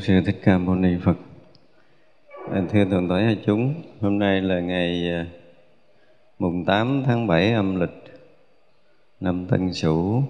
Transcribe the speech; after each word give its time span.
sư 0.00 0.20
thích 0.26 0.40
ca 0.44 0.58
mâu 0.58 0.74
ni 0.74 0.96
phật. 1.04 1.16
Thưa 2.72 2.84
toàn 2.90 3.08
thể 3.08 3.24
hai 3.24 3.38
chúng, 3.46 3.74
hôm 4.00 4.18
nay 4.18 4.40
là 4.40 4.60
ngày 4.60 5.10
à, 5.10 5.26
mùng 6.38 6.64
8 6.64 7.02
tháng 7.06 7.26
7 7.26 7.52
âm 7.52 7.80
lịch 7.80 8.04
năm 9.20 9.46
Tân 9.46 9.72
Sửu. 9.72 10.22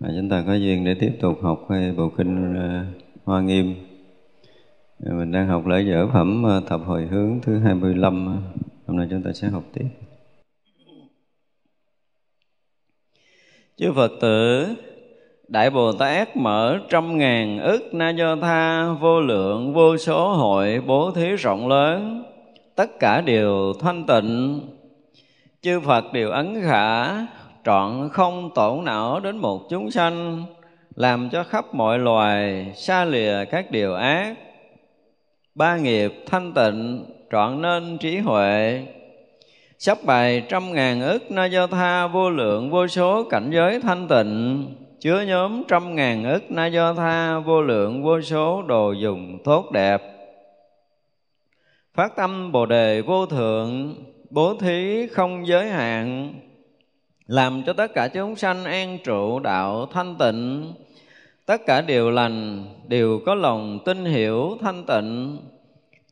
Và 0.00 0.08
chúng 0.16 0.28
ta 0.28 0.44
có 0.46 0.54
duyên 0.54 0.84
để 0.84 0.94
tiếp 0.94 1.12
tục 1.20 1.38
học 1.42 1.68
bộ 1.96 2.08
kinh 2.16 2.54
à, 2.56 2.86
Hoa 3.24 3.40
Nghiêm. 3.40 3.74
À, 5.04 5.12
mình 5.12 5.32
đang 5.32 5.48
học 5.48 5.66
lễ 5.66 5.82
dở 5.82 6.06
phẩm 6.12 6.44
thập 6.66 6.80
hồi 6.84 7.06
hướng 7.06 7.40
thứ 7.42 7.58
25 7.58 8.42
hôm 8.86 8.96
nay 8.96 9.06
chúng 9.10 9.22
ta 9.22 9.32
sẽ 9.32 9.48
học 9.48 9.64
tiếp. 9.72 9.86
Chư 13.76 13.92
Phật 13.92 14.10
tử 14.20 14.66
Đại 15.48 15.70
Bồ 15.70 15.92
Tát 15.92 16.36
mở 16.36 16.78
trăm 16.88 17.18
ngàn 17.18 17.58
ức 17.58 17.94
na 17.94 18.10
do 18.10 18.36
tha, 18.36 18.92
vô 18.92 19.20
lượng, 19.20 19.74
vô 19.74 19.96
số 19.96 20.28
hội, 20.28 20.80
bố 20.86 21.10
thí 21.10 21.36
rộng 21.36 21.68
lớn. 21.68 22.24
Tất 22.74 22.90
cả 23.00 23.20
đều 23.20 23.72
thanh 23.80 24.04
tịnh. 24.06 24.60
Chư 25.62 25.80
Phật 25.80 26.12
đều 26.12 26.30
ấn 26.30 26.62
khả, 26.64 27.08
trọn 27.64 28.08
không 28.12 28.50
tổn 28.54 28.84
não 28.84 29.20
đến 29.20 29.36
một 29.36 29.68
chúng 29.70 29.90
sanh, 29.90 30.44
làm 30.94 31.30
cho 31.30 31.44
khắp 31.44 31.74
mọi 31.74 31.98
loài 31.98 32.72
xa 32.76 33.04
lìa 33.04 33.44
các 33.50 33.70
điều 33.70 33.94
ác. 33.94 34.34
Ba 35.54 35.76
nghiệp 35.76 36.14
thanh 36.26 36.52
tịnh, 36.52 37.04
trọn 37.32 37.62
nên 37.62 37.98
trí 37.98 38.18
huệ. 38.18 38.82
Sắp 39.78 39.98
bài 40.04 40.42
trăm 40.48 40.72
ngàn 40.72 41.00
ức 41.00 41.30
na 41.30 41.46
do 41.46 41.66
tha, 41.66 42.06
vô 42.06 42.30
lượng, 42.30 42.70
vô 42.70 42.86
số 42.86 43.24
cảnh 43.30 43.50
giới 43.52 43.80
thanh 43.80 44.08
tịnh 44.08 44.64
chứa 45.00 45.20
nhóm 45.20 45.62
trăm 45.68 45.94
ngàn 45.94 46.24
ức 46.24 46.50
na 46.50 46.66
do 46.66 46.94
tha, 46.94 47.38
vô 47.38 47.62
lượng, 47.62 48.02
vô 48.02 48.20
số 48.20 48.62
đồ 48.62 48.92
dùng 48.92 49.38
tốt 49.44 49.70
đẹp. 49.72 50.02
Phát 51.94 52.16
tâm 52.16 52.52
bồ 52.52 52.66
đề 52.66 53.02
vô 53.02 53.26
thượng, 53.26 53.94
bố 54.30 54.54
thí 54.54 55.06
không 55.06 55.46
giới 55.46 55.70
hạn, 55.70 56.34
làm 57.26 57.62
cho 57.66 57.72
tất 57.72 57.94
cả 57.94 58.08
chúng 58.08 58.36
sanh 58.36 58.64
an 58.64 58.98
trụ 59.04 59.38
đạo 59.38 59.86
thanh 59.92 60.16
tịnh. 60.18 60.72
Tất 61.46 61.66
cả 61.66 61.80
điều 61.80 62.10
lành 62.10 62.64
đều 62.88 63.20
có 63.26 63.34
lòng 63.34 63.78
tin 63.84 64.04
hiểu 64.04 64.56
thanh 64.60 64.84
tịnh. 64.86 65.38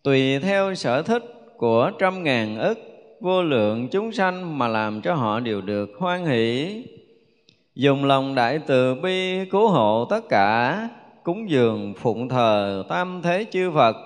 Tùy 0.03 0.38
theo 0.38 0.75
sở 0.75 1.03
thích 1.03 1.25
của 1.56 1.91
trăm 1.99 2.23
ngàn 2.23 2.59
ức 2.59 2.79
vô 3.21 3.43
lượng 3.43 3.88
chúng 3.88 4.12
sanh 4.12 4.59
mà 4.59 4.69
làm 4.69 5.00
cho 5.00 5.15
họ 5.15 5.41
đều 5.41 5.61
được 5.61 5.91
hoan 5.99 6.25
hỷ 6.25 6.83
dùng 7.76 8.05
lòng 8.05 8.34
đại 8.34 8.58
từ 8.67 8.94
bi 8.94 9.44
cứu 9.44 9.69
hộ 9.69 10.05
tất 10.11 10.28
cả, 10.28 10.88
cúng 11.23 11.50
dường 11.50 11.94
phụng 11.94 12.28
thờ 12.28 12.84
tam 12.88 13.20
thế 13.23 13.46
chư 13.50 13.70
Phật. 13.70 13.96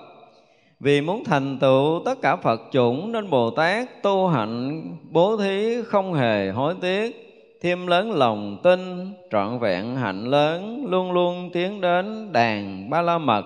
Vì 0.79 1.01
muốn 1.01 1.23
thành 1.23 1.59
tựu 1.59 2.01
tất 2.05 2.21
cả 2.21 2.35
Phật 2.35 2.61
chủng 2.71 3.11
nên 3.11 3.29
Bồ 3.29 3.49
Tát 3.51 4.03
tu 4.03 4.27
hạnh 4.27 4.83
bố 5.09 5.37
thí 5.37 5.81
không 5.85 6.13
hề 6.13 6.49
hối 6.49 6.75
tiếc, 6.81 7.15
thêm 7.61 7.87
lớn 7.87 8.11
lòng 8.11 8.57
tin, 8.63 9.11
trọn 9.31 9.59
vẹn 9.59 9.95
hạnh 9.95 10.25
lớn 10.25 10.85
luôn 10.89 11.11
luôn 11.11 11.49
tiến 11.53 11.81
đến 11.81 12.31
đàn 12.33 12.89
ba 12.89 13.01
la 13.01 13.17
mật. 13.17 13.45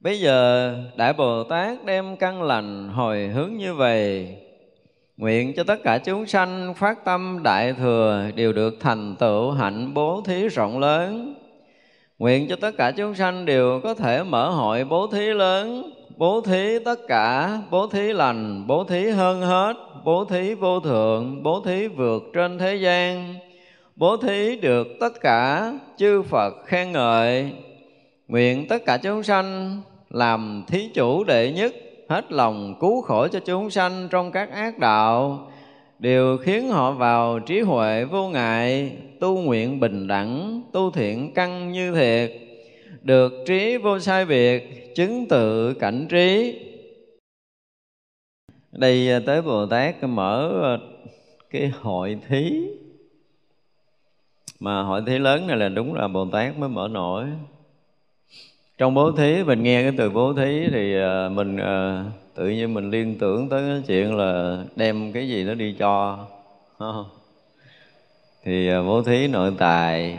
Bây 0.00 0.20
giờ 0.20 0.74
đại 0.96 1.12
bồ 1.12 1.44
tát 1.44 1.84
đem 1.84 2.16
căn 2.16 2.42
lành 2.42 2.88
hồi 2.88 3.28
hướng 3.28 3.54
như 3.56 3.74
vậy 3.74 4.36
Nguyện 5.20 5.52
cho 5.56 5.64
tất 5.64 5.82
cả 5.82 5.98
chúng 5.98 6.26
sanh 6.26 6.74
phát 6.74 7.04
tâm 7.04 7.40
đại 7.42 7.72
thừa 7.72 8.30
đều 8.34 8.52
được 8.52 8.76
thành 8.80 9.16
tựu 9.18 9.50
hạnh 9.50 9.94
bố 9.94 10.22
thí 10.26 10.48
rộng 10.48 10.78
lớn. 10.78 11.34
Nguyện 12.18 12.48
cho 12.48 12.56
tất 12.56 12.70
cả 12.78 12.90
chúng 12.90 13.14
sanh 13.14 13.44
đều 13.44 13.80
có 13.82 13.94
thể 13.94 14.22
mở 14.22 14.50
hội 14.50 14.84
bố 14.84 15.06
thí 15.06 15.26
lớn, 15.26 15.92
bố 16.16 16.40
thí 16.40 16.78
tất 16.84 17.00
cả, 17.08 17.58
bố 17.70 17.86
thí 17.86 18.12
lành, 18.12 18.66
bố 18.66 18.84
thí 18.84 19.10
hơn 19.10 19.40
hết, 19.40 19.74
bố 20.04 20.24
thí 20.24 20.54
vô 20.54 20.80
thượng, 20.80 21.42
bố 21.42 21.60
thí 21.64 21.88
vượt 21.88 22.22
trên 22.34 22.58
thế 22.58 22.74
gian, 22.74 23.34
bố 23.96 24.16
thí 24.16 24.56
được 24.56 24.88
tất 25.00 25.20
cả 25.20 25.72
chư 25.96 26.22
Phật 26.22 26.54
khen 26.66 26.92
ngợi. 26.92 27.52
Nguyện 28.28 28.68
tất 28.68 28.84
cả 28.86 28.96
chúng 28.96 29.22
sanh 29.22 29.80
làm 30.10 30.64
thí 30.68 30.88
chủ 30.94 31.24
đệ 31.24 31.52
nhất 31.52 31.74
hết 32.10 32.32
lòng 32.32 32.74
cứu 32.80 33.02
khổ 33.02 33.28
cho 33.28 33.40
chúng 33.40 33.70
sanh 33.70 34.08
trong 34.10 34.32
các 34.32 34.50
ác 34.52 34.78
đạo 34.78 35.46
đều 35.98 36.38
khiến 36.38 36.68
họ 36.68 36.92
vào 36.92 37.38
trí 37.38 37.60
huệ 37.60 38.04
vô 38.04 38.28
ngại, 38.28 38.96
tu 39.20 39.38
nguyện 39.38 39.80
bình 39.80 40.06
đẳng, 40.06 40.62
tu 40.72 40.90
thiện 40.90 41.34
căn 41.34 41.72
như 41.72 41.94
thiệt, 41.94 42.32
được 43.02 43.32
trí 43.46 43.76
vô 43.76 43.98
sai 43.98 44.24
biệt, 44.24 44.94
chứng 44.94 45.28
tự 45.28 45.74
cảnh 45.74 46.06
trí. 46.10 46.58
Đây 48.72 49.22
tới 49.26 49.42
bồ 49.42 49.66
tát 49.66 49.94
mở 50.04 50.48
ờ, 50.62 50.78
cái 51.50 51.72
hội 51.80 52.18
thí. 52.28 52.66
Mà 54.60 54.82
hội 54.82 55.02
thí 55.06 55.18
lớn 55.18 55.46
này 55.46 55.56
là 55.56 55.68
đúng 55.68 55.94
là 55.94 56.08
bồ 56.08 56.26
tát 56.32 56.58
mới 56.58 56.68
mở 56.68 56.88
nổi 56.90 57.24
trong 58.80 58.94
bố 58.94 59.12
thí, 59.12 59.42
mình 59.44 59.62
nghe 59.62 59.82
cái 59.82 59.92
từ 59.98 60.10
bố 60.10 60.32
thí 60.34 60.68
thì 60.72 60.96
ờ, 60.96 61.28
mình 61.28 61.56
ờ, 61.56 62.04
tự 62.34 62.48
nhiên 62.48 62.74
mình 62.74 62.90
liên 62.90 63.18
tưởng 63.18 63.48
tới 63.48 63.62
cái 63.68 63.82
chuyện 63.86 64.16
là 64.16 64.58
đem 64.76 65.12
cái 65.12 65.28
gì 65.28 65.44
nó 65.44 65.54
đi 65.54 65.74
cho 65.78 66.26
thì 68.42 68.68
ờ, 68.68 68.82
bố 68.82 69.02
thí 69.02 69.28
nội 69.28 69.52
tài, 69.58 70.18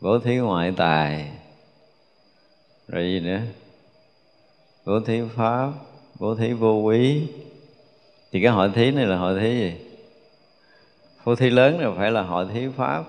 bố 0.00 0.18
thí 0.18 0.36
ngoại 0.36 0.72
tài, 0.76 1.30
rồi 2.88 3.04
gì 3.04 3.20
nữa? 3.20 3.40
Bố 4.84 5.00
thí 5.00 5.20
pháp, 5.36 5.72
bố 6.20 6.34
thí 6.34 6.52
vô 6.52 6.72
quý 6.74 7.22
thì 8.32 8.42
cái 8.42 8.52
hội 8.52 8.70
thí 8.74 8.90
này 8.90 9.06
là 9.06 9.16
hội 9.16 9.40
thí 9.40 9.58
gì? 9.58 9.72
Bố 11.24 11.34
thí 11.34 11.50
lớn 11.50 11.80
là 11.80 11.90
phải 11.96 12.10
là 12.10 12.22
hội 12.22 12.46
thí 12.54 12.68
pháp 12.76 13.04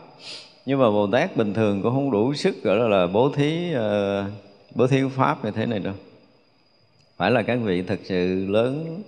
nhưng 0.66 0.80
mà 0.80 0.92
bồ 0.92 1.08
tát 1.08 1.38
bình 1.38 1.54
thường 1.54 1.82
cũng 1.82 1.94
không 1.94 2.12
đủ 2.12 2.34
sức 2.34 2.64
gọi 2.64 2.78
là, 2.78 2.88
là 2.88 3.08
bố 3.08 3.30
thí 3.30 3.74
uh, 3.76 4.32
bố 4.76 4.88
thí 4.88 5.02
pháp 5.16 5.46
như 5.46 5.52
thế 5.52 5.66
này 5.66 5.80
đâu. 5.80 5.94
Phải 7.18 7.32
là 7.32 7.42
các 7.42 7.60
vị 7.64 7.82
thật 7.82 8.00
sự 8.04 8.46
lớn 8.50 9.02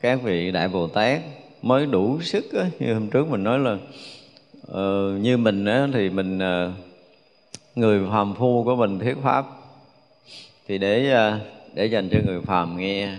các 0.00 0.22
vị 0.22 0.50
đại 0.50 0.68
bồ 0.68 0.86
tát 0.86 1.20
mới 1.62 1.86
đủ 1.86 2.20
sức 2.20 2.52
á. 2.52 2.66
như 2.78 2.94
hôm 2.94 3.08
trước 3.08 3.28
mình 3.28 3.44
nói 3.44 3.58
là 3.58 3.72
uh, 4.70 5.20
như 5.20 5.36
mình 5.36 5.64
á, 5.64 5.88
thì 5.92 6.10
mình 6.10 6.38
uh, 6.38 6.72
người 7.74 8.00
phàm 8.10 8.34
phu 8.34 8.64
của 8.64 8.76
mình 8.76 8.98
thuyết 8.98 9.16
pháp. 9.22 9.46
Thì 10.68 10.78
để 10.78 11.14
uh, 11.14 11.40
để 11.74 11.86
dành 11.86 12.08
cho 12.08 12.18
người 12.26 12.40
phàm 12.40 12.76
nghe 12.76 13.16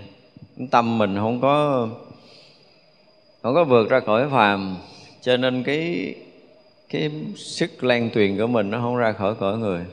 tâm 0.70 0.98
mình 0.98 1.16
không 1.16 1.40
có 1.40 1.88
không 3.42 3.54
có 3.54 3.64
vượt 3.64 3.90
ra 3.90 4.00
khỏi 4.00 4.28
phàm. 4.30 4.76
Cho 5.20 5.36
nên 5.36 5.62
cái 5.62 6.14
cái 6.92 7.10
sức 7.36 7.84
lan 7.84 8.10
truyền 8.14 8.38
của 8.38 8.46
mình 8.46 8.70
nó 8.70 8.80
không 8.80 8.96
ra 8.96 9.12
khỏi 9.12 9.34
cõi 9.34 9.58
người. 9.58 9.84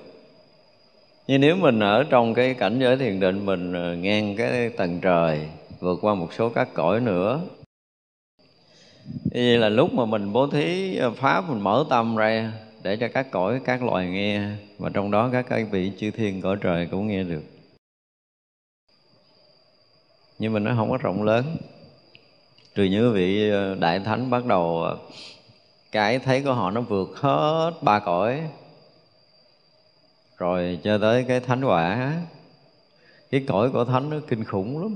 Nhưng 1.27 1.41
nếu 1.41 1.55
mình 1.55 1.79
ở 1.79 2.03
trong 2.09 2.33
cái 2.33 2.53
cảnh 2.53 2.79
giới 2.79 2.97
thiền 2.97 3.19
định, 3.19 3.45
mình 3.45 3.73
ờ, 3.73 3.95
ngang 3.95 4.35
cái 4.35 4.69
tầng 4.69 4.99
trời, 5.01 5.39
vượt 5.79 5.99
qua 6.01 6.15
một 6.15 6.33
số 6.33 6.49
các 6.49 6.67
cõi 6.73 6.99
nữa 6.99 7.41
vậy 9.31 9.57
là 9.57 9.69
lúc 9.69 9.93
mà 9.93 10.05
mình 10.05 10.33
bố 10.33 10.47
thí 10.47 10.95
ờ, 10.97 11.11
pháp, 11.11 11.49
mình 11.49 11.61
mở 11.61 11.85
tâm 11.89 12.15
ra 12.15 12.53
để 12.83 12.97
cho 12.97 13.07
các 13.13 13.31
cõi, 13.31 13.61
các 13.65 13.83
loài 13.83 14.07
nghe, 14.09 14.41
và 14.77 14.89
trong 14.89 15.11
đó 15.11 15.29
các 15.31 15.45
cái 15.49 15.63
vị 15.63 15.91
chư 15.99 16.11
thiên 16.11 16.41
cõi 16.41 16.57
trời 16.61 16.87
cũng 16.91 17.07
nghe 17.07 17.23
được. 17.23 17.43
Nhưng 20.39 20.53
mà 20.53 20.59
nó 20.59 20.73
không 20.75 20.89
có 20.89 20.97
rộng 20.97 21.23
lớn. 21.23 21.57
Trừ 22.75 22.83
như 22.83 23.11
vị 23.11 23.49
ờ, 23.49 23.75
đại 23.75 23.99
thánh 23.99 24.29
bắt 24.29 24.45
đầu 24.45 24.85
cái 25.91 26.19
thấy 26.19 26.41
của 26.41 26.53
họ 26.53 26.71
nó 26.71 26.81
vượt 26.81 27.09
hết 27.15 27.71
ba 27.81 27.99
cõi. 27.99 28.41
Rồi 30.37 30.79
cho 30.83 30.97
tới 30.97 31.25
cái 31.27 31.39
thánh 31.39 31.65
quả. 31.65 32.13
Cái 33.31 33.43
cõi 33.47 33.69
của 33.69 33.85
thánh 33.85 34.09
nó 34.09 34.17
kinh 34.27 34.43
khủng 34.43 34.81
lắm. 34.81 34.95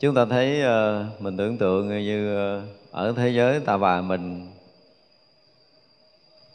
Chúng 0.00 0.14
ta 0.14 0.24
thấy 0.24 0.60
ờ, 0.60 1.06
mình 1.18 1.36
tưởng 1.36 1.58
tượng 1.58 1.88
như 1.88 2.36
ờ, 2.36 2.62
ở 2.90 3.12
thế 3.16 3.28
giới 3.28 3.60
ta 3.60 3.76
bà 3.76 4.00
mình. 4.00 4.50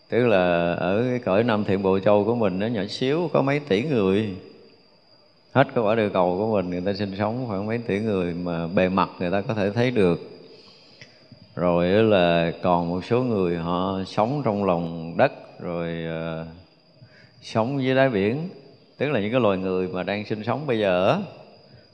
Tức 0.10 0.28
là 0.28 0.74
ở 0.74 1.04
cái 1.10 1.20
cõi 1.20 1.44
năm 1.44 1.64
thiện 1.64 1.84
bộ 1.84 2.00
châu 2.00 2.26
của 2.26 2.36
mình 2.36 2.60
nó 2.60 2.68
nhỏ 2.68 2.82
xíu, 2.90 3.30
có 3.34 3.42
mấy 3.42 3.60
tỷ 3.60 3.84
người. 3.84 4.36
Hết 5.52 5.68
cái 5.76 5.84
quả 5.84 5.96
địa 5.96 6.10
cầu 6.14 6.38
của 6.38 6.54
mình, 6.54 6.70
người 6.70 6.82
ta 6.82 6.94
sinh 6.94 7.16
sống 7.18 7.46
khoảng 7.48 7.68
mấy 7.68 7.78
tỷ 7.78 8.00
người 8.00 8.34
mà 8.34 8.68
bề 8.68 8.90
mặt 8.90 9.10
người 9.20 9.32
ta 9.32 9.42
có 9.42 9.54
thể 9.54 9.72
thấy 9.72 9.92
được 9.92 10.39
rồi 11.60 11.88
là 11.88 12.52
còn 12.62 12.90
một 12.90 13.06
số 13.06 13.24
người 13.24 13.58
họ 13.58 14.04
sống 14.08 14.42
trong 14.46 14.64
lòng 14.64 15.14
đất 15.18 15.32
rồi 15.60 16.06
uh, 16.42 16.48
sống 17.42 17.84
dưới 17.84 17.96
đáy 17.96 18.10
biển. 18.10 18.50
Tức 18.98 19.10
là 19.10 19.20
những 19.20 19.32
cái 19.32 19.42
loài 19.42 19.58
người 19.58 19.88
mà 19.88 20.04
đang 20.04 20.26
sinh 20.26 20.44
sống 20.44 20.68
bây 20.68 20.80
giờ 20.80 21.22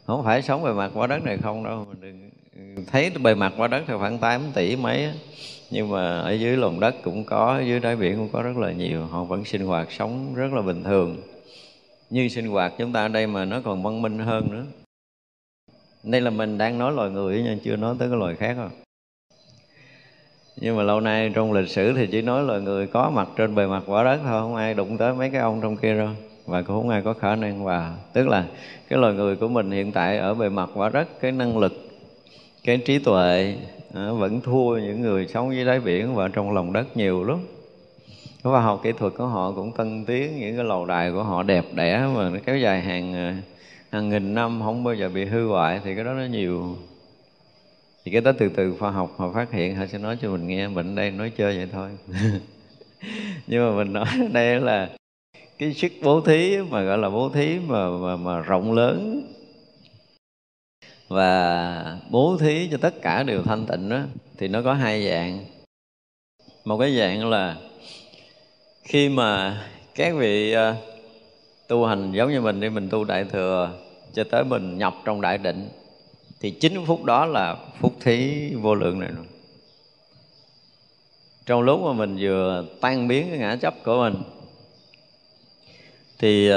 không 0.05 0.23
phải 0.23 0.41
sống 0.41 0.63
bề 0.63 0.73
mặt 0.73 0.91
quả 0.93 1.07
đất 1.07 1.23
này 1.23 1.37
không 1.37 1.63
đâu 1.63 1.85
mình 1.89 2.01
đừng 2.01 2.85
thấy 2.85 3.09
bề 3.09 3.35
mặt 3.35 3.53
quả 3.57 3.67
đất 3.67 3.83
thì 3.87 3.93
khoảng 3.97 4.17
8 4.17 4.41
tỷ 4.53 4.75
mấy 4.75 5.09
nhưng 5.71 5.89
mà 5.89 6.19
ở 6.19 6.31
dưới 6.31 6.57
lòng 6.57 6.79
đất 6.79 6.95
cũng 7.03 7.23
có 7.23 7.61
dưới 7.65 7.79
đáy 7.79 7.95
biển 7.95 8.15
cũng 8.15 8.29
có 8.33 8.41
rất 8.41 8.57
là 8.57 8.71
nhiều 8.71 9.05
họ 9.05 9.23
vẫn 9.23 9.45
sinh 9.45 9.65
hoạt 9.65 9.91
sống 9.91 10.35
rất 10.35 10.53
là 10.53 10.61
bình 10.61 10.83
thường. 10.83 11.17
Như 12.09 12.27
sinh 12.27 12.47
hoạt 12.47 12.73
chúng 12.77 12.93
ta 12.93 13.01
ở 13.01 13.07
đây 13.07 13.27
mà 13.27 13.45
nó 13.45 13.61
còn 13.61 13.83
văn 13.83 14.01
minh 14.01 14.19
hơn 14.19 14.47
nữa. 14.51 14.65
Đây 16.03 16.21
là 16.21 16.29
mình 16.29 16.57
đang 16.57 16.77
nói 16.77 16.91
loài 16.91 17.09
người 17.09 17.41
nhưng 17.45 17.59
chưa 17.59 17.75
nói 17.75 17.95
tới 17.99 18.09
cái 18.09 18.17
loài 18.17 18.35
khác 18.35 18.53
rồi 18.57 18.69
nhưng 20.57 20.77
mà 20.77 20.83
lâu 20.83 20.99
nay 20.99 21.31
trong 21.35 21.53
lịch 21.53 21.69
sử 21.69 21.93
thì 21.93 22.07
chỉ 22.07 22.21
nói 22.21 22.43
là 22.43 22.59
người 22.59 22.87
có 22.87 23.09
mặt 23.09 23.27
trên 23.37 23.55
bề 23.55 23.67
mặt 23.67 23.83
quả 23.85 24.03
đất 24.03 24.19
thôi 24.23 24.41
không 24.41 24.55
ai 24.55 24.73
đụng 24.73 24.97
tới 24.97 25.13
mấy 25.13 25.29
cái 25.29 25.41
ông 25.41 25.61
trong 25.61 25.77
kia 25.77 25.97
đâu. 25.97 26.09
Và 26.45 26.61
cũng 26.61 26.81
không 26.81 26.89
ai 26.89 27.01
có 27.01 27.13
khả 27.13 27.35
năng 27.35 27.63
và 27.63 27.95
tức 28.13 28.27
là 28.27 28.45
cái 28.89 28.99
loài 28.99 29.13
người 29.13 29.35
của 29.35 29.47
mình 29.47 29.71
hiện 29.71 29.91
tại 29.91 30.17
ở 30.17 30.33
bề 30.33 30.49
mặt 30.49 30.69
quả 30.73 30.89
đất 30.89 31.07
cái 31.21 31.31
năng 31.31 31.57
lực 31.57 31.73
cái 32.63 32.77
trí 32.77 32.99
tuệ 32.99 33.55
à, 33.93 34.11
vẫn 34.11 34.41
thua 34.41 34.77
những 34.77 35.01
người 35.01 35.27
sống 35.27 35.55
dưới 35.55 35.65
đáy 35.65 35.79
biển 35.79 36.15
và 36.15 36.27
trong 36.27 36.53
lòng 36.53 36.73
đất 36.73 36.97
nhiều 36.97 37.23
lắm. 37.23 37.37
Khoa 38.43 38.61
học 38.61 38.79
kỹ 38.83 38.91
thuật 38.91 39.13
của 39.17 39.25
họ 39.25 39.51
cũng 39.51 39.71
tân 39.71 40.05
tiến 40.05 40.39
những 40.39 40.55
cái 40.55 40.65
lầu 40.65 40.85
đài 40.85 41.11
của 41.11 41.23
họ 41.23 41.43
đẹp 41.43 41.65
đẽ 41.73 42.07
mà 42.15 42.29
nó 42.29 42.39
kéo 42.45 42.57
dài 42.57 42.81
hàng 42.81 43.13
à, 43.13 43.37
hàng 43.91 44.09
nghìn 44.09 44.33
năm 44.33 44.61
không 44.63 44.83
bao 44.83 44.93
giờ 44.93 45.09
bị 45.09 45.25
hư 45.25 45.47
hoại 45.47 45.81
thì 45.83 45.95
cái 45.95 46.03
đó 46.03 46.13
nó 46.13 46.25
nhiều 46.25 46.75
thì 48.05 48.11
cái 48.11 48.21
đó 48.21 48.31
từ 48.37 48.49
từ 48.49 48.75
khoa 48.79 48.91
học 48.91 49.13
họ 49.17 49.31
phát 49.31 49.51
hiện 49.51 49.75
họ 49.75 49.85
sẽ 49.87 49.97
nói 49.97 50.17
cho 50.21 50.31
mình 50.31 50.47
nghe 50.47 50.67
mình 50.67 50.95
đây 50.95 51.11
nói 51.11 51.31
chơi 51.37 51.57
vậy 51.57 51.67
thôi. 51.71 51.89
Nhưng 53.47 53.69
mà 53.69 53.77
mình 53.83 53.93
nói 53.93 54.07
đây 54.31 54.59
là 54.59 54.89
cái 55.57 55.73
sức 55.73 55.91
bố 56.03 56.21
thí 56.21 56.57
mà 56.69 56.83
gọi 56.83 56.97
là 56.97 57.09
bố 57.09 57.29
thí 57.29 57.59
mà 57.59 57.89
mà, 57.89 58.15
mà 58.15 58.39
rộng 58.39 58.73
lớn. 58.73 59.21
Và 61.07 61.99
bố 62.09 62.37
thí 62.39 62.69
cho 62.71 62.77
tất 62.77 63.01
cả 63.01 63.23
đều 63.23 63.43
thanh 63.43 63.65
tịnh 63.65 63.89
đó 63.89 63.99
thì 64.37 64.47
nó 64.47 64.61
có 64.61 64.73
hai 64.73 65.09
dạng. 65.09 65.45
Một 66.65 66.77
cái 66.77 66.97
dạng 66.97 67.29
là 67.29 67.57
khi 68.83 69.09
mà 69.09 69.61
các 69.95 70.15
vị 70.15 70.55
uh, 70.55 70.75
tu 71.67 71.85
hành 71.85 72.11
giống 72.11 72.31
như 72.31 72.41
mình 72.41 72.59
đi 72.59 72.69
mình 72.69 72.89
tu 72.89 73.03
đại 73.03 73.23
thừa 73.23 73.71
cho 74.13 74.23
tới 74.23 74.43
mình 74.43 74.77
nhập 74.77 74.93
trong 75.05 75.21
đại 75.21 75.37
định 75.37 75.69
thì 76.39 76.51
chính 76.51 76.85
phút 76.85 77.03
đó 77.03 77.25
là 77.25 77.55
phúc 77.79 77.93
thí 78.01 78.49
vô 78.53 78.75
lượng 78.75 78.99
này 78.99 79.09
rồi 79.15 79.25
trong 81.45 81.61
lúc 81.61 81.81
mà 81.81 81.93
mình 81.93 82.17
vừa 82.19 82.65
tan 82.81 83.07
biến 83.07 83.27
cái 83.29 83.37
ngã 83.37 83.55
chấp 83.55 83.73
của 83.83 83.97
mình 83.97 84.15
thì 86.19 86.51
uh, 86.51 86.55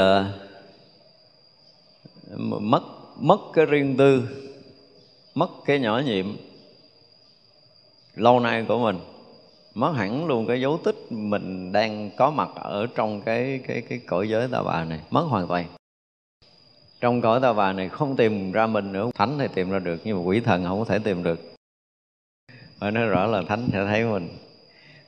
mất 2.62 2.82
mất 3.16 3.38
cái 3.54 3.66
riêng 3.66 3.96
tư 3.96 4.22
mất 5.34 5.48
cái 5.66 5.78
nhỏ 5.78 5.98
nhiệm 5.98 6.26
lâu 8.14 8.40
nay 8.40 8.64
của 8.68 8.78
mình 8.78 8.98
mất 9.74 9.92
hẳn 9.92 10.26
luôn 10.26 10.46
cái 10.46 10.60
dấu 10.60 10.78
tích 10.84 11.12
mình 11.12 11.72
đang 11.72 12.10
có 12.16 12.30
mặt 12.30 12.48
ở 12.54 12.86
trong 12.94 13.20
cái 13.20 13.60
cái 13.66 13.82
cái 13.88 14.00
cõi 14.06 14.28
giới 14.28 14.48
ta 14.48 14.62
bà 14.62 14.84
này 14.84 15.00
mất 15.10 15.22
hoàn 15.22 15.46
toàn 15.46 15.66
trong 17.00 17.20
cõi 17.20 17.40
ta 17.40 17.52
bà 17.52 17.72
này 17.72 17.88
không 17.88 18.16
tìm 18.16 18.52
ra 18.52 18.66
mình 18.66 18.92
nữa 18.92 19.10
thánh 19.14 19.38
thì 19.38 19.48
tìm 19.54 19.70
ra 19.70 19.78
được, 19.78 20.00
nhưng 20.04 20.16
mà 20.16 20.22
quỷ 20.22 20.40
thần 20.40 20.64
không 20.64 20.78
có 20.78 20.84
thể 20.84 20.98
tìm 20.98 21.22
được. 21.22 21.40
Phải 22.78 22.92
nói 22.92 23.06
rõ 23.06 23.26
là 23.26 23.42
thánh 23.48 23.68
sẽ 23.72 23.84
thấy 23.86 24.04
mình. 24.04 24.28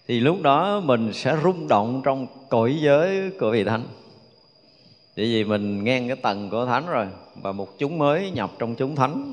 Thì 0.09 0.21
lúc 0.21 0.43
đó 0.43 0.81
mình 0.81 1.13
sẽ 1.13 1.37
rung 1.43 1.69
động 1.69 2.03
trong 2.05 2.27
cõi 2.49 2.77
giới 2.81 3.31
của 3.41 3.51
vị 3.51 3.65
thánh. 3.65 3.83
Bởi 5.17 5.27
vì 5.27 5.45
mình 5.45 5.85
ngang 5.85 6.09
cái 6.09 6.17
tầng 6.17 6.51
của 6.51 6.67
thánh 6.67 6.87
rồi, 6.87 7.07
và 7.43 7.53
một 7.53 7.79
chúng 7.79 7.99
mới 7.99 8.31
nhập 8.31 8.51
trong 8.59 8.75
chúng 8.75 8.97
thánh. 8.97 9.33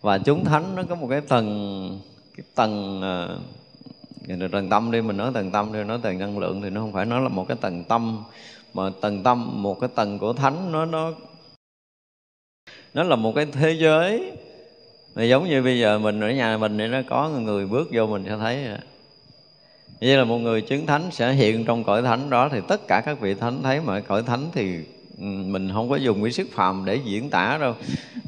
Và 0.00 0.18
chúng 0.18 0.44
thánh 0.44 0.74
nó 0.74 0.82
có 0.88 0.94
một 0.94 1.06
cái 1.10 1.20
tầng 1.20 2.00
cái 2.36 2.46
tầng 2.54 3.00
ờ, 3.02 3.38
tầng 4.52 4.68
tâm 4.68 4.90
đi, 4.90 5.00
mình 5.00 5.16
nói 5.16 5.30
tầng 5.34 5.50
tâm 5.50 5.72
đi, 5.72 5.84
nói 5.84 5.98
tầng 6.02 6.18
năng 6.18 6.38
lượng 6.38 6.62
thì 6.62 6.70
nó 6.70 6.80
không 6.80 6.92
phải 6.92 7.06
nói 7.06 7.20
là 7.20 7.28
một 7.28 7.48
cái 7.48 7.56
tầng 7.60 7.84
tâm. 7.84 8.24
Mà 8.74 8.90
tầng 9.00 9.22
tâm, 9.22 9.62
một 9.62 9.80
cái 9.80 9.90
tầng 9.94 10.18
của 10.18 10.32
thánh 10.32 10.72
nó 10.72 10.84
nó 10.84 11.12
nó 12.94 13.02
là 13.02 13.16
một 13.16 13.32
cái 13.34 13.46
thế 13.52 13.72
giới. 13.72 14.32
Mà 15.14 15.24
giống 15.24 15.48
như 15.48 15.62
bây 15.62 15.78
giờ 15.78 15.98
mình 15.98 16.20
ở 16.20 16.30
nhà 16.30 16.58
mình 16.58 16.78
thì 16.78 16.86
nó 16.86 16.98
có 17.08 17.28
người 17.28 17.66
bước 17.66 17.88
vô 17.92 18.06
mình 18.06 18.24
sẽ 18.28 18.36
thấy 18.40 18.66
vậy 20.00 20.16
là 20.16 20.24
một 20.24 20.38
người 20.38 20.60
chứng 20.60 20.86
thánh 20.86 21.02
sẽ 21.10 21.32
hiện 21.32 21.64
trong 21.64 21.84
cõi 21.84 22.02
thánh 22.02 22.30
đó 22.30 22.48
thì 22.48 22.58
tất 22.68 22.88
cả 22.88 23.02
các 23.06 23.20
vị 23.20 23.34
thánh 23.34 23.62
thấy, 23.62 23.80
mà 23.80 24.00
cõi 24.00 24.22
thánh 24.22 24.46
thì 24.52 24.76
ừ, 25.18 25.24
mình 25.24 25.70
không 25.72 25.88
có 25.90 25.96
dùng 25.96 26.22
cái 26.22 26.32
sức 26.32 26.48
phàm 26.52 26.84
để 26.84 26.98
diễn 27.04 27.30
tả 27.30 27.58
đâu. 27.60 27.74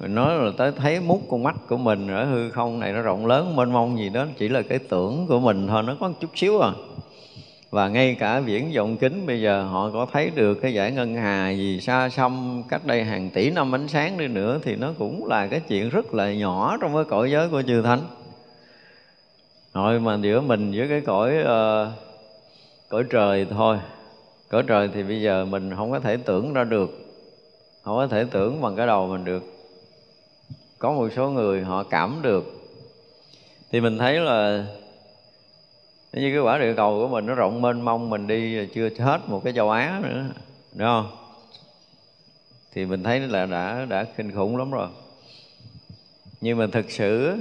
Mình 0.01 0.15
nói 0.15 0.45
là 0.45 0.51
tới 0.57 0.73
thấy 0.77 1.01
mút 1.01 1.23
con 1.29 1.43
mắt 1.43 1.57
của 1.69 1.77
mình 1.77 2.09
ở 2.09 2.25
hư 2.25 2.51
không 2.51 2.81
này 2.81 2.93
nó 2.93 3.03
rộng 3.03 3.27
lớn, 3.27 3.57
mênh 3.57 3.73
mông 3.73 3.99
gì 3.99 4.09
đó, 4.09 4.27
chỉ 4.39 4.49
là 4.49 4.63
cái 4.63 4.79
tưởng 4.79 5.27
của 5.27 5.41
mình 5.41 5.69
thôi, 5.69 5.83
nó 5.83 5.97
có 6.01 6.09
một 6.09 6.15
chút 6.21 6.31
xíu 6.35 6.61
à 6.61 6.71
và 7.75 7.89
ngay 7.89 8.17
cả 8.19 8.41
viễn 8.41 8.73
vọng 8.75 8.97
kính 8.97 9.27
bây 9.27 9.41
giờ 9.41 9.63
họ 9.63 9.91
có 9.91 10.07
thấy 10.13 10.31
được 10.35 10.55
cái 10.55 10.75
giải 10.75 10.93
ngân 10.93 11.15
hà 11.15 11.51
gì 11.51 11.81
xa 11.81 12.09
xăm 12.09 12.63
cách 12.69 12.87
đây 12.87 13.05
hàng 13.05 13.31
tỷ 13.31 13.51
năm 13.51 13.75
ánh 13.75 13.89
sáng 13.89 14.19
đi 14.19 14.29
nữa 14.29 14.61
thì 14.63 14.77
nó 14.77 14.93
cũng 14.99 15.27
là 15.27 15.47
cái 15.47 15.61
chuyện 15.61 15.89
rất 15.89 16.15
là 16.15 16.33
nhỏ 16.33 16.77
trong 16.81 16.95
cái 16.95 17.05
cõi 17.05 17.31
giới 17.31 17.49
của 17.49 17.63
chư 17.63 17.83
thánh. 17.83 18.01
Rồi 19.75 20.01
mà 20.01 20.19
giữa 20.23 20.41
mình 20.41 20.73
với 20.77 20.89
cái 20.89 21.01
cõi 21.01 21.35
uh, 21.43 21.93
cõi 22.89 23.05
trời 23.11 23.47
thôi. 23.51 23.79
Cõi 24.49 24.63
trời 24.67 24.91
thì 24.95 25.03
bây 25.03 25.23
giờ 25.23 25.45
mình 25.45 25.77
không 25.77 25.91
có 25.91 26.01
thể 26.01 26.17
tưởng 26.17 26.53
ra 26.53 26.65
được 26.65 26.91
không 27.83 27.97
có 27.97 28.07
thể 28.07 28.27
tưởng 28.31 28.61
bằng 28.61 28.77
cái 28.77 28.87
đầu 28.87 29.07
mình 29.07 29.25
được. 29.25 29.43
Có 30.79 30.93
một 30.93 31.09
số 31.17 31.31
người 31.31 31.63
họ 31.63 31.83
cảm 31.83 32.19
được. 32.23 32.45
Thì 33.73 33.81
mình 33.81 33.99
thấy 33.99 34.21
là 34.21 34.67
như 36.21 36.31
cái 36.31 36.41
quả 36.41 36.59
địa 36.59 36.75
cầu 36.77 36.99
của 36.99 37.09
mình 37.09 37.27
nó 37.27 37.35
rộng 37.35 37.63
mênh 37.63 37.81
mông, 37.81 38.11
mình 38.11 38.27
đi 38.27 38.67
chưa 38.75 38.89
hết 38.99 39.21
một 39.29 39.45
cái 39.45 39.53
châu 39.53 39.71
Á 39.71 40.01
nữa, 40.03 40.25
đúng 40.73 40.89
không? 40.89 41.11
Thì 42.73 42.87
mình 42.87 43.03
thấy 43.03 43.21
là 43.21 43.47
đã 43.47 43.87
đã 43.89 44.05
kinh 44.05 44.33
khủng 44.33 44.57
lắm 44.57 44.71
rồi. 44.71 44.89
Nhưng 46.41 46.59
mà 46.59 46.67
thực 46.73 46.91
sự, 46.91 47.37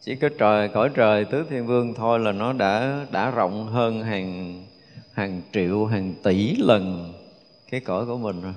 chỉ 0.00 0.14
có 0.14 0.28
trời, 0.38 0.68
cõi 0.68 0.90
trời, 0.94 1.24
tứ 1.24 1.44
thiên 1.50 1.66
vương 1.66 1.94
thôi 1.94 2.18
là 2.18 2.32
nó 2.32 2.52
đã 2.52 3.06
đã 3.10 3.30
rộng 3.30 3.66
hơn 3.66 4.02
hàng 4.02 4.62
hàng 5.12 5.42
triệu, 5.52 5.84
hàng 5.84 6.14
tỷ 6.22 6.56
lần 6.56 7.12
cái 7.70 7.80
cõi 7.80 8.06
của 8.06 8.16
mình 8.16 8.42
rồi. 8.42 8.54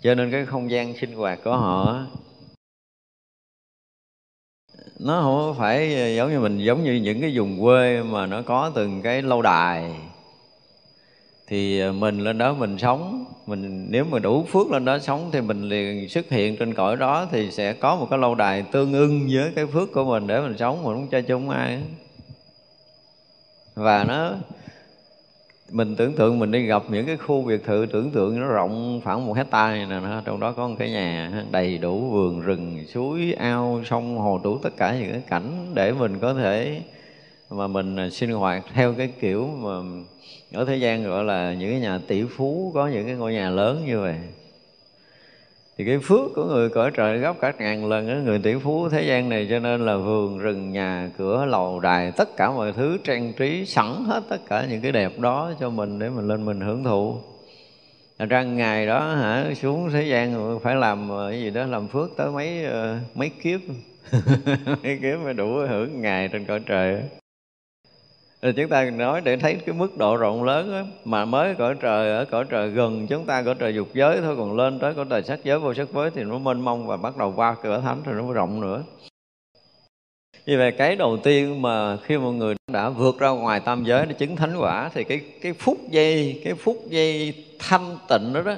Cho 0.00 0.14
nên 0.14 0.30
cái 0.30 0.46
không 0.46 0.70
gian 0.70 0.96
sinh 0.96 1.14
hoạt 1.14 1.38
của 1.44 1.56
họ 1.56 2.06
nó 5.04 5.20
không 5.22 5.54
phải 5.58 6.14
giống 6.16 6.30
như 6.30 6.40
mình, 6.40 6.58
giống 6.58 6.84
như 6.84 6.92
những 6.92 7.20
cái 7.20 7.32
vùng 7.34 7.60
quê 7.60 8.02
mà 8.02 8.26
nó 8.26 8.42
có 8.42 8.72
từng 8.74 9.02
cái 9.02 9.22
lâu 9.22 9.42
đài. 9.42 9.90
Thì 11.46 11.80
ờ, 11.80 11.92
mình 11.92 12.18
lên 12.18 12.38
đó 12.38 12.52
mình 12.52 12.78
sống, 12.78 13.24
mình, 13.46 13.86
nếu 13.90 14.04
mà 14.04 14.18
đủ 14.18 14.44
phước 14.44 14.70
lên 14.70 14.84
đó 14.84 14.98
sống 14.98 15.30
thì 15.32 15.40
mình 15.40 15.62
liền 15.62 16.08
xuất 16.08 16.30
hiện 16.30 16.56
trên 16.56 16.74
cõi 16.74 16.96
đó 16.96 17.26
thì 17.32 17.50
sẽ 17.50 17.72
có 17.72 17.96
một 17.96 18.06
cái 18.10 18.18
lâu 18.18 18.34
đài 18.34 18.62
tương 18.62 18.92
ưng 18.92 19.28
với 19.32 19.52
cái 19.56 19.66
phước 19.66 19.92
của 19.92 20.04
mình 20.04 20.26
để 20.26 20.40
mình 20.40 20.58
sống, 20.58 20.82
mình 20.84 20.94
không 20.94 21.08
cho 21.10 21.20
chung 21.20 21.50
ai 21.50 21.82
và 23.74 24.04
nó 24.04 24.32
mình 25.74 25.96
tưởng 25.96 26.12
tượng 26.12 26.38
mình 26.38 26.50
đi 26.50 26.66
gặp 26.66 26.82
những 26.88 27.06
cái 27.06 27.16
khu 27.16 27.42
biệt 27.42 27.64
thự 27.64 27.86
tưởng 27.92 28.10
tượng 28.10 28.40
nó 28.40 28.46
rộng 28.46 29.00
khoảng 29.04 29.26
một 29.26 29.36
hecta 29.36 29.68
này 29.68 29.86
nè 29.86 30.20
trong 30.24 30.40
đó 30.40 30.52
có 30.52 30.68
một 30.68 30.74
cái 30.78 30.90
nhà 30.90 31.32
đầy 31.50 31.78
đủ 31.78 32.10
vườn 32.10 32.40
rừng, 32.40 32.84
suối, 32.88 33.32
ao, 33.32 33.82
sông, 33.84 34.18
hồ 34.18 34.40
đủ 34.44 34.58
tất 34.58 34.76
cả 34.76 34.96
những 34.98 35.10
cái 35.12 35.22
cảnh 35.28 35.66
để 35.74 35.92
mình 35.92 36.18
có 36.18 36.34
thể 36.34 36.82
mà 37.50 37.66
mình 37.66 37.96
à, 37.96 38.10
sinh 38.10 38.30
hoạt 38.30 38.64
theo 38.74 38.94
cái 38.94 39.12
kiểu 39.20 39.46
mà 39.46 39.70
ở 40.52 40.64
thế 40.64 40.76
gian 40.76 41.04
gọi 41.04 41.24
là 41.24 41.54
những 41.54 41.70
cái 41.70 41.80
nhà 41.80 42.00
tỷ 42.08 42.24
phú, 42.36 42.70
có 42.74 42.88
những 42.88 43.06
cái 43.06 43.14
ngôi 43.14 43.32
nhà 43.32 43.50
lớn 43.50 43.82
như 43.86 44.00
vậy 44.00 44.16
thì 45.78 45.84
cái 45.84 45.98
phước 45.98 46.34
của 46.34 46.44
người 46.44 46.68
cõi 46.68 46.90
trời 46.94 47.18
gấp 47.18 47.40
cả 47.40 47.52
ngàn 47.58 47.86
lần 47.86 48.08
đó, 48.08 48.14
người 48.14 48.38
tỷ 48.38 48.54
phú 48.54 48.88
thế 48.88 49.02
gian 49.02 49.28
này 49.28 49.46
cho 49.50 49.58
nên 49.58 49.86
là 49.86 49.96
vườn 49.96 50.38
rừng 50.38 50.72
nhà 50.72 51.10
cửa 51.18 51.44
lầu 51.44 51.80
đài 51.80 52.12
tất 52.12 52.36
cả 52.36 52.50
mọi 52.50 52.72
thứ 52.72 52.98
trang 53.04 53.32
trí 53.32 53.66
sẵn 53.66 54.04
hết 54.06 54.22
tất 54.28 54.38
cả 54.48 54.66
những 54.70 54.80
cái 54.80 54.92
đẹp 54.92 55.18
đó 55.18 55.52
cho 55.60 55.70
mình 55.70 55.98
để 55.98 56.08
mình 56.10 56.28
lên 56.28 56.44
mình 56.44 56.60
hưởng 56.60 56.84
thụ. 56.84 57.16
Thành 58.18 58.28
ra 58.28 58.42
ngày 58.42 58.86
đó 58.86 59.14
hả 59.14 59.54
xuống 59.54 59.90
thế 59.90 60.02
gian 60.02 60.58
phải 60.62 60.74
làm 60.74 61.08
ờ, 61.08 61.30
cái 61.30 61.40
gì 61.40 61.50
đó 61.50 61.64
làm 61.66 61.88
phước 61.88 62.10
tới 62.16 62.30
mấy 62.30 62.64
ờ, 62.64 62.98
mấy 63.14 63.28
kiếp. 63.28 63.60
Mấy 64.82 64.98
kiếp 65.02 65.20
mới 65.24 65.34
đủ 65.34 65.54
hưởng 65.68 66.00
ngày 66.00 66.28
trên 66.28 66.44
cõi 66.44 66.60
trời 66.66 67.02
rồi 68.44 68.52
chúng 68.52 68.68
ta 68.68 68.84
nói 68.90 69.20
để 69.20 69.36
thấy 69.36 69.54
cái 69.54 69.74
mức 69.74 69.96
độ 69.96 70.16
rộng 70.16 70.44
lớn 70.44 70.72
đó, 70.72 70.82
mà 71.04 71.24
mới 71.24 71.54
cõi 71.54 71.74
trời 71.80 72.16
ở 72.16 72.24
cõi 72.24 72.44
trời 72.50 72.68
gần 72.68 73.06
chúng 73.06 73.24
ta 73.24 73.42
cõi 73.42 73.54
trời 73.58 73.74
dục 73.74 73.88
giới 73.94 74.20
thôi 74.20 74.36
còn 74.36 74.56
lên 74.56 74.78
tới 74.78 74.94
cõi 74.94 75.04
trời 75.10 75.22
sắc 75.22 75.44
giới 75.44 75.58
vô 75.58 75.74
sắc 75.74 75.88
giới 75.94 76.10
thì 76.10 76.24
nó 76.24 76.38
mênh 76.38 76.60
mông 76.60 76.86
và 76.86 76.96
bắt 76.96 77.16
đầu 77.16 77.32
qua 77.36 77.56
cửa 77.62 77.80
thánh 77.80 78.02
thì 78.04 78.12
nó 78.12 78.32
rộng 78.32 78.60
nữa. 78.60 78.82
Vì 80.46 80.56
vậy 80.56 80.72
cái 80.72 80.96
đầu 80.96 81.16
tiên 81.16 81.62
mà 81.62 81.96
khi 81.96 82.18
một 82.18 82.30
người 82.30 82.54
đã 82.72 82.88
vượt 82.88 83.18
ra 83.18 83.28
ngoài 83.28 83.60
tam 83.60 83.84
giới 83.84 84.06
để 84.06 84.14
chứng 84.14 84.36
thánh 84.36 84.56
quả 84.56 84.90
thì 84.94 85.04
cái 85.04 85.20
cái 85.42 85.52
phút 85.52 85.78
giây 85.90 86.40
cái 86.44 86.54
phút 86.54 86.76
giây 86.88 87.34
thanh 87.58 87.96
tịnh 88.08 88.32
đó 88.32 88.42
đó 88.42 88.54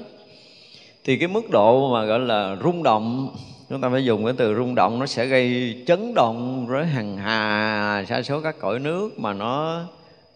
thì 1.04 1.16
cái 1.16 1.28
mức 1.28 1.50
độ 1.50 1.92
mà 1.92 2.04
gọi 2.04 2.18
là 2.18 2.56
rung 2.64 2.82
động 2.82 3.28
chúng 3.70 3.80
ta 3.80 3.88
phải 3.88 4.04
dùng 4.04 4.24
cái 4.24 4.34
từ 4.36 4.54
rung 4.54 4.74
động, 4.74 4.98
nó 4.98 5.06
sẽ 5.06 5.26
gây 5.26 5.74
chấn 5.86 6.14
động 6.14 6.66
với 6.66 6.86
hàng 6.86 7.16
hà, 7.16 8.04
sa 8.08 8.22
số 8.22 8.40
các 8.40 8.56
cõi 8.60 8.78
nước 8.78 9.18
mà 9.18 9.32
nó 9.32 9.82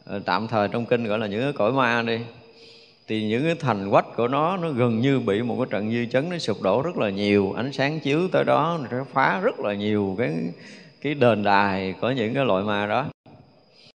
ờ, 0.04 0.20
tạm 0.24 0.48
thời 0.48 0.68
trong 0.68 0.86
kinh 0.86 1.04
gọi 1.04 1.18
là 1.18 1.26
những 1.26 1.42
cái 1.42 1.52
cõi 1.52 1.72
ma 1.72 2.02
đi. 2.02 2.18
Thì 3.08 3.22
những 3.22 3.44
cái 3.44 3.54
thành 3.54 3.90
quách 3.90 4.16
của 4.16 4.28
nó 4.28 4.56
nó 4.56 4.70
gần 4.70 5.00
như 5.00 5.20
bị 5.20 5.42
một 5.42 5.56
cái 5.58 5.66
trận 5.70 5.90
dư 5.90 6.06
chấn 6.06 6.30
nó 6.30 6.38
sụp 6.38 6.62
đổ 6.62 6.82
rất 6.82 6.96
là 6.96 7.10
nhiều, 7.10 7.52
ánh 7.56 7.72
sáng 7.72 8.00
chiếu 8.00 8.28
tới 8.32 8.44
đó, 8.44 8.78
nó 8.90 9.04
phá 9.12 9.40
rất 9.40 9.60
là 9.60 9.74
nhiều 9.74 10.14
cái 10.18 10.34
cái 11.02 11.14
đền 11.14 11.42
đài 11.42 11.94
của 12.00 12.10
những 12.10 12.34
cái 12.34 12.44
loại 12.44 12.64
ma 12.64 12.86
đó. 12.86 13.06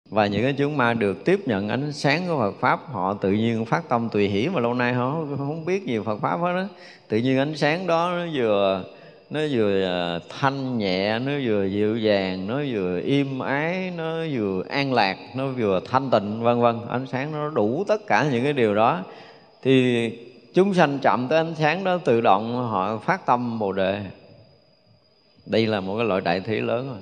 Và 0.10 0.28
những 0.28 0.42
cái 0.42 0.54
chúng 0.54 0.78
ma 0.78 0.94
được 0.94 1.26
tiếp 1.26 1.40
nhận 1.46 1.70
ánh 1.70 1.92
sáng 1.92 2.28
của 2.28 2.38
Phật 2.38 2.60
pháp, 2.60 2.80
họ 2.92 3.14
tự 3.14 3.32
nhiên 3.32 3.66
phát 3.66 3.90
tâm 3.90 4.10
tùy 4.10 4.28
hỷ 4.28 4.48
mà 4.48 4.60
lâu 4.60 4.74
nay 4.74 4.94
họ 4.94 5.12
không 5.38 5.66
biết 5.66 5.84
nhiều 5.84 6.04
Phật 6.04 6.20
pháp 6.22 6.38
hết 6.38 6.54
đó 6.54 6.68
tự 7.08 7.18
nhiên 7.18 7.38
ánh 7.38 7.56
sáng 7.56 7.88
đó 7.88 8.12
nó 8.18 8.26
vừa 8.34 8.84
nó 9.32 9.40
vừa 9.52 9.86
à, 9.86 10.20
thanh 10.30 10.78
nhẹ, 10.78 11.20
nó 11.20 11.32
vừa 11.44 11.66
dịu 11.66 11.98
dàng, 11.98 12.48
nó 12.48 12.62
vừa 12.72 13.00
im 13.00 13.40
ái, 13.40 13.92
nó 13.98 14.16
vừa 14.32 14.64
an 14.70 14.94
lạc, 14.94 15.18
nó 15.36 15.48
vừa 15.48 15.80
thanh 15.90 16.10
tịnh, 16.10 16.44
vân 16.44 16.62
vân. 16.62 16.80
Ánh 16.90 17.06
sáng 17.08 17.32
nó 17.32 17.50
đủ 17.50 17.84
tất 17.88 18.08
cả 18.08 18.28
những 18.32 18.44
cái 18.44 18.54
điều 18.54 18.76
đó. 18.76 19.04
Thì 19.62 20.10
chúng 20.54 20.74
sanh 20.74 21.00
chậm 21.00 21.28
tới 21.28 21.38
ánh 21.38 21.56
sáng 21.56 21.84
đó, 21.84 21.98
tự 21.98 22.22
động 22.22 22.56
họ 22.56 22.98
phát 22.98 23.26
tâm 23.26 23.60
bồ 23.60 23.72
đề. 23.72 24.02
Đây 25.46 25.68
là 25.68 25.80
một 25.80 25.98
cái 25.98 26.06
loại 26.06 26.22
đại 26.22 26.40
thí 26.40 26.60
lớn 26.60 26.88
rồi. 26.90 27.02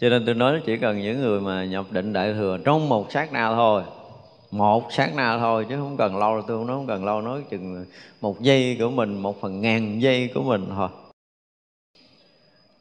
Cho 0.00 0.08
nên 0.08 0.26
tôi 0.26 0.34
nói 0.34 0.60
chỉ 0.66 0.76
cần 0.76 1.02
những 1.02 1.20
người 1.20 1.40
mà 1.40 1.64
nhập 1.64 1.84
định 1.90 2.12
đại 2.12 2.32
thừa 2.32 2.58
trong 2.64 2.88
một 2.88 3.12
sát 3.12 3.32
na 3.32 3.50
thôi 3.54 3.82
một 4.50 4.92
sát 4.92 5.14
na 5.14 5.38
thôi 5.38 5.66
chứ 5.68 5.76
không 5.76 5.96
cần 5.96 6.16
lâu 6.16 6.42
tôi 6.46 6.58
không 6.58 6.66
nói 6.66 6.76
không 6.76 6.86
cần 6.86 7.04
lâu 7.04 7.20
nói 7.20 7.42
chừng 7.50 7.86
một 8.20 8.40
giây 8.40 8.76
của 8.80 8.90
mình 8.90 9.22
một 9.22 9.40
phần 9.40 9.60
ngàn 9.60 10.02
giây 10.02 10.30
của 10.34 10.42
mình 10.42 10.66
thôi. 10.68 10.88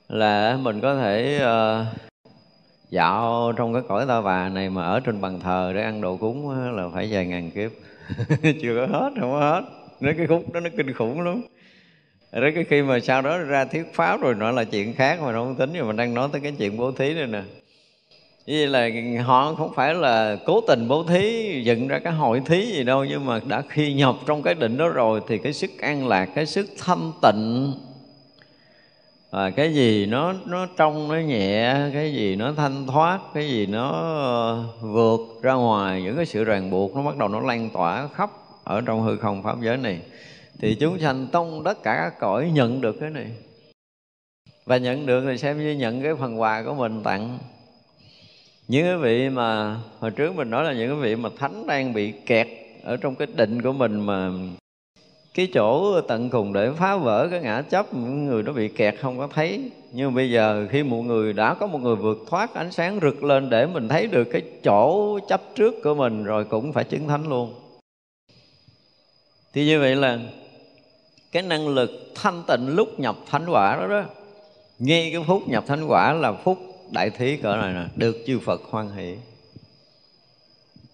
Là 0.08 0.58
mình 0.62 0.82
có 0.82 0.96
thể 0.96 1.42
uh, 1.44 1.88
dạo 2.90 3.54
trong 3.58 3.74
cái 3.74 3.82
cõi 3.88 4.06
ta 4.08 4.22
bà 4.22 4.50
này 4.50 4.70
mà 4.70 4.86
ở 4.86 5.00
trên 5.00 5.22
bàn 5.22 5.40
thờ 5.40 5.72
để 5.76 5.84
ăn 5.84 6.02
đồ 6.02 6.18
cúng 6.18 6.50
là 6.76 6.90
phải 6.94 7.08
vài 7.12 7.26
ngàn 7.26 7.52
kiếp. 7.52 7.72
Chưa 8.62 8.76
có 8.76 9.00
hết 9.00 9.14
không 9.20 9.32
có 9.32 9.40
hết. 9.40 9.64
Nói 10.00 10.14
cái 10.18 10.28
khúc 10.28 10.54
đó 10.54 10.60
nó 10.60 10.70
kinh 10.78 10.94
khủng 10.94 11.22
lắm. 11.22 11.42
Rồi 12.32 12.52
cái 12.56 12.64
khi 12.64 12.82
mà 12.82 13.00
sau 13.00 13.22
đó 13.22 13.38
ra 13.38 13.66
thuyết 13.66 13.94
pháp 13.94 14.22
rồi 14.22 14.36
nó 14.36 14.52
là 14.52 14.64
chuyện 14.64 14.94
khác 14.94 15.22
mà 15.22 15.32
nó 15.32 15.44
không 15.44 15.56
tính 15.56 15.74
rồi 15.74 15.88
mình 15.88 15.96
đang 15.96 16.14
nói 16.14 16.30
tới 16.32 16.42
cái 16.42 16.54
chuyện 16.58 16.78
bố 16.78 16.92
thí 16.92 17.14
đây 17.14 17.28
nè 17.28 17.42
vì 18.50 18.66
là 18.66 18.90
họ 19.24 19.54
không 19.54 19.74
phải 19.74 19.94
là 19.94 20.38
cố 20.46 20.62
tình 20.62 20.88
bố 20.88 21.04
thí, 21.04 21.62
dựng 21.64 21.88
ra 21.88 22.00
cái 22.00 22.14
hội 22.14 22.42
thí 22.46 22.66
gì 22.66 22.84
đâu, 22.84 23.06
nhưng 23.06 23.26
mà 23.26 23.40
đã 23.48 23.64
khi 23.70 23.94
nhập 23.94 24.16
trong 24.26 24.44
cái 24.44 24.54
định 24.54 24.78
đó 24.78 24.90
rồi 24.90 25.22
thì 25.28 25.38
cái 25.38 25.54
sức 25.54 25.72
an 25.80 26.08
lạc, 26.08 26.26
cái 26.36 26.46
sức 26.46 26.70
thanh 26.78 27.12
tịnh 27.22 27.74
và 29.32 29.50
cái 29.50 29.74
gì 29.74 30.06
nó 30.06 30.34
nó 30.46 30.68
trong, 30.78 31.08
nó 31.08 31.16
nhẹ, 31.16 31.76
cái 31.94 32.14
gì 32.14 32.36
nó 32.36 32.54
thanh 32.54 32.88
thoát, 32.88 33.20
cái 33.34 33.50
gì 33.50 33.66
nó 33.66 33.92
ờ, 33.92 34.64
vượt 34.82 35.20
ra 35.42 35.54
ngoài, 35.54 36.02
những 36.02 36.16
cái 36.16 36.26
sự 36.26 36.44
ràng 36.44 36.70
buộc 36.70 36.96
nó 36.96 37.04
bắt 37.04 37.18
đầu 37.18 37.28
nó 37.28 37.40
lan 37.40 37.70
tỏa 37.74 38.08
khắp 38.08 38.30
ở 38.64 38.82
trong 38.82 39.02
hư 39.02 39.18
không 39.18 39.44
pháp 39.44 39.62
giới 39.62 39.78
này. 39.78 40.00
Thì 40.62 40.76
chúng 40.76 41.00
sanh 41.00 41.28
tông 41.28 41.64
tất 41.64 41.84
cả 41.84 41.96
các 41.96 42.20
cõi 42.20 42.52
nhận 42.54 42.82
được 42.82 42.98
cái 43.00 43.10
này. 43.10 43.28
Và 44.66 44.78
nhận 44.78 45.06
được 45.06 45.24
thì 45.28 45.38
xem 45.38 45.60
như 45.60 45.72
nhận 45.72 46.04
cái 46.04 46.16
phần 46.16 46.42
quà 46.42 46.64
của 46.64 46.74
mình 46.74 47.04
tặng 47.04 47.38
những 48.70 48.86
cái 48.86 48.98
vị 48.98 49.30
mà 49.30 49.78
hồi 50.00 50.12
trước 50.12 50.36
mình 50.36 50.50
nói 50.50 50.64
là 50.64 50.74
những 50.74 50.90
cái 50.90 51.00
vị 51.00 51.16
mà 51.16 51.30
thánh 51.38 51.68
đang 51.68 51.94
bị 51.94 52.14
kẹt 52.26 52.48
ở 52.84 52.98
trong 52.98 53.16
cái 53.16 53.28
định 53.36 53.62
của 53.62 53.72
mình 53.72 54.00
mà 54.00 54.32
cái 55.34 55.48
chỗ 55.54 56.02
tận 56.02 56.30
cùng 56.30 56.54
để 56.54 56.72
phá 56.72 56.96
vỡ 56.96 57.28
cái 57.32 57.42
ngã 57.42 57.62
chấp 57.62 57.94
người 57.94 58.44
nó 58.44 58.54
bị 58.54 58.68
kẹt 58.68 58.96
không 59.00 59.18
có 59.18 59.28
thấy. 59.34 59.72
Nhưng 59.92 60.14
bây 60.14 60.32
giờ 60.32 60.68
khi 60.72 60.84
một 60.84 61.02
người, 61.02 61.34
đã 61.34 61.54
có 61.54 61.68
một 61.68 61.78
người 61.82 61.96
vượt 61.96 62.18
thoát 62.30 62.54
ánh 62.54 62.72
sáng 62.72 63.00
rực 63.02 63.24
lên 63.24 63.50
để 63.50 63.66
mình 63.66 63.90
thấy 63.90 64.08
được 64.08 64.24
cái 64.24 64.42
chỗ 64.64 65.20
chấp 65.20 65.42
trước 65.56 65.74
của 65.84 65.96
mình 65.96 66.24
rồi 66.24 66.44
cũng 66.44 66.74
phải 66.74 66.84
chứng 66.84 67.08
thánh 67.08 67.30
luôn. 67.30 67.54
Thì 69.54 69.66
như 69.66 69.80
vậy 69.80 69.96
là 69.96 70.20
cái 71.32 71.44
năng 71.44 71.68
lực 71.68 71.92
thanh 72.16 72.44
tịnh 72.48 72.76
lúc 72.76 73.00
nhập 73.00 73.16
thánh 73.30 73.46
quả 73.50 73.76
đó 73.76 73.88
đó, 73.88 74.04
ngay 74.80 75.10
cái 75.14 75.24
phút 75.28 75.48
nhập 75.48 75.64
thánh 75.68 75.88
quả 75.88 76.14
là 76.14 76.32
phút 76.32 76.69
đại 76.92 77.10
thí 77.10 77.38
cỡ 77.38 77.56
này 77.56 77.74
nè, 77.74 77.84
được 77.96 78.18
chư 78.28 78.40
phật 78.40 78.62
hoan 78.70 78.90
hỷ. 78.92 79.16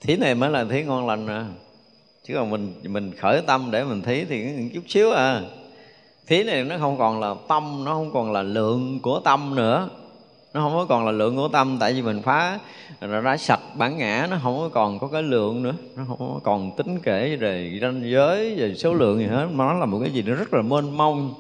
Thí 0.02 0.16
này 0.16 0.36
mới 0.36 0.50
là 0.50 0.66
thí 0.70 0.84
ngon 0.84 1.08
lành 1.08 1.26
nè 1.26 1.42
chứ 2.28 2.34
còn 2.36 2.50
mình 2.50 2.74
mình 2.84 3.12
khởi 3.18 3.42
tâm 3.42 3.72
để 3.72 3.84
mình 3.84 4.02
thí 4.02 4.26
thì 4.26 4.70
chút 4.74 4.84
xíu 4.88 5.12
à. 5.12 5.42
Thí 6.28 6.44
này 6.44 6.64
nó 6.64 6.78
không 6.80 6.98
còn 6.98 7.20
là 7.20 7.36
tâm, 7.48 7.84
nó 7.86 7.94
không 7.94 8.12
còn 8.14 8.32
là 8.32 8.44
lượng 8.44 9.00
của 9.00 9.20
tâm 9.20 9.56
nữa. 9.56 9.90
Nó 10.54 10.62
không 10.62 10.74
có 10.74 10.86
còn 10.86 11.06
là 11.06 11.12
lượng 11.12 11.36
của 11.36 11.48
tâm, 11.48 11.78
tại 11.80 11.94
vì 11.94 12.02
mình 12.02 12.22
phá 12.22 12.60
nó 13.02 13.22
ra 13.22 13.38
sạch 13.38 13.60
bản 13.76 13.98
ngã, 13.98 14.28
nó 14.32 14.38
không 14.44 14.58
có 14.58 14.70
còn 14.70 15.00
có 15.00 15.08
cái 15.08 15.24
lượng 15.24 15.64
nữa. 15.64 15.74
Nó 15.96 16.04
không 16.08 16.18
có 16.20 16.40
còn 16.44 16.72
tính 16.78 17.00
kể 17.04 17.36
về 17.36 17.80
ranh 17.82 18.02
giới, 18.12 18.56
về 18.56 18.76
số 18.76 18.94
lượng 18.94 19.20
gì 19.20 19.26
hết. 19.26 19.48
Mà 19.52 19.66
nó 19.66 19.74
là 19.74 19.86
một 19.86 20.00
cái 20.02 20.14
gì 20.14 20.22
nó 20.22 20.36
rất 20.36 20.54
là 20.54 20.62
mênh 20.62 20.98
mông 20.98 21.34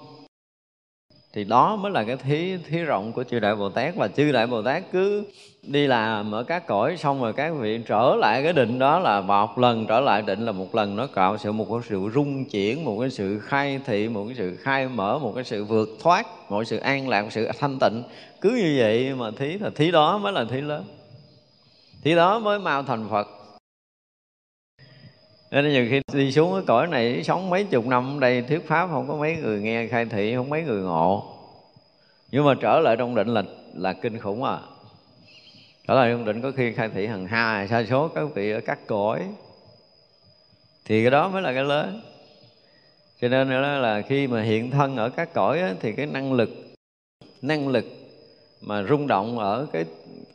thì 1.35 1.43
đó 1.43 1.75
mới 1.75 1.91
là 1.91 2.03
cái 2.03 2.17
thí 2.17 2.57
thí 2.57 2.77
rộng 2.77 3.13
của 3.13 3.23
chư 3.23 3.39
đại 3.39 3.55
bồ 3.55 3.69
tát, 3.69 3.95
và 3.95 4.07
chư 4.07 4.31
đại 4.31 4.47
bồ 4.47 4.61
tát 4.61 4.83
cứ 4.91 5.23
đi 5.61 5.87
làm 5.87 6.31
ở 6.31 6.43
các 6.43 6.67
cõi, 6.67 6.97
xong 6.97 7.21
rồi 7.21 7.33
các 7.33 7.53
vị 7.59 7.79
trở 7.87 8.15
lại 8.15 8.43
cái 8.43 8.53
định 8.53 8.79
đó 8.79 8.99
là 8.99 9.21
một 9.21 9.57
lần, 9.57 9.85
trở 9.87 9.99
lại 9.99 10.21
định 10.21 10.45
là 10.45 10.51
một 10.51 10.75
lần, 10.75 10.95
nó 10.95 11.07
tạo 11.07 11.37
sự, 11.37 11.51
một 11.51 11.67
cái 11.69 11.79
sự 11.89 12.09
rung 12.13 12.45
chuyển, 12.49 12.85
một 12.85 12.97
cái 12.99 13.09
sự 13.09 13.39
khai 13.39 13.79
thị, 13.85 14.09
một 14.09 14.25
cái 14.27 14.35
sự 14.35 14.55
khai 14.55 14.87
mở, 14.87 15.19
một 15.19 15.31
cái 15.35 15.43
sự 15.43 15.63
vượt 15.63 15.89
thoát 16.01 16.51
một 16.51 16.63
sự 16.63 16.77
an 16.77 17.09
lạc 17.09 17.21
một 17.21 17.31
sự 17.31 17.49
thanh 17.59 17.77
tịnh. 17.79 18.03
Cứ 18.41 18.49
như 18.49 18.75
vậy 18.79 19.15
mà 19.15 19.31
thí 19.31 19.57
là 19.57 19.69
thí 19.75 19.91
đó 19.91 20.17
mới 20.17 20.33
là 20.33 20.45
thí 20.45 20.61
lớn. 20.61 20.83
Thí 22.03 22.15
đó 22.15 22.39
mới 22.39 22.59
mau 22.59 22.83
thành 22.83 23.07
phật 23.09 23.27
nên 25.51 25.69
nhiều 25.69 25.87
khi 25.89 26.01
đi 26.13 26.31
xuống 26.31 26.53
cái 26.53 26.63
cõi 26.67 26.87
này 26.87 27.23
sống 27.23 27.49
mấy 27.49 27.63
chục 27.63 27.87
năm 27.87 28.17
ở 28.17 28.19
đây 28.19 28.41
thuyết 28.41 28.67
pháp 28.67 28.87
không 28.87 29.07
có 29.07 29.15
mấy 29.15 29.35
người 29.35 29.61
nghe 29.61 29.87
khai 29.87 30.05
thị 30.05 30.35
không 30.35 30.49
mấy 30.49 30.63
người 30.63 30.81
ngộ. 30.81 31.23
Nhưng 32.31 32.45
mà 32.45 32.53
trở 32.61 32.79
lại 32.79 32.95
trong 32.97 33.15
định 33.15 33.27
là 33.27 33.43
là 33.73 33.93
kinh 33.93 34.19
khủng 34.19 34.43
à. 34.43 34.59
Trở 35.87 35.93
lại 35.93 36.11
trong 36.11 36.25
định 36.25 36.41
có 36.41 36.51
khi 36.51 36.73
khai 36.73 36.89
thị 36.89 37.07
hàng 37.07 37.27
hai 37.27 37.67
sa 37.67 37.85
số 37.89 38.07
các 38.07 38.27
vị 38.35 38.51
ở 38.51 38.59
các 38.65 38.87
cõi. 38.87 39.27
Thì 40.85 41.03
cái 41.03 41.11
đó 41.11 41.29
mới 41.29 41.41
là 41.41 41.53
cái 41.53 41.63
lớn. 41.63 42.01
Cho 43.21 43.27
nên 43.27 43.49
nữa 43.49 43.61
là 43.61 44.01
khi 44.01 44.27
mà 44.27 44.41
hiện 44.41 44.71
thân 44.71 44.97
ở 44.97 45.09
các 45.09 45.33
cõi 45.33 45.59
á, 45.59 45.73
thì 45.79 45.91
cái 45.91 46.05
năng 46.05 46.33
lực 46.33 46.49
năng 47.41 47.67
lực 47.67 47.85
mà 48.61 48.83
rung 48.83 49.07
động 49.07 49.39
ở 49.39 49.67
cái 49.73 49.85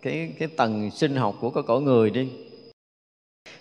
cái 0.03 0.33
cái 0.39 0.49
tầng 0.57 0.91
sinh 0.91 1.17
học 1.17 1.35
của 1.41 1.51
cái 1.51 1.63
cõi 1.67 1.81
người 1.81 2.11
đi 2.11 2.29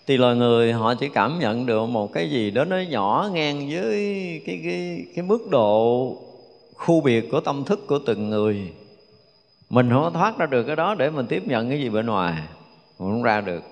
thì 0.09 0.17
loài 0.17 0.35
người 0.35 0.73
họ 0.73 0.93
chỉ 0.95 1.09
cảm 1.09 1.39
nhận 1.39 1.65
được 1.65 1.85
một 1.85 2.13
cái 2.13 2.29
gì 2.29 2.51
đó 2.51 2.65
nó 2.65 2.77
nhỏ 2.77 3.29
ngang 3.33 3.69
với 3.69 4.41
cái 4.45 4.61
cái 4.63 5.05
cái 5.15 5.25
mức 5.25 5.49
độ 5.51 6.17
khu 6.75 7.01
biệt 7.01 7.31
của 7.31 7.39
tâm 7.39 7.63
thức 7.63 7.87
của 7.87 7.99
từng 8.05 8.29
người. 8.29 8.71
Mình 9.69 9.89
không 9.89 10.03
có 10.03 10.09
thoát 10.09 10.37
ra 10.37 10.45
được 10.45 10.63
cái 10.63 10.75
đó 10.75 10.95
để 10.95 11.09
mình 11.09 11.27
tiếp 11.27 11.47
nhận 11.47 11.69
cái 11.69 11.81
gì 11.81 11.89
bên 11.89 12.05
ngoài, 12.05 12.33
mình 12.99 13.09
không 13.09 13.23
ra 13.23 13.41
được. 13.41 13.63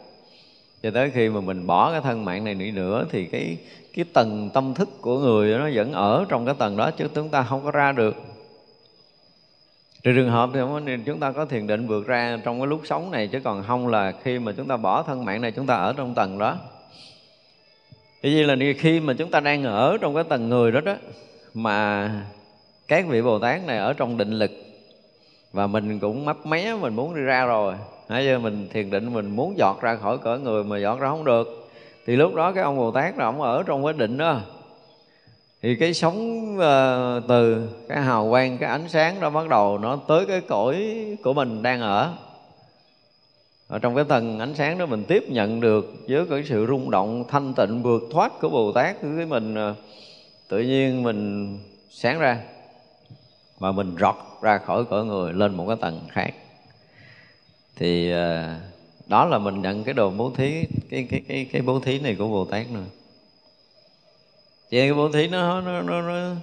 Cho 0.84 0.88
cho 0.88 0.92
tới 0.92 1.12
khi 1.14 1.30
mà 1.30 1.42
mình 1.42 1.68
bỏ 1.68 1.92
cái 1.92 2.02
thân 2.02 2.26
mạng 2.26 2.44
này 2.44 2.54
đi 2.54 2.72
nữa 2.72 3.06
thì 3.12 3.26
cái 3.26 3.58
cái 3.94 4.06
tầng 4.14 4.50
tâm 4.54 4.74
thức 4.74 4.90
của 5.02 5.20
người 5.20 5.58
nó 5.58 5.70
vẫn 5.74 5.92
ở 5.94 6.26
trong 6.30 6.46
cái 6.46 6.56
tầng 6.58 6.78
đó 6.78 6.92
chứ 6.92 7.08
chúng 7.16 7.30
ta 7.30 7.44
không 7.44 7.64
có 7.64 7.72
ra 7.72 7.92
được. 7.92 8.16
Trừ 10.08 10.14
trường 10.14 10.30
hợp 10.30 10.50
thì 10.86 10.98
chúng 11.06 11.20
ta 11.20 11.32
có 11.32 11.46
thiền 11.46 11.68
định 11.68 11.88
vượt 11.88 12.08
ra 12.08 12.40
trong 12.44 12.60
cái 12.60 12.68
lúc 12.68 12.82
sống 12.84 13.12
này, 13.12 13.28
chứ 13.28 13.40
còn 13.44 13.64
không 13.68 13.88
là 13.88 14.14
khi 14.24 14.40
mà 14.40 14.52
chúng 14.58 14.68
ta 14.68 14.78
bỏ 14.78 15.04
thân 15.04 15.26
mạng 15.26 15.42
này, 15.42 15.52
chúng 15.52 15.66
ta 15.66 15.76
ở 15.76 15.94
trong 15.98 16.14
tầng 16.14 16.38
đó. 16.38 16.58
Ý 18.22 18.36
vậy 18.36 18.58
là 18.58 18.74
khi 18.78 19.00
mà 19.00 19.14
chúng 19.18 19.32
ta 19.32 19.40
đang 19.40 19.64
ở 19.64 19.98
trong 20.02 20.16
cái 20.16 20.24
tầng 20.24 20.50
người 20.50 20.72
đó 20.72 20.82
đó, 20.82 20.96
mà 21.54 22.10
các 22.88 23.06
vị 23.08 23.22
Bồ 23.22 23.40
Tát 23.40 23.66
này 23.66 23.78
ở 23.78 23.94
trong 23.94 24.18
định 24.18 24.32
lực, 24.32 24.52
và 25.54 25.68
mình 25.68 26.00
cũng 26.00 26.26
mấp 26.26 26.46
mé, 26.46 26.76
mình 26.76 26.96
muốn 26.96 27.16
đi 27.16 27.22
ra 27.22 27.46
rồi. 27.46 27.74
Nãy 28.10 28.26
giờ 28.26 28.40
mình 28.40 28.68
thiền 28.74 28.90
định, 28.90 29.14
mình 29.14 29.36
muốn 29.36 29.58
dọt 29.58 29.82
ra 29.82 29.96
khỏi 29.96 30.18
cõi 30.18 30.40
người 30.40 30.64
mà 30.64 30.78
dọt 30.78 31.00
ra 31.00 31.10
không 31.10 31.26
được. 31.26 31.70
Thì 32.06 32.16
lúc 32.16 32.36
đó 32.36 32.52
cái 32.52 32.64
ông 32.64 32.78
Bồ 32.78 32.92
Tát 32.92 33.18
là 33.18 33.26
ông 33.26 33.42
ở 33.42 33.64
trong 33.64 33.84
cái 33.84 33.94
định 33.94 34.18
đó 34.18 34.40
thì 35.62 35.76
cái 35.76 35.94
sóng 35.94 36.54
uh, 36.56 37.24
từ 37.28 37.70
cái 37.90 38.02
hào 38.02 38.30
quang 38.30 38.58
cái 38.58 38.70
ánh 38.70 38.90
sáng 38.90 39.20
đó 39.20 39.30
bắt 39.30 39.48
đầu 39.50 39.78
nó 39.78 39.96
tới 40.08 40.26
cái 40.26 40.42
cõi 40.42 40.96
của 41.24 41.34
mình 41.34 41.62
đang 41.62 41.82
ở. 41.82 42.14
Ở 43.68 43.80
trong 43.80 43.96
cái 43.96 44.04
tầng 44.04 44.40
ánh 44.40 44.56
sáng 44.56 44.78
đó 44.78 44.86
mình 44.86 45.04
tiếp 45.04 45.24
nhận 45.30 45.62
được 45.62 45.96
với 46.08 46.26
cái 46.30 46.44
sự 46.46 46.66
rung 46.68 46.92
động 46.92 47.24
thanh 47.28 47.54
tịnh 47.54 47.84
vượt 47.84 48.04
thoát 48.12 48.40
của 48.42 48.50
Bồ 48.50 48.72
Tát 48.72 48.96
cái 49.02 49.26
mình 49.26 49.70
uh, 49.72 49.76
tự 50.48 50.60
nhiên 50.60 51.04
mình 51.04 51.60
sáng 51.90 52.20
ra 52.20 52.38
và 53.60 53.72
mình 53.72 53.96
rọt 54.00 54.16
ra 54.42 54.58
khỏi 54.58 54.86
cõi 54.86 55.06
người 55.06 55.34
lên 55.34 55.56
một 55.56 55.66
cái 55.68 55.78
tầng 55.82 56.00
khác. 56.10 56.34
Thì 57.76 58.14
uh, 58.14 58.18
đó 59.08 59.26
là 59.26 59.38
mình 59.38 59.62
nhận 59.62 59.84
cái 59.84 59.94
đồ 59.94 60.10
bố 60.10 60.32
thí 60.36 60.64
cái 60.90 61.08
cái 61.10 61.22
cái 61.28 61.50
cái 61.52 61.62
bố 61.62 61.80
thí 61.80 62.00
này 62.00 62.16
của 62.16 62.28
Bồ 62.28 62.46
Tát 62.46 62.72
nữa 62.72 62.86
vậy 64.72 64.82
cái 64.82 64.94
bố 64.94 65.10
thí 65.10 65.28
nó 65.28 65.62
nó 65.62 65.82
nó, 65.82 66.02
nó 66.02 66.36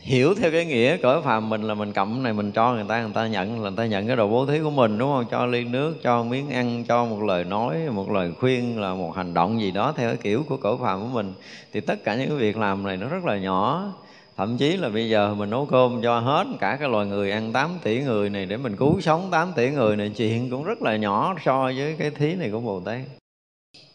hiểu 0.00 0.34
theo 0.34 0.50
cái 0.50 0.64
nghĩa 0.64 0.96
cõi 0.96 1.22
phàm 1.22 1.48
mình 1.48 1.62
là 1.62 1.74
mình 1.74 1.92
cầm 1.92 2.22
này 2.22 2.32
mình 2.32 2.52
cho 2.52 2.72
người 2.72 2.84
ta 2.88 3.02
người 3.02 3.12
ta 3.14 3.26
nhận 3.26 3.54
là 3.54 3.70
người 3.70 3.76
ta 3.76 3.86
nhận 3.86 4.06
cái 4.06 4.16
đồ 4.16 4.28
bố 4.28 4.46
thí 4.46 4.60
của 4.60 4.70
mình 4.70 4.98
đúng 4.98 5.10
không? 5.10 5.24
Cho 5.30 5.46
ly 5.46 5.64
nước 5.64 5.94
cho 6.02 6.22
miếng 6.22 6.50
ăn 6.50 6.84
cho 6.88 7.04
một 7.04 7.22
lời 7.22 7.44
nói 7.44 7.78
một 7.90 8.10
lời 8.10 8.32
khuyên 8.40 8.80
là 8.80 8.94
một 8.94 9.16
hành 9.16 9.34
động 9.34 9.60
gì 9.60 9.70
đó 9.70 9.92
theo 9.96 10.08
cái 10.08 10.18
kiểu 10.22 10.44
của 10.48 10.56
cõi 10.56 10.76
phàm 10.80 11.00
của 11.00 11.08
mình. 11.08 11.32
Thì 11.72 11.80
tất 11.80 12.04
cả 12.04 12.16
những 12.16 12.28
cái 12.28 12.38
việc 12.38 12.56
làm 12.56 12.82
này 12.82 12.96
nó 12.96 13.08
rất 13.08 13.24
là 13.24 13.38
nhỏ. 13.38 13.92
Thậm 14.36 14.56
chí 14.56 14.76
là 14.76 14.88
bây 14.88 15.08
giờ 15.08 15.34
mình 15.34 15.50
nấu 15.50 15.66
cơm 15.66 16.02
cho 16.02 16.20
hết 16.20 16.46
cả 16.60 16.76
cái 16.80 16.88
loài 16.88 17.06
người 17.06 17.30
ăn 17.30 17.52
8 17.52 17.70
tỷ 17.82 18.00
người 18.00 18.30
này 18.30 18.46
để 18.46 18.56
mình 18.56 18.76
cứu 18.76 19.00
sống 19.00 19.28
8 19.30 19.52
tỷ 19.56 19.70
người 19.70 19.96
này 19.96 20.10
chuyện 20.16 20.50
cũng 20.50 20.64
rất 20.64 20.82
là 20.82 20.96
nhỏ 20.96 21.34
so 21.44 21.64
với 21.64 21.96
cái 21.98 22.10
thí 22.10 22.34
này 22.34 22.50
của 22.50 22.60
Bồ 22.60 22.80
Tát 22.80 23.00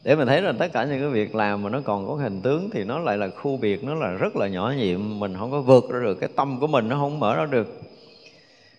để 0.04 0.16
mình 0.16 0.28
thấy 0.28 0.42
là 0.42 0.52
tất 0.52 0.68
cả 0.74 0.86
những 0.86 1.00
cái 1.00 1.10
việc 1.10 1.36
làm 1.36 1.64
mà 1.64 1.70
nó 1.70 1.82
còn 1.84 2.08
có 2.08 2.14
hình 2.14 2.42
tướng 2.42 2.70
thì 2.70 2.84
nó 2.84 3.00
lại 3.00 3.18
là 3.18 3.30
khu 3.30 3.58
biệt, 3.58 3.84
nó 3.84 3.96
là 3.96 4.12
rất 4.12 4.36
là 4.36 4.48
nhỏ 4.48 4.74
nhiệm. 4.78 5.20
Mình 5.20 5.36
không 5.40 5.52
có 5.52 5.62
vượt 5.62 5.90
ra 5.90 6.00
được 6.00 6.16
cái 6.16 6.30
tâm 6.36 6.60
của 6.60 6.68
mình, 6.68 6.90
nó 6.90 6.96
không 6.96 7.20
mở 7.20 7.36
ra 7.36 7.46
được. 7.46 7.82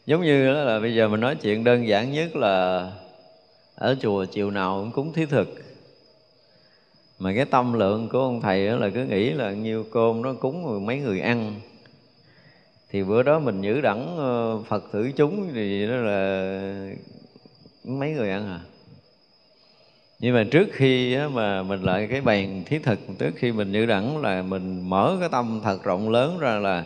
Giống 0.07 0.23
như 0.23 0.51
là 0.51 0.81
bây 0.81 0.95
giờ 0.95 1.09
mình 1.09 1.21
nói 1.21 1.35
chuyện 1.35 1.65
đơn 1.65 1.89
giản 1.89 2.13
nhất 2.13 2.37
là 2.37 2.91
ở 3.75 3.97
chùa 4.01 4.25
chiều 4.25 4.51
nào 4.51 4.81
cũng 4.81 4.93
cúng 4.93 5.13
thí 5.13 5.27
thực. 5.27 5.49
Mà 7.19 7.33
cái 7.37 7.45
tâm 7.45 7.73
lượng 7.73 8.09
của 8.09 8.19
ông 8.19 8.41
thầy 8.41 8.59
là 8.59 8.89
cứ 8.89 9.05
nghĩ 9.05 9.31
là 9.31 9.53
nhiêu 9.53 9.85
cơm 9.93 10.23
nó 10.23 10.33
cúng 10.33 10.87
mấy 10.87 10.99
người 10.99 11.21
ăn. 11.21 11.55
Thì 12.91 13.03
bữa 13.03 13.23
đó 13.23 13.39
mình 13.39 13.63
giữ 13.63 13.81
đẳng 13.81 14.17
ờ, 14.19 14.59
phật 14.69 14.85
thử 14.93 15.11
chúng 15.17 15.49
thì 15.55 15.87
nó 15.87 15.97
là 15.97 16.91
mấy 17.85 18.11
người 18.11 18.31
ăn 18.31 18.47
à? 18.47 18.61
Nhưng 20.19 20.35
mà 20.35 20.45
trước 20.51 20.69
khi 20.73 21.17
mà 21.33 21.63
mình 21.63 21.83
lại 21.83 22.07
cái 22.11 22.21
bàn 22.21 22.63
thiết 22.67 22.83
thực, 22.83 22.99
trước 23.19 23.31
khi 23.37 23.53
mình 23.53 23.73
giữ 23.73 23.87
đẳng 23.87 24.23
là 24.23 24.43
mình 24.43 24.89
mở 24.89 25.17
cái 25.21 25.29
tâm 25.29 25.61
thật 25.65 25.85
rộng 25.85 26.11
lớn 26.11 26.39
ra 26.39 26.59
là 26.59 26.85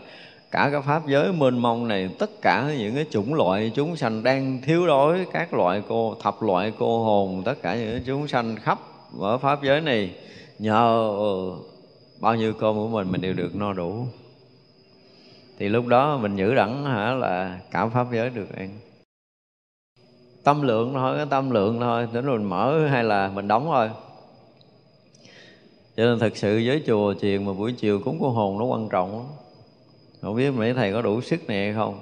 cả 0.50 0.68
cái 0.72 0.80
pháp 0.82 1.06
giới 1.06 1.32
mênh 1.32 1.58
mông 1.58 1.88
này, 1.88 2.10
tất 2.18 2.30
cả 2.42 2.74
những 2.78 2.94
cái 2.94 3.06
chủng 3.10 3.34
loại 3.34 3.72
chúng 3.74 3.96
sanh 3.96 4.22
đang 4.22 4.60
thiếu 4.62 4.86
đói, 4.86 5.26
các 5.32 5.54
loại 5.54 5.82
cô, 5.88 6.14
thập 6.22 6.42
loại 6.42 6.72
cô 6.78 7.04
hồn, 7.04 7.42
tất 7.44 7.62
cả 7.62 7.74
những 7.74 7.90
cái 7.90 8.02
chúng 8.06 8.28
sanh 8.28 8.56
khắp 8.56 8.78
ở 9.20 9.38
pháp 9.38 9.62
giới 9.62 9.80
này, 9.80 10.10
nhờ 10.58 11.12
bao 12.20 12.34
nhiêu 12.34 12.52
cơm 12.52 12.74
của 12.74 12.88
mình 12.88 13.12
mình 13.12 13.20
đều 13.20 13.32
được 13.32 13.56
no 13.56 13.72
đủ. 13.72 14.06
Thì 15.58 15.68
lúc 15.68 15.86
đó 15.86 16.18
mình 16.18 16.36
giữ 16.36 16.54
đẳng 16.54 16.84
hả 16.84 17.12
là 17.12 17.58
cả 17.70 17.86
pháp 17.86 18.06
giới 18.12 18.30
được 18.30 18.56
ăn 18.56 18.68
tâm 20.48 20.62
lượng 20.62 20.92
thôi, 20.94 21.16
cái 21.16 21.26
tâm 21.30 21.50
lượng 21.50 21.80
thôi, 21.80 22.08
đến 22.12 22.24
rồi 22.24 22.38
mình 22.38 22.48
mở 22.48 22.86
hay 22.86 23.04
là 23.04 23.30
mình 23.34 23.48
đóng 23.48 23.64
thôi. 23.64 23.90
Cho 25.96 26.04
nên 26.04 26.18
thật 26.18 26.36
sự 26.36 26.62
với 26.66 26.82
chùa 26.86 27.14
chiền 27.14 27.46
mà 27.46 27.52
buổi 27.52 27.72
chiều 27.72 28.00
cúng 28.04 28.18
cô 28.20 28.30
hồn 28.30 28.58
nó 28.58 28.64
quan 28.64 28.88
trọng 28.88 29.12
lắm. 29.12 29.26
Không 30.22 30.36
biết 30.36 30.50
mấy 30.50 30.74
thầy 30.74 30.92
có 30.92 31.02
đủ 31.02 31.20
sức 31.20 31.46
này 31.46 31.64
hay 31.64 31.74
không. 31.74 32.00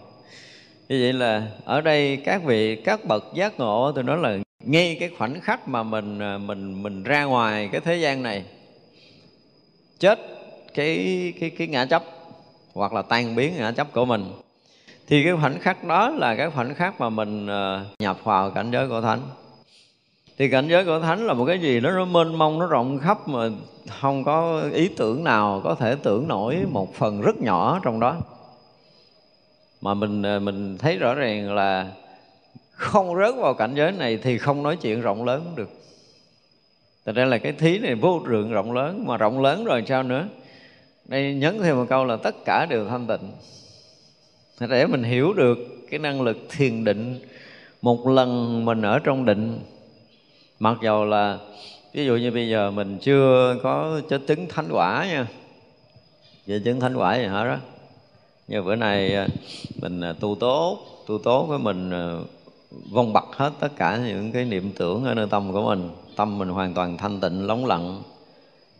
Như 0.88 0.98
vậy 1.02 1.12
là 1.12 1.46
ở 1.64 1.80
đây 1.80 2.16
các 2.16 2.44
vị, 2.44 2.76
các 2.76 3.04
bậc 3.04 3.24
giác 3.34 3.58
ngộ, 3.58 3.92
tôi 3.94 4.04
nói 4.04 4.18
là 4.18 4.38
ngay 4.64 4.96
cái 5.00 5.10
khoảnh 5.18 5.40
khắc 5.40 5.68
mà 5.68 5.82
mình 5.82 6.18
à, 6.18 6.38
mình 6.38 6.82
mình 6.82 7.02
ra 7.02 7.24
ngoài 7.24 7.68
cái 7.72 7.80
thế 7.80 7.96
gian 7.96 8.22
này, 8.22 8.44
chết 9.98 10.18
cái 10.74 11.32
cái 11.40 11.50
cái 11.50 11.66
ngã 11.66 11.86
chấp 11.86 12.02
hoặc 12.74 12.92
là 12.92 13.02
tan 13.02 13.36
biến 13.36 13.52
ngã 13.56 13.72
chấp 13.72 13.92
của 13.92 14.04
mình 14.04 14.24
thì 15.06 15.24
cái 15.24 15.32
khoảnh 15.40 15.58
khắc 15.58 15.84
đó 15.84 16.10
là 16.10 16.36
cái 16.36 16.50
khoảnh 16.50 16.74
khắc 16.74 17.00
mà 17.00 17.08
mình 17.08 17.46
ờ, 17.46 17.84
nhập 17.98 18.24
vào 18.24 18.50
cảnh 18.50 18.70
giới 18.70 18.88
của 18.88 19.00
thánh. 19.00 19.20
Thì 20.38 20.48
cảnh 20.48 20.68
giới 20.68 20.84
của 20.84 21.00
thánh 21.00 21.26
là 21.26 21.34
một 21.34 21.44
cái 21.44 21.58
gì 21.58 21.80
đó 21.80 21.90
nó 21.90 22.04
mênh 22.04 22.34
mông, 22.34 22.58
nó 22.58 22.66
rộng 22.66 22.98
khắp 22.98 23.28
mà 23.28 23.48
không 24.00 24.24
có 24.24 24.62
ý 24.72 24.88
tưởng 24.88 25.24
nào 25.24 25.60
có 25.64 25.74
thể 25.74 25.96
tưởng 26.02 26.28
nổi 26.28 26.58
một 26.70 26.94
phần 26.94 27.20
rất 27.20 27.36
nhỏ 27.36 27.80
trong 27.84 28.00
đó. 28.00 28.16
Mà 29.80 29.94
mình 29.94 30.22
ờ, 30.22 30.38
mình 30.38 30.78
thấy 30.78 30.98
rõ 30.98 31.14
ràng 31.14 31.54
là 31.54 31.92
không 32.70 33.16
rớt 33.16 33.34
vào 33.36 33.54
cảnh 33.54 33.74
giới 33.74 33.92
này 33.92 34.18
thì 34.22 34.38
không 34.38 34.62
nói 34.62 34.76
chuyện 34.76 35.00
rộng 35.00 35.24
lớn 35.24 35.52
được. 35.56 35.70
Thật 37.06 37.12
ra 37.14 37.24
là 37.24 37.38
cái 37.38 37.52
thí 37.52 37.78
này 37.78 37.94
vô 37.94 38.20
lượng 38.26 38.52
rộng 38.52 38.72
lớn, 38.72 39.04
Mà 39.06 39.16
rộng 39.16 39.42
lớn 39.42 39.64
rồi 39.64 39.84
sao 39.86 40.02
nữa? 40.02 40.28
Đây 41.04 41.34
nhấn 41.34 41.58
thêm 41.62 41.76
một 41.76 41.86
câu 41.88 42.04
là 42.04 42.16
tất 42.16 42.34
cả 42.44 42.66
đều 42.70 42.88
thanh 42.88 43.06
tịnh 43.06 43.32
để 44.60 44.86
mình 44.86 45.02
hiểu 45.02 45.32
được 45.32 45.58
cái 45.90 45.98
năng 45.98 46.22
lực 46.22 46.36
thiền 46.50 46.84
định, 46.84 47.20
một 47.82 48.06
lần 48.06 48.64
mình 48.64 48.82
ở 48.82 48.98
trong 48.98 49.24
định, 49.24 49.58
mặc 50.60 50.78
dầu 50.82 51.04
là, 51.04 51.38
ví 51.92 52.06
dụ 52.06 52.16
như 52.16 52.30
bây 52.30 52.48
giờ 52.48 52.70
mình 52.70 52.98
chưa 52.98 53.56
có 53.62 54.00
cho 54.10 54.18
chứng 54.26 54.46
thánh 54.48 54.68
quả 54.72 55.06
nha. 55.08 55.26
Về 56.46 56.60
chứng 56.64 56.80
thánh 56.80 56.96
quả 56.96 57.16
gì 57.16 57.26
hả 57.26 57.44
đó? 57.44 57.56
Như 58.48 58.62
bữa 58.62 58.76
nay 58.76 59.14
à, 59.14 59.28
mình 59.82 60.00
à, 60.00 60.14
tu 60.20 60.36
tốt 60.40 60.78
tu 61.06 61.18
tốt 61.18 61.46
với 61.46 61.58
mình 61.58 61.90
à, 61.90 62.18
vong 62.90 63.12
bật 63.12 63.24
hết 63.36 63.52
tất 63.60 63.68
cả 63.76 64.00
những 64.06 64.32
cái 64.32 64.44
niệm 64.44 64.72
tưởng 64.78 65.04
ở 65.04 65.14
nơi 65.14 65.26
tâm 65.30 65.52
của 65.52 65.62
mình. 65.62 65.90
Tâm 66.16 66.38
mình 66.38 66.48
hoàn 66.48 66.74
toàn 66.74 66.96
thanh 66.96 67.20
tịnh, 67.20 67.46
lóng 67.46 67.66
lặng 67.66 68.02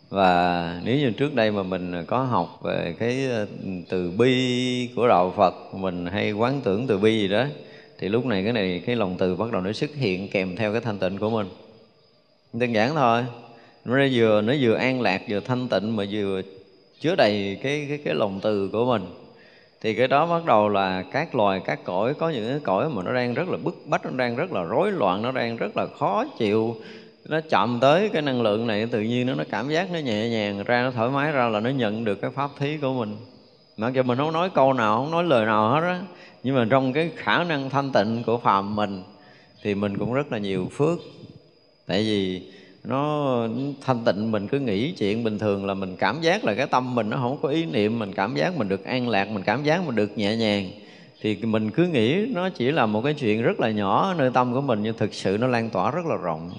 và 0.09 0.81
nếu 0.83 0.97
như 0.97 1.11
trước 1.11 1.35
đây 1.35 1.51
mà 1.51 1.63
mình 1.63 2.05
có 2.07 2.23
học 2.23 2.59
về 2.63 2.95
cái 2.99 3.27
ờ, 3.29 3.47
từ 3.89 4.11
bi 4.17 4.89
của 4.95 5.07
đạo 5.07 5.33
Phật, 5.37 5.55
mình 5.73 6.05
hay 6.05 6.31
quán 6.31 6.61
tưởng 6.63 6.87
từ 6.87 6.97
bi 6.97 7.19
gì 7.19 7.27
đó, 7.27 7.45
thì 7.99 8.09
lúc 8.09 8.25
này 8.25 8.43
cái 8.43 8.53
này, 8.53 8.81
cái 8.85 8.95
lòng 8.95 9.15
từ 9.17 9.35
bắt 9.35 9.51
đầu 9.51 9.61
nó 9.61 9.71
xuất 9.71 9.95
hiện 9.95 10.27
kèm 10.27 10.55
theo 10.55 10.71
cái 10.71 10.81
thanh 10.81 10.99
tịnh 10.99 11.17
của 11.17 11.29
mình. 11.29 11.47
Đơn 12.53 12.73
giản 12.73 12.95
thôi. 12.95 13.23
Nó 13.85 13.97
vừa 14.11 14.41
nó 14.41 14.53
vừa 14.61 14.73
an 14.73 15.01
lạc, 15.01 15.21
vừa 15.29 15.39
thanh 15.39 15.67
tịnh 15.67 15.95
mà 15.95 16.03
vừa 16.11 16.41
chứa 16.99 17.15
đầy 17.15 17.59
cái 17.63 17.85
cái 17.89 17.97
cái 17.97 18.15
lòng 18.15 18.39
từ 18.43 18.69
của 18.71 18.85
mình. 18.85 19.05
Thì 19.81 19.93
cái 19.93 20.07
đó 20.07 20.25
bắt 20.25 20.45
đầu 20.45 20.69
là 20.69 21.03
các 21.11 21.35
loài, 21.35 21.61
các 21.65 21.79
cõi, 21.83 22.13
có 22.13 22.29
những 22.29 22.49
cái 22.49 22.59
cõi 22.63 22.89
mà 22.89 23.03
nó 23.03 23.13
đang 23.13 23.33
rất 23.33 23.49
là 23.49 23.57
bức 23.57 23.75
bách, 23.85 24.05
nó 24.05 24.11
đang 24.11 24.35
rất 24.35 24.51
là 24.51 24.63
rối 24.63 24.91
loạn, 24.91 25.21
nó 25.21 25.31
đang 25.31 25.57
rất 25.57 25.77
là 25.77 25.87
khó 25.99 26.25
chịu 26.39 26.75
nó 27.29 27.41
chậm 27.49 27.79
tới 27.81 28.09
cái 28.09 28.21
năng 28.21 28.41
lượng 28.41 28.67
này, 28.67 28.85
tự 28.85 29.01
nhiên 29.01 29.27
nó 29.27 29.35
nó 29.35 29.43
cảm 29.49 29.69
giác 29.69 29.91
nó 29.91 29.99
nhẹ 29.99 30.29
nhàng, 30.29 30.63
ra 30.63 30.83
nó 30.83 30.91
thoải 30.91 31.09
mái, 31.09 31.31
ra 31.31 31.49
là 31.49 31.59
nó 31.59 31.69
nhận 31.69 32.03
được 32.03 32.21
cái 32.21 32.31
pháp 32.31 32.49
thí 32.59 32.77
của 32.77 32.93
mình. 32.93 33.15
Mặc 33.77 33.93
dù 33.93 34.03
mình 34.03 34.17
không 34.17 34.33
nói 34.33 34.49
câu 34.49 34.73
nào, 34.73 34.97
không 34.97 35.11
nói 35.11 35.23
lời 35.23 35.45
nào 35.45 35.69
hết 35.69 35.81
á, 35.81 36.01
nhưng 36.43 36.55
mà 36.55 36.67
trong 36.69 36.93
cái 36.93 37.11
khả 37.15 37.43
năng 37.43 37.69
thanh 37.69 37.91
tịnh 37.91 38.23
của 38.25 38.37
phàm 38.37 38.75
mình 38.75 39.03
thì 39.63 39.75
mình 39.75 39.97
cũng 39.97 40.13
rất 40.13 40.31
là 40.31 40.37
nhiều 40.37 40.69
phước. 40.71 40.99
Tại 41.87 42.03
vì 42.03 42.41
nó 42.83 43.37
thanh 43.85 44.03
tịnh, 44.05 44.31
mình 44.31 44.47
cứ 44.47 44.59
nghĩ 44.59 44.91
chuyện 44.91 45.23
bình 45.23 45.39
thường 45.39 45.65
là 45.65 45.73
mình 45.73 45.95
cảm 45.95 46.21
giác 46.21 46.45
là 46.45 46.53
cái 46.53 46.67
tâm 46.67 46.95
mình 46.95 47.09
nó 47.09 47.17
không 47.17 47.37
có 47.41 47.49
ý 47.49 47.65
niệm, 47.65 47.99
mình 47.99 48.13
cảm 48.13 48.35
giác 48.35 48.57
mình 48.57 48.69
được 48.69 48.85
an 48.85 49.09
lạc, 49.09 49.29
mình 49.29 49.43
cảm 49.43 49.63
giác 49.63 49.85
mình 49.85 49.95
được 49.95 50.17
nhẹ 50.17 50.35
nhàng. 50.35 50.71
Thì 51.21 51.35
mình 51.35 51.71
cứ 51.71 51.87
nghĩ 51.87 52.25
nó 52.33 52.49
chỉ 52.49 52.71
là 52.71 52.85
một 52.85 53.01
cái 53.01 53.13
chuyện 53.13 53.41
rất 53.41 53.59
là 53.59 53.71
nhỏ 53.71 54.13
nơi 54.17 54.31
tâm 54.33 54.53
của 54.53 54.61
mình, 54.61 54.79
nhưng 54.83 54.97
thực 54.97 55.13
sự 55.13 55.37
nó 55.37 55.47
lan 55.47 55.69
tỏa 55.69 55.91
rất 55.91 56.05
là 56.05 56.15
rộng 56.15 56.51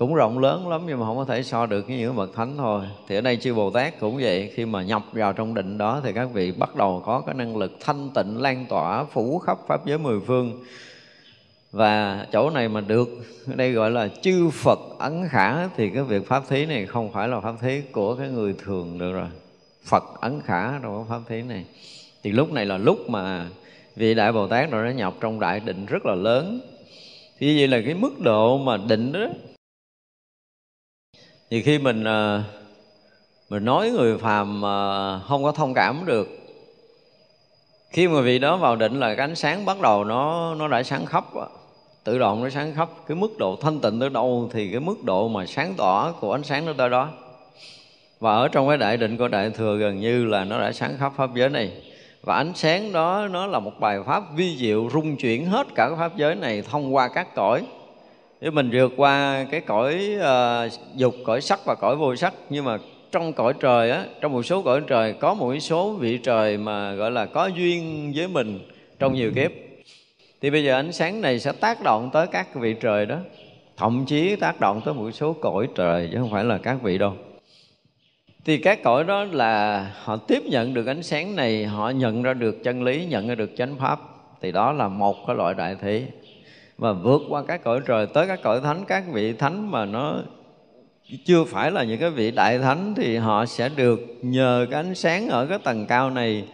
cũng 0.00 0.14
rộng 0.14 0.38
lớn 0.38 0.68
lắm 0.68 0.82
nhưng 0.86 1.00
mà 1.00 1.06
không 1.06 1.16
có 1.16 1.24
thể 1.24 1.42
so 1.42 1.66
được 1.66 1.86
với 1.86 1.96
những 1.96 2.16
bậc 2.16 2.34
thánh 2.34 2.56
thôi. 2.56 2.84
Thì 3.08 3.14
ở 3.14 3.20
đây 3.20 3.36
chư 3.36 3.54
bồ 3.54 3.70
tát 3.70 4.00
cũng 4.00 4.16
vậy, 4.16 4.50
khi 4.54 4.66
mà 4.66 4.82
nhập 4.82 5.02
vào 5.12 5.32
trong 5.32 5.54
định 5.54 5.78
đó 5.78 6.00
thì 6.04 6.12
các 6.12 6.28
vị 6.32 6.52
bắt 6.52 6.76
đầu 6.76 7.02
có 7.06 7.20
cái 7.20 7.34
năng 7.34 7.56
lực 7.56 7.76
thanh 7.80 8.10
tịnh, 8.14 8.40
lan 8.40 8.66
tỏa, 8.68 9.04
phủ 9.04 9.38
khắp 9.38 9.58
pháp 9.68 9.86
giới 9.86 9.98
mười 9.98 10.20
phương. 10.20 10.64
Và 11.72 12.26
chỗ 12.32 12.50
này 12.50 12.68
mà 12.68 12.80
được 12.80 13.08
đây 13.46 13.72
gọi 13.72 13.90
là 13.90 14.08
chư 14.22 14.50
Phật 14.50 14.78
ấn 14.98 15.28
khả, 15.28 15.68
thì 15.68 15.90
cái 15.90 16.02
việc 16.02 16.26
pháp 16.26 16.42
thí 16.48 16.66
này 16.66 16.86
không 16.86 17.12
phải 17.12 17.28
là 17.28 17.40
pháp 17.40 17.54
thí 17.60 17.80
của 17.92 18.14
cái 18.14 18.28
người 18.28 18.54
thường 18.64 18.98
được 18.98 19.12
rồi. 19.12 19.28
Phật 19.84 20.04
ấn 20.20 20.40
khả 20.44 20.78
trong 20.82 20.96
cái 20.96 21.04
pháp 21.08 21.20
thí 21.28 21.42
này. 21.42 21.64
Thì 22.22 22.32
lúc 22.32 22.52
này 22.52 22.66
là 22.66 22.78
lúc 22.78 23.10
mà 23.10 23.46
vị 23.96 24.14
đại 24.14 24.32
Bồ 24.32 24.46
Tát 24.46 24.70
rồi 24.70 24.84
nó 24.84 24.90
nhập 24.90 25.14
trong 25.20 25.40
đại 25.40 25.60
định 25.60 25.86
rất 25.86 26.06
là 26.06 26.14
lớn. 26.14 26.60
Thì 27.38 27.58
vậy 27.58 27.68
là 27.68 27.80
cái 27.86 27.94
mức 27.94 28.20
độ 28.20 28.58
mà 28.58 28.76
định 28.76 29.12
đó 29.12 29.26
thì 31.50 31.62
khi 31.62 31.78
mình 31.78 32.04
ờ, 32.04 32.42
mình 33.48 33.64
nói 33.64 33.90
người 33.90 34.18
phàm 34.18 34.60
mà 34.60 35.18
không 35.20 35.44
có 35.44 35.52
thông 35.52 35.74
cảm 35.74 36.02
được, 36.06 36.28
khi 37.90 38.08
mà 38.08 38.20
vị 38.20 38.38
đó 38.38 38.56
vào 38.56 38.76
định 38.76 39.00
là 39.00 39.14
cái 39.14 39.24
ánh 39.24 39.34
sáng 39.34 39.64
bắt 39.64 39.80
đầu 39.80 40.04
nó 40.04 40.54
nó 40.54 40.68
đã 40.68 40.82
sáng 40.82 41.06
khắp 41.06 41.24
tự 42.04 42.18
động 42.18 42.42
nó 42.42 42.50
sáng 42.50 42.74
khắp 42.74 42.88
cái 43.08 43.16
mức 43.16 43.38
độ 43.38 43.56
thanh 43.60 43.80
tịnh 43.80 44.00
tới 44.00 44.10
đâu 44.10 44.48
thì 44.52 44.70
cái 44.70 44.80
mức 44.80 45.04
độ 45.04 45.28
mà 45.28 45.46
sáng 45.46 45.74
tỏ 45.76 46.12
của 46.20 46.32
ánh 46.32 46.42
sáng 46.42 46.66
nó 46.66 46.72
tới 46.72 46.88
đó. 46.90 47.08
Và 48.20 48.32
ở 48.32 48.48
trong 48.48 48.68
cái 48.68 48.76
đại 48.76 48.96
định 48.96 49.16
của 49.16 49.28
đại 49.28 49.50
thừa 49.50 49.76
gần 49.76 50.00
như 50.00 50.24
là 50.24 50.44
nó 50.44 50.60
đã 50.60 50.72
sáng 50.72 50.96
khắp 50.98 51.12
pháp 51.16 51.30
giới 51.34 51.48
này. 51.48 51.72
Và 52.22 52.36
ánh 52.36 52.52
sáng 52.54 52.92
đó 52.92 53.28
nó 53.30 53.46
là 53.46 53.58
một 53.58 53.80
bài 53.80 53.98
pháp 54.06 54.22
vi 54.34 54.56
diệu 54.56 54.88
rung 54.92 55.16
chuyển 55.16 55.46
hết 55.46 55.66
cả 55.74 55.88
cái 55.88 55.96
pháp 55.98 56.16
giới 56.16 56.34
này 56.34 56.62
thông 56.62 56.94
qua 56.94 57.08
các 57.08 57.34
cõi 57.34 57.62
nếu 58.40 58.50
mình 58.50 58.70
vượt 58.72 58.92
qua 58.96 59.46
cái 59.50 59.60
cõi 59.60 60.16
uh, 60.16 60.72
dục 60.96 61.14
cõi 61.24 61.40
sắc 61.40 61.60
và 61.66 61.74
cõi 61.74 61.96
vô 61.96 62.16
sắc 62.16 62.34
nhưng 62.50 62.64
mà 62.64 62.78
trong 63.12 63.32
cõi 63.32 63.54
trời 63.60 63.90
á 63.90 64.04
trong 64.20 64.32
một 64.32 64.42
số 64.42 64.62
cõi 64.62 64.80
trời 64.86 65.12
có 65.12 65.34
một 65.34 65.58
số 65.58 65.92
vị 65.92 66.18
trời 66.18 66.56
mà 66.56 66.94
gọi 66.94 67.10
là 67.10 67.26
có 67.26 67.46
duyên 67.46 68.12
với 68.16 68.28
mình 68.28 68.60
trong 68.98 69.14
nhiều 69.14 69.32
kiếp 69.34 69.50
thì 70.40 70.50
bây 70.50 70.64
giờ 70.64 70.74
ánh 70.74 70.92
sáng 70.92 71.20
này 71.20 71.38
sẽ 71.38 71.52
tác 71.52 71.82
động 71.82 72.10
tới 72.12 72.26
các 72.26 72.54
vị 72.54 72.74
trời 72.80 73.06
đó. 73.06 73.18
Thậm 73.76 74.04
chí 74.06 74.36
tác 74.36 74.60
động 74.60 74.80
tới 74.84 74.94
một 74.94 75.10
số 75.10 75.32
cõi 75.32 75.68
trời 75.74 76.08
chứ 76.12 76.18
không 76.18 76.30
phải 76.30 76.44
là 76.44 76.58
các 76.58 76.82
vị 76.82 76.98
đâu. 76.98 77.14
Thì 78.44 78.58
các 78.58 78.82
cõi 78.82 79.04
đó 79.04 79.24
là 79.24 79.86
họ 80.02 80.16
tiếp 80.16 80.42
nhận 80.42 80.74
được 80.74 80.86
ánh 80.86 81.02
sáng 81.02 81.36
này 81.36 81.64
họ 81.64 81.90
nhận 81.90 82.22
ra 82.22 82.34
được 82.34 82.64
chân 82.64 82.82
lý 82.82 83.06
nhận 83.06 83.28
ra 83.28 83.34
được 83.34 83.50
chánh 83.56 83.76
pháp. 83.76 84.00
Thì 84.40 84.52
đó 84.52 84.72
là 84.72 84.88
một 84.88 85.16
cái 85.26 85.36
loại 85.36 85.54
đại 85.54 85.76
thế 85.80 86.06
và 86.80 86.92
vượt 86.92 87.22
qua 87.28 87.42
các 87.48 87.64
cõi 87.64 87.80
trời, 87.86 88.06
tới 88.06 88.26
các 88.26 88.40
cõi 88.42 88.60
thánh, 88.60 88.84
các 88.84 89.04
vị 89.12 89.32
thánh 89.32 89.70
mà 89.70 89.84
nó 89.84 90.16
chưa 91.24 91.44
phải 91.44 91.70
là 91.70 91.84
những 91.84 91.98
cái 91.98 92.10
vị 92.10 92.30
đại 92.30 92.58
thánh 92.58 92.94
thì 92.96 93.16
họ 93.16 93.46
sẽ 93.46 93.68
được 93.68 94.00
nhờ 94.22 94.66
cái 94.70 94.80
ánh 94.80 94.94
sáng 94.94 95.28
ở 95.28 95.46
cái 95.46 95.58
tầng 95.58 95.86
cao 95.86 96.10
này. 96.10 96.44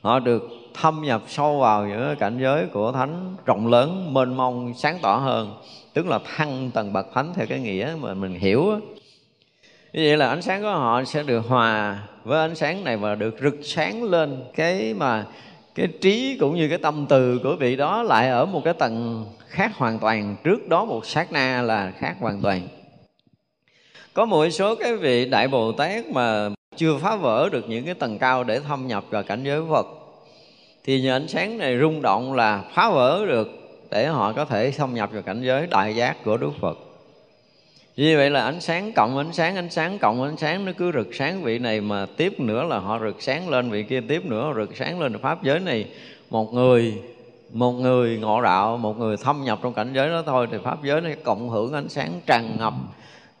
Họ 0.00 0.18
được 0.18 0.42
thâm 0.74 1.02
nhập 1.02 1.22
sâu 1.28 1.58
vào 1.58 1.86
những 1.86 2.04
cái 2.04 2.14
cảnh 2.14 2.38
giới 2.40 2.66
của 2.66 2.92
thánh 2.92 3.36
rộng 3.46 3.66
lớn, 3.66 4.14
mênh 4.14 4.36
mông, 4.36 4.74
sáng 4.76 4.98
tỏ 5.02 5.16
hơn, 5.16 5.54
tức 5.94 6.06
là 6.06 6.18
thăng 6.36 6.70
tầng 6.70 6.92
bậc 6.92 7.06
thánh 7.14 7.32
theo 7.34 7.46
cái 7.46 7.60
nghĩa 7.60 7.96
mà 8.00 8.14
mình 8.14 8.34
hiểu 8.34 8.64
như 9.92 10.02
vậy 10.06 10.16
là 10.16 10.28
ánh 10.28 10.42
sáng 10.42 10.62
của 10.62 10.70
họ 10.70 11.04
sẽ 11.04 11.22
được 11.22 11.40
hòa 11.48 12.02
với 12.24 12.40
ánh 12.40 12.54
sáng 12.54 12.84
này 12.84 12.96
và 12.96 13.14
được 13.14 13.36
rực 13.42 13.54
sáng 13.62 14.04
lên 14.04 14.44
cái 14.54 14.94
mà 14.94 15.24
cái 15.78 15.88
trí 16.00 16.36
cũng 16.40 16.56
như 16.56 16.68
cái 16.68 16.78
tâm 16.78 17.06
từ 17.08 17.40
của 17.42 17.56
vị 17.56 17.76
đó 17.76 18.02
lại 18.02 18.28
ở 18.28 18.46
một 18.46 18.60
cái 18.64 18.74
tầng 18.74 19.26
khác 19.48 19.72
hoàn 19.76 19.98
toàn. 19.98 20.36
Trước 20.44 20.68
đó 20.68 20.84
một 20.84 21.06
sát 21.06 21.32
na 21.32 21.62
là 21.62 21.92
khác 21.98 22.16
hoàn 22.20 22.40
toàn. 22.42 22.68
Có 24.14 24.24
một 24.24 24.50
số 24.50 24.74
cái 24.74 24.96
vị 24.96 25.24
đại 25.24 25.48
bồ 25.48 25.72
tát 25.72 26.06
mà 26.06 26.48
chưa 26.76 26.98
phá 26.98 27.16
vỡ 27.16 27.48
được 27.52 27.68
những 27.68 27.84
cái 27.84 27.94
tầng 27.94 28.18
cao 28.18 28.44
để 28.44 28.60
thâm 28.60 28.86
nhập 28.86 29.04
vào 29.10 29.22
cảnh 29.22 29.44
giới 29.44 29.62
phật, 29.70 29.86
thì 30.84 31.00
nhờ 31.00 31.16
ánh 31.16 31.28
sáng 31.28 31.58
này 31.58 31.78
rung 31.80 32.02
động 32.02 32.32
là 32.32 32.64
phá 32.74 32.90
vỡ 32.90 33.26
được 33.26 33.48
để 33.90 34.06
họ 34.06 34.32
có 34.32 34.44
thể 34.44 34.72
xâm 34.72 34.94
nhập 34.94 35.10
vào 35.12 35.22
cảnh 35.22 35.42
giới 35.42 35.66
đại 35.66 35.96
giác 35.96 36.16
của 36.24 36.36
đức 36.36 36.50
phật 36.60 36.78
như 37.98 38.16
vậy 38.16 38.30
là 38.30 38.44
ánh 38.44 38.60
sáng 38.60 38.92
cộng 38.92 39.18
ánh 39.18 39.32
sáng 39.32 39.56
ánh 39.56 39.70
sáng 39.70 39.98
cộng 39.98 40.22
ánh 40.22 40.36
sáng, 40.36 40.64
nó 40.64 40.72
cứ 40.78 40.92
rực 40.92 41.14
sáng 41.14 41.42
vị 41.42 41.58
này 41.58 41.80
mà 41.80 42.06
tiếp 42.16 42.40
nữa 42.40 42.64
là 42.64 42.78
họ 42.78 42.98
rực 42.98 43.22
sáng 43.22 43.48
lên, 43.48 43.70
vị 43.70 43.82
kia 43.82 44.00
tiếp 44.08 44.24
nữa 44.24 44.52
rực 44.56 44.76
sáng 44.76 45.00
lên. 45.00 45.18
Pháp 45.18 45.42
giới 45.42 45.60
này, 45.60 45.86
một 46.30 46.54
người 46.54 47.02
một 47.52 47.72
người 47.72 48.18
ngộ 48.18 48.42
đạo, 48.42 48.76
một 48.76 48.98
người 48.98 49.16
thâm 49.16 49.44
nhập 49.44 49.58
trong 49.62 49.74
cảnh 49.74 49.92
giới 49.94 50.08
đó 50.08 50.22
thôi, 50.26 50.46
thì 50.50 50.58
pháp 50.64 50.82
giới 50.82 51.00
nó 51.00 51.10
cộng 51.24 51.48
hưởng 51.48 51.72
ánh 51.72 51.88
sáng 51.88 52.20
tràn 52.26 52.56
ngập. 52.58 52.74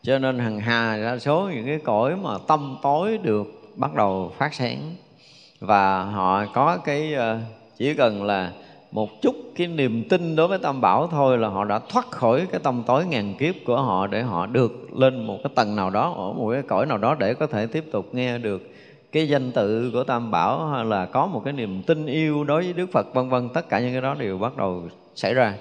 Cho 0.02 0.18
nên 0.18 0.38
hằng 0.38 0.60
hà 0.60 0.96
đa 0.96 1.18
số 1.18 1.50
những 1.54 1.66
cái 1.66 1.78
cõi 1.84 2.16
mà 2.16 2.38
tâm 2.48 2.76
tối 2.82 3.18
được 3.22 3.46
bắt 3.76 3.94
đầu 3.94 4.32
phát 4.38 4.54
sáng. 4.54 4.94
Và 5.60 6.02
họ 6.02 6.44
có 6.54 6.76
cái 6.76 7.14
ờ, 7.14 7.38
chỉ 7.76 7.94
cần 7.94 8.22
là 8.22 8.52
một 8.90 9.22
chút 9.22 9.34
cái 9.56 9.66
niềm 9.66 10.04
tin 10.08 10.36
đối 10.36 10.48
với 10.48 10.58
tam 10.58 10.80
bảo 10.80 11.06
thôi 11.06 11.38
là 11.38 11.48
họ 11.48 11.64
đã 11.64 11.78
thoát 11.78 12.10
khỏi 12.10 12.46
cái 12.50 12.60
tâm 12.60 12.82
tối 12.86 13.06
ngàn 13.06 13.34
kiếp 13.34 13.54
của 13.66 13.82
họ 13.82 14.06
để 14.06 14.22
họ 14.22 14.46
được 14.46 14.98
lên 14.98 15.26
một 15.26 15.38
cái 15.44 15.52
tầng 15.54 15.76
nào 15.76 15.90
đó, 15.90 16.14
ở 16.16 16.32
một 16.32 16.50
cái 16.52 16.62
cõi 16.62 16.86
nào 16.86 16.98
đó 16.98 17.14
để 17.14 17.34
có 17.34 17.46
thể 17.46 17.66
tiếp 17.66 17.84
tục 17.92 18.14
nghe 18.14 18.38
được 18.38 18.62
cái 19.12 19.28
danh 19.28 19.52
tự 19.52 19.90
của 19.92 20.04
tam 20.04 20.30
bảo, 20.30 20.66
hay 20.66 20.84
là 20.84 21.06
có 21.06 21.26
một 21.26 21.42
cái 21.44 21.52
niềm 21.52 21.82
tin 21.82 22.06
yêu 22.06 22.44
đối 22.44 22.62
với 22.62 22.72
đức 22.72 22.92
phật, 22.92 23.14
vân 23.14 23.28
vân. 23.28 23.48
Tất 23.48 23.68
cả 23.68 23.80
những 23.80 23.92
cái 23.92 24.00
đó 24.00 24.14
đều 24.14 24.38
bắt 24.38 24.56
đầu 24.56 24.82
xảy 25.14 25.34
ra. 25.34 25.54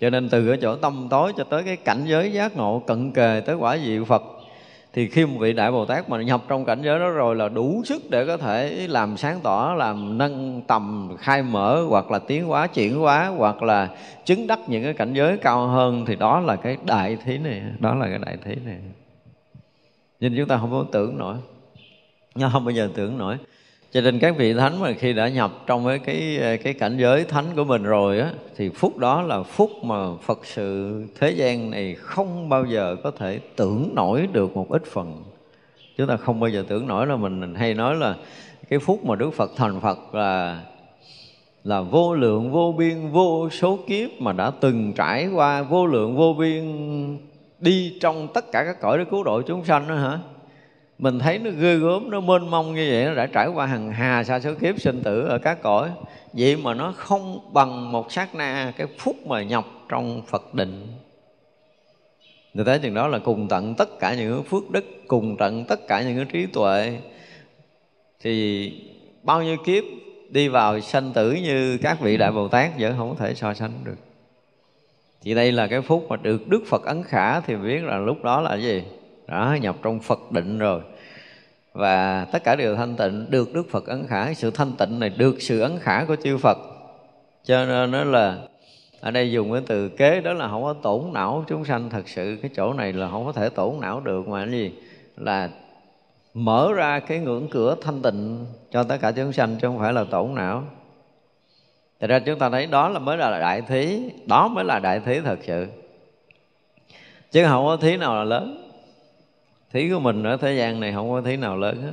Cho 0.00 0.10
nên 0.10 0.28
từ 0.28 0.48
cái 0.48 0.58
chỗ 0.62 0.76
tâm 0.76 1.06
tối 1.10 1.32
cho 1.36 1.44
tới 1.44 1.62
cái 1.62 1.76
cảnh 1.76 2.04
giới 2.06 2.32
giác 2.32 2.56
ngộ 2.56 2.82
cận 2.86 3.12
kề 3.12 3.42
tới 3.46 3.56
quả 3.56 3.78
vị 3.84 3.98
phật 4.06 4.22
thì 4.96 5.08
khi 5.08 5.26
một 5.26 5.36
vị 5.38 5.52
đại 5.52 5.72
bồ 5.72 5.84
tát 5.84 6.10
mà 6.10 6.22
nhập 6.22 6.42
trong 6.48 6.64
cảnh 6.64 6.82
giới 6.82 6.98
đó 6.98 7.10
rồi 7.10 7.36
là 7.36 7.48
đủ 7.48 7.82
sức 7.84 8.02
để 8.10 8.26
có 8.26 8.36
thể 8.36 8.86
làm 8.88 9.16
sáng 9.16 9.40
tỏ, 9.42 9.74
làm 9.78 10.18
nâng 10.18 10.62
tầm, 10.66 11.16
khai 11.18 11.42
mở, 11.42 11.84
hoặc 11.88 12.10
là 12.10 12.18
tiến 12.18 12.46
hóa, 12.46 12.66
chuyển 12.66 12.98
hóa, 12.98 13.26
hoặc 13.26 13.62
là 13.62 13.88
chứng 14.24 14.46
đắc 14.46 14.58
những 14.66 14.84
cái 14.84 14.92
cảnh 14.92 15.14
giới 15.14 15.36
cao 15.36 15.66
hơn, 15.66 16.04
thì 16.06 16.16
đó 16.16 16.40
là 16.40 16.56
cái 16.56 16.76
đại 16.84 17.16
thí 17.24 17.38
này, 17.38 17.62
đó 17.78 17.94
là 17.94 18.06
cái 18.08 18.18
đại 18.18 18.36
thí 18.44 18.54
này. 18.64 18.78
Nhưng 20.20 20.36
chúng 20.36 20.48
ta 20.48 20.58
không 20.58 20.70
có 20.70 20.84
tưởng 20.92 21.18
nổi. 21.18 21.36
Nhưng 22.34 22.50
không 22.52 22.64
bao 22.64 22.72
giờ 22.72 22.88
tưởng 22.94 23.18
nổi 23.18 23.36
cho 23.96 24.02
nên 24.02 24.18
các 24.18 24.36
vị 24.36 24.54
thánh 24.54 24.80
mà 24.80 24.92
khi 24.92 25.12
đã 25.12 25.28
nhập 25.28 25.50
trong 25.66 25.86
cái 25.86 25.98
cái 25.98 26.58
cái 26.58 26.74
cảnh 26.74 26.96
giới 26.98 27.24
thánh 27.24 27.44
của 27.56 27.64
mình 27.64 27.82
rồi 27.82 28.20
á, 28.20 28.30
thì 28.56 28.68
phút 28.68 28.98
đó 28.98 29.22
là 29.22 29.42
phút 29.42 29.70
mà 29.82 29.96
phật 30.22 30.46
sự 30.46 31.02
thế 31.20 31.30
gian 31.30 31.70
này 31.70 31.94
không 31.94 32.48
bao 32.48 32.64
giờ 32.64 32.96
có 33.04 33.10
thể 33.10 33.40
tưởng 33.56 33.90
nổi 33.94 34.28
được 34.32 34.56
một 34.56 34.66
ít 34.68 34.82
phần. 34.86 35.22
Chúng 35.96 36.06
ta 36.06 36.16
không 36.16 36.40
bao 36.40 36.50
giờ 36.50 36.64
tưởng 36.68 36.86
nổi 36.86 37.06
là 37.06 37.16
mình 37.16 37.54
hay 37.54 37.74
nói 37.74 37.96
là 37.96 38.14
cái 38.68 38.78
phút 38.78 39.04
mà 39.04 39.16
đức 39.16 39.30
phật 39.30 39.50
thành 39.56 39.80
phật 39.80 40.14
là 40.14 40.60
là 41.64 41.80
vô 41.80 42.14
lượng, 42.14 42.50
vô 42.52 42.74
biên, 42.78 43.10
vô 43.10 43.48
số 43.50 43.78
kiếp 43.86 44.10
mà 44.20 44.32
đã 44.32 44.50
từng 44.60 44.92
trải 44.92 45.28
qua 45.34 45.62
vô 45.62 45.86
lượng, 45.86 46.16
vô 46.16 46.34
biên, 46.38 46.64
đi 47.60 47.98
trong 48.00 48.28
tất 48.34 48.52
cả 48.52 48.64
các 48.64 48.80
cõi 48.80 48.98
để 48.98 49.04
cứu 49.10 49.24
độ 49.24 49.42
chúng 49.42 49.64
sanh 49.64 49.88
đó 49.88 49.94
hả? 49.94 50.18
Mình 50.98 51.18
thấy 51.18 51.38
nó 51.38 51.50
ghê 51.50 51.76
gớm, 51.76 52.10
nó 52.10 52.20
mênh 52.20 52.50
mông 52.50 52.74
như 52.74 52.88
vậy, 52.90 53.04
nó 53.04 53.14
đã 53.14 53.26
trải 53.26 53.48
qua 53.48 53.66
hàng 53.66 53.92
hà 53.92 54.24
sa 54.24 54.40
số 54.40 54.54
kiếp 54.54 54.80
sinh 54.80 55.02
tử 55.02 55.26
ở 55.26 55.38
các 55.38 55.62
cõi. 55.62 55.90
Vậy 56.32 56.56
mà 56.56 56.74
nó 56.74 56.92
không 56.96 57.52
bằng 57.52 57.92
một 57.92 58.12
sát 58.12 58.34
na, 58.34 58.72
cái 58.76 58.86
phút 58.98 59.26
mà 59.26 59.42
nhập 59.42 59.64
trong 59.88 60.22
phật 60.26 60.54
định. 60.54 60.86
Người 62.54 62.64
tới 62.64 62.78
chừng 62.78 62.94
đó 62.94 63.08
là 63.08 63.18
cùng 63.18 63.48
tận 63.48 63.74
tất 63.74 63.98
cả 63.98 64.14
những 64.14 64.42
phước 64.42 64.70
đức, 64.70 64.84
cùng 65.06 65.36
tận 65.36 65.64
tất 65.64 65.88
cả 65.88 66.02
những 66.02 66.16
cái 66.16 66.26
trí 66.32 66.46
tuệ. 66.46 66.98
Thì 68.20 68.72
bao 69.22 69.42
nhiêu 69.42 69.56
kiếp 69.64 69.84
đi 70.30 70.48
vào 70.48 70.80
sanh 70.80 71.12
tử 71.12 71.32
như 71.32 71.78
các 71.82 72.00
vị 72.00 72.16
đại 72.16 72.32
bồ 72.32 72.48
tát 72.48 72.70
vẫn 72.78 72.94
không 72.98 73.16
thể 73.16 73.34
so 73.34 73.54
sánh 73.54 73.72
được. 73.84 73.96
Thì 75.22 75.34
đây 75.34 75.52
là 75.52 75.66
cái 75.66 75.80
phút 75.80 76.06
mà 76.08 76.16
được 76.16 76.48
đức 76.48 76.62
phật 76.66 76.84
ấn 76.84 77.02
khả, 77.02 77.40
thì 77.40 77.56
biết 77.56 77.82
là 77.82 77.98
lúc 77.98 78.24
đó 78.24 78.40
là 78.40 78.50
cái 78.50 78.62
gì? 78.62 78.82
Đó, 79.26 79.56
nhập 79.60 79.76
trong 79.82 80.00
phật 80.00 80.32
định 80.32 80.58
rồi. 80.58 80.80
Và 81.72 82.26
tất 82.32 82.44
cả 82.44 82.56
đều 82.56 82.76
thanh 82.76 82.96
tịnh, 82.96 83.26
được 83.30 83.54
đức 83.54 83.70
phật 83.70 83.86
ấn 83.86 84.06
khả. 84.06 84.34
Sự 84.34 84.50
thanh 84.50 84.72
tịnh 84.72 85.00
này 85.00 85.08
được 85.08 85.42
sự 85.42 85.60
ấn 85.60 85.78
khả 85.78 86.04
của 86.04 86.16
chư 86.16 86.38
phật. 86.38 86.58
Cho 87.44 87.64
nên 87.64 87.90
nó 87.90 88.04
là, 88.04 88.38
ở 89.00 89.10
đây 89.10 89.32
dùng 89.32 89.52
cái 89.52 89.62
từ 89.66 89.88
kế 89.88 90.20
đó 90.20 90.32
là 90.32 90.48
không 90.48 90.62
có 90.62 90.72
tổn 90.72 91.02
não 91.12 91.44
chúng 91.48 91.64
sanh 91.64 91.90
thật 91.90 92.08
sự. 92.08 92.38
Cái 92.42 92.50
chỗ 92.56 92.72
này 92.72 92.92
là 92.92 93.08
không 93.08 93.26
có 93.26 93.32
thể 93.32 93.48
tổn 93.48 93.74
não 93.80 94.00
được 94.00 94.28
mà 94.28 94.44
cái 94.44 94.52
gì? 94.52 94.72
Là 95.16 95.50
mở 96.34 96.72
ra 96.74 97.00
cái 97.00 97.18
ngưỡng 97.18 97.48
cửa 97.50 97.76
thanh 97.82 98.02
tịnh 98.02 98.46
cho 98.70 98.82
tất 98.82 98.96
cả 99.00 99.12
chúng 99.12 99.32
sanh 99.32 99.56
chứ 99.60 99.66
không 99.68 99.78
phải 99.78 99.92
là 99.92 100.04
tổn 100.04 100.34
não. 100.34 100.62
Thật 102.00 102.06
ra 102.06 102.18
chúng 102.18 102.38
ta 102.38 102.50
thấy 102.50 102.66
đó 102.66 102.88
là 102.88 102.98
mới 102.98 103.16
là 103.16 103.38
đại 103.38 103.62
thí. 103.62 104.00
Đó 104.26 104.48
mới 104.48 104.64
là 104.64 104.78
đại 104.78 105.00
thí 105.00 105.20
thật 105.20 105.38
sự. 105.42 105.66
Chứ 107.32 107.44
không 107.44 107.66
có 107.66 107.76
thí 107.76 107.96
nào 107.96 108.14
là 108.14 108.24
lớn 108.24 108.65
thí 109.72 109.90
của 109.90 110.00
mình 110.00 110.22
ở 110.22 110.36
thế 110.36 110.54
gian 110.54 110.80
này 110.80 110.92
không 110.92 111.10
có 111.10 111.20
thí 111.20 111.36
nào 111.36 111.56
lớn 111.56 111.82
hết. 111.82 111.92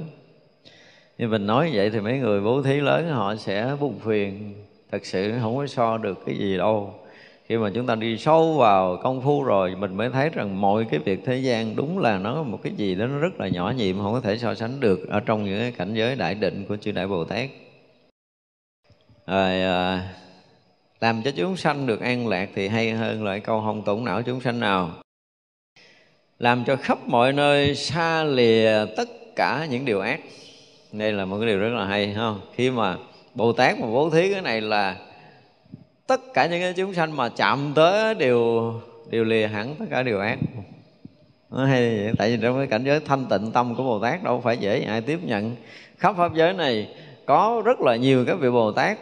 Nhưng 1.18 1.30
mình 1.30 1.48
nói 1.48 1.72
vậy 1.74 1.90
thì 1.90 2.00
mấy 2.00 2.18
người 2.18 2.42
bố 2.42 2.62
thí 2.62 2.80
lớn 2.80 3.10
họ 3.10 3.36
sẽ 3.36 3.76
buồn 3.80 4.00
phiền. 4.00 4.54
Thật 4.92 5.06
sự 5.06 5.34
không 5.42 5.58
có 5.58 5.68
so 5.68 5.98
được 5.98 6.26
cái 6.26 6.36
gì 6.36 6.58
đâu. 6.58 6.94
Khi 7.46 7.58
mà 7.58 7.72
chúng 7.74 7.88
ta 7.88 7.96
đi 7.96 8.18
sâu 8.18 8.54
vào 8.54 8.98
công 9.04 9.22
phu 9.22 9.44
rồi 9.44 9.76
mình 9.76 9.98
mới 9.98 10.10
thấy 10.10 10.30
rằng 10.30 10.62
mọi 10.62 10.86
cái 10.92 11.00
việc 11.00 11.20
thế 11.26 11.38
gian 11.38 11.76
đúng 11.76 12.00
là 12.00 12.18
nó 12.18 12.44
một 12.44 12.60
cái 12.64 12.74
gì 12.74 12.96
đó 12.96 13.06
nó 13.06 13.18
rất 13.18 13.40
là 13.40 13.48
nhỏ 13.48 13.74
nhiệm 13.78 13.98
không 13.98 14.14
có 14.14 14.22
thể 14.22 14.38
so 14.38 14.56
sánh 14.56 14.80
được 14.80 15.10
ở 15.10 15.20
trong 15.20 15.44
những 15.44 15.60
cái 15.60 15.72
cảnh 15.72 15.94
giới 15.94 16.16
đại 16.16 16.36
định 16.36 16.66
của 16.70 16.78
chư 16.78 16.92
đại 16.92 17.08
bồ 17.08 17.24
tát. 17.24 17.50
Rồi 19.28 19.62
à, 19.62 20.14
làm 21.00 21.22
cho 21.24 21.32
chúng 21.32 21.58
sanh 21.58 21.88
được 21.88 22.02
an 22.02 22.28
lạc 22.28 22.50
thì 22.56 22.68
hay 22.68 22.92
hơn 22.92 23.24
loại 23.24 23.40
câu 23.40 23.62
không 23.62 23.82
tổn 23.82 24.06
não 24.06 24.22
chúng 24.22 24.42
sanh 24.42 24.60
nào 24.60 25.03
làm 26.44 26.64
cho 26.64 26.76
khắp 26.76 26.98
mọi 27.08 27.34
nơi 27.34 27.76
xa 27.76 28.24
lìa 28.24 28.86
tất 28.98 29.10
cả 29.36 29.68
những 29.70 29.86
điều 29.86 30.00
ác. 30.00 30.20
Đây 30.92 31.12
là 31.12 31.26
một 31.26 31.38
cái 31.40 31.48
điều 31.48 31.60
rất 31.60 31.70
là 31.70 31.86
hay 31.86 32.14
không 32.16 32.42
khi 32.56 32.72
mà 32.72 32.98
bồ 33.36 33.54
tát 33.54 33.80
mà 33.80 33.88
bố 33.88 34.10
thí 34.10 34.32
cái 34.32 34.42
này 34.42 34.62
là 34.62 34.96
tất 36.08 36.22
cả 36.34 36.48
những 36.48 36.62
cái 36.62 36.74
chúng 36.74 36.94
sanh 36.94 37.16
mà 37.16 37.30
chạm 37.30 37.72
tới 37.76 38.16
đều 38.16 38.74
đều 39.10 39.24
lìa 39.24 39.48
hẳn 39.48 39.76
tất 39.80 39.86
cả 39.92 40.04
điều 40.04 40.20
ác. 40.20 40.38
Nó 41.52 41.66
hay 41.66 41.98
vậy, 41.98 42.14
tại 42.18 42.30
vì 42.32 42.38
trong 42.42 42.58
cái 42.58 42.68
cảnh 42.68 42.84
giới 42.84 43.00
thanh 43.00 43.26
tịnh 43.26 43.52
tâm 43.52 43.76
của 43.76 43.84
bồ 43.84 44.00
tát 44.00 44.24
đâu 44.24 44.42
phải 44.44 44.58
dễ 44.58 44.82
ai 44.82 45.02
tiếp 45.02 45.20
nhận. 45.24 45.56
Khắp 45.98 46.16
pháp 46.18 46.36
giới 46.36 46.54
này 46.54 46.88
có 47.26 47.62
rất 47.66 47.82
là 47.82 47.96
nhiều 47.96 48.26
các 48.28 48.40
vị 48.40 48.50
bồ 48.50 48.72
tát 48.72 48.98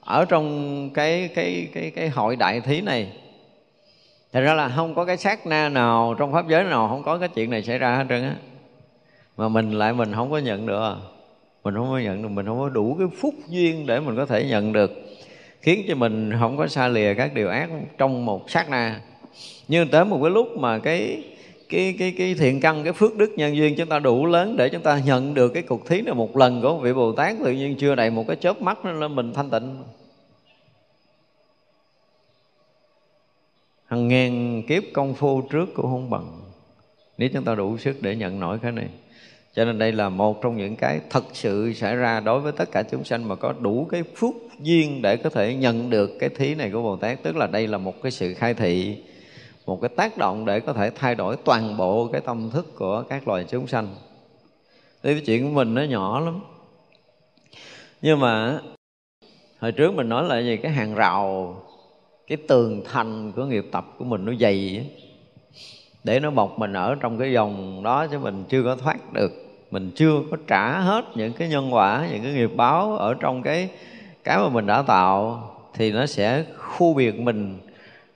ở 0.00 0.24
trong 0.24 0.90
cái 0.90 1.28
cái 1.34 1.68
cái 1.74 1.90
cái 1.90 2.08
hội 2.08 2.36
đại 2.36 2.60
thí 2.60 2.80
này 2.80 3.12
thật 4.32 4.40
ra 4.40 4.54
là 4.54 4.68
không 4.68 4.94
có 4.94 5.04
cái 5.04 5.16
sát 5.16 5.46
na 5.46 5.68
nào 5.68 6.14
trong 6.18 6.32
pháp 6.32 6.48
giới 6.48 6.64
nào 6.64 6.88
không 6.88 7.02
có 7.02 7.18
cái 7.18 7.28
chuyện 7.28 7.50
này 7.50 7.62
xảy 7.62 7.78
ra 7.78 7.96
hết 7.96 8.04
trơn 8.08 8.22
á. 8.22 8.36
Mà 9.36 9.48
mình 9.48 9.70
lại 9.72 9.92
mình 9.92 10.12
không 10.14 10.30
có 10.30 10.38
nhận 10.38 10.66
được. 10.66 10.94
Mình 11.64 11.74
không 11.74 11.90
có 11.90 11.98
nhận 11.98 12.22
được, 12.22 12.28
mình 12.28 12.46
không 12.46 12.60
có 12.60 12.68
đủ 12.68 12.96
cái 12.98 13.08
phúc 13.20 13.34
duyên 13.48 13.86
để 13.86 14.00
mình 14.00 14.16
có 14.16 14.26
thể 14.26 14.44
nhận 14.44 14.72
được. 14.72 14.92
Khiến 15.60 15.84
cho 15.88 15.94
mình 15.94 16.32
không 16.40 16.56
có 16.56 16.66
xa 16.66 16.88
lìa 16.88 17.14
các 17.14 17.34
điều 17.34 17.48
ác 17.48 17.68
trong 17.98 18.26
một 18.26 18.50
sát 18.50 18.70
na. 18.70 19.00
Nhưng 19.68 19.88
tới 19.88 20.04
một 20.04 20.18
cái 20.22 20.30
lúc 20.30 20.48
mà 20.58 20.78
cái 20.78 21.22
cái 21.68 21.94
cái 21.98 22.14
cái 22.18 22.34
thiện 22.34 22.60
căn, 22.60 22.84
cái 22.84 22.92
phước 22.92 23.16
đức 23.16 23.30
nhân 23.36 23.56
duyên 23.56 23.74
chúng 23.76 23.88
ta 23.88 23.98
đủ 23.98 24.26
lớn 24.26 24.56
để 24.56 24.68
chúng 24.68 24.82
ta 24.82 25.00
nhận 25.04 25.34
được 25.34 25.48
cái 25.48 25.62
cuộc 25.62 25.86
thí 25.86 26.00
này 26.00 26.14
một 26.14 26.36
lần 26.36 26.62
của 26.62 26.76
vị 26.76 26.92
bồ 26.92 27.12
tát, 27.12 27.36
tự 27.44 27.52
nhiên 27.52 27.76
chưa 27.78 27.94
đầy 27.94 28.10
một 28.10 28.24
cái 28.28 28.36
chớp 28.36 28.62
mắt 28.62 28.78
nên 28.84 29.14
mình 29.14 29.32
thanh 29.34 29.50
tịnh. 29.50 29.82
Hàng 33.92 34.08
ngàn 34.08 34.62
kiếp 34.68 34.82
công 34.92 35.14
phu 35.14 35.42
trước 35.42 35.74
cũng 35.74 35.86
không 35.86 36.10
bằng. 36.10 36.40
Nếu 37.18 37.28
chúng 37.32 37.44
ta 37.44 37.54
đủ 37.54 37.78
sức 37.78 37.96
để 38.02 38.16
nhận 38.16 38.40
nổi 38.40 38.58
cái 38.62 38.72
này. 38.72 38.88
Cho 39.54 39.64
nên 39.64 39.78
đây 39.78 39.92
là 39.92 40.08
một 40.08 40.42
trong 40.42 40.56
những 40.56 40.76
cái 40.76 41.00
thật 41.10 41.24
sự 41.32 41.72
xảy 41.72 41.96
ra 41.96 42.20
đối 42.20 42.40
với 42.40 42.52
tất 42.52 42.68
cả 42.72 42.82
chúng 42.90 43.04
sanh 43.04 43.28
mà 43.28 43.34
có 43.34 43.54
đủ 43.60 43.86
cái 43.90 44.02
phúc 44.16 44.34
duyên 44.60 45.02
để 45.02 45.16
có 45.16 45.30
thể 45.30 45.54
nhận 45.54 45.90
được 45.90 46.10
cái 46.20 46.28
thí 46.28 46.54
này 46.54 46.70
của 46.70 46.82
Bồ 46.82 46.96
Tát. 46.96 47.22
Tức 47.22 47.36
là 47.36 47.46
đây 47.46 47.66
là 47.66 47.78
một 47.78 48.02
cái 48.02 48.12
sự 48.12 48.34
khai 48.34 48.54
thị, 48.54 48.96
một 49.66 49.80
cái 49.80 49.88
tác 49.96 50.18
động 50.18 50.44
để 50.44 50.60
có 50.60 50.72
thể 50.72 50.90
thay 50.90 51.14
đổi 51.14 51.36
toàn 51.44 51.76
bộ 51.76 52.08
cái 52.12 52.20
tâm 52.20 52.50
thức 52.50 52.76
của 52.76 53.04
các 53.08 53.28
loài 53.28 53.44
chúng 53.48 53.66
sanh. 53.66 53.88
Thế 55.02 55.12
cái 55.12 55.22
chuyện 55.26 55.44
của 55.44 55.54
mình 55.54 55.74
nó 55.74 55.82
nhỏ 55.82 56.20
lắm. 56.20 56.40
Nhưng 58.02 58.20
mà, 58.20 58.60
hồi 59.58 59.72
trước 59.72 59.94
mình 59.94 60.08
nói 60.08 60.24
là 60.24 60.40
gì? 60.40 60.56
Cái 60.56 60.72
hàng 60.72 60.94
rào 60.94 61.56
cái 62.36 62.44
tường 62.48 62.82
thành 62.92 63.32
của 63.32 63.44
nghiệp 63.44 63.66
tập 63.72 63.84
của 63.98 64.04
mình 64.04 64.24
nó 64.24 64.32
dày 64.40 64.86
để 66.04 66.20
nó 66.20 66.30
bọc 66.30 66.58
mình 66.58 66.72
ở 66.72 66.96
trong 67.00 67.18
cái 67.18 67.34
vòng 67.34 67.82
đó 67.82 68.06
chứ 68.06 68.18
mình 68.18 68.44
chưa 68.48 68.62
có 68.62 68.76
thoát 68.76 69.12
được. 69.12 69.32
Mình 69.70 69.90
chưa 69.94 70.12
có 70.30 70.36
trả 70.46 70.80
hết 70.80 71.04
những 71.14 71.32
cái 71.32 71.48
nhân 71.48 71.74
quả, 71.74 72.08
những 72.12 72.22
cái 72.22 72.32
nghiệp 72.32 72.50
báo 72.56 72.96
ở 72.96 73.14
trong 73.14 73.42
cái 73.42 73.68
cái 74.24 74.38
mà 74.38 74.48
mình 74.48 74.66
đã 74.66 74.82
tạo 74.82 75.42
thì 75.74 75.92
nó 75.92 76.06
sẽ 76.06 76.44
khu 76.56 76.94
biệt 76.94 77.20
mình 77.20 77.58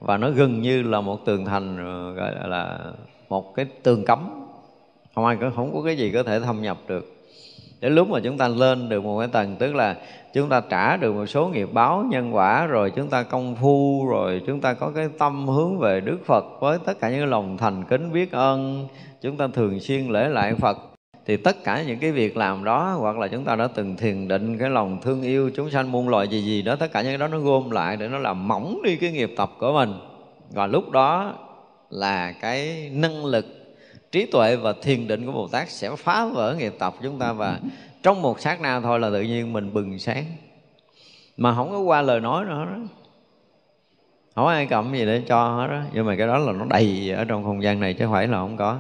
và 0.01 0.17
nó 0.17 0.31
gần 0.31 0.63
như 0.63 0.83
là 0.83 1.01
một 1.01 1.25
tường 1.25 1.45
thành, 1.45 1.77
gọi 2.17 2.33
là 2.49 2.79
một 3.29 3.55
cái 3.55 3.67
tường 3.83 4.05
cấm. 4.05 4.49
Không 5.15 5.25
ai 5.25 5.37
có, 5.41 5.51
không 5.57 5.75
có 5.75 5.83
cái 5.83 5.97
gì 5.97 6.11
có 6.11 6.23
thể 6.23 6.41
thâm 6.41 6.63
nhập 6.63 6.79
được. 6.89 7.17
Đến 7.81 7.95
lúc 7.95 8.11
mà 8.11 8.21
chúng 8.21 8.39
ta 8.39 8.49
lên 8.49 8.89
được 8.89 9.05
một 9.05 9.19
cái 9.19 9.29
tầng, 9.29 9.57
tức 9.59 9.75
là 9.75 9.97
chúng 10.37 10.49
ta 10.49 10.61
trả 10.61 10.97
được 10.97 11.13
một 11.13 11.27
số 11.27 11.49
nghiệp 11.49 11.69
báo 11.73 12.05
nhân 12.11 12.35
quả, 12.35 12.67
rồi 12.67 12.93
chúng 12.97 13.09
ta 13.09 13.23
công 13.23 13.57
phu, 13.57 14.07
rồi 14.09 14.43
chúng 14.47 14.61
ta 14.61 14.75
có 14.75 14.93
cái 14.95 15.09
tâm 15.19 15.49
hướng 15.49 15.79
về 15.79 16.01
Đức 16.01 16.19
Phật 16.27 16.45
với 16.61 16.79
tất 16.85 17.01
cả 17.01 17.11
những 17.11 17.27
lòng 17.27 17.57
thành 17.59 17.85
kính 17.85 18.13
biết 18.13 18.33
ơn. 18.33 18.89
Chúng 19.23 19.37
ta 19.37 19.49
thường 19.55 19.81
xuyên 19.81 20.07
lễ 20.07 20.29
lại 20.29 20.55
Phật. 20.55 20.77
Thì 21.27 21.37
tất 21.37 21.65
cả 21.65 21.83
những 21.83 21.99
cái 21.99 22.13
việc 22.13 22.37
làm 22.37 22.65
đó, 22.65 22.97
hoặc 22.99 23.19
là 23.19 23.29
chúng 23.29 23.45
ta 23.45 23.57
đã 23.57 23.69
từng 23.75 23.97
thiền 23.97 24.29
định 24.29 24.59
cái 24.59 24.71
lòng 24.71 24.99
thương 25.03 25.23
yêu, 25.23 25.51
chúng 25.55 25.71
sanh 25.71 25.93
muôn 25.93 26.09
loài 26.09 26.29
gì 26.29 26.41
gì 26.41 26.63
đó, 26.63 26.77
tất 26.77 26.93
cả 26.93 27.03
những 27.03 27.11
cái 27.11 27.19
đó 27.19 27.29
nó 27.29 27.39
gom 27.39 27.71
lại 27.71 27.97
để 27.97 28.09
nó 28.09 28.19
làm 28.19 28.49
mỏng 28.49 28.81
đi 28.85 28.97
cái 28.97 29.13
nghiệp 29.13 29.31
tập 29.37 29.51
của 29.59 29.73
mình. 29.73 29.93
Và 30.51 30.67
lúc 30.67 30.91
đó 30.91 31.35
là 31.91 32.33
cái 32.33 32.91
năng 32.93 33.25
lực 33.25 33.47
trí 34.13 34.27
tuệ 34.27 34.57
và 34.57 34.75
thiền 34.83 35.07
định 35.07 35.27
của 35.27 35.33
Bồ 35.33 35.49
Tát 35.49 35.71
sẽ 35.71 35.91
phá 35.97 36.27
vỡ 36.27 36.57
nghiệp 36.59 36.75
tập 36.79 36.95
chúng 37.03 37.19
ta 37.19 37.33
và 37.33 37.59
trong 38.07 38.23
một 38.23 38.41
sát 38.41 38.61
na 38.61 38.81
thôi 38.81 39.01
là 39.01 39.11
tự 39.11 39.23
nhiên 39.23 39.53
mình 39.53 39.73
bừng 39.73 39.99
sáng. 39.99 40.25
Mà 41.37 41.55
không 41.55 41.71
có 41.71 41.81
qua 41.81 42.03
lời 42.03 42.21
nói 42.21 42.45
nữa 42.45 42.67
đó. 42.67 42.77
Không 44.35 44.47
ai 44.47 44.67
cầm 44.67 44.93
gì 44.93 45.07
để 45.07 45.23
cho 45.29 45.49
hết 45.57 45.67
đó 45.67 45.83
nhưng 45.93 46.07
mà 46.07 46.17
cái 46.17 46.27
đó 46.27 46.39
là 46.39 46.53
nó 46.53 46.65
đầy 46.65 47.11
ở 47.11 47.25
trong 47.25 47.45
không 47.45 47.63
gian 47.63 47.81
này 47.81 47.95
chứ 47.95 48.05
không 48.05 48.13
phải 48.13 48.27
là 48.29 48.39
không 48.39 48.57
có. 48.57 48.79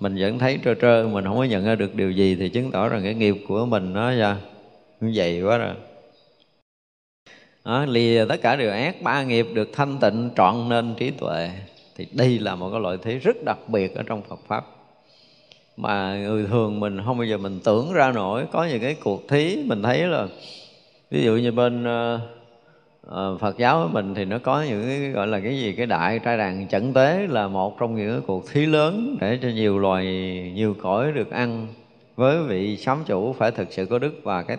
Mình 0.00 0.16
vẫn 0.18 0.38
thấy 0.38 0.58
trơ 0.64 0.74
trơ 0.74 1.08
mình 1.12 1.24
không 1.24 1.36
có 1.36 1.44
nhận 1.44 1.64
ra 1.64 1.74
được 1.74 1.94
điều 1.94 2.10
gì 2.10 2.36
thì 2.36 2.48
chứng 2.48 2.70
tỏ 2.70 2.88
rằng 2.88 3.00
cái 3.04 3.14
nghiệp 3.14 3.36
của 3.48 3.66
mình 3.66 3.92
nó 3.92 4.10
ra 4.10 4.36
như 5.00 5.12
vậy 5.14 5.42
quá 5.42 5.58
rồi. 5.58 5.74
Đó, 7.64 7.84
lìa 7.86 8.24
tất 8.28 8.42
cả 8.42 8.56
điều 8.56 8.70
ác 8.70 9.02
ba 9.02 9.22
nghiệp 9.22 9.46
được 9.54 9.70
thanh 9.72 9.98
tịnh 9.98 10.30
trọn 10.36 10.68
nên 10.68 10.94
trí 10.94 11.10
tuệ. 11.10 11.50
Thì 11.96 12.06
đây 12.12 12.38
là 12.38 12.54
một 12.54 12.70
cái 12.70 12.80
loại 12.80 12.96
thế 13.02 13.18
rất 13.18 13.36
đặc 13.44 13.58
biệt 13.68 13.94
ở 13.96 14.02
trong 14.02 14.22
Phật 14.22 14.40
pháp 14.46 14.75
mà 15.76 16.16
người 16.16 16.46
thường 16.46 16.80
mình 16.80 17.00
không 17.04 17.18
bao 17.18 17.24
giờ 17.24 17.38
mình 17.38 17.60
tưởng 17.64 17.92
ra 17.92 18.12
nổi. 18.12 18.44
Có 18.52 18.64
những 18.64 18.80
cái 18.80 18.96
cuộc 19.04 19.28
thí 19.28 19.64
mình 19.66 19.82
thấy 19.82 20.06
là 20.06 20.28
ví 21.10 21.24
dụ 21.24 21.36
như 21.36 21.52
bên 21.52 21.84
uh, 21.84 23.40
Phật 23.40 23.58
giáo 23.58 23.82
của 23.82 23.88
mình 23.92 24.14
thì 24.14 24.24
nó 24.24 24.38
có 24.38 24.62
những 24.62 24.82
cái 24.86 25.10
gọi 25.10 25.26
là 25.26 25.40
cái 25.40 25.58
gì? 25.58 25.72
Cái 25.72 25.86
đại 25.86 26.18
trai 26.18 26.38
đàn 26.38 26.68
chẩn 26.68 26.92
tế 26.92 27.26
là 27.30 27.48
một 27.48 27.78
trong 27.78 27.94
những 27.94 28.10
cái 28.10 28.20
cuộc 28.26 28.50
thí 28.52 28.66
lớn 28.66 29.16
để 29.20 29.38
cho 29.42 29.48
nhiều 29.48 29.78
loài 29.78 30.04
nhiều 30.54 30.76
cõi 30.82 31.12
được 31.12 31.30
ăn 31.30 31.66
với 32.16 32.42
vị 32.42 32.76
sám 32.76 33.02
chủ 33.06 33.32
phải 33.32 33.50
thực 33.50 33.72
sự 33.72 33.86
có 33.86 33.98
đức 33.98 34.14
và 34.22 34.42
cái 34.42 34.56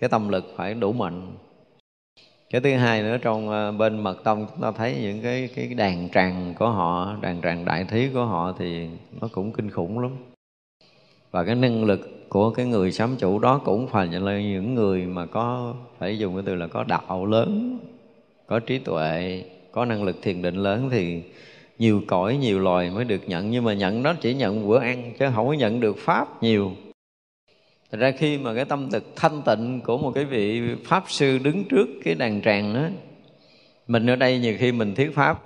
cái 0.00 0.10
tâm 0.10 0.28
lực 0.28 0.52
phải 0.56 0.74
đủ 0.74 0.92
mạnh. 0.92 1.22
Cái 2.50 2.60
thứ 2.60 2.74
hai 2.74 3.02
nữa 3.02 3.18
trong 3.22 3.48
ờ, 3.48 3.72
bên 3.72 3.98
mật 3.98 4.24
tông 4.24 4.46
chúng 4.50 4.60
ta 4.62 4.72
thấy 4.72 4.98
những 5.02 5.22
cái 5.22 5.48
cái 5.54 5.66
đàn 5.66 6.08
tràng 6.08 6.54
của 6.58 6.70
họ 6.70 7.16
đàn 7.20 7.40
tràng 7.42 7.64
đại 7.64 7.84
thí 7.84 8.08
của 8.14 8.24
họ 8.24 8.54
thì 8.58 8.88
nó 9.20 9.28
cũng 9.32 9.52
kinh 9.52 9.70
khủng 9.70 9.98
lắm 9.98 10.10
và 11.30 11.44
cái 11.44 11.54
năng 11.54 11.84
lực 11.84 12.28
của 12.28 12.50
cái 12.50 12.66
người 12.66 12.92
sám 12.92 13.16
chủ 13.18 13.38
đó 13.38 13.60
cũng 13.64 13.86
phải 13.88 14.06
là 14.06 14.40
những 14.40 14.74
người 14.74 15.06
mà 15.06 15.26
có, 15.26 15.74
phải 15.98 16.18
dùng 16.18 16.34
cái 16.34 16.42
từ 16.46 16.54
là 16.54 16.66
có 16.66 16.84
đạo 16.84 17.26
lớn, 17.26 17.78
có 18.46 18.58
trí 18.60 18.78
tuệ, 18.78 19.44
có 19.72 19.84
năng 19.84 20.02
lực 20.02 20.16
thiền 20.22 20.42
định 20.42 20.56
lớn 20.56 20.88
thì 20.90 21.22
nhiều 21.78 22.02
cõi, 22.06 22.36
nhiều 22.36 22.58
loài 22.58 22.90
mới 22.90 23.04
được 23.04 23.28
nhận. 23.28 23.50
Nhưng 23.50 23.64
mà 23.64 23.72
nhận 23.72 24.02
đó 24.02 24.14
chỉ 24.20 24.34
nhận 24.34 24.68
bữa 24.68 24.78
ăn 24.78 25.12
chứ 25.18 25.26
không 25.34 25.46
có 25.46 25.52
nhận 25.52 25.80
được 25.80 25.96
pháp 25.98 26.42
nhiều. 26.42 26.72
Thật 27.90 27.98
ra 27.98 28.10
khi 28.10 28.38
mà 28.38 28.54
cái 28.54 28.64
tâm 28.64 28.90
thực 28.90 29.04
thanh 29.16 29.42
tịnh 29.42 29.80
của 29.84 29.98
một 29.98 30.12
cái 30.14 30.24
vị 30.24 30.62
Pháp 30.84 31.04
sư 31.08 31.38
đứng 31.38 31.64
trước 31.64 31.88
cái 32.04 32.14
đàn 32.14 32.42
tràng 32.42 32.74
đó 32.74 32.80
Mình 33.86 34.10
ở 34.10 34.16
đây 34.16 34.38
nhiều 34.38 34.56
khi 34.58 34.72
mình 34.72 34.94
thuyết 34.94 35.14
Pháp, 35.14 35.42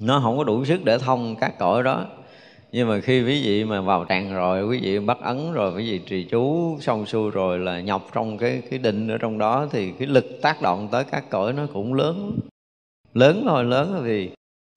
Nó 0.00 0.20
không 0.22 0.38
có 0.38 0.44
đủ 0.44 0.64
sức 0.64 0.84
để 0.84 0.98
thông 0.98 1.36
các 1.36 1.58
cõi 1.58 1.82
đó 1.82 2.06
nhưng 2.76 2.88
mà 2.88 3.00
khi 3.00 3.20
quý 3.20 3.42
vị 3.44 3.64
mà 3.64 3.80
vào 3.80 4.06
tràng 4.08 4.34
rồi, 4.34 4.66
quý 4.66 4.80
vị 4.80 4.98
bắt 4.98 5.18
ấn 5.20 5.52
rồi, 5.52 5.72
quý 5.76 5.90
vị 5.90 5.98
trì 5.98 6.24
chú, 6.24 6.76
xong 6.80 7.06
xuôi 7.06 7.30
rồi 7.30 7.58
là 7.58 7.80
nhọc 7.80 8.10
trong 8.14 8.38
cái 8.38 8.62
cái 8.70 8.78
định 8.78 9.08
ở 9.08 9.18
trong 9.18 9.38
đó, 9.38 9.66
thì 9.70 9.92
cái 9.98 10.08
lực 10.08 10.24
tác 10.42 10.62
động 10.62 10.88
tới 10.92 11.04
các 11.04 11.30
cõi 11.30 11.52
nó 11.52 11.66
cũng 11.72 11.94
lớn. 11.94 12.38
Lớn 13.12 13.44
thôi, 13.46 13.64
lớn 13.64 14.02
thì 14.04 14.30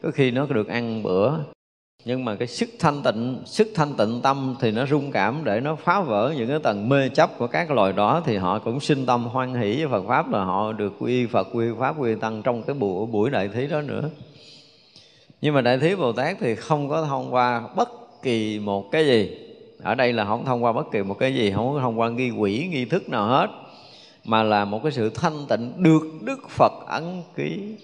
có 0.03 0.11
khi 0.11 0.31
nó 0.31 0.45
được 0.45 0.67
ăn 0.67 1.03
bữa. 1.03 1.31
Nhưng 2.05 2.25
mà 2.25 2.35
cái 2.35 2.47
sức 2.47 2.69
thanh 2.79 3.01
tịnh, 3.03 3.39
sức 3.45 3.67
thanh 3.75 3.93
tịnh 3.97 4.19
tâm 4.23 4.55
thì 4.59 4.71
nó 4.71 4.85
rung 4.85 5.11
cảm 5.11 5.41
để 5.43 5.59
nó 5.59 5.75
phá 5.75 6.01
vỡ 6.01 6.33
những 6.37 6.47
cái 6.47 6.59
tầng 6.63 6.89
mê 6.89 7.09
chấp 7.09 7.37
của 7.37 7.47
các 7.47 7.71
loài 7.71 7.93
đó, 7.93 8.21
thì 8.25 8.37
họ 8.37 8.59
cũng 8.59 8.79
sinh 8.79 9.05
tâm 9.05 9.23
hoan 9.23 9.53
hỷ 9.53 9.75
với 9.75 9.87
Phật 9.87 10.03
pháp 10.07 10.31
là 10.31 10.43
họ 10.43 10.71
được 10.71 10.93
quy 10.99 11.25
Phật 11.25 11.47
quy 11.53 11.65
pháp 11.79 11.95
quy 11.99 12.15
tăng 12.15 12.41
trong 12.43 12.63
cái 12.63 12.75
buổi 12.79 13.05
buổi 13.05 13.29
đại 13.29 13.47
thí 13.47 13.67
đó 13.67 13.81
nữa 13.81 14.09
nhưng 15.41 15.53
mà 15.53 15.61
đại 15.61 15.77
thí 15.77 15.95
Bồ 15.95 16.11
Tát 16.11 16.37
thì 16.39 16.55
không 16.55 16.89
có 16.89 17.05
thông 17.05 17.33
qua 17.33 17.67
bất 17.75 17.89
kỳ 18.21 18.59
một 18.59 18.91
cái 18.91 19.05
gì. 19.05 19.37
Ở 19.83 19.95
đây 19.95 20.13
là 20.13 20.25
không 20.25 20.45
thông 20.45 20.63
qua 20.63 20.71
bất 20.71 20.91
kỳ 20.91 21.03
một 21.03 21.19
cái 21.19 21.35
gì, 21.35 21.51
không 21.51 21.73
có 21.73 21.79
thông 21.79 21.99
qua 21.99 22.09
nghi 22.09 22.29
quỷ, 22.31 22.67
nghi 22.71 22.85
thức 22.85 23.09
nào 23.09 23.27
hết, 23.27 23.47
mà 24.25 24.43
là 24.43 24.65
một 24.65 24.83
cái 24.83 24.91
sự 24.91 25.09
thanh 25.09 25.45
tịnh 25.49 25.73
được 25.83 26.03
Đức 26.21 26.49
Phật 26.49 26.71
ấn 26.87 27.21
ký. 27.35 27.75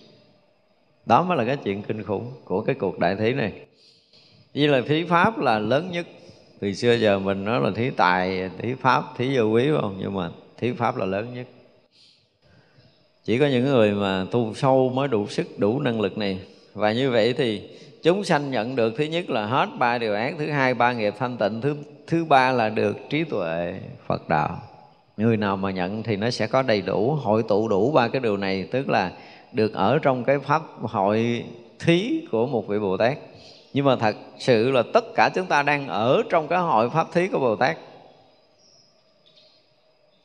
Đó 1.06 1.24
mới 1.24 1.38
là 1.38 1.46
cái 1.46 1.58
chuyện 1.58 1.82
kinh 1.82 2.04
khủng 2.04 2.32
của 2.46 2.62
cái 2.62 2.76
cuộc 2.76 3.00
đại 3.00 3.16
thí 3.16 3.34
này. 3.34 3.54
Như 4.54 4.68
là 4.68 4.82
thí 4.88 5.04
pháp 5.04 5.40
là 5.40 5.60
lớn 5.60 5.92
nhất. 5.92 6.08
Từ 6.60 6.74
xưa 6.74 6.94
giờ 6.94 7.20
mình 7.20 7.46
nói 7.46 7.62
là 7.62 7.72
thí 7.76 7.90
tài, 7.90 8.50
thí 8.58 8.74
pháp, 8.74 9.04
thí 9.18 9.38
vô 9.38 9.44
quý 9.44 9.70
không? 9.82 9.96
Nhưng 10.00 10.14
mà 10.14 10.30
thí 10.58 10.72
pháp 10.72 10.98
là 10.98 11.06
lớn 11.06 11.34
nhất. 11.34 11.48
Chỉ 13.24 13.40
có 13.40 13.48
những 13.48 13.66
người 13.66 13.92
mà 13.92 14.26
tu 14.32 14.54
sâu 14.54 14.90
mới 14.90 15.08
đủ 15.08 15.28
sức, 15.28 15.60
đủ 15.60 15.80
năng 15.80 16.02
lực 16.02 16.18
này 16.18 16.40
và 16.74 16.92
như 16.92 17.12
vậy 17.12 17.34
thì 17.34 17.70
chúng 18.04 18.24
sanh 18.24 18.52
nhận 18.52 18.76
được 18.76 18.94
thứ 18.98 19.04
nhất 19.04 19.30
là 19.30 19.46
hết 19.46 19.70
ba 19.80 19.98
điều 19.98 20.16
ác, 20.16 20.36
thứ 20.38 20.52
hai 20.52 20.74
ba 20.74 20.94
nghiệp 20.94 21.14
thanh 21.18 21.38
tịnh, 21.38 21.62
thứ 21.62 21.76
thứ 22.08 22.26
ba 22.26 22.52
là 22.52 22.70
được 22.70 22.98
trí 23.10 23.24
tuệ 23.24 23.80
phật 24.08 24.30
đạo. 24.30 24.58
Người 25.18 25.38
nào 25.38 25.58
mà 25.58 25.72
nhận 25.72 26.04
thì 26.04 26.16
nó 26.16 26.30
sẽ 26.30 26.48
có 26.48 26.62
đầy 26.62 26.82
đủ, 26.82 27.12
hội 27.12 27.44
tụ 27.48 27.68
đủ 27.68 27.92
ba 27.92 28.08
cái 28.08 28.22
điều 28.22 28.38
này, 28.38 28.68
tức 28.72 28.90
là 28.90 29.12
được 29.52 29.74
ở 29.74 30.00
trong 30.02 30.24
cái 30.24 30.40
pháp 30.40 30.62
hội 30.82 31.46
thí 31.80 32.22
của 32.32 32.48
một 32.48 32.68
vị 32.68 32.80
bồ 32.80 32.98
tát. 32.98 33.18
Nhưng 33.74 33.86
mà 33.86 33.96
thật 33.96 34.16
sự 34.40 34.72
là 34.72 34.84
tất 34.94 35.04
cả 35.16 35.30
chúng 35.36 35.46
ta 35.46 35.64
đang 35.64 35.88
ở 35.88 36.24
trong 36.30 36.48
cái 36.48 36.60
hội 36.60 36.90
pháp 36.90 37.08
thí 37.12 37.28
của 37.28 37.40
bồ 37.40 37.56
tát. 37.56 37.78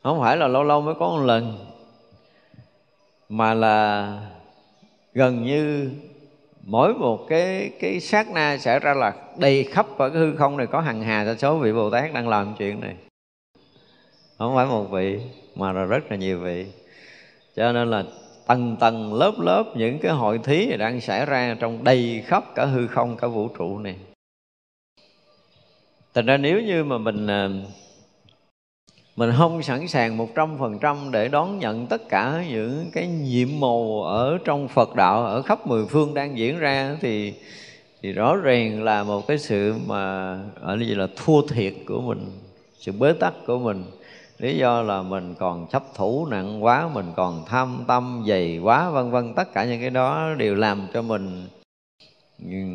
Không 0.02 0.20
phải 0.20 0.36
là 0.36 0.48
lâu 0.48 0.64
lâu 0.64 0.80
mới 0.80 0.94
có 0.94 1.08
một 1.08 1.24
lần, 1.24 1.66
mà 3.28 3.54
là 3.54 4.12
gần 5.14 5.44
như 5.44 5.90
mỗi 6.70 6.94
một 6.94 7.26
cái 7.28 7.70
cái 7.80 8.00
sát 8.00 8.30
na 8.30 8.58
xảy 8.58 8.80
ra 8.80 8.94
là 8.94 9.14
đầy 9.36 9.64
khắp 9.64 9.86
ở 9.98 10.10
cái 10.10 10.18
hư 10.18 10.36
không 10.36 10.56
này 10.56 10.66
có 10.66 10.80
hàng 10.80 11.02
hà 11.02 11.34
số 11.38 11.58
vị 11.58 11.72
bồ 11.72 11.90
tát 11.90 12.12
đang 12.14 12.28
làm 12.28 12.54
chuyện 12.58 12.80
này. 12.80 12.94
Không 14.38 14.54
phải 14.54 14.66
một 14.66 14.84
vị, 14.84 15.20
mà 15.54 15.72
là 15.72 15.84
rất 15.84 16.10
là 16.10 16.16
nhiều 16.16 16.38
vị. 16.38 16.66
Cho 17.56 17.72
nên 17.72 17.90
là 17.90 18.04
tầng 18.46 18.76
tầng, 18.80 19.14
lớp 19.14 19.32
lớp 19.38 19.64
những 19.76 19.98
cái 19.98 20.12
hội 20.12 20.38
thí 20.38 20.66
này 20.66 20.78
đang 20.78 21.00
xảy 21.00 21.26
ra 21.26 21.56
trong 21.60 21.84
đầy 21.84 22.22
khắp 22.26 22.44
cả 22.54 22.64
hư 22.64 22.86
không, 22.86 23.16
cả 23.16 23.26
vũ 23.26 23.48
trụ 23.58 23.78
này. 23.78 23.96
Thành 26.14 26.26
ra 26.26 26.36
nếu 26.36 26.60
như 26.60 26.84
mà 26.84 26.98
mình 26.98 27.26
à, 27.26 27.48
mình 29.18 29.32
không 29.38 29.62
sẵn 29.62 29.88
sàng 29.88 30.16
một 30.16 30.28
trăm 30.34 30.58
phần 30.58 30.78
trăm 30.78 31.10
để 31.10 31.28
đón 31.28 31.58
nhận 31.58 31.86
tất 31.86 32.08
cả 32.08 32.44
những 32.50 32.90
cái 32.92 33.06
nhiệm 33.06 33.48
màu 33.60 34.02
ở 34.02 34.38
trong 34.44 34.68
Phật 34.68 34.94
đạo, 34.94 35.24
ở 35.24 35.42
khắp 35.42 35.66
mười 35.66 35.86
phương 35.86 36.14
đang 36.14 36.38
diễn 36.38 36.58
ra 36.58 36.96
thì 37.00 37.34
thì 38.02 38.12
rõ 38.12 38.36
ràng 38.36 38.82
là 38.82 39.02
một 39.04 39.26
cái 39.26 39.38
sự 39.38 39.74
mà 39.86 40.32
ở 40.60 40.76
đây 40.76 40.88
là 40.88 41.06
thua 41.16 41.42
thiệt 41.42 41.74
của 41.86 42.00
mình, 42.00 42.26
sự 42.78 42.92
bế 42.92 43.12
tắc 43.12 43.34
của 43.46 43.58
mình. 43.58 43.84
Lý 44.38 44.58
do 44.58 44.82
là 44.82 45.02
mình 45.02 45.34
còn 45.38 45.66
chấp 45.66 45.82
thủ 45.94 46.26
nặng 46.26 46.64
quá, 46.64 46.88
mình 46.94 47.06
còn 47.16 47.44
tham 47.46 47.84
tâm 47.86 48.24
dày 48.28 48.58
quá, 48.58 48.90
vân 48.90 49.10
vân, 49.10 49.34
tất 49.34 49.54
cả 49.54 49.64
những 49.64 49.80
cái 49.80 49.90
đó 49.90 50.28
đều 50.36 50.54
làm 50.54 50.86
cho 50.94 51.02
mình, 51.02 51.46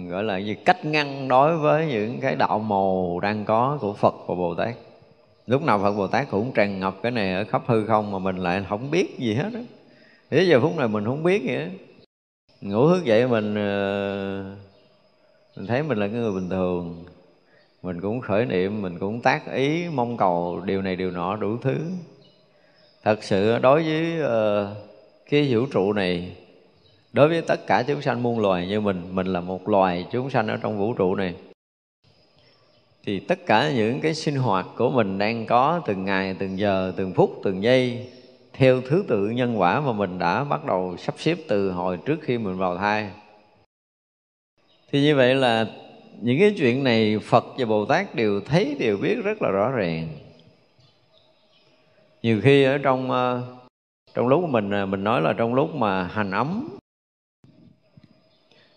gọi 0.10 0.24
là 0.24 0.38
gì 0.38 0.56
cách 0.66 0.86
ngăn 0.86 1.28
đối 1.28 1.58
với 1.58 1.86
những 1.86 2.20
cái 2.22 2.36
đạo 2.36 2.60
màu 2.60 3.20
đang 3.20 3.46
có 3.46 3.78
của 3.82 3.94
Phật 3.94 4.16
và 4.28 4.36
Bồ 4.36 4.56
Tát 4.56 4.76
lúc 5.48 5.62
nào 5.62 5.80
Phật 5.80 5.92
Bồ 5.92 6.08
Tát 6.08 6.30
cũng 6.30 6.52
tràn 6.54 6.80
ngập 6.80 6.96
cái 7.04 7.12
này 7.12 7.34
ở 7.34 7.44
khắp 7.44 7.62
hư 7.68 7.86
không 7.86 8.12
mà 8.12 8.20
mình 8.20 8.38
lại 8.38 8.66
không 8.70 8.92
biết 8.92 9.20
gì 9.20 9.34
hết 9.34 9.50
á. 9.54 9.62
Thế 10.30 10.44
giờ 10.44 10.60
phút 10.62 10.78
này 10.78 10.88
mình 10.88 11.06
không 11.06 11.24
biết 11.24 11.42
vậy 11.46 11.70
ngủ 12.62 12.90
thức 12.90 13.06
dậy 13.06 13.28
mình 13.28 13.56
ờ, 13.56 14.44
mình 15.58 15.68
thấy 15.68 15.84
mình 15.84 15.98
là 15.98 16.08
cái 16.08 16.16
người 16.16 16.32
bình 16.32 16.50
thường. 16.50 17.06
Mình 17.84 18.02
cũng 18.02 18.22
khởi 18.22 18.46
niệm 18.46 18.82
mình 18.82 19.00
cũng 19.00 19.22
tác 19.22 19.54
ý 19.54 19.86
mong 19.94 20.18
cầu 20.18 20.62
điều 20.66 20.82
này 20.82 20.96
điều 20.96 21.12
nọ 21.12 21.36
đủ 21.36 21.58
thứ. 21.62 21.76
Thật 23.04 23.24
sự 23.24 23.60
đối 23.60 23.84
với 23.84 24.20
uh, 24.22 24.78
cái 25.30 25.48
vũ 25.54 25.66
trụ 25.74 25.94
này 25.94 26.36
đối 27.14 27.30
với 27.30 27.42
tất 27.42 27.68
cả 27.68 27.84
chúng 27.88 28.02
sanh 28.02 28.24
muôn 28.24 28.40
loài 28.40 28.68
như 28.68 28.82
mình 28.82 29.16
mình 29.16 29.28
là 29.28 29.42
một 29.42 29.70
loài 29.70 30.06
chúng 30.12 30.30
sanh 30.30 30.48
ở 30.48 30.58
trong 30.58 30.78
vũ 30.78 30.94
trụ 30.94 31.16
này 31.16 31.36
thì 33.06 33.20
tất 33.20 33.46
cả 33.46 33.72
những 33.72 34.02
cái 34.02 34.14
sinh 34.14 34.36
hoạt 34.36 34.66
của 34.78 34.90
mình 34.90 35.18
đang 35.18 35.46
có 35.46 35.82
từng 35.86 36.06
ngày, 36.06 36.36
từng 36.40 36.60
giờ, 36.60 36.94
từng 36.98 37.14
phút, 37.14 37.42
từng 37.44 37.64
giây, 37.64 38.08
theo 38.54 38.82
thứ 38.82 39.06
tự 39.08 39.30
nhân 39.30 39.60
quả 39.60 39.80
mà 39.80 39.92
mình 39.92 40.20
đã 40.20 40.44
bắt 40.44 40.66
đầu 40.66 40.98
sắp 40.98 41.16
xếp 41.18 41.38
từ 41.48 41.72
hồi 41.72 41.98
trước 42.06 42.20
khi 42.22 42.38
mình 42.38 42.58
vào 42.58 42.78
thai. 42.78 43.10
Thì 44.92 45.02
như 45.02 45.16
vậy 45.16 45.36
là 45.36 45.68
những 46.22 46.40
cái 46.40 46.56
chuyện 46.58 46.84
này 46.84 47.20
phật 47.20 47.46
và 47.58 47.66
bồ 47.66 47.86
tát 47.86 48.16
đều 48.16 48.42
thấy, 48.42 48.76
đều 48.80 48.98
biết 48.98 49.16
rất 49.24 49.42
là 49.42 49.50
rõ 49.50 49.72
ràng. 49.72 50.08
Nhiều 52.24 52.42
khi 52.42 52.64
ở 52.64 52.78
trong 52.78 53.12
ờ, 53.12 53.42
trong 54.14 54.28
lúc 54.28 54.50
mình 54.50 54.72
ờ, 54.72 54.86
mình 54.86 55.04
nói 55.04 55.22
là 55.22 55.34
trong 55.34 55.54
lúc 55.54 55.76
mà 55.76 56.04
hành 56.04 56.32
ấm, 56.32 56.78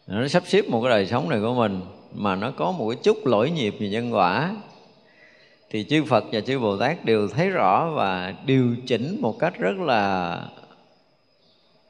nó 0.06 0.28
sắp 0.28 0.42
xếp 0.46 0.68
một 0.68 0.80
cái 0.82 0.90
đời 0.90 1.06
sống 1.06 1.28
này 1.28 1.40
của 1.40 1.54
mình 1.54 1.80
mà 2.14 2.36
nó 2.36 2.50
có 2.50 2.72
một 2.72 2.94
chút 3.02 3.26
lỗi 3.26 3.50
nhịp 3.50 3.74
về 3.80 3.88
nhân 3.88 4.14
quả. 4.14 4.56
Thì 5.70 5.84
chư 5.84 6.04
Phật 6.04 6.24
và 6.32 6.40
chư 6.40 6.58
Bồ 6.58 6.76
Tát 6.76 7.04
đều 7.04 7.28
thấy 7.28 7.50
rõ 7.50 7.90
và 7.94 8.34
điều 8.46 8.76
chỉnh 8.86 9.18
một 9.20 9.38
cách 9.38 9.58
rất 9.58 9.78
là 9.78 10.40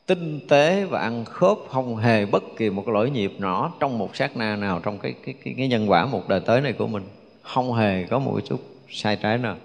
tinh 0.06 0.40
tế 0.48 0.84
và 0.84 1.00
ăn 1.00 1.24
khớp 1.24 1.58
không 1.68 1.96
hề 1.96 2.26
bất 2.26 2.42
kỳ 2.56 2.70
một 2.70 2.88
lỗi 2.88 3.10
nhịp 3.10 3.32
nhỏ 3.38 3.72
trong 3.80 3.98
một 3.98 4.16
sát 4.16 4.36
na 4.36 4.56
nào 4.56 4.80
trong 4.84 4.98
cái 4.98 5.14
cái 5.24 5.34
cái, 5.44 5.54
cái 5.56 5.68
nhân 5.68 5.90
quả 5.90 6.06
một 6.06 6.28
đời 6.28 6.40
tới 6.40 6.60
này 6.60 6.72
của 6.72 6.86
mình. 6.86 7.02
Không 7.42 7.74
hề 7.74 8.04
có 8.04 8.18
một 8.18 8.40
chút 8.48 8.60
sai 8.88 9.16
trái 9.16 9.38
nào. 9.38 9.56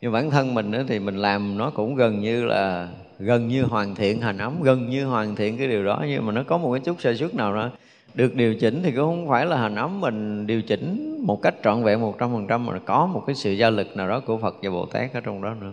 Nhưng 0.00 0.12
bản 0.12 0.30
thân 0.30 0.54
mình 0.54 0.70
nữa 0.70 0.84
thì 0.88 0.98
mình 0.98 1.16
làm 1.16 1.58
nó 1.58 1.70
cũng 1.70 1.94
gần 1.94 2.20
như 2.20 2.44
là 2.44 2.88
gần 3.18 3.48
như 3.48 3.62
hoàn 3.62 3.94
thiện 3.94 4.20
hành 4.20 4.38
ấm 4.38 4.62
gần 4.62 4.90
như 4.90 5.04
hoàn 5.04 5.36
thiện 5.36 5.58
cái 5.58 5.68
điều 5.68 5.84
đó 5.84 6.04
nhưng 6.08 6.26
mà 6.26 6.32
nó 6.32 6.42
có 6.46 6.58
một 6.58 6.72
cái 6.72 6.80
chút 6.80 7.00
sơ 7.00 7.14
suất 7.14 7.34
nào 7.34 7.54
đó 7.54 7.70
được 8.16 8.34
điều 8.34 8.54
chỉnh 8.54 8.80
thì 8.82 8.90
cũng 8.90 9.04
không 9.04 9.28
phải 9.28 9.46
là 9.46 9.56
hành 9.56 9.74
ấm 9.74 10.00
mình 10.00 10.46
điều 10.46 10.62
chỉnh 10.62 11.18
một 11.26 11.42
cách 11.42 11.54
trọn 11.64 11.82
vẹn 11.82 12.00
một 12.00 12.18
trăm 12.18 12.32
phần 12.32 12.46
trăm, 12.46 12.66
mà 12.66 12.78
có 12.84 13.06
một 13.06 13.22
cái 13.26 13.34
sự 13.34 13.52
gia 13.52 13.70
lực 13.70 13.96
nào 13.96 14.08
đó 14.08 14.20
của 14.20 14.38
Phật 14.38 14.56
và 14.62 14.70
Bồ 14.70 14.86
Tát 14.86 15.14
ở 15.14 15.20
trong 15.20 15.42
đó 15.42 15.54
nữa. 15.60 15.72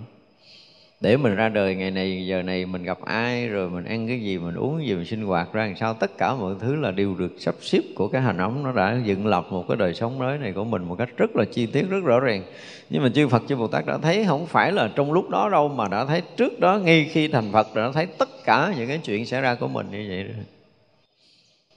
Để 1.01 1.17
mình 1.17 1.35
ra 1.35 1.49
đời 1.49 1.75
ngày 1.75 1.91
này, 1.91 2.25
giờ 2.27 2.41
này 2.41 2.65
mình 2.65 2.83
gặp 2.83 2.97
ai, 3.05 3.47
rồi 3.47 3.69
mình 3.69 3.85
ăn 3.85 4.07
cái 4.07 4.19
gì, 4.19 4.37
mình 4.37 4.55
uống 4.55 4.77
cái 4.77 4.87
gì, 4.87 4.95
mình 4.95 5.05
sinh 5.05 5.21
hoạt 5.21 5.53
ra 5.53 5.65
làm 5.65 5.75
sao, 5.75 5.93
tất 5.93 6.17
cả 6.17 6.35
mọi 6.35 6.55
thứ 6.59 6.75
là 6.75 6.91
đều 6.91 7.15
được 7.15 7.35
sắp 7.39 7.55
xếp 7.61 7.81
của 7.95 8.07
cái 8.07 8.21
hành 8.21 8.37
ống 8.37 8.63
nó 8.63 8.71
đã 8.71 8.97
dựng 9.05 9.27
lập 9.27 9.45
một 9.49 9.65
cái 9.67 9.77
đời 9.77 9.93
sống 9.93 10.19
mới 10.19 10.37
này 10.37 10.53
của 10.53 10.63
mình 10.63 10.83
một 10.83 10.95
cách 10.95 11.09
rất 11.17 11.35
là 11.35 11.45
chi 11.45 11.65
tiết, 11.65 11.89
rất 11.89 12.03
rõ 12.03 12.19
ràng. 12.19 12.43
Nhưng 12.89 13.03
mà 13.03 13.09
chư 13.09 13.27
Phật, 13.27 13.43
chư 13.47 13.55
Bồ 13.55 13.67
Tát 13.67 13.85
đã 13.85 13.97
thấy 13.97 14.25
không 14.27 14.45
phải 14.45 14.71
là 14.71 14.89
trong 14.95 15.13
lúc 15.13 15.29
đó 15.29 15.49
đâu, 15.49 15.67
mà 15.69 15.87
đã 15.87 16.05
thấy 16.05 16.21
trước 16.37 16.59
đó, 16.59 16.77
ngay 16.77 17.09
khi 17.11 17.27
thành 17.27 17.51
Phật, 17.51 17.75
đã 17.75 17.91
thấy 17.93 18.05
tất 18.05 18.29
cả 18.45 18.73
những 18.77 18.87
cái 18.87 18.99
chuyện 19.03 19.25
xảy 19.25 19.41
ra 19.41 19.55
của 19.55 19.67
mình 19.67 19.85
như 19.91 20.05
vậy 20.09 20.23
rồi 20.23 20.45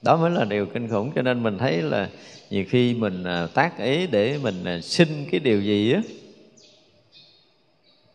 đó 0.07 0.17
mới 0.17 0.31
là 0.31 0.45
điều 0.45 0.65
kinh 0.65 0.89
khủng 0.89 1.11
cho 1.15 1.21
nên 1.21 1.43
mình 1.43 1.57
thấy 1.57 1.81
là 1.81 2.09
nhiều 2.49 2.65
khi 2.69 2.93
mình 2.93 3.23
à, 3.23 3.47
tác 3.53 3.79
ý 3.79 4.07
để 4.07 4.37
mình 4.43 4.63
à, 4.63 4.79
xin 4.81 5.07
cái 5.31 5.39
điều 5.39 5.61
gì 5.61 5.93
á. 5.93 6.01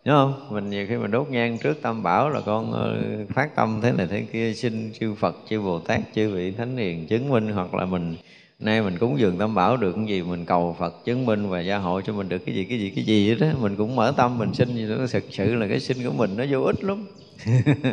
Đúng 0.04 0.14
không? 0.14 0.48
Mình 0.50 0.70
nhiều 0.70 0.86
khi 0.88 0.96
mình 0.96 1.10
đốt 1.10 1.28
nhang 1.30 1.58
trước 1.58 1.82
tam 1.82 2.02
bảo 2.02 2.30
là 2.30 2.40
con 2.40 2.72
ờ, 2.72 2.96
phát 3.34 3.56
tâm 3.56 3.80
thế 3.82 3.92
này 3.92 4.06
thế 4.10 4.24
kia 4.32 4.54
xin 4.54 4.92
chư 5.00 5.14
Phật, 5.14 5.36
chư 5.48 5.60
Bồ 5.60 5.78
Tát, 5.78 6.00
chư 6.14 6.34
vị 6.34 6.50
Thánh 6.50 6.76
Hiền 6.76 7.06
chứng 7.06 7.28
minh 7.28 7.48
hoặc 7.48 7.74
là 7.74 7.84
mình 7.84 8.16
nay 8.58 8.82
mình 8.82 8.98
cúng 8.98 9.18
dường 9.18 9.38
tam 9.38 9.54
bảo 9.54 9.76
được 9.76 9.92
cái 9.96 10.06
gì 10.06 10.22
mình 10.22 10.44
cầu 10.44 10.76
Phật 10.78 11.04
chứng 11.04 11.26
minh 11.26 11.48
và 11.48 11.60
gia 11.60 11.78
hộ 11.78 12.00
cho 12.00 12.12
mình 12.12 12.28
được 12.28 12.38
cái 12.46 12.54
gì 12.54 12.64
cái 12.64 12.78
gì 12.78 12.90
cái 12.90 13.04
gì 13.04 13.34
đó. 13.34 13.46
Mình 13.60 13.76
cũng 13.76 13.96
mở 13.96 14.14
tâm 14.16 14.38
mình 14.38 14.54
xin 14.54 14.74
gì 14.74 14.88
đó 14.88 14.94
thực 15.12 15.24
sự 15.30 15.54
là 15.54 15.66
cái 15.68 15.80
xin 15.80 16.04
của 16.04 16.12
mình 16.12 16.36
nó 16.36 16.44
vô 16.50 16.62
ích 16.62 16.84
lắm. 16.84 17.06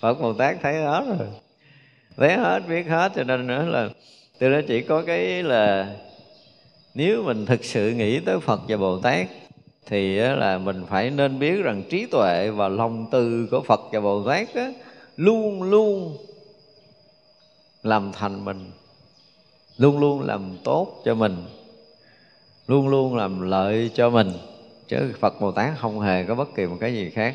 Phật 0.00 0.14
Bồ 0.14 0.32
Tát 0.32 0.56
thấy 0.62 0.74
đó 0.74 1.04
rồi 1.08 1.28
thấy 2.16 2.32
hết 2.32 2.60
biết 2.68 2.86
hết 2.86 3.12
cho 3.14 3.24
nên 3.24 3.46
nữa 3.46 3.64
là 3.64 3.88
từ 4.38 4.52
đó 4.52 4.60
chỉ 4.68 4.82
có 4.82 5.02
cái 5.02 5.42
là 5.42 5.96
nếu 6.94 7.22
mình 7.22 7.46
thực 7.46 7.64
sự 7.64 7.90
nghĩ 7.90 8.20
tới 8.20 8.40
Phật 8.40 8.60
và 8.68 8.76
Bồ 8.76 8.98
Tát 8.98 9.26
thì 9.86 10.16
là 10.16 10.58
mình 10.58 10.84
phải 10.88 11.10
nên 11.10 11.38
biết 11.38 11.62
rằng 11.62 11.82
trí 11.90 12.06
tuệ 12.06 12.50
và 12.50 12.68
lòng 12.68 13.06
từ 13.10 13.48
của 13.50 13.60
Phật 13.60 13.80
và 13.92 14.00
Bồ 14.00 14.28
Tát 14.28 14.54
á, 14.54 14.72
luôn 15.16 15.62
luôn 15.62 16.16
làm 17.82 18.12
thành 18.12 18.44
mình 18.44 18.70
luôn 19.76 19.98
luôn 19.98 20.22
làm 20.22 20.56
tốt 20.64 21.02
cho 21.04 21.14
mình 21.14 21.36
luôn 22.66 22.88
luôn 22.88 23.16
làm 23.16 23.42
lợi 23.50 23.90
cho 23.94 24.10
mình. 24.10 24.32
Chứ 24.88 25.12
Phật 25.20 25.40
Bồ 25.40 25.52
Tát 25.52 25.78
không 25.78 26.00
hề 26.00 26.24
có 26.24 26.34
bất 26.34 26.54
kỳ 26.54 26.66
một 26.66 26.76
cái 26.80 26.94
gì 26.94 27.10
khác 27.10 27.34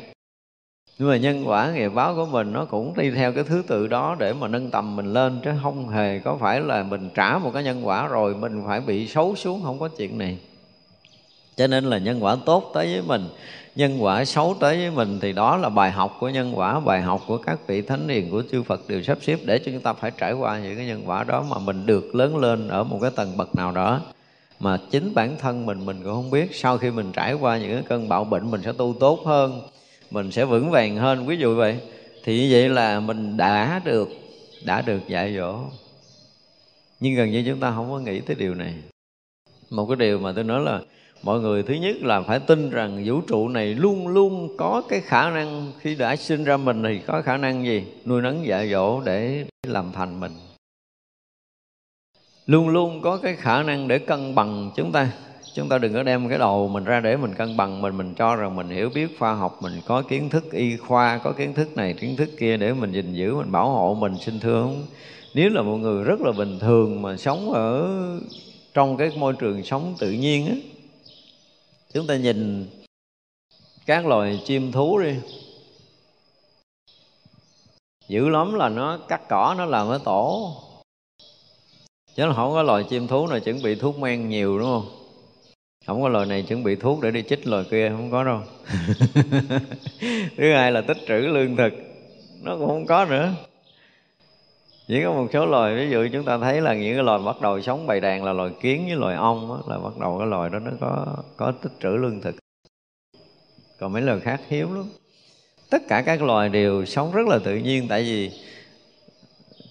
nhưng 0.98 1.08
mà 1.08 1.16
nhân 1.16 1.48
quả 1.48 1.72
nghiệp 1.72 1.88
báo 1.88 2.14
của 2.14 2.26
mình 2.26 2.52
nó 2.52 2.64
cũng 2.64 2.94
đi 2.96 3.10
theo 3.10 3.32
cái 3.32 3.44
thứ 3.44 3.62
tự 3.66 3.86
đó 3.86 4.16
để 4.18 4.32
mà 4.32 4.48
nâng 4.48 4.70
tầm 4.70 4.96
mình 4.96 5.12
lên, 5.12 5.40
chứ 5.44 5.50
không 5.62 5.88
hề 5.88 6.18
có 6.18 6.36
phải 6.40 6.60
là 6.60 6.82
mình 6.82 7.08
trả 7.14 7.38
một 7.38 7.50
cái 7.54 7.62
nhân 7.62 7.86
quả 7.86 8.06
rồi 8.06 8.34
mình 8.34 8.62
phải 8.66 8.80
bị 8.80 9.06
xấu 9.06 9.36
xuống, 9.36 9.62
không 9.64 9.78
có 9.78 9.88
chuyện 9.88 10.18
này. 10.18 10.38
Cho 11.56 11.66
nên 11.66 11.84
là 11.84 11.98
nhân 11.98 12.24
quả 12.24 12.36
tốt 12.46 12.70
tới 12.74 12.86
với 12.86 13.02
mình, 13.02 13.28
nhân 13.76 14.02
quả 14.02 14.24
xấu 14.24 14.56
tới 14.60 14.76
với 14.76 14.90
mình 14.90 15.18
thì 15.20 15.32
đó 15.32 15.56
là 15.56 15.68
bài 15.68 15.90
học 15.90 16.16
của 16.20 16.28
nhân 16.28 16.52
quả, 16.58 16.80
bài 16.80 17.02
học 17.02 17.20
của 17.26 17.38
các 17.38 17.58
vị 17.66 17.82
thánh 17.82 18.08
hiền 18.08 18.30
của 18.30 18.42
chư 18.52 18.62
Phật 18.62 18.88
đều 18.88 19.02
sắp 19.02 19.18
xếp 19.20 19.38
để 19.44 19.58
cho 19.58 19.72
chúng 19.72 19.80
ta 19.80 19.92
phải 19.92 20.10
trải 20.18 20.32
qua 20.32 20.58
những 20.58 20.76
cái 20.76 20.86
nhân 20.86 21.02
quả 21.06 21.24
đó 21.24 21.44
mà 21.50 21.58
mình 21.58 21.86
được 21.86 22.14
lớn 22.14 22.36
lên 22.36 22.68
ở 22.68 22.84
một 22.84 22.98
cái 23.02 23.10
tầng 23.10 23.36
bậc 23.36 23.54
nào 23.54 23.72
đó. 23.72 24.00
Mà 24.60 24.78
chính 24.90 25.14
bản 25.14 25.36
thân 25.38 25.66
mình 25.66 25.86
mình 25.86 26.00
cũng 26.04 26.14
không 26.14 26.30
biết, 26.30 26.56
sau 26.56 26.78
khi 26.78 26.90
mình 26.90 27.12
trải 27.12 27.34
qua 27.34 27.58
những 27.58 27.72
cái 27.72 27.82
cơn 27.88 28.08
bạo 28.08 28.24
bệnh 28.24 28.50
mình 28.50 28.60
sẽ 28.64 28.72
tu 28.72 28.94
tốt 29.00 29.20
hơn 29.26 29.60
mình 30.10 30.30
sẽ 30.30 30.44
vững 30.44 30.70
vàng 30.70 30.96
hơn. 30.96 31.26
Ví 31.26 31.36
dụ 31.36 31.56
vậy, 31.56 31.78
thì 32.24 32.40
như 32.40 32.48
vậy 32.52 32.68
là 32.68 33.00
mình 33.00 33.36
đã 33.36 33.80
được 33.84 34.08
đã 34.64 34.82
được 34.82 35.08
dạy 35.08 35.36
dỗ. 35.36 35.58
Nhưng 37.00 37.14
gần 37.14 37.30
như 37.30 37.44
chúng 37.46 37.60
ta 37.60 37.72
không 37.74 37.90
có 37.90 37.98
nghĩ 37.98 38.20
tới 38.20 38.36
điều 38.38 38.54
này. 38.54 38.74
Một 39.70 39.86
cái 39.86 39.96
điều 39.96 40.18
mà 40.18 40.32
tôi 40.32 40.44
nói 40.44 40.62
là 40.62 40.80
mọi 41.22 41.40
người 41.40 41.62
thứ 41.62 41.74
nhất 41.74 41.96
là 42.00 42.22
phải 42.22 42.40
tin 42.40 42.70
rằng 42.70 43.02
vũ 43.06 43.20
trụ 43.20 43.48
này 43.48 43.74
luôn 43.74 44.08
luôn 44.08 44.56
có 44.56 44.82
cái 44.88 45.00
khả 45.00 45.30
năng 45.30 45.72
khi 45.80 45.94
đã 45.94 46.16
sinh 46.16 46.44
ra 46.44 46.56
mình 46.56 46.82
thì 46.82 47.00
có 47.06 47.22
khả 47.22 47.36
năng 47.36 47.64
gì? 47.64 47.84
Nuôi 48.04 48.22
nấng, 48.22 48.46
dạy 48.46 48.70
dỗ 48.70 49.00
để 49.00 49.44
làm 49.66 49.92
thành 49.92 50.20
mình. 50.20 50.32
Luôn 52.46 52.68
luôn 52.68 53.02
có 53.02 53.16
cái 53.16 53.36
khả 53.36 53.62
năng 53.62 53.88
để 53.88 53.98
cân 53.98 54.34
bằng 54.34 54.70
chúng 54.76 54.92
ta 54.92 55.12
chúng 55.54 55.68
ta 55.68 55.78
đừng 55.78 55.94
có 55.94 56.02
đem 56.02 56.28
cái 56.28 56.38
đầu 56.38 56.68
mình 56.68 56.84
ra 56.84 57.00
để 57.00 57.16
mình 57.16 57.34
cân 57.34 57.56
bằng, 57.56 57.82
mình 57.82 57.96
mình 57.96 58.14
cho 58.14 58.36
rằng 58.36 58.56
mình 58.56 58.68
hiểu 58.68 58.90
biết 58.94 59.18
khoa 59.18 59.34
học, 59.34 59.58
mình 59.62 59.80
có 59.86 60.02
kiến 60.02 60.30
thức 60.30 60.52
y 60.52 60.76
khoa, 60.76 61.18
có 61.18 61.32
kiến 61.32 61.54
thức 61.54 61.76
này, 61.76 61.94
kiến 61.94 62.16
thức 62.16 62.28
kia 62.38 62.56
để 62.56 62.72
mình 62.72 62.92
gìn 62.92 63.14
giữ, 63.14 63.34
mình 63.34 63.52
bảo 63.52 63.70
hộ, 63.70 63.94
mình 63.94 64.14
sinh 64.20 64.40
thương 64.40 64.86
nếu 65.34 65.50
là 65.50 65.62
một 65.62 65.76
người 65.76 66.04
rất 66.04 66.20
là 66.20 66.32
bình 66.32 66.58
thường 66.58 67.02
mà 67.02 67.16
sống 67.16 67.52
ở 67.52 67.88
trong 68.74 68.96
cái 68.96 69.10
môi 69.16 69.32
trường 69.38 69.64
sống 69.64 69.94
tự 69.98 70.10
nhiên 70.10 70.46
á, 70.46 70.54
chúng 71.94 72.06
ta 72.06 72.16
nhìn 72.16 72.66
các 73.86 74.06
loài 74.06 74.40
chim 74.44 74.72
thú 74.72 74.98
đi. 74.98 75.14
Dữ 78.08 78.28
lắm 78.28 78.54
là 78.54 78.68
nó 78.68 78.98
cắt 79.08 79.28
cỏ, 79.28 79.54
nó 79.58 79.64
làm 79.64 79.90
cái 79.90 79.98
tổ. 80.04 80.52
Chứ 82.14 82.26
là 82.26 82.34
không 82.34 82.52
có 82.52 82.62
loài 82.62 82.84
chim 82.90 83.06
thú 83.06 83.26
nào 83.26 83.40
chuẩn 83.40 83.62
bị 83.62 83.74
thuốc 83.74 83.98
men 83.98 84.28
nhiều, 84.28 84.58
đúng 84.58 84.68
không? 84.68 84.97
Không 85.88 86.02
có 86.02 86.08
loài 86.08 86.26
này 86.26 86.42
chuẩn 86.42 86.62
bị 86.62 86.76
thuốc 86.76 87.02
để 87.02 87.10
đi 87.10 87.22
chích 87.22 87.46
loài 87.46 87.64
kia 87.70 87.88
không 87.88 88.10
có 88.10 88.24
đâu. 88.24 88.40
Thứ 90.36 90.52
hai 90.52 90.72
là 90.72 90.80
tích 90.80 90.96
trữ 91.08 91.14
lương 91.14 91.56
thực. 91.56 91.72
Nó 92.42 92.56
cũng 92.56 92.66
không 92.66 92.86
có 92.86 93.04
nữa. 93.04 93.32
Chỉ 94.88 95.02
có 95.04 95.12
một 95.12 95.26
số 95.32 95.46
loài 95.46 95.76
ví 95.76 95.90
dụ 95.90 96.08
chúng 96.12 96.24
ta 96.24 96.38
thấy 96.38 96.60
là 96.60 96.74
những 96.74 96.94
cái 96.94 97.04
loài 97.04 97.20
bắt 97.26 97.40
đầu 97.40 97.60
sống 97.60 97.86
bầy 97.86 98.00
đàn 98.00 98.24
là 98.24 98.32
loài 98.32 98.50
kiến 98.60 98.84
với 98.86 98.96
loài 98.96 99.16
ong 99.16 99.48
đó, 99.48 99.62
là 99.68 99.78
bắt 99.78 99.98
đầu 100.00 100.18
cái 100.18 100.26
loài 100.26 100.50
đó 100.50 100.58
nó 100.58 100.70
có 100.80 101.16
có 101.36 101.52
tích 101.62 101.72
trữ 101.82 101.88
lương 101.88 102.20
thực. 102.20 102.36
Còn 103.80 103.92
mấy 103.92 104.02
loài 104.02 104.20
khác 104.20 104.40
hiếm 104.48 104.74
lắm. 104.74 104.84
Tất 105.70 105.82
cả 105.88 106.02
các 106.06 106.22
loài 106.22 106.48
đều 106.48 106.84
sống 106.84 107.12
rất 107.12 107.26
là 107.26 107.38
tự 107.44 107.56
nhiên 107.56 107.86
tại 107.88 108.02
vì 108.02 108.30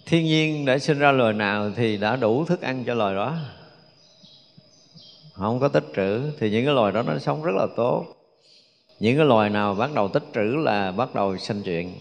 thiên 0.06 0.26
nhiên 0.26 0.66
đã 0.66 0.78
sinh 0.78 1.00
ra 1.00 1.12
loài 1.12 1.34
nào 1.34 1.72
thì 1.76 1.98
đã 1.98 2.16
đủ 2.16 2.46
thức 2.46 2.62
ăn 2.62 2.84
cho 2.86 2.94
loài 2.94 3.16
đó 3.16 3.38
không 5.38 5.60
có 5.60 5.68
tích 5.68 5.86
trữ, 5.96 6.32
thì 6.40 6.50
những 6.50 6.66
cái 6.66 6.74
loài 6.74 6.92
đó 6.92 7.02
nó 7.02 7.20
sống 7.20 7.44
rất 7.44 7.56
là 7.56 7.68
tốt. 7.76 8.06
Những 9.00 9.18
cái 9.18 9.26
loài 9.26 9.50
nào 9.50 9.76
bắt 9.76 9.90
đầu 9.94 10.08
tích 10.08 10.24
trữ 10.36 10.42
là 10.42 10.92
bắt 10.92 11.16
đầu 11.16 11.38
sanh 11.38 11.62
chuyện. 11.62 11.94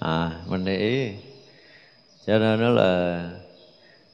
À 0.00 0.40
mình 0.48 0.64
để 0.64 0.78
ý. 0.78 1.08
Cho 2.26 2.38
nên 2.38 2.60
nó 2.60 2.68
là, 2.68 3.30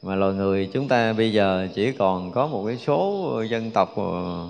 mà 0.02 0.14
loài 0.14 0.34
người 0.34 0.70
chúng 0.72 0.88
ta 0.88 1.12
bây 1.12 1.32
giờ 1.32 1.68
chỉ 1.74 1.92
còn 1.92 2.32
có 2.32 2.46
một 2.46 2.64
cái 2.66 2.76
số 2.76 3.42
dân 3.50 3.70
tộc 3.70 3.96
ờ, 3.96 4.46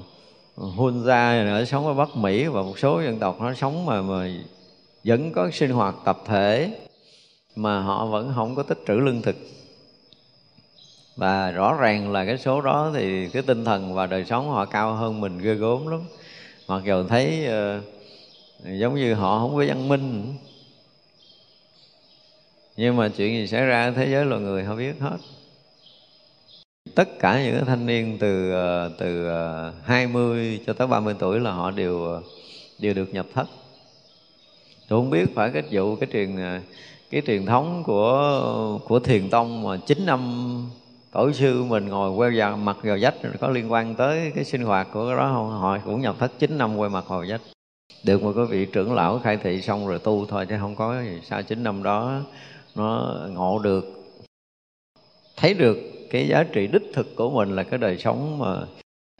Hunza 0.57 1.55
ở 1.55 1.64
sống 1.64 1.87
ở 1.87 1.95
Bắc 1.95 2.16
Mỹ 2.16 2.47
và 2.47 2.62
một 2.62 2.78
số 2.78 3.03
dân 3.03 3.18
tộc 3.18 3.41
nó 3.41 3.55
sống 3.55 3.87
mà 3.87 4.03
mà 4.03 4.30
vẫn 5.05 5.33
có 5.33 5.51
sinh 5.51 5.70
hoạt 5.70 5.95
tập 6.05 6.18
thể, 6.26 6.78
mà 7.57 7.80
họ 7.80 8.07
vẫn 8.07 8.33
không 8.35 8.55
có 8.55 8.62
tích 8.62 8.78
trữ 8.89 8.95
lương 8.95 9.22
thực 9.22 9.37
và 11.17 11.51
rõ 11.51 11.77
ràng 11.81 12.13
là 12.13 12.25
cái 12.25 12.39
số 12.39 12.61
đó 12.61 12.91
thì 12.95 13.29
cái 13.29 13.43
tinh 13.43 13.65
thần 13.65 13.95
và 13.95 14.07
đời 14.07 14.25
sống 14.25 14.51
họ 14.51 14.65
cao 14.65 14.95
hơn 14.95 15.21
mình 15.21 15.39
ghê 15.39 15.55
gốm 15.55 15.87
lắm. 15.87 16.01
Mặc 16.69 16.83
dù 16.85 17.05
thấy 17.09 17.49
uh, 17.49 17.85
giống 18.81 18.95
như 18.95 19.15
họ 19.15 19.39
không 19.39 19.57
có 19.57 19.65
văn 19.69 19.89
minh. 19.89 20.35
Nhưng 22.77 22.97
mà 22.97 23.09
chuyện 23.09 23.33
gì 23.33 23.47
xảy 23.47 23.67
ra 23.67 23.85
ở 23.85 23.91
thế 23.91 24.09
giới 24.11 24.25
loài 24.25 24.41
người 24.41 24.65
họ 24.65 24.75
biết 24.75 24.95
hết. 25.01 25.17
Tất 26.95 27.19
cả 27.19 27.43
những 27.45 27.55
cái 27.55 27.65
thanh 27.65 27.87
niên 27.87 28.19
từ 28.21 28.53
ờ, 28.53 28.91
từ 28.99 29.27
ờ, 29.27 29.73
20 29.85 30.61
cho 30.67 30.73
tới 30.73 30.87
30 30.87 31.15
tuổi 31.19 31.41
là 31.41 31.51
họ 31.53 31.71
đều 31.71 32.23
đều 32.79 32.95
được 32.95 33.15
nhập 33.15 33.27
thất. 33.35 33.47
Tôi 34.89 35.01
không 35.01 35.11
biết 35.11 35.25
phải 35.35 35.51
cái 35.51 35.63
vụ 35.71 35.97
cái 35.97 36.09
truyền 36.13 36.37
cái 37.11 37.23
truyền 37.27 37.47
thống 37.47 37.83
của 37.87 38.79
của 38.89 38.99
thiền 38.99 39.31
tông 39.31 39.63
mà 39.63 39.77
chín 39.87 40.07
năm 40.07 40.21
tổ 41.13 41.33
sư 41.33 41.65
mình 41.65 41.89
ngồi 41.89 42.11
quay 42.11 42.31
vào 42.35 42.57
mặt 42.57 42.77
vào 42.83 42.99
vách 43.01 43.15
có 43.41 43.49
liên 43.49 43.73
quan 43.73 43.95
tới 43.95 44.33
cái 44.35 44.45
sinh 44.45 44.63
hoạt 44.63 44.89
của 44.93 45.07
cái 45.09 45.17
đó 45.17 45.31
không? 45.35 45.51
Họ 45.51 45.79
cũng 45.85 46.01
nhập 46.01 46.17
thất 46.19 46.33
9 46.39 46.59
năm 46.59 46.77
quay 46.77 46.91
mặt 46.91 47.05
vào 47.09 47.25
vách. 47.29 47.41
Được 48.05 48.23
một 48.23 48.33
cái 48.37 48.45
vị 48.45 48.67
trưởng 48.73 48.95
lão 48.95 49.19
khai 49.19 49.37
thị 49.37 49.63
xong 49.63 49.89
rồi 49.89 49.99
tu 49.99 50.27
thôi, 50.27 50.47
chứ 50.49 50.57
không 50.61 50.77
có 50.77 51.03
gì. 51.03 51.21
Sau 51.23 51.43
9 51.43 51.63
năm 51.63 51.83
đó, 51.83 52.21
nó 52.75 53.17
ngộ 53.29 53.59
được. 53.59 53.85
Thấy 55.37 55.55
được 55.55 55.79
cái 56.11 56.29
giá 56.29 56.45
trị 56.53 56.67
đích 56.67 56.83
thực 56.95 57.17
của 57.17 57.31
mình 57.31 57.57
là 57.57 57.63
cái 57.63 57.79
đời 57.79 57.99
sống 57.99 58.39
mà 58.39 58.57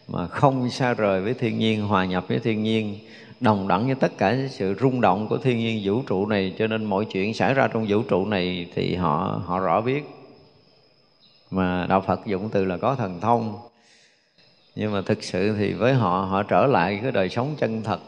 mà 0.09 0.27
không 0.27 0.71
xa 0.71 0.95
rời 0.95 1.21
với 1.21 1.35
thiên 1.35 1.59
nhiên, 1.59 1.83
hòa 1.83 2.05
nhập 2.05 2.25
với 2.29 2.39
thiên 2.39 2.63
nhiên, 2.63 2.99
đồng 3.41 3.69
đẳng 3.69 3.87
với 3.87 3.95
tất 3.95 4.19
cả 4.19 4.37
sự 4.51 4.75
rung 4.81 5.01
động 5.01 5.29
của 5.29 5.39
thiên 5.39 5.59
nhiên, 5.59 5.81
vũ 5.85 6.03
trụ 6.07 6.27
này. 6.27 6.55
Cho 6.59 6.67
nên 6.67 6.85
mọi 6.85 7.05
chuyện 7.05 7.35
xảy 7.35 7.55
ra 7.55 7.69
trong 7.69 7.87
vũ 7.89 8.03
trụ 8.03 8.27
này 8.27 8.67
thì 8.75 8.95
họ 8.95 9.43
họ 9.47 9.59
rõ 9.59 9.81
biết 9.81 10.03
mà 11.53 11.87
đạo 11.89 12.01
Phật 12.01 12.27
dụng 12.27 12.49
từ 12.53 12.65
là 12.65 12.77
có 12.77 12.95
thần 12.95 13.21
thông. 13.21 13.59
Nhưng 14.75 14.93
mà 14.93 15.03
thực 15.07 15.23
sự 15.23 15.57
thì 15.59 15.73
với 15.73 15.95
họ 15.95 16.27
họ 16.31 16.43
trở 16.43 16.67
lại 16.67 16.99
cái 17.03 17.13
đời 17.13 17.29
sống 17.29 17.55
chân 17.59 17.83
thật. 17.83 18.01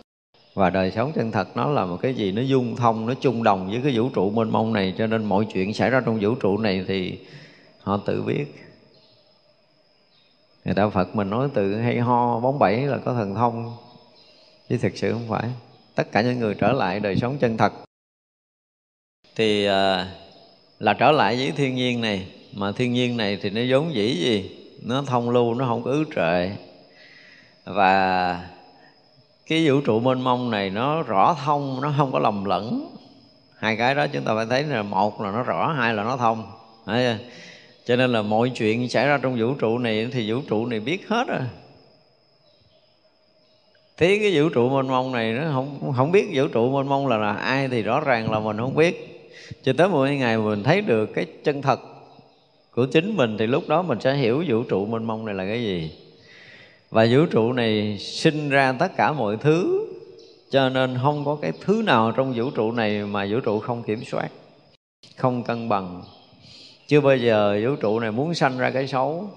Và 0.54 0.70
đời 0.70 0.90
sống 0.90 1.12
chân 1.14 1.30
thật 1.30 1.56
nó 1.56 1.70
là 1.70 1.84
một 1.84 1.96
cái 2.02 2.14
gì 2.14 2.32
nó 2.32 2.42
dung 2.42 2.76
thông, 2.76 3.06
nó 3.06 3.14
chung 3.20 3.42
đồng 3.42 3.70
với 3.70 3.80
cái 3.84 3.98
vũ 3.98 4.08
trụ 4.08 4.30
mênh 4.30 4.50
mông 4.50 4.72
này. 4.72 4.94
Cho 4.98 5.06
nên 5.06 5.24
mọi 5.24 5.46
chuyện 5.52 5.74
xảy 5.74 5.90
ra 5.90 6.02
trong 6.06 6.18
vũ 6.20 6.34
trụ 6.34 6.58
này 6.58 6.84
thì 6.88 7.18
họ 7.80 7.96
tự 7.96 8.22
biết. 8.22 8.44
Người 10.64 10.74
đạo 10.74 10.90
Phật 10.90 11.16
mình 11.16 11.30
nói 11.30 11.48
từ 11.54 11.76
hay 11.76 11.98
ho, 11.98 12.40
bóng 12.40 12.58
bẩy 12.58 12.80
là 12.80 12.98
có 12.98 13.14
thần 13.14 13.34
thông. 13.34 13.76
Chứ 14.68 14.78
thực 14.78 14.96
sự 14.96 15.12
không 15.12 15.28
phải. 15.28 15.50
Tất 15.94 16.12
cả 16.12 16.22
những 16.22 16.38
người 16.38 16.54
trở 16.54 16.72
lại 16.72 17.00
đời 17.00 17.16
sống 17.16 17.38
chân 17.38 17.56
thật. 17.56 17.72
Thì 19.36 19.66
à, 19.66 20.14
là 20.78 20.94
trở 20.94 21.10
lại 21.12 21.36
với 21.36 21.52
thiên 21.56 21.74
nhiên 21.74 22.00
này 22.00 22.26
mà 22.56 22.72
thiên 22.72 22.92
nhiên 22.92 23.16
này 23.16 23.38
thì 23.42 23.50
nó 23.50 23.60
vốn 23.68 23.94
dĩ 23.94 24.16
gì? 24.16 24.50
Nó 24.82 25.02
thông 25.06 25.30
lưu 25.30 25.54
nó 25.54 25.64
không 25.66 25.82
có 25.82 25.90
ứ 25.90 26.04
trệ. 26.16 26.50
Và 27.64 28.40
cái 29.46 29.68
vũ 29.68 29.80
trụ 29.80 30.00
mênh 30.00 30.20
mông 30.20 30.50
này 30.50 30.70
nó 30.70 31.02
rõ 31.02 31.36
thông 31.44 31.80
nó 31.82 31.94
không 31.98 32.12
có 32.12 32.18
lầm 32.18 32.44
lẫn. 32.44 32.96
Hai 33.56 33.76
cái 33.76 33.94
đó 33.94 34.06
chúng 34.06 34.24
ta 34.24 34.34
phải 34.34 34.46
thấy 34.50 34.62
là 34.62 34.82
một 34.82 35.20
là 35.20 35.30
nó 35.30 35.42
rõ 35.42 35.72
hai 35.78 35.94
là 35.94 36.04
nó 36.04 36.16
thông. 36.16 36.52
Đấy. 36.86 37.18
cho 37.84 37.96
nên 37.96 38.12
là 38.12 38.22
mọi 38.22 38.50
chuyện 38.54 38.88
xảy 38.88 39.06
ra 39.06 39.18
trong 39.18 39.36
vũ 39.40 39.54
trụ 39.54 39.78
này 39.78 40.08
thì 40.12 40.32
vũ 40.32 40.40
trụ 40.48 40.66
này 40.66 40.80
biết 40.80 41.08
hết 41.08 41.24
rồi. 41.28 41.40
Thế 43.96 44.18
cái 44.22 44.42
vũ 44.42 44.48
trụ 44.48 44.68
mênh 44.68 44.88
mông 44.88 45.12
này 45.12 45.32
nó 45.32 45.42
không 45.52 45.92
không 45.96 46.12
biết 46.12 46.26
vũ 46.34 46.48
trụ 46.48 46.76
mênh 46.76 46.88
mông 46.88 47.06
là, 47.06 47.16
là 47.16 47.32
ai 47.32 47.68
thì 47.68 47.82
rõ 47.82 48.00
ràng 48.00 48.30
là 48.30 48.40
mình 48.40 48.58
không 48.58 48.74
biết. 48.74 49.10
Cho 49.62 49.72
tới 49.78 49.88
một 49.88 50.06
ngày 50.06 50.38
mình 50.38 50.62
thấy 50.62 50.80
được 50.80 51.06
cái 51.14 51.26
chân 51.44 51.62
thật 51.62 51.80
của 52.74 52.86
chính 52.86 53.16
mình 53.16 53.36
thì 53.38 53.46
lúc 53.46 53.68
đó 53.68 53.82
mình 53.82 54.00
sẽ 54.00 54.14
hiểu 54.14 54.44
vũ 54.48 54.62
trụ 54.62 54.86
mênh 54.86 55.04
mông 55.04 55.24
này 55.24 55.34
là 55.34 55.46
cái 55.46 55.62
gì. 55.62 55.90
Và 56.90 57.06
vũ 57.10 57.26
trụ 57.26 57.52
này 57.52 57.98
sinh 57.98 58.48
ra 58.50 58.72
tất 58.72 58.96
cả 58.96 59.12
mọi 59.12 59.36
thứ, 59.36 59.86
cho 60.50 60.68
nên 60.68 60.98
không 61.02 61.24
có 61.24 61.38
cái 61.42 61.52
thứ 61.60 61.82
nào 61.86 62.12
trong 62.12 62.32
vũ 62.32 62.50
trụ 62.50 62.72
này 62.72 63.04
mà 63.04 63.26
vũ 63.30 63.40
trụ 63.40 63.58
không 63.58 63.82
kiểm 63.82 64.04
soát, 64.04 64.28
không 65.16 65.42
cân 65.42 65.68
bằng. 65.68 66.02
Chưa 66.88 67.00
bao 67.00 67.16
giờ 67.16 67.60
vũ 67.64 67.76
trụ 67.76 68.00
này 68.00 68.12
muốn 68.12 68.34
sanh 68.34 68.58
ra 68.58 68.70
cái 68.70 68.86
xấu. 68.86 69.28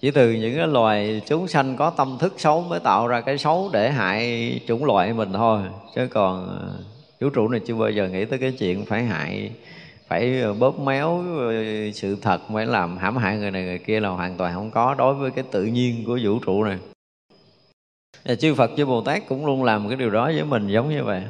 Chỉ 0.00 0.10
từ 0.10 0.32
những 0.32 0.56
cái 0.56 0.66
loài 0.66 1.20
chúng 1.26 1.48
sanh 1.48 1.76
có 1.76 1.90
tâm 1.90 2.16
thức 2.20 2.34
xấu 2.36 2.60
mới 2.60 2.80
tạo 2.80 3.06
ra 3.06 3.20
cái 3.20 3.38
xấu 3.38 3.70
để 3.72 3.90
hại 3.90 4.60
chủng 4.66 4.84
loại 4.84 5.12
mình 5.12 5.32
thôi. 5.32 5.60
Chứ 5.94 6.06
còn 6.06 6.48
ờ, 6.48 6.72
vũ 7.20 7.30
trụ 7.30 7.48
này 7.48 7.60
chưa 7.66 7.74
bao 7.74 7.90
giờ 7.90 8.08
nghĩ 8.08 8.24
tới 8.24 8.38
cái 8.38 8.52
chuyện 8.52 8.84
phải 8.84 9.02
hại 9.02 9.50
phải 10.08 10.52
bóp 10.58 10.78
méo 10.80 11.24
ờ, 11.38 11.52
sự 11.94 12.16
thật 12.22 12.40
phải 12.52 12.66
làm 12.66 12.96
hãm 12.96 13.16
hại 13.16 13.36
người 13.36 13.50
này 13.50 13.62
người 13.62 13.78
kia 13.78 14.00
là 14.00 14.08
hoàn 14.08 14.36
toàn 14.36 14.54
không 14.54 14.70
có 14.70 14.94
đối 14.94 15.14
với 15.14 15.30
cái 15.30 15.44
tự 15.50 15.64
nhiên 15.64 16.04
của 16.06 16.18
vũ 16.24 16.38
trụ 16.38 16.64
này. 16.64 16.78
Và 18.24 18.34
chư 18.34 18.54
Phật 18.54 18.70
chư 18.76 18.86
Bồ 18.86 19.00
Tát 19.00 19.28
cũng 19.28 19.46
luôn 19.46 19.64
làm 19.64 19.88
cái 19.88 19.96
điều 19.96 20.10
đó 20.10 20.24
với 20.24 20.44
mình 20.44 20.68
giống 20.68 20.90
như 20.90 21.04
vậy. 21.04 21.22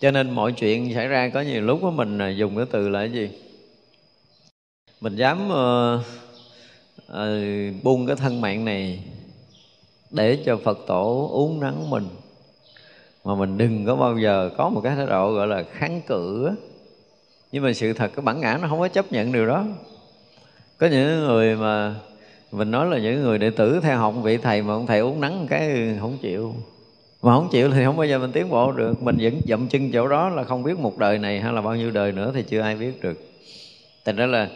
Cho 0.00 0.10
nên 0.10 0.30
mọi 0.30 0.52
chuyện 0.52 0.94
xảy 0.94 1.08
ra 1.08 1.28
có 1.28 1.40
nhiều 1.40 1.62
lúc 1.62 1.78
của 1.82 1.90
mình 1.90 2.18
à, 2.18 2.28
dùng 2.28 2.56
cái 2.56 2.66
từ 2.70 2.88
là 2.88 2.98
cái 2.98 3.12
gì? 3.12 3.30
Mình 5.00 5.16
dám 5.16 5.48
uh, 5.48 6.00
uh, 7.12 7.82
buông 7.82 8.06
cái 8.06 8.16
thân 8.16 8.40
mạng 8.40 8.64
này 8.64 9.04
để 10.10 10.42
cho 10.46 10.56
Phật 10.64 10.78
tổ 10.86 11.28
uống 11.32 11.60
nắng 11.60 11.90
mình. 11.90 12.06
Mà 13.24 13.34
mình 13.34 13.58
đừng 13.58 13.86
có 13.86 13.96
bao 13.96 14.18
giờ 14.18 14.50
có 14.56 14.68
một 14.68 14.80
cái 14.84 14.96
thái 14.96 15.06
độ 15.06 15.32
gọi 15.32 15.46
là 15.46 15.62
kháng 15.72 16.00
cự 16.06 16.50
nhưng 17.52 17.62
mà 17.62 17.72
sự 17.72 17.92
thật, 17.92 18.10
cái 18.16 18.22
bản 18.22 18.40
ngã 18.40 18.58
nó 18.62 18.68
không 18.68 18.78
có 18.78 18.88
chấp 18.88 19.12
nhận 19.12 19.32
điều 19.32 19.46
đó. 19.46 19.64
Có 20.78 20.86
những 20.86 21.26
người 21.26 21.56
mà 21.56 21.94
mình 22.52 22.70
nói 22.70 22.86
là 22.86 22.98
những 22.98 23.22
người 23.22 23.38
đệ 23.38 23.50
tử 23.50 23.80
theo 23.82 23.98
học 23.98 24.14
vị 24.22 24.36
thầy 24.36 24.62
mà 24.62 24.74
ông 24.74 24.86
thầy 24.86 24.98
uống 25.00 25.20
nắng 25.20 25.46
cái 25.50 25.96
không 26.00 26.18
chịu. 26.22 26.54
Mà 27.22 27.34
không 27.34 27.48
chịu 27.52 27.70
thì 27.70 27.84
không 27.84 27.96
bao 27.96 28.06
giờ 28.06 28.18
mình 28.18 28.32
tiến 28.32 28.48
bộ 28.48 28.72
được. 28.72 29.02
Mình 29.02 29.16
vẫn 29.20 29.40
dậm 29.48 29.68
chân 29.68 29.92
chỗ 29.92 30.08
đó 30.08 30.28
là 30.28 30.44
không 30.44 30.62
biết 30.62 30.78
một 30.78 30.98
đời 30.98 31.18
này 31.18 31.40
hay 31.40 31.52
là 31.52 31.60
bao 31.60 31.76
nhiêu 31.76 31.90
đời 31.90 32.12
nữa 32.12 32.32
thì 32.34 32.42
chưa 32.42 32.60
ai 32.60 32.76
biết 32.76 33.02
được. 33.02 33.20
Thành 34.04 34.16
ra 34.16 34.26
là 34.26 34.48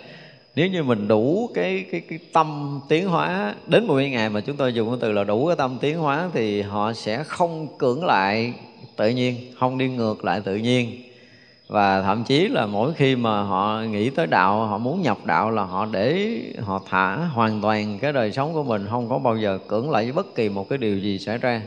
nếu 0.56 0.66
như 0.66 0.82
mình 0.82 1.08
đủ 1.08 1.50
cái 1.54 1.84
cái 1.92 2.00
cái 2.00 2.18
tâm 2.32 2.80
tiến 2.88 3.08
hóa, 3.08 3.54
đến 3.66 3.86
một 3.86 3.94
ngày 3.94 4.28
mà 4.28 4.40
chúng 4.40 4.56
tôi 4.56 4.72
dùng 4.72 4.88
cái 4.88 4.98
từ 5.00 5.12
là 5.12 5.24
đủ 5.24 5.46
cái 5.46 5.56
tâm 5.56 5.78
tiến 5.80 5.98
hóa 5.98 6.30
thì 6.32 6.62
họ 6.62 6.92
sẽ 6.92 7.24
không 7.24 7.78
cưỡng 7.78 8.04
lại 8.04 8.54
tự 8.96 9.08
nhiên, 9.08 9.36
không 9.58 9.78
đi 9.78 9.88
ngược 9.88 10.24
lại 10.24 10.40
tự 10.44 10.56
nhiên 10.56 11.02
và 11.70 12.02
thậm 12.02 12.24
chí 12.24 12.48
là 12.48 12.66
mỗi 12.66 12.92
khi 12.92 13.16
mà 13.16 13.42
họ 13.42 13.82
nghĩ 13.90 14.10
tới 14.10 14.26
đạo, 14.26 14.66
họ 14.66 14.78
muốn 14.78 15.02
nhập 15.02 15.18
đạo 15.24 15.50
là 15.50 15.64
họ 15.64 15.86
để, 15.86 16.38
họ 16.60 16.80
thả 16.90 17.16
hoàn 17.16 17.60
toàn 17.60 17.98
cái 17.98 18.12
đời 18.12 18.32
sống 18.32 18.52
của 18.52 18.62
mình, 18.62 18.86
không 18.90 19.08
có 19.08 19.18
bao 19.18 19.36
giờ 19.36 19.58
cưỡng 19.68 19.90
lại 19.90 20.04
với 20.04 20.12
bất 20.12 20.34
kỳ 20.34 20.48
một 20.48 20.68
cái 20.68 20.78
điều 20.78 20.98
gì 20.98 21.18
xảy 21.18 21.38
ra. 21.38 21.62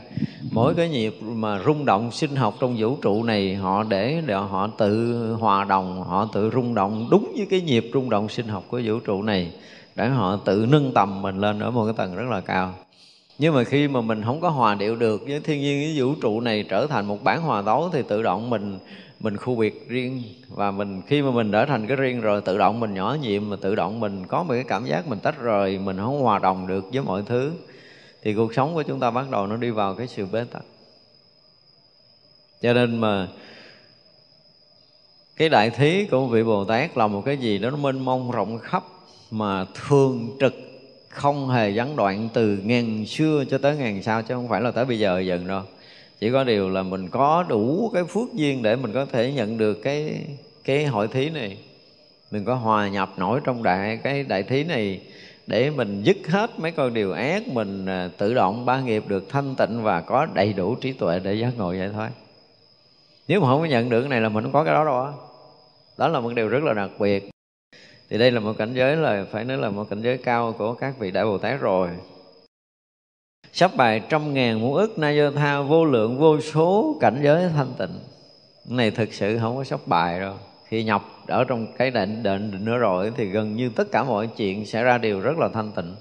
Mỗi 0.50 0.74
cái 0.74 0.88
nhịp 0.88 1.14
mà 1.22 1.58
rung 1.66 1.84
động 1.84 2.10
sinh 2.10 2.36
học 2.36 2.54
trong 2.60 2.76
vũ 2.78 2.96
trụ 3.02 3.22
này, 3.22 3.54
họ 3.54 3.82
để 3.82 4.22
để 4.26 4.34
họ 4.34 4.68
tự 4.78 5.32
hòa 5.40 5.64
đồng, 5.64 6.02
họ 6.02 6.28
tự 6.32 6.50
rung 6.54 6.74
động 6.74 7.08
đúng 7.10 7.32
với 7.36 7.46
cái 7.50 7.60
nhịp 7.60 7.90
rung 7.92 8.10
động 8.10 8.28
sinh 8.28 8.48
học 8.48 8.64
của 8.68 8.80
vũ 8.84 8.98
trụ 8.98 9.22
này, 9.22 9.50
để 9.96 10.08
họ 10.08 10.36
tự 10.36 10.66
nâng 10.68 10.92
tầm 10.94 11.22
mình 11.22 11.40
lên 11.40 11.60
ở 11.60 11.70
một 11.70 11.84
cái 11.84 11.94
tầng 11.96 12.16
rất 12.16 12.30
là 12.30 12.40
cao. 12.40 12.74
Nhưng 13.38 13.54
mà 13.54 13.64
khi 13.64 13.88
mà 13.88 14.00
mình 14.00 14.22
không 14.24 14.40
có 14.40 14.48
hòa 14.48 14.74
điệu 14.74 14.96
được 14.96 15.22
với 15.28 15.40
thiên 15.40 15.60
nhiên, 15.60 15.80
với 15.80 15.94
vũ 15.96 16.14
trụ 16.22 16.40
này 16.40 16.64
trở 16.68 16.86
thành 16.86 17.06
một 17.06 17.24
bản 17.24 17.42
hòa 17.42 17.62
tấu 17.62 17.90
thì 17.92 18.02
tự 18.08 18.22
động 18.22 18.50
mình 18.50 18.78
mình 19.24 19.36
khu 19.36 19.54
biệt 19.54 19.88
riêng. 19.88 20.22
Và 20.48 20.70
mình, 20.70 21.02
khi 21.06 21.22
mà 21.22 21.30
mình 21.30 21.52
trở 21.52 21.66
thành 21.66 21.86
cái 21.86 21.96
riêng 21.96 22.20
rồi, 22.20 22.40
tự 22.40 22.58
động 22.58 22.80
mình 22.80 22.94
nhỏ 22.94 23.16
nhiệm, 23.22 23.50
mà 23.50 23.56
tự 23.60 23.74
động 23.74 24.00
mình 24.00 24.26
có 24.26 24.42
một 24.42 24.54
cái 24.54 24.64
cảm 24.68 24.86
giác 24.86 25.06
mình 25.06 25.18
tách 25.18 25.40
rời, 25.40 25.78
mình 25.78 25.96
không 25.96 26.20
hòa 26.20 26.38
đồng 26.38 26.66
được 26.66 26.84
với 26.92 27.02
mọi 27.02 27.22
thứ. 27.26 27.52
Thì 28.22 28.34
cuộc 28.34 28.54
sống 28.54 28.74
của 28.74 28.82
chúng 28.82 29.00
ta 29.00 29.10
bắt 29.10 29.30
đầu 29.30 29.46
nó 29.46 29.56
đi 29.56 29.70
vào 29.70 29.94
cái 29.94 30.06
sự 30.06 30.26
bế 30.26 30.44
tắc. 30.44 30.62
Cho 32.62 32.72
nên 32.72 33.00
mà 33.00 33.28
cái 35.36 35.48
đại 35.48 35.70
thí 35.70 36.06
của 36.06 36.26
vị 36.26 36.42
bồ 36.42 36.64
tát 36.64 36.96
là 36.96 37.06
một 37.06 37.22
cái 37.26 37.36
gì 37.36 37.58
đó 37.58 37.70
nó 37.70 37.76
mênh 37.76 38.04
mông 38.04 38.30
rộng 38.30 38.58
khắp, 38.58 38.84
mà 39.30 39.64
thường 39.74 40.36
trực, 40.40 40.54
không 41.08 41.48
hề 41.48 41.70
gián 41.70 41.96
đoạn 41.96 42.28
từ 42.32 42.58
ngàn 42.64 43.06
xưa 43.06 43.44
cho 43.50 43.58
tới 43.58 43.76
ngàn 43.76 44.02
sau, 44.02 44.22
chứ 44.22 44.34
không 44.34 44.48
phải 44.48 44.60
là 44.60 44.70
tới 44.70 44.84
bây 44.84 44.98
giờ 44.98 45.20
dần 45.20 45.46
đâu 45.46 45.62
chỉ 46.20 46.30
có 46.32 46.44
điều 46.44 46.70
là 46.70 46.82
mình 46.82 47.08
có 47.08 47.44
đủ 47.48 47.90
cái 47.94 48.04
phước 48.04 48.34
duyên 48.34 48.62
để 48.62 48.76
mình 48.76 48.92
có 48.92 49.04
thể 49.04 49.32
nhận 49.32 49.58
được 49.58 49.74
cái 49.82 50.24
cái 50.64 50.86
hội 50.86 51.08
thí 51.08 51.30
này. 51.30 51.58
Mình 52.30 52.44
có 52.44 52.54
hòa 52.54 52.88
nhập 52.88 53.12
nổi 53.16 53.40
trong 53.44 53.62
đại, 53.62 53.98
cái 54.02 54.22
đại 54.22 54.42
thí 54.42 54.64
này 54.64 55.00
để 55.46 55.70
mình 55.70 56.02
dứt 56.02 56.16
hết 56.28 56.50
mấy 56.58 56.72
con 56.72 56.94
điều 56.94 57.12
ác 57.12 57.48
mình 57.48 57.86
à, 57.86 58.10
tự 58.18 58.34
động 58.34 58.64
ba 58.64 58.80
nghiệp 58.80 59.04
được 59.08 59.28
thanh 59.28 59.54
tịnh 59.54 59.82
và 59.82 60.00
có 60.00 60.26
đầy 60.34 60.52
đủ 60.52 60.74
trí 60.74 60.92
tuệ 60.92 61.18
để 61.18 61.34
giác 61.34 61.50
ngộ 61.56 61.72
giải 61.72 61.88
thoát 61.88 62.10
nếu 63.28 63.40
mà 63.40 63.46
không 63.46 63.60
có 63.60 63.66
nhận 63.66 63.88
được 63.88 64.00
cái 64.00 64.08
này 64.08 64.20
là 64.20 64.28
mình 64.28 64.44
không 64.44 64.52
có 64.52 64.64
cái 64.64 64.74
đó 64.74 64.84
đâu 64.84 65.08
đó 65.96 66.08
là 66.08 66.20
một 66.20 66.34
điều 66.34 66.48
rất 66.48 66.62
là 66.62 66.74
đặc 66.74 66.90
biệt. 66.98 67.30
Thì 68.10 68.18
đây 68.18 68.30
là 68.30 68.40
một 68.40 68.52
cảnh 68.58 68.72
giới 68.74 68.96
là, 68.96 69.24
phải 69.30 69.44
nói 69.44 69.56
là 69.56 69.70
một 69.70 69.90
cảnh 69.90 70.02
giới 70.02 70.18
cao 70.18 70.54
của 70.58 70.74
các 70.74 70.98
vị 70.98 71.10
đại 71.10 71.24
bồ 71.24 71.38
tát 71.38 71.60
rồi 71.60 71.88
sắp 73.56 73.76
bài 73.76 74.00
trăm 74.08 74.34
ngàn 74.34 74.60
muôn 74.60 74.74
ức 74.74 74.98
na 74.98 75.10
do 75.10 75.30
tha, 75.30 75.60
vô 75.60 75.84
lượng, 75.84 76.18
vô 76.18 76.40
số 76.40 76.96
cảnh 77.00 77.20
giới 77.22 77.48
thanh 77.56 77.72
tịnh. 77.78 77.98
Này, 78.64 78.90
thực 78.90 79.12
sự 79.12 79.38
không 79.38 79.56
có 79.56 79.64
sắp 79.64 79.80
bài 79.86 80.20
đâu. 80.20 80.34
Khi 80.64 80.84
nhập 80.84 81.02
ở 81.26 81.44
trong 81.44 81.66
cái 81.76 81.90
định 81.90 82.22
định 82.22 82.50
định 82.50 82.64
nữa 82.64 82.78
rồi 82.78 83.12
thì 83.16 83.24
gần 83.24 83.56
như 83.56 83.68
tất 83.68 83.92
cả 83.92 84.04
mọi 84.04 84.26
chuyện 84.26 84.66
sẽ 84.66 84.82
ra 84.82 84.98
đều 84.98 85.20
rất 85.20 85.38
là 85.38 85.48
thanh 85.48 85.72
tịnh, 85.72 85.94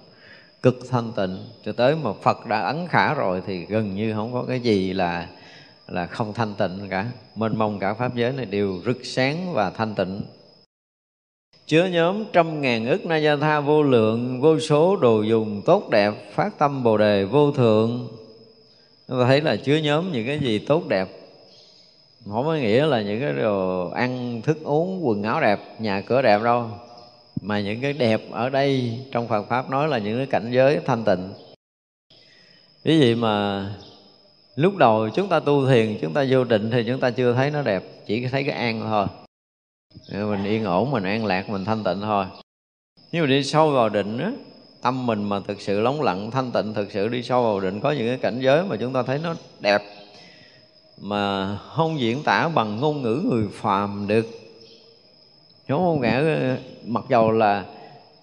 cực 0.61 0.79
thanh 0.89 1.11
tịnh. 1.15 1.37
Cho 1.65 1.71
tới 1.71 1.95
mà 1.95 2.09
Phật 2.21 2.45
đã 2.45 2.59
ấn 2.59 2.87
khả 2.89 3.13
rồi 3.13 3.41
thì 3.47 3.65
gần 3.65 3.95
như 3.95 4.13
không 4.13 4.33
có 4.33 4.45
cái 4.47 4.59
gì 4.59 4.93
là 4.93 5.27
là 5.87 6.05
không 6.05 6.33
thanh 6.33 6.53
tịnh 6.53 6.87
cả. 6.89 7.05
Mênh 7.35 7.57
mông 7.57 7.79
cả 7.79 7.93
pháp 7.93 8.15
giới 8.15 8.31
này 8.31 8.45
đều 8.45 8.81
rực 8.85 9.05
sáng 9.05 9.53
và 9.53 9.69
thanh 9.69 9.95
tịnh 9.95 10.21
chứa 11.67 11.85
nhóm 11.85 12.25
trăm 12.33 12.61
ngàn 12.61 12.87
ức 12.87 13.05
na 13.05 13.17
gia 13.17 13.35
tha 13.35 13.59
vô 13.59 13.83
lượng, 13.83 14.41
vô 14.41 14.59
số 14.59 14.95
đồ 14.95 15.21
dùng 15.21 15.61
tốt 15.65 15.89
đẹp 15.89 16.13
phát 16.33 16.57
tâm 16.57 16.83
bồ 16.83 16.97
đề 16.97 17.25
vô 17.25 17.51
thượng. 17.51 18.07
Chúng 19.07 19.19
ta 19.19 19.25
thấy 19.25 19.41
là 19.41 19.55
chứa 19.55 19.77
nhóm 19.77 20.11
những 20.11 20.27
cái 20.27 20.39
gì 20.39 20.59
tốt 20.59 20.87
đẹp. 20.87 21.07
Không 22.29 22.45
có 22.45 22.55
nghĩa 22.55 22.85
là 22.85 23.01
những 23.01 23.19
cái 23.19 23.33
đồ 23.33 23.89
ăn, 23.89 24.41
thức 24.41 24.63
uống, 24.63 25.07
quần 25.07 25.23
áo 25.23 25.41
đẹp, 25.41 25.59
nhà 25.79 26.01
cửa 26.01 26.21
đẹp 26.21 26.41
đâu. 26.43 26.69
Mà 27.41 27.59
những 27.59 27.81
cái 27.81 27.93
đẹp 27.93 28.21
ở 28.31 28.49
đây, 28.49 28.99
trong 29.11 29.27
Phật 29.27 29.43
pháp 29.49 29.69
nói 29.69 29.87
là 29.87 29.97
những 29.97 30.17
cái 30.17 30.25
cảnh 30.25 30.51
giới 30.51 30.79
thanh 30.85 31.03
tịnh. 31.03 31.29
Cái 32.83 32.99
gì 32.99 33.15
mà 33.15 33.65
lúc 34.55 34.77
đầu 34.77 35.09
chúng 35.09 35.27
ta 35.27 35.39
tu 35.39 35.67
thiền, 35.67 35.97
chúng 36.01 36.13
ta 36.13 36.25
vô 36.29 36.43
định 36.43 36.71
thì 36.71 36.83
chúng 36.87 36.99
ta 36.99 37.09
chưa 37.09 37.33
thấy 37.33 37.51
nó 37.51 37.61
đẹp, 37.61 37.83
chỉ 38.05 38.27
thấy 38.27 38.43
cái 38.43 38.55
an 38.55 38.81
thôi. 38.81 39.05
Dạ, 40.01 40.19
mình 40.19 40.43
yên 40.43 40.63
ổn, 40.63 40.91
mình 40.91 41.03
an 41.03 41.25
lạc, 41.25 41.49
mình 41.49 41.65
thanh 41.65 41.83
tịnh 41.83 42.01
thôi. 42.01 42.25
Nhưng 43.11 43.21
mà 43.21 43.27
đi 43.27 43.43
sâu 43.43 43.71
vào 43.71 43.89
định 43.89 44.17
á, 44.17 44.31
tâm 44.81 45.05
mình 45.05 45.23
mà 45.23 45.39
thực 45.47 45.61
sự 45.61 45.79
lóng 45.79 46.01
lặng, 46.01 46.31
thanh 46.31 46.51
tịnh, 46.51 46.73
thực 46.73 46.91
sự 46.91 47.07
đi 47.07 47.23
sâu 47.23 47.43
vào 47.43 47.59
định, 47.59 47.79
có 47.79 47.91
những 47.91 48.07
cái 48.07 48.17
cảnh 48.17 48.39
giới 48.41 48.63
mà 48.63 48.75
chúng 48.79 48.93
ta 48.93 49.03
thấy 49.03 49.19
nó 49.23 49.35
đẹp, 49.59 49.81
mà 51.01 51.55
không 51.57 51.99
diễn 51.99 52.23
tả 52.23 52.47
bằng 52.47 52.79
ngôn 52.79 53.01
ngữ 53.01 53.21
người 53.29 53.47
phàm 53.53 54.07
được. 54.07 54.25
Đúng 55.67 55.79
không 55.79 56.01
ngã 56.01 56.23
mặc 56.85 57.03
dầu 57.09 57.31
là 57.31 57.65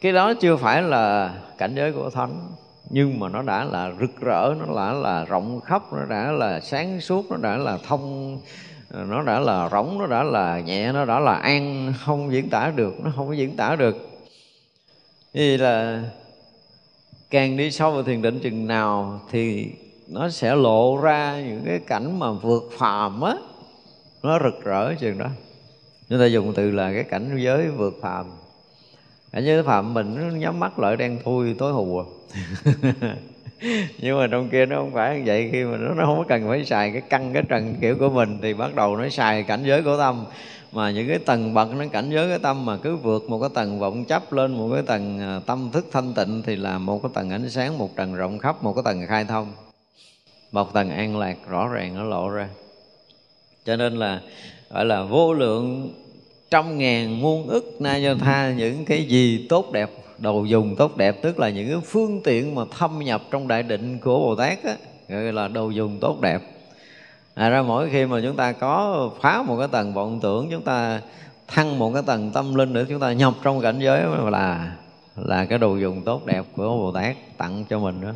cái 0.00 0.12
đó 0.12 0.34
chưa 0.34 0.56
phải 0.56 0.82
là 0.82 1.34
cảnh 1.58 1.74
giới 1.76 1.92
của 1.92 2.10
thánh, 2.10 2.48
nhưng 2.90 3.20
mà 3.20 3.28
nó 3.28 3.42
đã 3.42 3.64
là 3.64 3.92
rực 4.00 4.20
rỡ, 4.20 4.54
nó 4.58 4.74
đã 4.76 4.92
là 4.92 5.24
rộng 5.24 5.60
khắp, 5.60 5.92
nó 5.92 6.04
đã 6.04 6.32
là 6.32 6.60
sáng 6.60 7.00
suốt, 7.00 7.30
nó 7.30 7.36
đã 7.36 7.56
là 7.56 7.78
thông 7.88 8.38
nó 8.90 9.22
đã 9.22 9.40
là 9.40 9.68
rỗng, 9.72 9.98
nó 9.98 10.06
đã 10.06 10.22
là 10.22 10.60
nhẹ, 10.60 10.92
nó 10.92 11.04
đã 11.04 11.20
là 11.20 11.34
an 11.34 11.92
không 11.98 12.32
diễn 12.32 12.50
tả 12.50 12.72
được, 12.76 12.94
nó 13.04 13.12
không 13.16 13.26
có 13.26 13.32
diễn 13.32 13.56
tả 13.56 13.76
được. 13.76 14.08
Vì 15.32 15.56
là 15.56 16.02
càng 17.30 17.56
đi 17.56 17.70
sâu 17.70 17.90
vào 17.90 18.02
thiền 18.02 18.22
định 18.22 18.40
chừng 18.40 18.66
nào 18.66 19.20
thì 19.30 19.70
nó 20.08 20.30
sẽ 20.30 20.54
lộ 20.54 21.00
ra 21.02 21.40
những 21.40 21.62
cái 21.66 21.78
cảnh 21.78 22.18
mà 22.18 22.32
vượt 22.32 22.70
phàm 22.78 23.20
á. 23.20 23.34
Nó 24.22 24.38
rực 24.38 24.64
rỡ 24.64 24.94
chừng 24.94 25.18
đó. 25.18 25.26
Chúng 26.08 26.18
ta 26.18 26.26
dùng 26.26 26.52
từ 26.54 26.70
là 26.70 26.92
cái 26.92 27.04
cảnh 27.04 27.38
giới 27.44 27.68
vượt 27.68 27.94
phàm. 28.02 28.26
Cảnh 29.32 29.44
giới 29.44 29.62
phàm 29.62 29.94
mình 29.94 30.14
nó 30.14 30.36
nhắm 30.36 30.60
mắt 30.60 30.78
lại 30.78 30.96
đang 30.96 31.18
thui 31.24 31.54
tối 31.54 31.72
hù 31.72 31.98
à. 31.98 32.04
nhưng 33.98 34.18
mà 34.18 34.26
trong 34.26 34.48
kia 34.48 34.66
nó 34.66 34.76
không 34.76 34.92
phải 34.92 35.16
như 35.16 35.22
vậy 35.26 35.48
khi 35.52 35.64
mà 35.64 35.76
nó, 35.76 35.94
nó 35.94 36.06
không 36.06 36.18
có 36.18 36.24
cần 36.28 36.48
phải 36.48 36.64
xài 36.64 36.90
cái 36.92 37.00
căn 37.00 37.32
cái 37.32 37.42
trần 37.48 37.74
kiểu 37.80 37.96
của 37.98 38.10
mình 38.10 38.38
thì 38.42 38.54
bắt 38.54 38.74
đầu 38.74 38.96
nó 38.96 39.08
xài 39.08 39.42
cảnh 39.42 39.62
giới 39.64 39.82
của 39.82 39.96
tâm. 39.98 40.24
Mà 40.72 40.90
những 40.90 41.08
cái 41.08 41.18
tầng 41.18 41.54
bậc 41.54 41.74
nó 41.74 41.84
cảnh 41.92 42.10
giới 42.10 42.28
cái 42.28 42.38
tâm 42.38 42.66
mà 42.66 42.76
cứ 42.76 42.96
vượt 42.96 43.30
một 43.30 43.38
cái 43.40 43.50
tầng 43.54 43.78
vọng 43.78 44.04
chấp 44.04 44.32
lên 44.32 44.52
một 44.52 44.70
cái 44.74 44.82
tầng 44.86 45.20
à, 45.20 45.40
tâm 45.46 45.70
thức 45.72 45.86
thanh 45.92 46.14
tịnh 46.14 46.42
thì 46.46 46.56
là 46.56 46.78
một 46.78 47.02
cái 47.02 47.10
tầng 47.14 47.30
ánh 47.30 47.50
sáng 47.50 47.78
một 47.78 47.96
tầng 47.96 48.14
rộng 48.14 48.38
khắp 48.38 48.64
một 48.64 48.72
cái 48.72 48.82
tầng 48.84 49.06
khai 49.08 49.24
thông. 49.24 49.52
Một 50.52 50.74
tầng 50.74 50.90
an 50.90 51.18
lạc 51.18 51.36
rõ 51.48 51.68
ràng 51.68 51.94
nó 51.96 52.04
lộ 52.04 52.28
ra. 52.28 52.48
Cho 53.64 53.76
nên 53.76 53.96
là 53.96 54.20
gọi 54.70 54.84
là 54.84 55.02
vô 55.02 55.34
lượng 55.34 55.92
trăm 56.50 56.78
ngàn 56.78 57.20
muôn 57.20 57.48
ức 57.48 57.76
na 57.80 57.96
do 57.96 58.14
tha 58.14 58.52
những 58.56 58.84
cái 58.84 59.04
gì 59.04 59.46
tốt 59.48 59.72
đẹp 59.72 59.90
đồ 60.20 60.44
dùng 60.44 60.76
tốt 60.76 60.96
đẹp, 60.96 61.22
tức 61.22 61.38
là 61.38 61.48
những 61.48 61.68
cái 61.68 61.80
phương 61.84 62.20
tiện 62.24 62.54
mà 62.54 62.62
thâm 62.78 62.98
nhập 62.98 63.22
trong 63.30 63.48
đại 63.48 63.62
định 63.62 63.98
của 63.98 64.18
bồ 64.18 64.34
tát 64.34 64.64
á, 64.64 64.76
gọi 65.08 65.32
là 65.32 65.48
đồ 65.48 65.70
dùng 65.70 65.98
tốt 66.00 66.20
đẹp. 66.20 66.42
À 67.34 67.48
ra 67.48 67.62
mỗi 67.62 67.90
khi 67.90 68.06
mà 68.06 68.20
chúng 68.24 68.36
ta 68.36 68.52
có 68.52 69.10
phá 69.20 69.42
một 69.42 69.56
cái 69.58 69.68
tầng 69.68 69.94
vọng 69.94 70.20
tưởng, 70.22 70.48
chúng 70.50 70.62
ta 70.62 71.00
thăng 71.48 71.78
một 71.78 71.92
cái 71.94 72.02
tầng 72.06 72.30
tâm 72.34 72.54
linh 72.54 72.72
nữa, 72.72 72.84
chúng 72.88 73.00
ta 73.00 73.12
nhập 73.12 73.34
trong 73.42 73.60
cảnh 73.60 73.78
giới 73.78 74.02
là 74.30 74.76
là 75.16 75.44
cái 75.44 75.58
đồ 75.58 75.76
dùng 75.76 76.02
tốt 76.02 76.26
đẹp 76.26 76.44
của 76.56 76.62
bồ 76.62 76.92
tát 76.92 77.16
tặng 77.36 77.64
cho 77.70 77.78
mình 77.78 78.00
đó. 78.00 78.10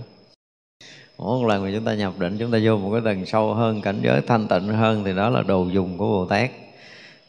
Mỗi 1.19 1.41
một 1.41 1.47
lần 1.49 1.65
mà 1.65 1.71
chúng 1.75 1.85
ta 1.85 1.95
nhập 1.95 2.13
định, 2.19 2.37
chúng 2.39 2.51
ta 2.51 2.59
vô 2.63 2.77
một 2.77 2.91
cái 2.93 3.01
tầng 3.05 3.27
sâu 3.27 3.55
hơn, 3.55 3.81
cảnh 3.81 4.01
giới 4.03 4.21
thanh 4.27 4.49
tịnh 4.49 4.69
hơn, 4.69 5.05
thì 5.05 5.13
đó 5.13 5.31
là 5.31 5.43
đồ 5.43 5.65
dùng 5.65 5.99
của 5.99 6.07
bồ 6.07 6.27
tát 6.27 6.51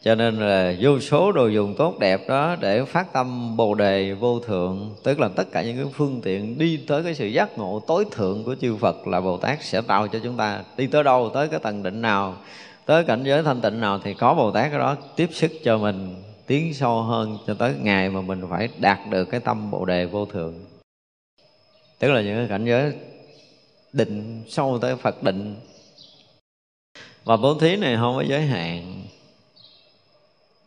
cho 0.06 0.16
nên 0.16 0.40
là 0.40 0.76
vô 0.80 1.00
số 1.00 1.32
đồ 1.32 1.48
dùng 1.48 1.76
tốt 1.78 2.00
đẹp 2.00 2.22
đó 2.28 2.56
để 2.60 2.86
phát 2.86 3.14
tâm 3.14 3.58
bồ 3.58 3.74
đề 3.74 4.14
vô 4.14 4.40
thượng, 4.40 4.96
tức 5.04 5.20
là 5.20 5.28
tất 5.28 5.52
cả 5.52 5.64
những 5.64 5.78
cái 5.78 5.86
phương 5.94 6.22
tiện 6.24 6.58
đi 6.58 6.78
tới 6.88 7.04
cái 7.04 7.16
sự 7.16 7.28
giác 7.28 7.58
ngộ 7.58 7.82
tối 7.88 8.06
thượng 8.12 8.44
của 8.44 8.56
chư 8.62 8.76
Phật 8.76 9.08
là 9.08 9.22
Bồ 9.22 9.38
Tát 9.38 9.64
sẽ 9.64 9.82
tạo 9.82 10.08
cho 10.08 10.20
chúng 10.24 10.38
ta. 10.38 10.64
Đi 10.78 10.88
tới 10.88 11.04
đâu, 11.04 11.32
tới 11.34 11.48
cái 11.48 11.60
tầng 11.60 11.84
định 11.84 12.02
nào, 12.02 12.38
tới 12.86 13.04
cảnh 13.04 13.24
giới 13.24 13.44
thanh 13.44 13.62
tịnh 13.62 13.80
nào 13.80 14.00
thì 14.04 14.14
có 14.14 14.34
Bồ 14.34 14.52
Tát 14.52 14.70
cái 14.72 14.80
đó 14.80 14.96
tiếp 15.16 15.30
sức 15.32 15.52
cho 15.64 15.78
mình, 15.78 16.16
tiến 16.48 16.74
sâu 16.74 17.02
hơn 17.02 17.38
cho 17.48 17.54
tới 17.54 17.74
ngày 17.82 18.10
mà 18.10 18.22
mình 18.22 18.42
phải 18.50 18.70
đạt 18.80 19.00
được 19.10 19.26
cái 19.26 19.40
tâm 19.40 19.72
bồ 19.72 19.86
đề 19.86 20.06
vô 20.06 20.26
thượng. 20.26 20.54
Tức 22.00 22.12
là 22.12 22.22
những 22.22 22.38
cái 22.38 22.48
cảnh 22.48 22.66
giới 22.66 22.94
định 23.94 24.44
sâu 24.48 24.80
tới 24.82 24.96
Phật 24.96 25.24
định. 25.24 25.56
Và 27.24 27.38
bố 27.38 27.60
thí 27.60 27.76
này 27.76 27.96
không 27.96 28.16
có 28.16 28.24
giới 28.28 28.42
hạn 28.42 29.05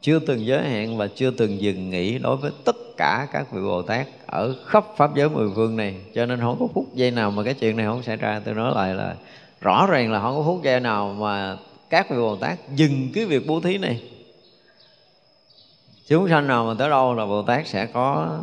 chưa 0.01 0.19
từng 0.19 0.47
giới 0.47 0.63
hạn 0.63 0.97
và 0.97 1.09
chưa 1.15 1.31
từng 1.31 1.61
dừng 1.61 1.91
nghỉ 1.91 2.19
đối 2.19 2.37
với 2.37 2.51
tất 2.65 2.77
cả 2.97 3.29
các 3.33 3.53
vị 3.53 3.61
Bồ 3.63 3.83
Tát 3.83 4.07
ở 4.27 4.55
khắp 4.67 4.85
pháp 4.97 5.17
giới 5.17 5.29
mười 5.29 5.49
phương 5.55 5.77
này. 5.77 5.95
Cho 6.15 6.27
nên 6.27 6.41
không 6.41 6.57
có 6.61 6.67
phút 6.75 6.95
giây 6.95 7.11
nào 7.11 7.31
mà 7.31 7.43
cái 7.43 7.55
chuyện 7.55 7.77
này 7.77 7.87
không 7.87 8.03
xảy 8.03 8.17
ra. 8.17 8.41
Tôi 8.45 8.55
nói 8.55 8.73
lại 8.75 8.95
là 8.95 9.17
rõ 9.61 9.87
ràng 9.87 10.13
là 10.13 10.21
không 10.21 10.37
có 10.37 10.43
phút 10.43 10.63
giây 10.65 10.81
nào 10.81 11.17
mà 11.19 11.57
các 11.91 12.11
vị 12.11 12.17
Bồ 12.17 12.37
Tát 12.37 12.59
dừng 12.75 13.09
cái 13.15 13.25
việc 13.25 13.47
bố 13.47 13.61
thí 13.61 13.79
này. 13.79 14.03
Chúng 16.09 16.29
sanh 16.29 16.47
nào 16.47 16.67
mà 16.67 16.75
tới 16.79 16.91
đâu 16.91 17.15
là 17.15 17.27
Bồ 17.27 17.43
Tát 17.43 17.67
sẽ 17.67 17.87
có 17.87 18.39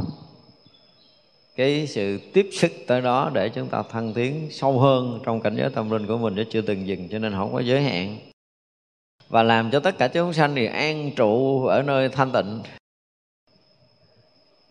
cái 1.56 1.88
sự 1.88 2.20
tiếp 2.34 2.50
sức 2.52 2.72
tới 2.88 3.02
đó 3.02 3.32
để 3.34 3.50
chúng 3.50 3.68
ta 3.68 3.84
thăng 3.92 4.14
tiến 4.14 4.48
sâu 4.52 4.80
hơn 4.80 5.20
trong 5.26 5.42
cảnh 5.42 5.56
giới 5.58 5.70
tâm 5.70 5.90
linh 5.90 6.08
của 6.08 6.18
mình 6.18 6.36
đã 6.36 6.44
chưa 6.50 6.62
từng 6.62 6.88
dừng, 6.88 7.10
cho 7.10 7.20
nên 7.20 7.34
không 7.34 7.54
có 7.54 7.60
giới 7.60 7.82
hạn 7.82 8.18
và 9.30 9.44
làm 9.44 9.72
cho 9.72 9.80
tất 9.80 9.98
cả 9.98 10.08
chúng 10.08 10.34
sanh 10.34 10.56
thì 10.56 10.66
an 10.66 11.12
trụ 11.16 11.66
ở 11.66 11.82
nơi 11.82 12.10
thanh 12.10 12.32
tịnh. 12.32 12.62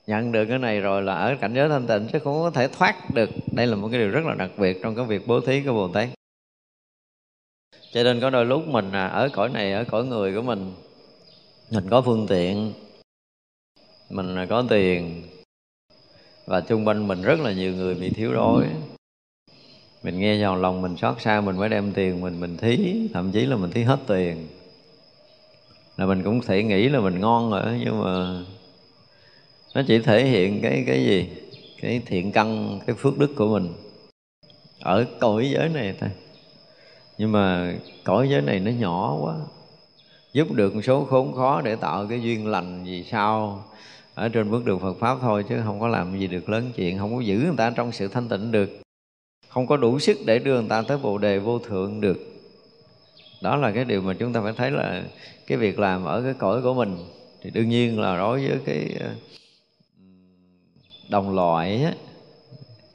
Nhận 0.06 0.32
được 0.32 0.44
cái 0.48 0.58
này 0.58 0.80
rồi 0.80 1.02
là 1.02 1.14
ở 1.14 1.36
cảnh 1.40 1.54
giới 1.54 1.68
thanh 1.68 1.86
tịnh 1.86 2.08
chứ 2.12 2.18
không 2.18 2.42
có 2.42 2.50
thể 2.50 2.68
thoát 2.68 3.14
được. 3.14 3.30
Đây 3.52 3.66
là 3.66 3.76
một 3.76 3.88
cái 3.92 4.00
điều 4.00 4.10
rất 4.10 4.24
là 4.24 4.34
đặc 4.34 4.50
biệt 4.58 4.78
trong 4.82 4.96
cái 4.96 5.04
việc 5.04 5.26
bố 5.26 5.40
thí 5.40 5.62
của 5.62 5.72
bồ 5.72 5.88
tát. 5.88 6.08
Cho 7.92 8.02
nên 8.02 8.20
có 8.20 8.30
đôi 8.30 8.44
lúc 8.44 8.68
mình 8.68 8.92
à, 8.92 9.06
ở 9.06 9.28
cõi 9.32 9.48
này, 9.48 9.72
ở 9.72 9.84
cõi 9.84 10.04
người 10.04 10.34
của 10.34 10.42
mình 10.42 10.72
mình 11.70 11.90
có 11.90 12.02
phương 12.02 12.26
tiện, 12.28 12.72
mình 14.10 14.46
có 14.48 14.64
tiền, 14.70 15.22
và 16.46 16.60
chung 16.60 16.84
quanh 16.84 17.08
mình 17.08 17.22
rất 17.22 17.40
là 17.40 17.52
nhiều 17.52 17.72
người 17.72 17.94
bị 17.94 18.10
thiếu 18.10 18.34
đói 18.34 18.66
mình 20.04 20.18
nghe 20.18 20.42
vào 20.42 20.56
lòng 20.56 20.82
mình 20.82 20.96
xót 20.96 21.20
xa, 21.20 21.40
mình 21.40 21.56
mới 21.56 21.68
đem 21.68 21.92
tiền 21.92 22.20
mình 22.20 22.40
mình 22.40 22.56
thí, 22.56 23.08
thậm 23.14 23.32
chí 23.32 23.46
là 23.46 23.56
mình 23.56 23.70
thí 23.70 23.82
hết 23.82 23.98
tiền. 24.06 24.46
Là 25.96 26.06
mình 26.06 26.22
cũng 26.22 26.40
thể 26.40 26.62
nghĩ 26.62 26.88
là 26.88 27.00
mình 27.00 27.20
ngon 27.20 27.50
rồi 27.50 27.80
nhưng 27.84 28.02
mà 28.02 28.42
nó 29.74 29.82
chỉ 29.86 29.98
thể 29.98 30.24
hiện 30.24 30.60
cái 30.62 30.84
cái 30.86 31.04
gì? 31.04 31.28
Cái 31.80 32.02
thiện 32.06 32.32
căn, 32.32 32.80
cái 32.86 32.96
phước 32.96 33.18
đức 33.18 33.34
của 33.36 33.48
mình. 33.48 33.72
Ở 34.80 35.04
cõi 35.20 35.50
giới 35.54 35.68
này 35.68 35.94
thôi. 36.00 36.10
Nhưng 37.18 37.32
mà 37.32 37.74
cõi 38.04 38.28
giới 38.30 38.42
này 38.42 38.60
nó 38.60 38.70
nhỏ 38.70 39.16
quá. 39.20 39.34
Giúp 40.32 40.52
được 40.52 40.74
một 40.74 40.82
số 40.84 41.04
khốn 41.04 41.32
khó 41.32 41.60
để 41.60 41.76
tạo 41.76 42.06
cái 42.06 42.22
duyên 42.22 42.46
lành 42.46 42.84
gì 42.84 43.04
sao? 43.10 43.64
Ở 44.14 44.28
trên 44.28 44.50
bước 44.50 44.64
đường 44.64 44.80
Phật 44.80 44.94
pháp 45.00 45.18
thôi, 45.20 45.44
chứ 45.48 45.60
không 45.64 45.80
có 45.80 45.88
làm 45.88 46.18
gì 46.18 46.26
được 46.26 46.48
lớn 46.48 46.70
chuyện, 46.76 46.98
không 46.98 47.14
có 47.14 47.20
giữ 47.20 47.38
người 47.38 47.56
ta 47.56 47.70
trong 47.70 47.92
sự 47.92 48.08
thanh 48.08 48.28
tịnh 48.28 48.52
được 48.52 48.83
không 49.54 49.66
có 49.66 49.76
đủ 49.76 49.98
sức 49.98 50.18
để 50.24 50.38
đưa 50.38 50.60
người 50.60 50.68
ta 50.68 50.82
tới 50.82 50.98
bồ 50.98 51.18
đề 51.18 51.38
vô 51.38 51.58
thượng 51.58 52.00
được. 52.00 52.18
Đó 53.40 53.56
là 53.56 53.72
cái 53.72 53.84
điều 53.84 54.02
mà 54.02 54.14
chúng 54.14 54.32
ta 54.32 54.40
phải 54.40 54.52
thấy 54.56 54.70
là 54.70 55.04
cái 55.46 55.58
việc 55.58 55.78
làm 55.78 56.04
ở 56.04 56.22
cái 56.22 56.34
cõi 56.34 56.62
của 56.62 56.74
mình 56.74 56.96
thì 57.42 57.50
đương 57.50 57.68
nhiên 57.68 58.00
là 58.00 58.16
đối 58.16 58.48
với 58.48 58.58
cái 58.64 58.96
ờ, 59.00 59.10
đồng 61.08 61.34
loại 61.34 61.84
á, 61.84 61.94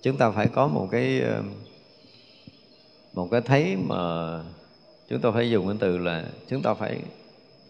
chúng 0.01 0.17
ta 0.17 0.31
phải 0.31 0.47
có 0.47 0.67
một 0.67 0.87
cái 0.91 1.21
ờ, 1.21 1.43
một 3.13 3.27
cái 3.31 3.41
thấy 3.41 3.75
mà 3.75 3.95
chúng 5.09 5.21
ta 5.21 5.31
phải 5.31 5.49
dùng 5.49 5.67
cái 5.67 5.77
từ 5.79 5.97
là 5.97 6.25
chúng 6.49 6.61
ta 6.61 6.73
phải 6.73 6.99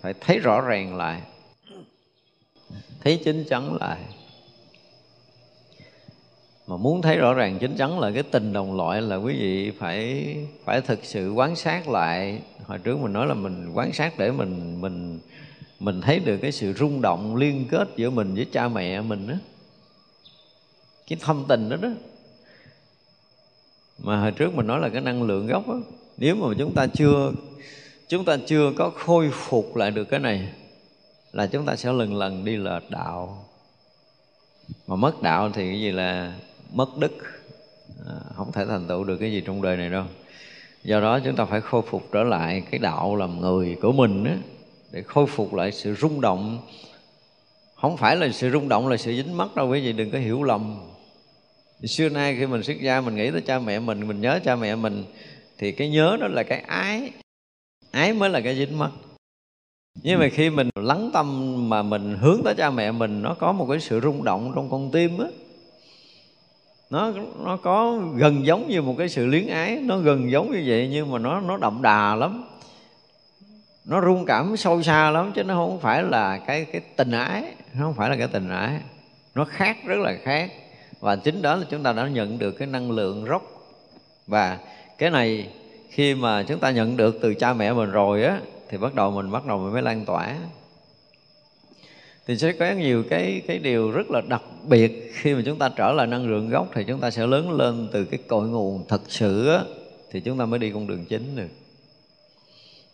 phải 0.01 0.13
thấy 0.21 0.39
rõ 0.39 0.61
ràng 0.61 0.95
lại 0.95 1.21
thấy 3.01 3.21
chính 3.25 3.43
chắn 3.49 3.77
lại 3.79 3.99
mà 6.69 6.77
muốn 6.77 7.01
thấy 7.01 7.17
rõ 7.17 7.33
ràng 7.33 7.59
chính 7.59 7.75
chắn 7.75 7.99
là 7.99 8.11
cái 8.11 8.23
tình 8.23 8.53
đồng 8.53 8.77
loại 8.77 9.01
là 9.01 9.15
quý 9.15 9.33
vị 9.33 9.71
phải 9.71 10.35
phải 10.65 10.81
thực 10.81 10.99
sự 11.03 11.31
quán 11.31 11.55
sát 11.55 11.89
lại. 11.89 12.41
Hồi 12.65 12.79
trước 12.79 12.99
mình 12.99 13.13
nói 13.13 13.27
là 13.27 13.33
mình 13.33 13.71
quán 13.73 13.93
sát 13.93 14.17
để 14.17 14.31
mình 14.31 14.81
mình 14.81 15.19
mình 15.79 16.01
thấy 16.01 16.19
được 16.19 16.37
cái 16.37 16.51
sự 16.51 16.73
rung 16.73 17.01
động 17.01 17.35
liên 17.35 17.65
kết 17.71 17.87
giữa 17.95 18.09
mình 18.09 18.35
với 18.35 18.45
cha 18.51 18.67
mẹ 18.67 19.01
mình 19.01 19.27
đó 19.27 19.33
cái 21.07 21.19
thâm 21.21 21.45
tình 21.47 21.69
đó 21.69 21.77
đó. 21.81 21.89
Mà 23.99 24.21
hồi 24.21 24.31
trước 24.31 24.55
mình 24.55 24.67
nói 24.67 24.79
là 24.79 24.89
cái 24.89 25.01
năng 25.01 25.23
lượng 25.23 25.47
gốc 25.47 25.67
đó 25.67 25.79
nếu 26.17 26.35
mà 26.35 26.55
chúng 26.57 26.73
ta 26.75 26.87
chưa, 26.87 27.31
chúng 28.07 28.25
ta 28.25 28.37
chưa 28.47 28.71
có 28.77 28.89
khôi 28.89 29.31
phục 29.33 29.75
lại 29.75 29.91
được 29.91 30.05
cái 30.05 30.19
này 30.19 30.49
là 31.33 31.47
chúng 31.47 31.65
ta 31.65 31.75
sẽ 31.75 31.91
lần 31.91 32.15
lần 32.15 32.45
đi 32.45 32.55
lệch 32.55 32.89
đạo. 32.89 33.45
Mà 34.87 34.95
mất 34.95 35.21
đạo 35.21 35.49
thì 35.53 35.71
cái 35.71 35.81
gì 35.81 35.91
là 35.91 36.33
mất 36.73 36.97
đức. 36.97 37.17
À, 38.07 38.15
không 38.35 38.51
thể 38.51 38.65
thành 38.65 38.87
tựu 38.87 39.03
được 39.03 39.17
cái 39.17 39.31
gì 39.31 39.41
trong 39.45 39.61
đời 39.61 39.77
này 39.77 39.89
đâu. 39.89 40.03
Do 40.83 40.99
đó 40.99 41.19
chúng 41.19 41.35
ta 41.35 41.45
phải 41.45 41.61
khôi 41.61 41.81
phục 41.81 42.09
trở 42.11 42.23
lại 42.23 42.63
cái 42.71 42.79
đạo 42.79 43.15
làm 43.15 43.41
người 43.41 43.77
của 43.81 43.91
mình 43.91 44.23
á 44.23 44.35
để 44.91 45.01
khôi 45.01 45.25
phục 45.27 45.53
lại 45.53 45.71
sự 45.71 45.95
rung 45.95 46.21
động. 46.21 46.59
Không 47.75 47.97
phải 47.97 48.15
là 48.15 48.29
sự 48.31 48.49
rung 48.51 48.69
động 48.69 48.87
là 48.87 48.97
sự 48.97 49.15
dính 49.15 49.37
mắt 49.37 49.55
đâu 49.55 49.69
quý 49.69 49.81
vị 49.81 49.93
đừng 49.93 50.11
có 50.11 50.17
hiểu 50.17 50.43
lầm. 50.43 50.79
Xưa 51.83 52.09
nay 52.09 52.35
khi 52.39 52.45
mình 52.45 52.63
xuất 52.63 52.81
gia 52.81 53.01
mình 53.01 53.15
nghĩ 53.15 53.31
tới 53.31 53.41
cha 53.41 53.59
mẹ 53.59 53.79
mình 53.79 54.07
mình 54.07 54.21
nhớ 54.21 54.39
cha 54.43 54.55
mẹ 54.55 54.75
mình 54.75 55.05
thì 55.57 55.71
cái 55.71 55.89
nhớ 55.89 56.17
đó 56.21 56.27
là 56.27 56.43
cái 56.43 56.59
ái. 56.59 57.11
Ái 57.91 58.13
mới 58.13 58.29
là 58.29 58.41
cái 58.41 58.55
dính 58.55 58.79
mắt 58.79 58.91
nhưng 60.03 60.19
mà 60.19 60.29
khi 60.29 60.49
mình 60.49 60.69
lắng 60.75 61.09
tâm 61.13 61.69
mà 61.69 61.83
mình 61.83 62.17
hướng 62.17 62.41
tới 62.45 62.55
cha 62.57 62.69
mẹ 62.69 62.91
mình 62.91 63.21
nó 63.21 63.33
có 63.33 63.51
một 63.51 63.67
cái 63.69 63.79
sự 63.79 63.99
rung 64.03 64.23
động 64.23 64.51
trong 64.55 64.69
con 64.69 64.91
tim 64.91 65.17
á 65.17 65.27
nó 66.89 67.11
nó 67.45 67.57
có 67.57 67.99
gần 68.15 68.45
giống 68.45 68.67
như 68.67 68.81
một 68.81 68.95
cái 68.97 69.09
sự 69.09 69.25
luyến 69.25 69.47
ái, 69.47 69.75
nó 69.75 69.97
gần 69.97 70.31
giống 70.31 70.51
như 70.51 70.63
vậy 70.67 70.89
nhưng 70.91 71.11
mà 71.11 71.19
nó 71.19 71.39
nó 71.39 71.57
đậm 71.57 71.81
đà 71.81 72.15
lắm. 72.15 72.43
Nó 73.85 74.01
rung 74.01 74.25
cảm 74.25 74.57
sâu 74.57 74.83
xa 74.83 75.11
lắm 75.11 75.31
chứ 75.35 75.43
nó 75.43 75.55
không 75.55 75.79
phải 75.79 76.03
là 76.03 76.37
cái 76.37 76.65
cái 76.65 76.81
tình 76.95 77.11
ái, 77.11 77.43
nó 77.73 77.85
không 77.85 77.93
phải 77.93 78.09
là 78.09 78.15
cái 78.15 78.27
tình 78.27 78.49
ái. 78.49 78.79
Nó 79.35 79.45
khác, 79.45 79.77
rất 79.85 79.99
là 79.99 80.13
khác. 80.23 80.51
Và 80.99 81.15
chính 81.15 81.41
đó 81.41 81.55
là 81.55 81.65
chúng 81.69 81.83
ta 81.83 81.93
đã 81.93 82.07
nhận 82.07 82.39
được 82.39 82.51
cái 82.51 82.67
năng 82.67 82.91
lượng 82.91 83.25
rốc 83.29 83.41
và 84.27 84.57
cái 84.97 85.09
này 85.09 85.49
khi 85.89 86.15
mà 86.15 86.43
chúng 86.43 86.59
ta 86.59 86.71
nhận 86.71 86.97
được 86.97 87.19
từ 87.21 87.33
cha 87.33 87.53
mẹ 87.53 87.73
mình 87.73 87.91
rồi 87.91 88.23
á, 88.23 88.39
thì 88.69 88.77
bắt 88.77 88.95
đầu 88.95 89.11
mình, 89.11 89.31
bắt 89.31 89.45
đầu 89.45 89.57
mình 89.57 89.73
mới 89.73 89.81
lan 89.81 90.05
tỏa 90.05 90.35
thì 92.29 92.37
sẽ 92.37 92.51
có 92.51 92.71
nhiều 92.71 93.03
cái 93.09 93.41
cái 93.47 93.59
điều 93.59 93.91
rất 93.91 94.11
là 94.11 94.21
đặc 94.21 94.41
biệt. 94.67 95.11
Khi 95.13 95.33
mà 95.33 95.41
chúng 95.45 95.57
ta 95.57 95.69
trở 95.69 95.91
lại 95.91 96.07
năng 96.07 96.29
lượng 96.29 96.49
gốc 96.49 96.67
thì 96.73 96.83
chúng 96.83 96.99
ta 96.99 97.11
sẽ 97.11 97.27
lớn 97.27 97.51
lên 97.51 97.87
từ 97.91 98.05
cái 98.05 98.19
cội 98.27 98.47
nguồn 98.47 98.85
thật 98.87 99.01
sự 99.07 99.49
á, 99.49 99.63
thì 100.11 100.19
chúng 100.19 100.37
ta 100.37 100.45
mới 100.45 100.59
đi 100.59 100.71
con 100.71 100.87
đường 100.87 101.05
chính 101.05 101.35
được. 101.35 101.47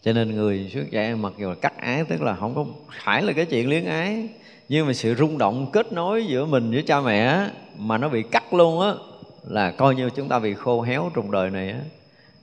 Cho 0.04 0.14
nên 0.14 0.36
người 0.36 0.70
xuất 0.74 0.92
gia 0.92 1.16
mặc 1.16 1.34
dù 1.38 1.50
là 1.50 1.56
cắt 1.56 1.78
ái 1.78 2.04
tức 2.10 2.22
là 2.22 2.36
không 2.36 2.56
có 2.56 2.66
phải 3.04 3.24
là 3.24 3.34
cái 3.34 3.46
chuyện 3.46 3.70
liếng 3.70 3.86
ái 3.86 4.28
nhưng 4.70 4.88
mà 4.88 4.94
sự 4.94 5.16
rung 5.16 5.38
động 5.38 5.70
kết 5.74 5.94
nối 5.94 6.26
giữa 6.26 6.46
mình 6.46 6.72
với 6.72 6.84
cha 6.84 7.02
mẹ 7.02 7.50
mà 7.78 7.98
nó 7.98 8.10
bị 8.10 8.24
cắt 8.32 8.54
luôn 8.54 8.82
á 8.82 8.94
là 9.48 9.72
coi 9.72 9.96
như 9.96 10.10
chúng 10.10 10.30
ta 10.30 10.40
bị 10.40 10.54
khô 10.54 10.82
héo 10.82 11.12
trong 11.16 11.32
đời 11.32 11.50
này 11.50 11.70
á. 11.70 11.80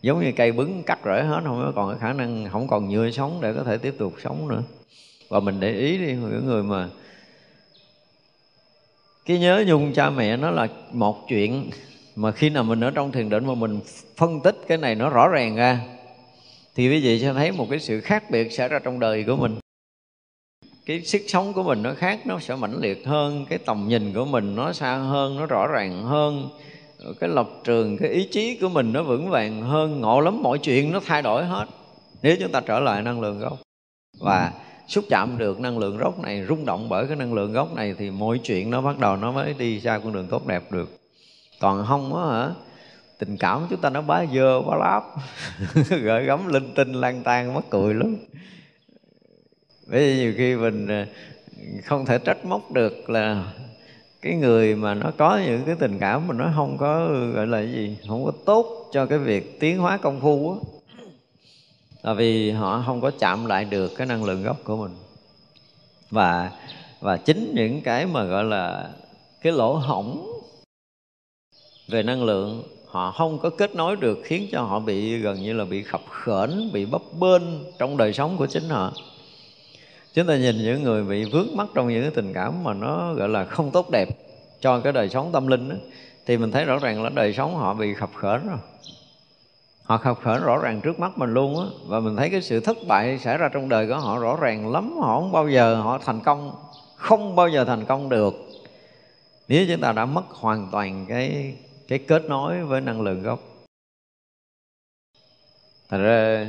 Giống 0.03 0.21
như 0.21 0.33
cây 0.37 0.53
bứng 0.53 0.83
cắt 0.83 0.99
rễ 1.05 1.23
hết 1.23 1.41
không 1.45 1.63
có 1.65 1.73
còn 1.75 1.91
cái 1.91 1.99
khả 2.01 2.13
năng 2.13 2.49
không 2.53 2.69
còn 2.69 2.89
nhựa 2.89 3.11
sống 3.11 3.39
để 3.41 3.53
có 3.53 3.65
thể 3.65 3.79
tiếp 3.79 3.95
tục 3.99 4.15
sống 4.23 4.49
nữa 4.49 4.63
và 5.33 5.41
mình 5.41 5.61
để 5.61 5.73
ý 5.73 5.99
đi 5.99 6.07
những 6.07 6.47
người 6.47 6.63
mà 6.63 6.89
cái 9.25 9.39
nhớ 9.39 9.65
nhung 9.67 9.93
cha 9.93 10.11
mẹ 10.11 10.37
nó 10.37 10.51
là 10.51 10.69
một 10.93 11.29
chuyện 11.29 11.71
mà 12.17 12.33
khi 12.33 12.51
nào 12.51 12.65
mình 12.65 12.81
ở 12.81 12.91
trong 12.91 13.13
thiền 13.13 13.29
định 13.29 13.47
mà 13.47 13.55
mình 13.55 13.81
phân 14.17 14.41
tích 14.41 14.57
cái 14.69 14.79
này 14.79 14.95
nó 14.95 15.09
rõ 15.09 15.29
ràng 15.29 15.57
ra, 15.57 15.81
thì 16.75 16.89
quý 16.89 17.01
vị 17.01 17.21
sẽ 17.21 17.33
thấy 17.33 17.53
một 17.53 17.67
cái 17.71 17.81
sự 17.81 18.01
khác 18.01 18.31
biệt 18.31 18.53
xảy 18.53 18.69
ra 18.69 18.79
trong 18.79 19.01
đời 19.01 19.25
của 19.25 19.37
mình. 19.37 19.59
Cái 20.87 21.01
sức 21.01 21.23
sống 21.29 21.53
của 21.53 21.63
mình 21.63 21.83
nó 21.83 21.95
khác, 21.95 22.27
nó 22.27 22.39
sẽ 22.39 22.55
mãnh 22.55 22.81
liệt 22.81 23.07
hơn, 23.07 23.47
cái 23.49 23.59
tầm 23.59 23.89
nhìn 23.89 24.13
của 24.15 24.25
mình 24.25 24.55
nó 24.55 24.73
xa 24.73 24.97
hơn, 24.97 25.37
nó 25.37 25.47
rõ 25.47 25.67
ràng 25.67 26.03
hơn. 26.03 26.49
Cái 27.21 27.31
lập 27.31 27.49
trường, 27.65 27.99
cái 27.99 28.11
ý 28.11 28.29
chí 28.33 28.59
của 28.61 28.69
mình 28.69 28.93
nó 28.93 29.03
vững 29.03 29.31
vàng 29.31 29.63
hơn, 29.63 30.01
ngộ 30.01 30.21
lắm, 30.21 30.43
mọi 30.43 30.59
chuyện 30.59 30.93
nó 30.93 31.01
thay 31.07 31.23
đổi 31.23 31.45
hết. 31.45 31.67
Nếu 32.23 32.37
chúng 32.41 32.53
ta 32.53 32.61
trở 32.61 32.81
lại 32.81 33.03
năng 33.03 33.21
lượng 33.21 33.39
gốc. 33.39 33.59
Và 34.21 34.53
xúc 34.89 35.05
chạm 35.11 35.39
được 35.39 35.61
năng 35.61 35.79
lượng 35.79 35.97
gốc 35.97 36.21
này, 36.21 36.45
rung 36.49 36.65
động 36.65 36.89
bởi 36.89 37.07
cái 37.07 37.17
năng 37.17 37.35
lượng 37.35 37.53
gốc 37.53 37.75
này 37.75 37.95
thì 37.99 38.11
mọi 38.11 38.41
chuyện 38.45 38.71
nó 38.71 38.81
bắt 38.81 38.99
đầu 38.99 39.17
nó 39.17 39.33
mới 39.33 39.55
đi 39.59 39.79
ra 39.79 39.99
con 39.99 40.13
đường 40.13 40.27
tốt 40.27 40.47
đẹp 40.47 40.73
được. 40.73 40.99
Còn 41.61 41.85
không 41.89 42.17
á 42.17 42.25
hả, 42.25 42.51
tình 43.19 43.37
cảm 43.37 43.67
chúng 43.71 43.81
ta 43.81 43.91
nó 43.91 44.03
bá 44.03 44.25
dơ, 44.35 44.63
bá 44.63 44.77
láp. 44.77 45.03
Gợi 46.03 46.25
gắm 46.25 46.49
linh 46.49 46.75
tinh 46.75 46.93
lan 46.93 47.23
tan 47.23 47.55
mắc 47.55 47.65
cười 47.71 47.95
lắm. 47.95 48.17
Bởi 49.87 50.01
vì 50.01 50.17
nhiều 50.17 50.35
khi 50.37 50.57
mình 50.57 50.87
à, 50.87 51.07
không 51.85 52.07
thể 52.07 52.19
trách 52.19 52.45
móc 52.45 52.73
được 52.73 53.11
là 53.11 53.53
cái 54.23 54.35
người 54.35 54.77
mà 54.77 54.95
nó 54.95 55.11
có 55.19 55.41
những 55.47 55.63
cái 55.67 55.75
tình 55.79 55.99
cảm 55.99 56.29
mà 56.29 56.35
nó 56.35 56.53
không 56.57 56.77
có, 56.79 57.09
gọi 57.35 57.47
là 57.47 57.59
cái 57.59 57.73
gì, 57.73 57.97
không 58.09 58.25
có 58.25 58.33
tốt 58.45 58.91
cho 58.93 59.07
cái 59.07 59.19
việc 59.19 59.61
tiến 59.61 59.79
hóa 59.79 59.97
công 59.97 60.21
phu 60.21 60.51
á 60.51 60.57
là 62.03 62.13
vì 62.13 62.51
họ 62.51 62.83
không 62.87 63.01
có 63.01 63.11
chạm 63.19 63.47
lại 63.47 63.65
được 63.65 63.93
cái 63.97 64.07
năng 64.07 64.25
lượng 64.25 64.43
gốc 64.43 64.57
của 64.65 64.77
mình. 64.77 64.97
Và 66.11 66.51
và 67.01 67.17
chính 67.17 67.53
những 67.55 67.81
cái 67.83 68.07
mà 68.07 68.25
gọi 68.25 68.45
là 68.45 68.91
cái 69.41 69.53
lỗ 69.53 69.75
hổng 69.75 70.41
về 71.89 72.03
năng 72.03 72.25
lượng 72.25 72.63
họ 72.87 73.13
không 73.13 73.39
có 73.39 73.51
kết 73.51 73.75
nối 73.75 73.97
được 73.97 74.19
khiến 74.25 74.49
cho 74.53 74.63
họ 74.63 74.79
bị 74.79 75.19
gần 75.19 75.43
như 75.43 75.53
là 75.53 75.65
bị 75.65 75.83
khập 75.83 76.01
khểnh 76.11 76.73
bị 76.73 76.87
bấp 76.87 77.03
bênh 77.21 77.43
trong 77.79 77.97
đời 77.97 78.13
sống 78.13 78.37
của 78.37 78.47
chính 78.47 78.69
họ. 78.69 78.93
Chúng 80.15 80.27
ta 80.27 80.37
nhìn 80.37 80.57
những 80.57 80.83
người 80.83 81.05
bị 81.05 81.25
vướng 81.25 81.49
mắc 81.55 81.69
trong 81.75 81.89
những 81.89 82.03
cái 82.03 82.11
tình 82.11 82.33
cảm 82.33 82.65
mà 82.65 82.75
nó 82.75 83.15
gọi 83.15 83.29
là 83.29 83.45
không 83.45 83.71
tốt 83.71 83.91
đẹp 83.91 84.09
cho 84.61 84.81
cái 84.81 84.93
đời 84.93 85.09
sống 85.09 85.31
tâm 85.33 85.47
linh 85.47 85.69
đó, 85.69 85.77
thì 86.27 86.37
mình 86.37 86.51
thấy 86.51 86.65
rõ 86.65 86.79
ràng 86.79 87.03
là 87.03 87.11
đời 87.11 87.33
sống 87.33 87.57
họ 87.57 87.75
bị 87.75 87.95
khập 87.95 88.11
khểnh 88.17 88.49
rồi 88.49 88.59
họ 89.83 89.97
khập 89.97 90.19
khểnh 90.23 90.43
rõ 90.43 90.59
ràng 90.59 90.81
trước 90.81 91.01
mắt 91.01 91.19
mình 91.19 91.35
luôn 91.35 91.61
á. 91.61 91.67
Và 91.87 92.01
mình 92.01 92.17
thấy 92.17 92.31
cái 92.31 92.43
sự 92.43 92.61
thất 92.61 92.77
bại 92.89 93.19
xảy 93.19 93.39
ra 93.39 93.49
trong 93.49 93.69
đời 93.69 93.89
của 93.89 93.99
họ 93.99 94.19
rõ 94.19 94.37
ràng 94.41 94.73
lắm. 94.73 94.95
Họ 95.01 95.21
không 95.21 95.33
bao 95.33 95.49
giờ 95.49 95.75
họ 95.75 95.99
thành 95.99 96.21
công 96.21 96.55
không 96.97 97.37
bao 97.37 97.49
giờ 97.49 97.65
thành 97.65 97.85
công 97.85 98.09
được. 98.09 98.35
Nếu 99.49 99.67
chúng 99.69 99.81
ta 99.81 99.93
đã 99.93 100.05
mất 100.05 100.25
hoàn 100.29 100.69
toàn 100.73 101.07
cái 101.09 101.57
cái 101.89 101.99
kết 101.99 102.25
nối 102.25 102.65
với 102.65 102.81
năng 102.81 103.01
lượng 103.01 103.23
gốc. 103.23 103.41
Thật 105.89 105.99
ra 105.99 106.47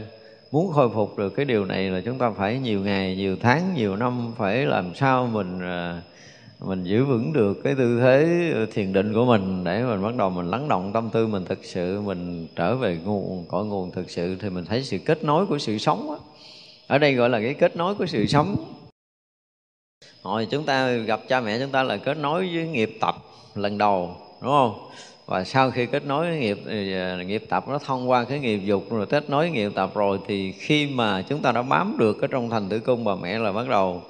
muốn 0.52 0.74
khôi 0.74 0.90
phục 0.90 1.18
được 1.18 1.30
cái 1.30 1.46
điều 1.46 1.66
này 1.66 1.90
là 1.90 2.02
chúng 2.06 2.18
ta 2.18 2.32
phải 2.32 2.60
nhiều 2.60 2.80
ngày 2.80 3.16
nhiều 3.16 3.38
tháng 3.42 3.74
nhiều 3.76 3.96
năm 3.96 4.34
phải 4.38 4.66
làm 4.66 4.96
sao 4.96 5.28
mình 5.28 5.58
uh, 5.58 6.04
mình 6.64 6.84
giữ 6.84 7.06
vững 7.06 7.34
được 7.34 7.64
cái 7.64 7.76
tư 7.76 8.00
thế 8.00 8.52
ờ, 8.54 8.66
thiền 8.66 8.94
định 8.94 9.14
của 9.14 9.26
mình 9.26 9.64
để 9.64 9.84
mình 9.84 10.04
bắt 10.04 10.16
đầu 10.16 10.30
mình 10.30 10.48
lắng 10.48 10.68
động 10.68 10.92
tâm 10.94 11.10
tư 11.14 11.28
mình 11.28 11.46
thực 11.46 11.66
sự, 11.66 12.02
mình 12.02 12.48
trở 12.56 12.76
về 12.76 12.98
nguồn, 13.06 13.46
cội 13.48 13.66
nguồn 13.66 13.92
thực 13.92 14.10
sự 14.10 14.36
thì 14.42 14.50
mình 14.50 14.66
thấy 14.66 14.84
sự 14.84 14.98
kết 14.98 15.24
nối 15.24 15.46
của 15.46 15.58
sự 15.58 15.78
sống 15.78 16.08
đó. 16.08 16.20
ở 16.88 16.98
đây 16.98 17.14
gọi 17.14 17.30
là 17.30 17.40
cái 17.40 17.54
kết 17.54 17.76
nối 17.76 17.96
của 17.96 18.06
sự 18.06 18.26
sống 18.26 18.74
hồi 20.22 20.48
chúng 20.52 20.64
ta 20.66 20.92
gặp 20.92 21.20
cha 21.28 21.42
mẹ 21.42 21.60
chúng 21.60 21.72
ta 21.72 21.84
là 21.84 21.98
kết 21.98 22.18
nối 22.18 22.50
với 22.54 22.68
nghiệp 22.68 22.98
tập 23.02 23.16
lần 23.56 23.78
đầu, 23.78 24.16
đúng 24.42 24.52
không 24.52 24.90
và 25.26 25.44
sau 25.44 25.72
khi 25.72 25.86
kết 25.86 26.06
nối 26.06 26.30
với 26.30 26.40
nghiệp 26.40 26.58
ờ, 26.66 27.24
nghiệp 27.24 27.44
tập 27.50 27.66
nó 27.68 27.78
thông 27.78 28.10
qua 28.10 28.24
cái 28.24 28.40
nghiệp 28.40 28.58
dục, 28.58 28.84
rồi 28.90 29.06
kết 29.06 29.30
nối 29.30 29.50
nghiệp 29.50 29.72
tập 29.76 29.92
rồi, 29.96 30.20
thì 30.28 30.52
khi 30.52 30.88
mà 30.88 31.22
chúng 31.22 31.42
ta 31.42 31.52
đã 31.52 31.62
bám 31.62 31.96
được 32.00 32.22
ở 32.22 32.28
trong 32.28 32.50
thành 32.50 32.70
tử 32.70 32.80
cung 32.80 33.04
bà 33.04 33.16
mẹ 33.16 33.40
là 33.40 33.52
bắt 33.52 33.68
đầu 33.68 34.02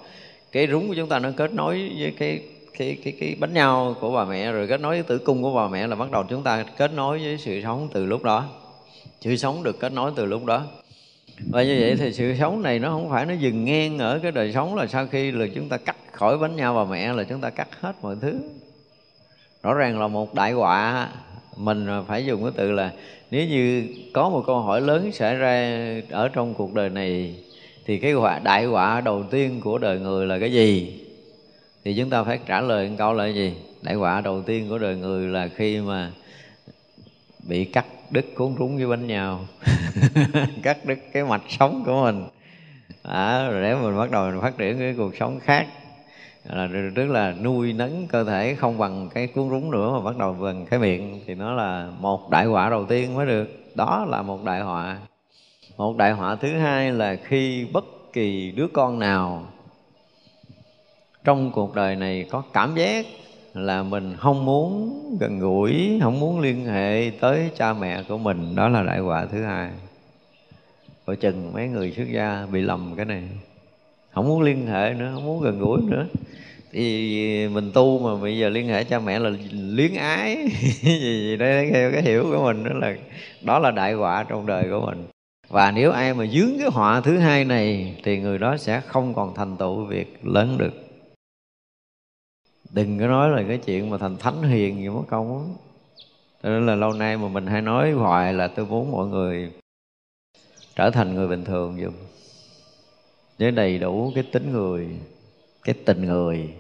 cái 0.54 0.68
rúng 0.68 0.88
của 0.88 0.93
chúng 0.93 1.10
ta 1.10 1.20
nó 1.20 1.32
kết 1.38 1.54
nối 1.54 1.91
với 1.99 2.14
cái 2.18 2.41
cái 2.78 2.97
cái 3.04 3.14
cái 3.20 3.36
bánh 3.39 3.54
nhau 3.54 3.95
của 3.99 4.12
bà 4.12 4.26
mẹ, 4.26 4.51
rồi 4.51 4.68
kết 4.68 4.82
nối 4.82 4.95
với 4.95 5.04
tử 5.04 5.18
cung 5.18 5.41
của 5.41 5.54
bà 5.54 5.68
mẹ 5.68 5.88
là 5.88 5.95
bắt 5.95 6.12
đầu 6.12 6.24
chúng 6.30 6.43
ta 6.43 6.66
kết 6.78 6.93
nối 6.93 7.20
với 7.20 7.38
sự 7.38 7.62
sống 7.64 7.88
từ 7.93 8.06
lúc 8.06 8.24
đó. 8.24 8.45
Sự 9.22 9.36
sống 9.36 9.64
được 9.64 9.80
kết 9.80 9.93
nối 9.93 10.12
từ 10.16 10.26
lúc 10.26 10.45
đó. 10.45 10.66
Và 11.51 11.64
như 11.64 11.78
vậy 11.80 11.95
thì 11.99 12.14
sự 12.14 12.36
sống 12.39 12.62
này 12.62 12.80
nó 12.80 12.89
không 12.89 13.10
phải 13.10 13.26
nó 13.26 13.34
dừng 13.34 13.66
ngang 13.66 13.97
ở 13.99 14.20
cái 14.24 14.32
đời 14.32 14.54
sống 14.54 14.76
là 14.76 14.88
sau 14.88 15.08
khi 15.08 15.32
là 15.32 15.45
chúng 15.56 15.70
ta 15.70 15.78
cắt 15.78 15.97
khỏi 16.12 16.38
bánh 16.38 16.56
nhau 16.56 16.76
bà 16.76 16.84
mẹ, 16.91 17.14
là 17.14 17.24
chúng 17.24 17.41
ta 17.41 17.49
cắt 17.49 17.68
hết 17.82 17.95
mọi 18.01 18.16
thứ. 18.22 18.39
Rõ 19.64 19.74
ràng 19.74 19.99
là 19.99 20.08
một 20.08 20.34
đại 20.34 20.51
họa, 20.51 21.10
mình 21.58 21.88
phải 22.08 22.26
dùng 22.26 22.43
cái 22.43 22.51
từ 22.56 22.72
là 22.72 22.91
nếu 23.32 23.47
như 23.47 23.88
có 24.14 24.30
một 24.30 24.43
câu 24.47 24.60
hỏi 24.60 24.82
lớn 24.82 25.12
xảy 25.12 25.36
ra 25.36 25.82
ở 26.10 26.28
trong 26.28 26.54
cuộc 26.54 26.74
đời 26.74 26.89
này 26.89 27.36
thì 27.86 27.97
cái 27.97 28.13
quả 28.13 28.39
đại 28.39 28.65
quả 28.65 29.01
đầu 29.01 29.23
tiên 29.23 29.61
của 29.61 29.77
đời 29.77 29.99
người 29.99 30.27
là 30.27 30.39
cái 30.39 30.51
gì? 30.51 30.99
Thì 31.84 31.95
chúng 31.97 32.09
ta 32.09 32.23
phải 32.23 32.39
trả 32.45 32.61
lời 32.61 32.89
một 32.89 32.95
câu 32.97 33.13
là 33.13 33.23
cái 33.23 33.36
gì? 33.36 33.53
Đại 33.81 33.95
quả 33.95 34.21
đầu 34.21 34.41
tiên 34.41 34.69
của 34.69 34.77
đời 34.77 34.95
người 34.95 35.27
là 35.27 35.47
khi 35.47 35.79
mà 35.79 36.11
bị 37.47 37.65
cắt 37.65 37.86
đứt 38.11 38.25
cuốn 38.36 38.55
rúng 38.59 38.77
với 38.77 38.88
bánh 38.88 39.07
nhau. 39.07 39.47
Cắt 40.63 40.86
đứt 40.86 40.99
cái 41.13 41.23
mạch 41.23 41.43
sống 41.49 41.84
của 41.86 42.03
mình. 42.03 42.23
À, 43.03 43.49
rồi 43.49 43.61
để 43.61 43.75
mình 43.75 43.97
bắt 43.97 44.11
đầu 44.11 44.31
mình 44.31 44.41
phát 44.41 44.57
triển 44.57 44.79
cái 44.79 44.93
cuộc 44.97 45.15
sống 45.19 45.39
khác 45.39 45.67
là 46.49 46.69
tức 46.95 47.05
là 47.05 47.34
nuôi 47.41 47.73
nấng 47.73 48.07
cơ 48.07 48.23
thể 48.23 48.55
không 48.55 48.77
bằng 48.77 49.09
cái 49.13 49.27
cuốn 49.27 49.49
rúng 49.49 49.71
nữa 49.71 49.91
mà 49.91 50.01
bắt 50.01 50.17
đầu 50.17 50.34
bằng 50.34 50.65
cái 50.65 50.79
miệng 50.79 51.21
thì 51.27 51.36
nó 51.36 51.53
là 51.53 51.89
một 51.99 52.29
đại 52.29 52.45
họa 52.45 52.69
đầu 52.69 52.86
tiên 52.86 53.13
mới 53.15 53.25
được. 53.25 53.75
Đó 53.75 54.05
là 54.09 54.21
một 54.21 54.43
đại 54.43 54.61
họa 54.61 54.97
một 55.78 55.97
đại 55.97 56.11
họa 56.11 56.36
thứ 56.36 56.57
hai 56.57 56.91
là 56.91 57.15
khi 57.15 57.65
bất 57.74 57.86
kỳ 58.13 58.51
đứa 58.51 58.67
con 58.74 58.99
nào 58.99 59.47
trong 61.24 61.51
cuộc 61.51 61.76
đời 61.76 61.95
này 61.95 62.26
có 62.30 62.43
cảm 62.53 62.76
giác 62.76 63.05
là 63.53 63.84
mình 63.84 64.15
không 64.17 64.45
muốn 64.45 64.99
gần 65.19 65.39
gũi, 65.39 65.99
không 66.01 66.19
muốn 66.19 66.39
liên 66.39 66.65
hệ 66.65 67.11
tới 67.19 67.49
cha 67.57 67.74
mẹ 67.74 68.03
của 68.07 68.17
mình, 68.17 68.55
đó 68.55 68.69
là 68.69 68.84
đại 68.84 68.99
họa 68.99 69.26
thứ 69.26 69.43
hai. 69.43 69.69
Coi 71.05 71.15
chừng 71.15 71.53
mấy 71.53 71.67
người 71.67 71.91
xuất 71.91 72.07
gia 72.11 72.45
bị 72.51 72.61
lầm 72.61 72.93
cái 72.95 73.05
này, 73.05 73.24
không 74.11 74.28
muốn 74.28 74.41
liên 74.41 74.67
hệ 74.67 74.93
nữa, 74.93 75.11
không 75.13 75.26
muốn 75.26 75.41
gần 75.41 75.59
gũi 75.59 75.82
nữa. 75.82 76.05
Thì 76.71 77.47
mình 77.47 77.71
tu 77.74 77.99
mà 77.99 78.21
bây 78.21 78.38
giờ 78.38 78.49
liên 78.49 78.67
hệ 78.67 78.84
cha 78.84 78.99
mẹ 78.99 79.19
là 79.19 79.32
luyến 79.51 79.93
ái, 79.93 80.38
gì 80.82 80.99
gì 80.99 81.38
đây 81.38 81.71
theo 81.74 81.91
cái 81.91 82.01
hiểu 82.01 82.24
của 82.32 82.43
mình 82.43 82.63
đó 82.63 82.71
là 82.74 82.95
đó 83.41 83.59
là 83.59 83.71
đại 83.71 83.93
họa 83.93 84.26
trong 84.30 84.45
đời 84.45 84.65
của 84.69 84.86
mình 84.86 85.12
và 85.54 85.72
nếu 85.72 85.91
ai 85.91 86.14
mà 86.14 86.26
dướng 86.26 86.51
cái 86.60 86.68
họa 86.72 87.01
thứ 87.01 87.18
hai 87.18 87.45
này, 87.45 87.95
thì 88.04 88.20
người 88.20 88.38
đó 88.38 88.58
sẽ 88.58 88.82
không 88.82 89.14
còn 89.14 89.36
thành 89.36 89.58
tựu 89.58 89.86
việc 89.86 90.26
lớn 90.26 90.58
được. 90.58 90.74
Đừng 92.70 92.99
có 92.99 93.08
nói 93.08 93.30
là 93.30 93.43
cái 93.47 93.58
chuyện 93.58 93.89
mà 93.89 93.97
thành 93.97 94.18
thánh 94.18 94.43
hiền 94.43 94.78
gì 94.78 94.89
mất 94.89 95.04
công 95.10 95.39
á 95.39 95.56
cho 96.43 96.49
nên 96.49 96.66
là 96.66 96.76
lâu 96.76 96.93
nay 96.93 97.18
mà 97.18 97.28
mình 97.28 97.47
hay 97.47 97.62
nói 97.62 97.91
hoài 97.91 98.34
là 98.34 98.47
tôi 98.47 98.66
muốn 98.66 98.91
mọi 98.91 99.08
người 99.08 99.51
trở 100.76 100.89
thành 100.89 101.16
người 101.16 101.28
bình 101.28 101.45
thường 101.45 101.80
dùm. 101.84 101.93
Với 103.39 103.51
đầy 103.51 103.80
đủ 103.80 104.12
cái 104.16 104.24
tính 104.32 104.51
người, 104.51 104.88
cái 105.64 105.76
tình 105.86 106.06
người, 106.06 106.54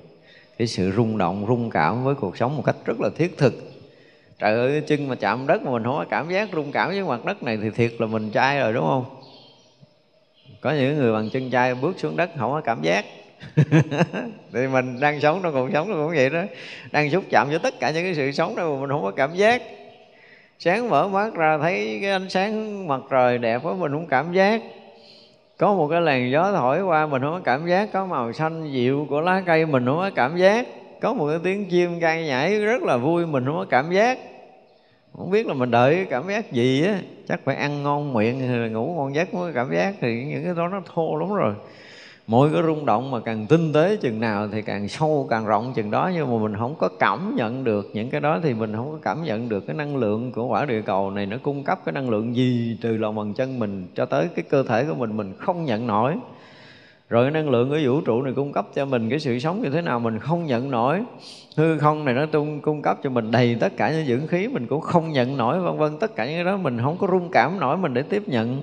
cái 0.57 0.67
sự 0.67 0.91
rung 0.91 1.17
động, 1.17 1.45
rung 1.47 1.69
cảm 1.69 2.03
với 2.03 2.15
cuộc 2.15 2.37
sống 2.37 2.57
một 2.57 2.63
cách 2.65 2.75
rất 2.85 2.99
là 2.99 3.09
thiết 3.15 3.37
thực 3.37 3.72
trời 4.39 4.53
ơi 4.53 4.81
chân 4.87 5.07
mà 5.07 5.15
chạm 5.15 5.47
đất 5.47 5.61
mà 5.63 5.71
mình 5.71 5.83
không 5.83 5.95
có 5.95 6.05
cảm 6.09 6.29
giác 6.29 6.49
rung 6.53 6.71
cảm 6.71 6.89
với 6.89 7.03
mặt 7.03 7.25
đất 7.25 7.43
này 7.43 7.57
thì 7.61 7.69
thiệt 7.69 7.91
là 7.97 8.07
mình 8.07 8.31
trai 8.31 8.59
rồi, 8.59 8.73
đúng 8.73 8.85
không? 8.85 9.05
Có 10.61 10.71
những 10.71 10.97
người 10.97 11.13
bằng 11.13 11.29
chân 11.29 11.49
trai 11.49 11.75
bước 11.75 11.99
xuống 11.99 12.17
đất 12.17 12.29
không 12.39 12.51
có 12.51 12.61
cảm 12.61 12.81
giác. 12.81 13.05
Thì 14.53 14.67
mình 14.67 14.99
đang 14.99 15.19
sống 15.19 15.39
trong 15.43 15.53
cuộc 15.53 15.69
sống 15.73 15.89
nó 15.89 15.95
cũng 15.95 16.15
vậy 16.15 16.29
đó. 16.29 16.43
Đang 16.91 17.09
xúc 17.11 17.23
chạm 17.29 17.49
với 17.49 17.59
tất 17.59 17.73
cả 17.79 17.91
những 17.91 18.03
cái 18.03 18.15
sự 18.15 18.31
sống 18.31 18.55
đó 18.55 18.69
mà 18.69 18.81
mình 18.81 18.89
không 18.89 19.03
có 19.03 19.11
cảm 19.11 19.35
giác. 19.35 19.61
Sáng 20.59 20.89
mở 20.89 21.07
mắt 21.07 21.33
ra 21.33 21.57
thấy 21.57 21.99
cái 22.01 22.11
ánh 22.11 22.29
sáng 22.29 22.87
mặt 22.87 23.01
trời 23.11 23.37
đẹp 23.37 23.61
quá, 23.63 23.73
mình 23.73 23.91
không 23.91 24.07
cảm 24.07 24.33
giác. 24.33 24.61
Có 25.57 25.73
một 25.73 25.87
cái 25.91 26.01
làn 26.01 26.31
gió 26.31 26.51
thổi 26.51 26.81
qua, 26.81 27.07
mình 27.07 27.21
không 27.21 27.33
có 27.33 27.41
cảm 27.43 27.67
giác. 27.67 27.89
Có 27.93 28.05
màu 28.05 28.33
xanh 28.33 28.71
dịu 28.73 29.07
của 29.09 29.21
lá 29.21 29.41
cây, 29.45 29.65
mình 29.65 29.85
không 29.85 29.97
có 29.97 30.11
cảm 30.15 30.37
giác 30.37 30.67
có 31.03 31.13
một 31.13 31.27
cái 31.29 31.39
tiếng 31.43 31.69
chim 31.69 31.99
gai 31.99 32.25
nhảy 32.25 32.59
rất 32.59 32.83
là 32.83 32.97
vui, 32.97 33.25
mình 33.25 33.45
không 33.45 33.55
có 33.55 33.65
cảm 33.69 33.91
giác. 33.91 34.19
Không 35.17 35.31
biết 35.31 35.47
là 35.47 35.53
mình 35.53 35.71
đợi 35.71 35.95
cái 35.95 36.05
cảm 36.05 36.27
giác 36.27 36.51
gì 36.51 36.85
á, 36.85 36.99
chắc 37.27 37.39
phải 37.43 37.55
ăn 37.55 37.83
ngon 37.83 38.13
miệng 38.13 38.39
hay 38.39 38.57
là 38.57 38.67
ngủ 38.67 38.93
ngon 38.97 39.15
giấc 39.15 39.33
mới 39.33 39.53
cảm 39.53 39.73
giác. 39.73 39.95
Thì 40.01 40.23
những 40.23 40.43
cái 40.43 40.53
đó 40.57 40.67
nó 40.67 40.81
thô 40.93 41.15
lắm 41.15 41.33
rồi. 41.33 41.53
Mỗi 42.27 42.49
cái 42.53 42.63
rung 42.63 42.85
động 42.85 43.11
mà 43.11 43.19
càng 43.19 43.47
tinh 43.47 43.73
tế 43.73 43.97
chừng 44.01 44.19
nào 44.19 44.47
thì 44.51 44.61
càng 44.61 44.87
sâu, 44.87 45.27
càng 45.29 45.45
rộng 45.45 45.73
chừng 45.75 45.91
đó, 45.91 46.11
nhưng 46.13 46.31
mà 46.31 46.43
mình 46.43 46.59
không 46.59 46.75
có 46.75 46.89
cảm 46.99 47.35
nhận 47.35 47.63
được 47.63 47.91
những 47.93 48.09
cái 48.09 48.21
đó 48.21 48.39
thì 48.43 48.53
mình 48.53 48.75
không 48.75 48.91
có 48.91 48.97
cảm 49.01 49.23
nhận 49.23 49.49
được 49.49 49.67
cái 49.67 49.75
năng 49.75 49.95
lượng 49.95 50.31
của 50.31 50.45
quả 50.45 50.65
địa 50.65 50.81
cầu 50.81 51.11
này 51.11 51.25
nó 51.25 51.37
cung 51.43 51.63
cấp 51.63 51.79
cái 51.85 51.93
năng 51.93 52.09
lượng 52.09 52.35
gì 52.35 52.77
từ 52.81 52.97
lòng 52.97 53.15
bàn 53.15 53.33
chân 53.33 53.59
mình 53.59 53.87
cho 53.95 54.05
tới 54.05 54.27
cái 54.35 54.43
cơ 54.49 54.63
thể 54.63 54.85
của 54.85 54.95
mình 54.95 55.17
mình 55.17 55.33
không 55.37 55.65
nhận 55.65 55.87
nổi 55.87 56.13
rồi 57.09 57.25
cái 57.25 57.31
năng 57.31 57.49
lượng 57.49 57.69
của 57.69 57.79
vũ 57.85 58.01
trụ 58.01 58.21
này 58.21 58.33
cung 58.35 58.51
cấp 58.51 58.67
cho 58.75 58.85
mình, 58.85 59.09
cái 59.09 59.19
sự 59.19 59.39
sống 59.39 59.61
như 59.61 59.69
thế 59.69 59.81
nào 59.81 59.99
mình 59.99 60.19
không 60.19 60.45
nhận 60.45 60.71
nổi. 60.71 61.01
Hư 61.57 61.77
không 61.77 62.05
này 62.05 62.13
nó 62.13 62.25
tung, 62.25 62.59
cung 62.59 62.81
cấp 62.81 62.97
cho 63.03 63.09
mình 63.09 63.31
đầy 63.31 63.57
tất 63.59 63.77
cả 63.77 63.91
những 63.91 64.05
dưỡng 64.05 64.27
khí 64.27 64.47
mình 64.47 64.67
cũng 64.67 64.81
không 64.81 65.11
nhận 65.11 65.37
nổi, 65.37 65.59
vân 65.59 65.77
vân. 65.77 65.97
Tất 65.99 66.15
cả 66.15 66.25
những 66.25 66.35
cái 66.35 66.43
đó 66.43 66.57
mình 66.57 66.81
không 66.81 66.97
có 66.97 67.07
rung 67.11 67.29
cảm 67.31 67.59
nổi, 67.59 67.77
mình 67.77 67.93
để 67.93 68.01
tiếp 68.01 68.23
nhận 68.27 68.61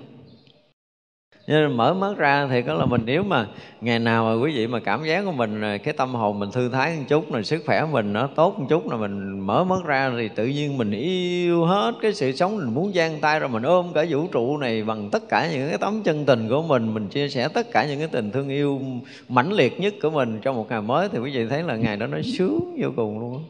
nên 1.59 1.77
mở 1.77 1.95
mắt 1.95 2.17
ra 2.17 2.47
thì 2.51 2.63
có 2.63 2.75
là 2.75 2.87
mình, 2.87 3.03
nếu 3.05 3.23
mà 3.23 3.47
ngày 3.81 3.99
nào 3.99 4.25
mà 4.25 4.43
quý 4.43 4.53
vị 4.57 4.67
mà 4.67 4.81
cảm 4.81 5.05
giác 5.05 5.23
của 5.25 5.33
mình 5.33 5.63
à, 5.63 5.79
cái 5.79 5.95
tâm 5.95 6.15
hồn 6.15 6.39
mình 6.39 6.51
thư 6.51 6.69
thái 6.69 6.97
một 6.97 7.05
chút, 7.09 7.33
rồi 7.33 7.45
sức 7.45 7.63
khỏe 7.67 7.87
mình 7.93 8.13
nó 8.13 8.27
tốt 8.27 8.59
một 8.59 8.67
chút, 8.69 8.91
là 8.91 8.97
mình 8.97 9.41
mở 9.41 9.65
mắt 9.65 9.85
ra 9.85 10.13
thì 10.17 10.29
tự 10.29 10.47
nhiên 10.47 10.79
mình 10.79 10.93
yêu 10.93 11.65
hết 11.65 11.95
cái 12.03 12.15
sự 12.15 12.33
sống 12.33 12.57
mình 12.57 12.75
muốn 12.75 12.93
giang 12.95 13.21
tay 13.21 13.41
rồi 13.41 13.49
mình 13.49 13.63
ôm 13.63 13.93
cả 13.95 14.05
vũ 14.09 14.27
trụ 14.27 14.57
này 14.57 14.83
bằng 14.83 15.11
tất 15.11 15.29
cả 15.29 15.49
những 15.53 15.69
cái 15.69 15.79
tấm 15.79 16.03
chân 16.03 16.25
tình 16.25 16.49
của 16.49 16.63
mình. 16.63 16.95
Mình 16.95 17.09
chia 17.09 17.29
sẻ 17.29 17.49
tất 17.49 17.73
cả 17.73 17.87
những 17.87 17.99
cái 17.99 18.09
tình 18.09 18.31
thương 18.31 18.49
yêu 18.49 18.81
mãnh 19.29 19.53
liệt 19.53 19.81
nhất 19.81 19.95
của 20.03 20.11
mình 20.11 20.39
trong 20.43 20.57
một 20.57 20.67
ngày 20.71 20.83
mới, 20.83 21.09
thì 21.13 21.19
quý 21.19 21.31
vị 21.35 21.47
thấy 21.51 21.63
là 21.63 21.77
ngày 21.77 21.97
đó 21.97 22.07
nó 22.07 22.19
sướng 22.39 22.77
vô 22.83 22.89
cùng 22.97 23.21
luôn 23.21 23.45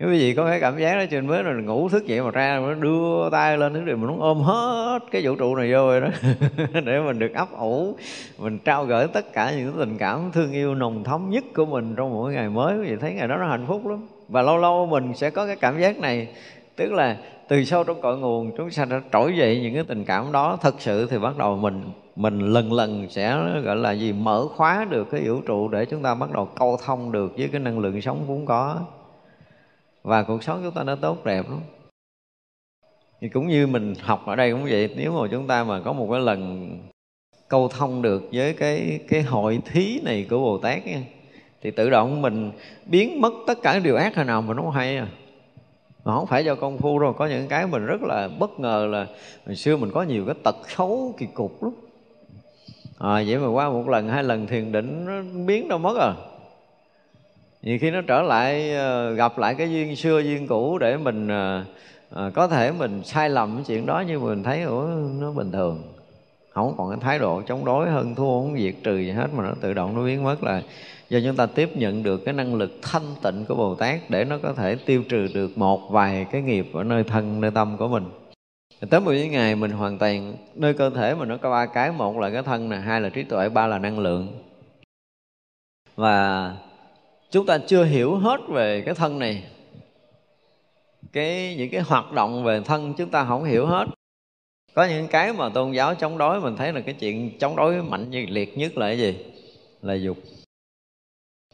nếu 0.00 0.10
quý 0.10 0.18
vị 0.18 0.34
có 0.34 0.46
cái 0.46 0.60
cảm 0.60 0.78
giác 0.78 0.96
đó 0.96 1.04
trên 1.10 1.26
mới 1.26 1.42
rồi 1.42 1.62
ngủ 1.62 1.88
thức 1.88 2.06
dậy 2.06 2.22
mà 2.22 2.30
ra 2.30 2.60
nó 2.60 2.74
đưa 2.74 3.30
tay 3.30 3.58
lên 3.58 3.74
thứ 3.74 3.80
rồi 3.80 3.96
mình 3.96 4.06
muốn 4.06 4.20
ôm 4.20 4.40
hết 4.40 4.98
cái 5.10 5.22
vũ 5.24 5.34
trụ 5.34 5.56
này 5.56 5.72
vô 5.72 5.78
rồi 5.78 6.00
đó. 6.00 6.08
Để 6.84 7.00
mình 7.00 7.18
được 7.18 7.34
ấp 7.34 7.48
ủ, 7.58 7.96
mình 8.38 8.58
trao 8.58 8.84
gửi 8.84 9.06
tất 9.06 9.32
cả 9.32 9.52
những 9.56 9.72
tình 9.78 9.98
cảm 9.98 10.30
thương 10.32 10.52
yêu 10.52 10.74
nồng 10.74 11.04
thấm 11.04 11.30
nhất 11.30 11.44
của 11.54 11.66
mình 11.66 11.94
trong 11.96 12.10
mỗi 12.10 12.32
ngày 12.32 12.48
mới. 12.48 12.78
Quý 12.78 12.90
vị 12.90 12.96
thấy 13.00 13.14
ngày 13.14 13.28
đó 13.28 13.36
nó 13.36 13.46
hạnh 13.46 13.64
phúc 13.68 13.86
lắm. 13.86 14.06
Và 14.28 14.42
lâu 14.42 14.58
lâu 14.58 14.86
mình 14.86 15.14
sẽ 15.14 15.30
có 15.30 15.46
cái 15.46 15.56
cảm 15.56 15.80
giác 15.80 15.98
này. 15.98 16.28
Tức 16.76 16.92
là 16.92 17.16
từ 17.48 17.64
sâu 17.64 17.84
trong 17.84 18.00
cội 18.00 18.18
nguồn, 18.18 18.56
chúng 18.56 18.70
ta 18.76 18.84
đã 18.84 19.00
trỗi 19.12 19.36
dậy 19.36 19.60
những 19.62 19.74
cái 19.74 19.84
tình 19.88 20.04
cảm 20.04 20.32
đó. 20.32 20.58
Thật 20.60 20.74
sự 20.78 21.06
thì 21.10 21.18
bắt 21.18 21.38
đầu 21.38 21.56
mình 21.56 21.82
mình 22.16 22.38
lần 22.38 22.72
lần 22.72 23.06
sẽ, 23.10 23.38
gọi 23.64 23.76
là 23.76 23.92
gì, 23.92 24.12
mở 24.12 24.46
khóa 24.56 24.86
được 24.90 25.10
cái 25.10 25.20
vũ 25.28 25.40
trụ 25.40 25.68
để 25.68 25.84
chúng 25.84 26.02
ta 26.02 26.14
bắt 26.14 26.32
đầu 26.32 26.48
câu 26.58 26.78
thông 26.84 27.12
được 27.12 27.32
với 27.38 27.48
cái 27.48 27.60
năng 27.60 27.78
lượng 27.78 28.00
sống 28.00 28.24
vốn 28.26 28.46
có 28.46 28.76
và 30.02 30.22
cuộc 30.22 30.42
sống 30.42 30.60
chúng 30.64 30.74
ta 30.74 30.82
nó 30.84 30.96
tốt 30.96 31.24
đẹp 31.24 31.50
lắm. 31.50 31.60
Thì 33.20 33.28
cũng 33.28 33.48
như 33.48 33.66
mình 33.66 33.94
học 34.00 34.26
ở 34.26 34.36
đây 34.36 34.52
cũng 34.52 34.64
vậy 34.64 34.94
nếu 34.96 35.12
mà 35.12 35.28
chúng 35.30 35.46
ta 35.46 35.64
mà 35.64 35.80
có 35.84 35.92
một 35.92 36.08
cái 36.10 36.20
lần 36.20 36.70
câu 37.48 37.68
thông 37.68 38.02
được 38.02 38.22
với 38.32 38.52
cái 38.52 39.00
cái 39.08 39.22
hội 39.22 39.60
thí 39.64 40.00
này 40.04 40.26
của 40.30 40.38
bồ 40.38 40.58
tát 40.58 40.86
nha, 40.86 41.02
thì 41.62 41.70
tự 41.70 41.90
động 41.90 42.22
mình 42.22 42.52
biến 42.86 43.20
mất 43.20 43.32
tất 43.46 43.58
cả 43.62 43.78
điều 43.78 43.96
ác 43.96 44.16
hồi 44.16 44.24
nào 44.24 44.42
mình 44.42 44.56
không 44.56 44.70
hay 44.70 44.96
à. 44.96 45.08
Mà 46.04 46.14
không 46.14 46.26
phải 46.26 46.44
do 46.44 46.54
công 46.54 46.78
phu 46.78 46.98
đâu 46.98 47.12
có 47.12 47.26
những 47.26 47.48
cái 47.48 47.66
mình 47.66 47.86
rất 47.86 48.02
là 48.02 48.28
bất 48.38 48.60
ngờ 48.60 48.88
là 48.90 49.06
hồi 49.46 49.56
xưa 49.56 49.76
mình 49.76 49.90
có 49.94 50.02
nhiều 50.02 50.24
cái 50.26 50.34
tật 50.44 50.56
xấu 50.68 51.14
kỳ 51.18 51.26
cục 51.34 51.62
lắm. 51.62 51.72
À, 52.98 53.22
vậy 53.26 53.38
mà 53.38 53.48
qua 53.48 53.70
một 53.70 53.88
lần 53.88 54.08
hai 54.08 54.24
lần 54.24 54.46
thiền 54.46 54.72
định 54.72 55.04
nó 55.04 55.44
biến 55.46 55.68
đâu 55.68 55.78
mất 55.78 55.96
à 55.98 56.14
nhiều 57.62 57.78
khi 57.80 57.90
nó 57.90 58.00
trở 58.00 58.22
lại 58.22 58.74
ờ, 58.74 59.12
gặp 59.12 59.38
lại 59.38 59.54
cái 59.54 59.70
duyên 59.70 59.96
xưa 59.96 60.20
duyên 60.20 60.46
cũ 60.46 60.78
để 60.78 60.96
mình 60.96 61.28
à, 61.28 61.64
có 62.34 62.48
thể 62.48 62.72
mình 62.72 63.04
sai 63.04 63.30
lầm 63.30 63.56
cái 63.56 63.64
chuyện 63.66 63.86
đó 63.86 64.04
nhưng 64.06 64.24
mình 64.24 64.42
thấy 64.42 64.62
ủa 64.62 64.86
nó 65.20 65.32
bình 65.32 65.52
thường. 65.52 65.82
Không 66.50 66.74
còn 66.78 66.90
cái 66.90 66.98
thái 67.00 67.18
độ 67.18 67.42
chống 67.48 67.64
đối 67.64 67.90
hơn 67.90 68.14
thua 68.14 68.40
không 68.40 68.56
diệt 68.58 68.74
trừ 68.82 68.96
gì 68.98 69.10
hết 69.10 69.26
mà 69.36 69.44
nó 69.44 69.52
tự 69.60 69.74
động 69.74 69.96
nó 69.96 70.04
biến 70.04 70.24
mất 70.24 70.42
là 70.42 70.62
do 71.08 71.18
chúng 71.24 71.36
ta 71.36 71.46
tiếp 71.46 71.76
nhận 71.76 72.02
được 72.02 72.24
cái 72.24 72.34
năng 72.34 72.54
lực 72.54 72.78
thanh 72.82 73.14
tịnh 73.22 73.44
của 73.48 73.54
Bồ 73.54 73.74
Tát 73.74 74.00
để 74.08 74.24
nó 74.24 74.38
có 74.42 74.52
thể 74.52 74.74
tiêu 74.74 75.02
trừ 75.08 75.26
được 75.34 75.58
một 75.58 75.90
vài 75.90 76.26
cái 76.32 76.42
nghiệp 76.42 76.66
ở 76.74 76.84
nơi 76.84 77.04
thân 77.04 77.40
nơi 77.40 77.50
tâm 77.50 77.76
của 77.76 77.88
mình. 77.88 78.04
Tới 78.90 79.00
một 79.00 79.12
ngày 79.30 79.56
mình 79.56 79.70
hoàn 79.70 79.98
toàn 79.98 80.34
nơi 80.54 80.74
cơ 80.74 80.90
thể 80.90 81.14
mình 81.14 81.28
nó 81.28 81.36
có 81.36 81.50
ba 81.50 81.66
cái 81.66 81.92
một 81.92 82.18
là 82.18 82.30
cái 82.30 82.42
thân 82.42 82.68
này 82.68 82.80
hai 82.80 83.00
là 83.00 83.08
trí 83.08 83.22
tuệ 83.22 83.48
ba 83.48 83.66
là 83.66 83.78
năng 83.78 83.98
lượng. 83.98 84.28
Và 85.96 86.52
chúng 87.30 87.46
ta 87.46 87.58
chưa 87.58 87.84
hiểu 87.84 88.16
hết 88.16 88.40
về 88.48 88.82
cái 88.86 88.94
thân 88.94 89.18
này. 89.18 89.44
Cái, 91.12 91.56
những 91.56 91.70
cái 91.70 91.80
hoạt 91.80 92.12
động 92.12 92.44
về 92.44 92.60
thân 92.60 92.94
chúng 92.98 93.10
ta 93.10 93.24
không 93.24 93.44
hiểu 93.44 93.66
hết. 93.66 93.86
Có 94.74 94.84
những 94.84 95.08
cái 95.08 95.32
mà 95.32 95.48
tôn 95.48 95.72
giáo 95.72 95.94
chống 95.94 96.18
đối, 96.18 96.40
mình 96.40 96.56
thấy 96.56 96.72
là 96.72 96.80
cái 96.80 96.94
chuyện 96.94 97.38
chống 97.38 97.56
đối 97.56 97.82
mạnh 97.82 98.10
như 98.10 98.26
liệt 98.28 98.58
nhất 98.58 98.76
là 98.78 98.86
cái 98.86 98.98
gì? 98.98 99.24
Là 99.82 99.94
dục. 99.94 100.16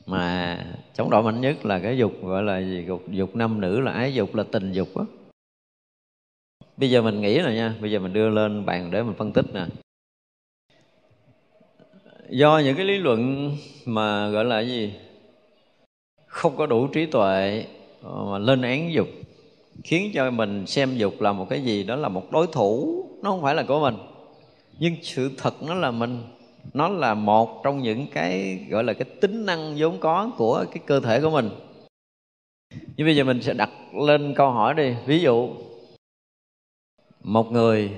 Mà 0.07 0.59
chống 0.95 1.11
đối 1.11 1.23
mạnh 1.23 1.41
nhất 1.41 1.67
là 1.67 1.79
cái 1.79 1.99
dục, 1.99 2.13
gọi 2.23 2.43
là 2.43 2.59
gì? 2.61 2.85
Dục 2.89 3.03
dục 3.11 3.37
nam 3.37 3.61
nữ 3.61 3.81
là 3.81 3.93
ái 3.93 4.15
dục, 4.15 4.35
là 4.35 4.45
tình 4.53 4.73
dục 4.73 4.89
á. 4.97 5.05
Bây 6.77 6.91
giờ 6.91 7.03
mình 7.03 7.21
nghĩ 7.21 7.39
rồi 7.39 7.55
nha, 7.55 7.75
bây 7.81 7.91
giờ 7.91 7.99
mình 7.99 8.13
đưa 8.13 8.29
lên 8.29 8.67
bàn 8.67 8.91
để 8.91 9.03
mình 9.03 9.15
phân 9.19 9.33
tích 9.33 9.47
nè. 9.55 9.67
Do 12.31 12.59
những 12.59 12.77
cái 12.77 12.85
lý 12.85 12.99
luận 12.99 13.51
mà 13.85 14.29
gọi 14.29 14.45
là 14.45 14.61
gì? 14.61 14.93
Không 16.37 16.57
có 16.57 16.67
đủ 16.67 16.87
trí 16.87 17.07
tuệ 17.07 17.65
ờ, 18.03 18.25
mà 18.25 18.39
lên 18.39 18.63
án 18.63 18.93
dục, 18.93 19.09
khiến 19.85 20.11
cho 20.15 20.31
mình 20.31 20.67
xem 20.67 20.97
dục 20.97 21.21
là 21.21 21.33
một 21.33 21.47
cái 21.51 21.63
gì 21.63 21.85
đó 21.85 21.97
là 21.97 22.09
một 22.09 22.33
đối 22.33 22.47
thủ, 22.47 23.05
nó 23.23 23.31
không 23.31 23.43
phải 23.43 23.55
là 23.55 23.63
của 23.63 23.81
mình. 23.81 23.97
Nhưng 24.79 24.97
sự 25.03 25.31
thật 25.39 25.63
nó 25.63 25.75
là 25.75 25.91
mình, 25.91 26.23
nó 26.75 26.89
là 26.89 27.15
một 27.15 27.61
trong 27.65 27.83
những 27.83 28.07
cái 28.13 28.59
gọi 28.71 28.85
là 28.85 28.93
cái 28.93 29.05
tính 29.21 29.47
năng 29.47 29.75
vốn 29.79 29.99
có 30.01 30.31
của 30.37 30.65
cái 30.71 30.83
cơ 30.87 31.01
thể 31.01 31.21
của 31.21 31.31
mình. 31.31 31.51
Nhưng 32.97 33.07
bây 33.07 33.17
giờ 33.17 33.25
mình 33.25 33.43
sẽ 33.43 33.55
đặt 33.55 33.71
lên 33.95 34.35
câu 34.37 34.51
hỏi 34.51 34.75
đi. 34.75 34.95
Ví 35.07 35.21
dụ, 35.21 35.51
một 37.23 37.53
người 37.53 37.91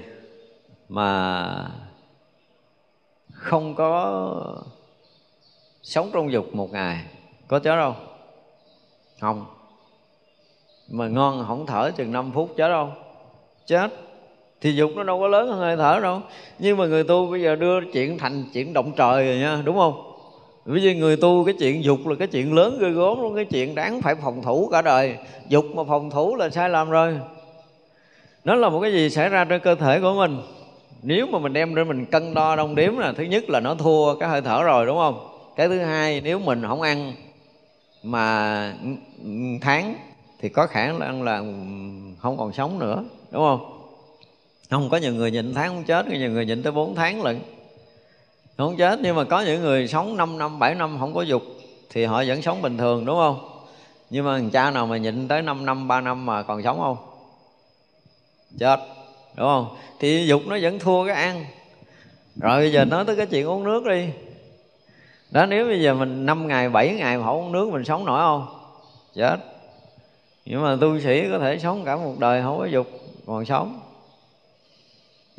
mà 0.89 1.71
không 3.33 3.75
có 3.75 4.65
sống 5.83 6.11
trong 6.13 6.33
dục 6.33 6.55
một 6.55 6.73
ngày, 6.73 7.05
có 7.49 7.59
chết 7.59 7.77
đâu 7.77 7.95
không. 9.21 9.47
Mà 10.89 11.09
ngon 11.09 11.45
không 11.49 11.67
thở 11.67 11.91
chừng 11.97 12.13
5 12.13 12.31
phút 12.35 12.55
chết 12.57 12.69
đâu. 12.69 12.89
Chết. 13.67 13.91
Thì 14.61 14.73
dục 14.73 14.91
nó 14.97 15.03
đâu 15.03 15.21
có 15.21 15.29
lớn 15.29 15.49
hơn 15.49 15.59
hơi 15.59 15.77
thở 15.77 16.01
đâu. 16.03 16.21
Nhưng 16.59 16.77
mà 16.77 16.87
người 16.87 17.05
tu 17.05 17.31
bây 17.31 17.43
giờ 17.43 17.57
đưa 17.57 17.81
chuyện 17.93 18.19
thành 18.19 18.45
chuyện 18.53 18.73
động 18.73 18.93
trời 18.97 19.27
rồi 19.27 19.37
nha, 19.37 19.63
đúng 19.65 19.77
không? 19.77 20.13
Ví 20.65 20.83
dụ 20.83 20.91
người 20.91 21.17
tu 21.17 21.45
cái 21.45 21.55
chuyện 21.59 21.85
dục 21.85 22.07
là 22.07 22.15
cái 22.19 22.29
chuyện 22.29 22.55
lớn 22.55 22.79
ghê 22.81 22.91
gốm 22.91 23.21
luôn, 23.21 23.37
cái 23.37 23.45
chuyện 23.45 23.75
đáng 23.75 24.03
phải 24.03 24.15
phòng 24.15 24.43
thủ 24.43 24.69
cả 24.73 24.83
đời. 24.83 25.17
Dục 25.49 25.65
mà 25.75 25.83
phòng 25.89 26.11
thủ 26.11 26.37
là 26.37 26.51
sai 26.51 26.69
lầm 26.69 26.91
rồi. 26.91 27.21
Nó 28.45 28.55
là 28.55 28.69
một 28.69 28.81
cái 28.81 28.93
gì 28.93 29.11
xảy 29.11 29.29
ra 29.29 29.45
trên 29.45 29.61
cơ 29.61 29.75
thể 29.75 30.01
của 30.01 30.15
mình. 30.15 30.41
Nếu 31.03 31.27
mà 31.27 31.39
mình 31.39 31.53
đem 31.53 31.75
ra 31.75 31.85
mình 31.85 32.07
cân 32.07 32.35
đo 32.35 32.57
đong 32.57 32.75
đếm 32.75 32.99
là, 32.99 33.13
thứ 33.13 33.23
nhất 33.25 33.51
là 33.51 33.61
nó 33.61 33.75
thua 33.75 34.15
cái 34.15 34.29
hơi 34.29 34.41
thở 34.41 34.63
rồi, 34.63 34.87
đúng 34.87 34.97
không? 34.97 35.29
Cái 35.57 35.69
thứ 35.69 35.79
hai, 35.79 36.21
nếu 36.21 36.39
mình 36.39 36.63
không 36.69 36.81
ăn 36.81 37.13
mà 38.03 38.75
tháng 39.61 39.95
thì 40.39 40.49
có 40.49 40.67
khả 40.67 40.93
năng 40.93 41.23
là 41.23 41.39
không 42.19 42.37
còn 42.39 42.53
sống 42.53 42.79
nữa, 42.79 43.05
đúng 43.31 43.43
không? 43.43 43.75
Không 44.71 44.89
có 44.91 44.97
nhiều 44.97 45.15
người 45.15 45.31
nhịn 45.31 45.55
tháng 45.55 45.69
không 45.69 45.85
chết 45.85 46.07
có 46.11 46.17
nhiều 46.17 46.31
người 46.31 46.47
nhịn 46.47 46.63
tới 46.63 46.73
4 46.73 46.95
tháng 46.95 47.23
lận. 47.23 47.41
Không 48.57 48.77
chết, 48.77 48.99
nhưng 49.03 49.17
mà 49.17 49.25
có 49.25 49.41
những 49.41 49.61
người 49.61 49.89
sống 49.89 50.17
5 50.17 50.39
năm 50.39 50.59
7 50.59 50.75
năm 50.75 50.97
không 51.01 51.15
có 51.15 51.23
dục 51.23 51.43
thì 51.91 52.05
họ 52.05 52.25
vẫn 52.27 52.43
sống 52.43 52.63
bình 52.63 52.79
thường, 52.79 53.05
đúng 53.05 53.17
không? 53.17 53.49
Nhưng 54.11 54.25
mà 54.25 54.39
thằng 54.39 54.51
cha 54.51 54.71
nào 54.71 54.87
mà 54.87 54.97
nhịn 54.97 55.29
tới 55.29 55.43
5 55.43 55.67
năm 55.67 55.89
3 55.89 56.01
năm 56.01 56.27
mà 56.27 56.43
còn 56.43 56.63
sống 56.63 56.79
không? 56.79 56.97
Chết, 58.59 58.81
đúng 59.37 59.47
không? 59.47 59.77
Thì 60.01 60.27
dục 60.27 60.43
nó 60.47 60.59
vẫn 60.63 60.79
thua 60.79 61.07
cái 61.07 61.15
ăn. 61.15 61.45
Rồi 62.37 62.59
bây 62.59 62.73
giờ 62.73 62.85
nói 62.85 63.05
tới 63.05 63.17
cái 63.17 63.27
chuyện 63.27 63.47
uống 63.47 63.65
nước 63.65 63.85
đi 63.87 64.09
đó, 65.31 65.47
nếu 65.47 65.67
bây 65.67 65.83
giờ 65.83 65.95
mình 65.95 66.27
5 66.27 66.49
ngày 66.49 66.69
7 66.69 66.95
ngày 66.95 67.19
mà 67.19 67.25
không 67.25 67.37
uống 67.37 67.53
nước, 67.53 67.69
mình 67.73 67.85
sống 67.85 68.05
nổi 68.05 68.21
không? 68.21 68.47
Chết. 69.15 69.37
Nhưng 70.45 70.63
mà 70.63 70.77
tu 70.81 71.01
sĩ 71.01 71.31
có 71.31 71.39
thể 71.39 71.59
sống 71.59 71.85
cả 71.85 71.97
một 71.97 72.15
đời 72.19 72.43
không 72.43 72.59
có 72.59 72.65
dục, 72.65 72.87
còn 73.27 73.45
sống. 73.45 73.81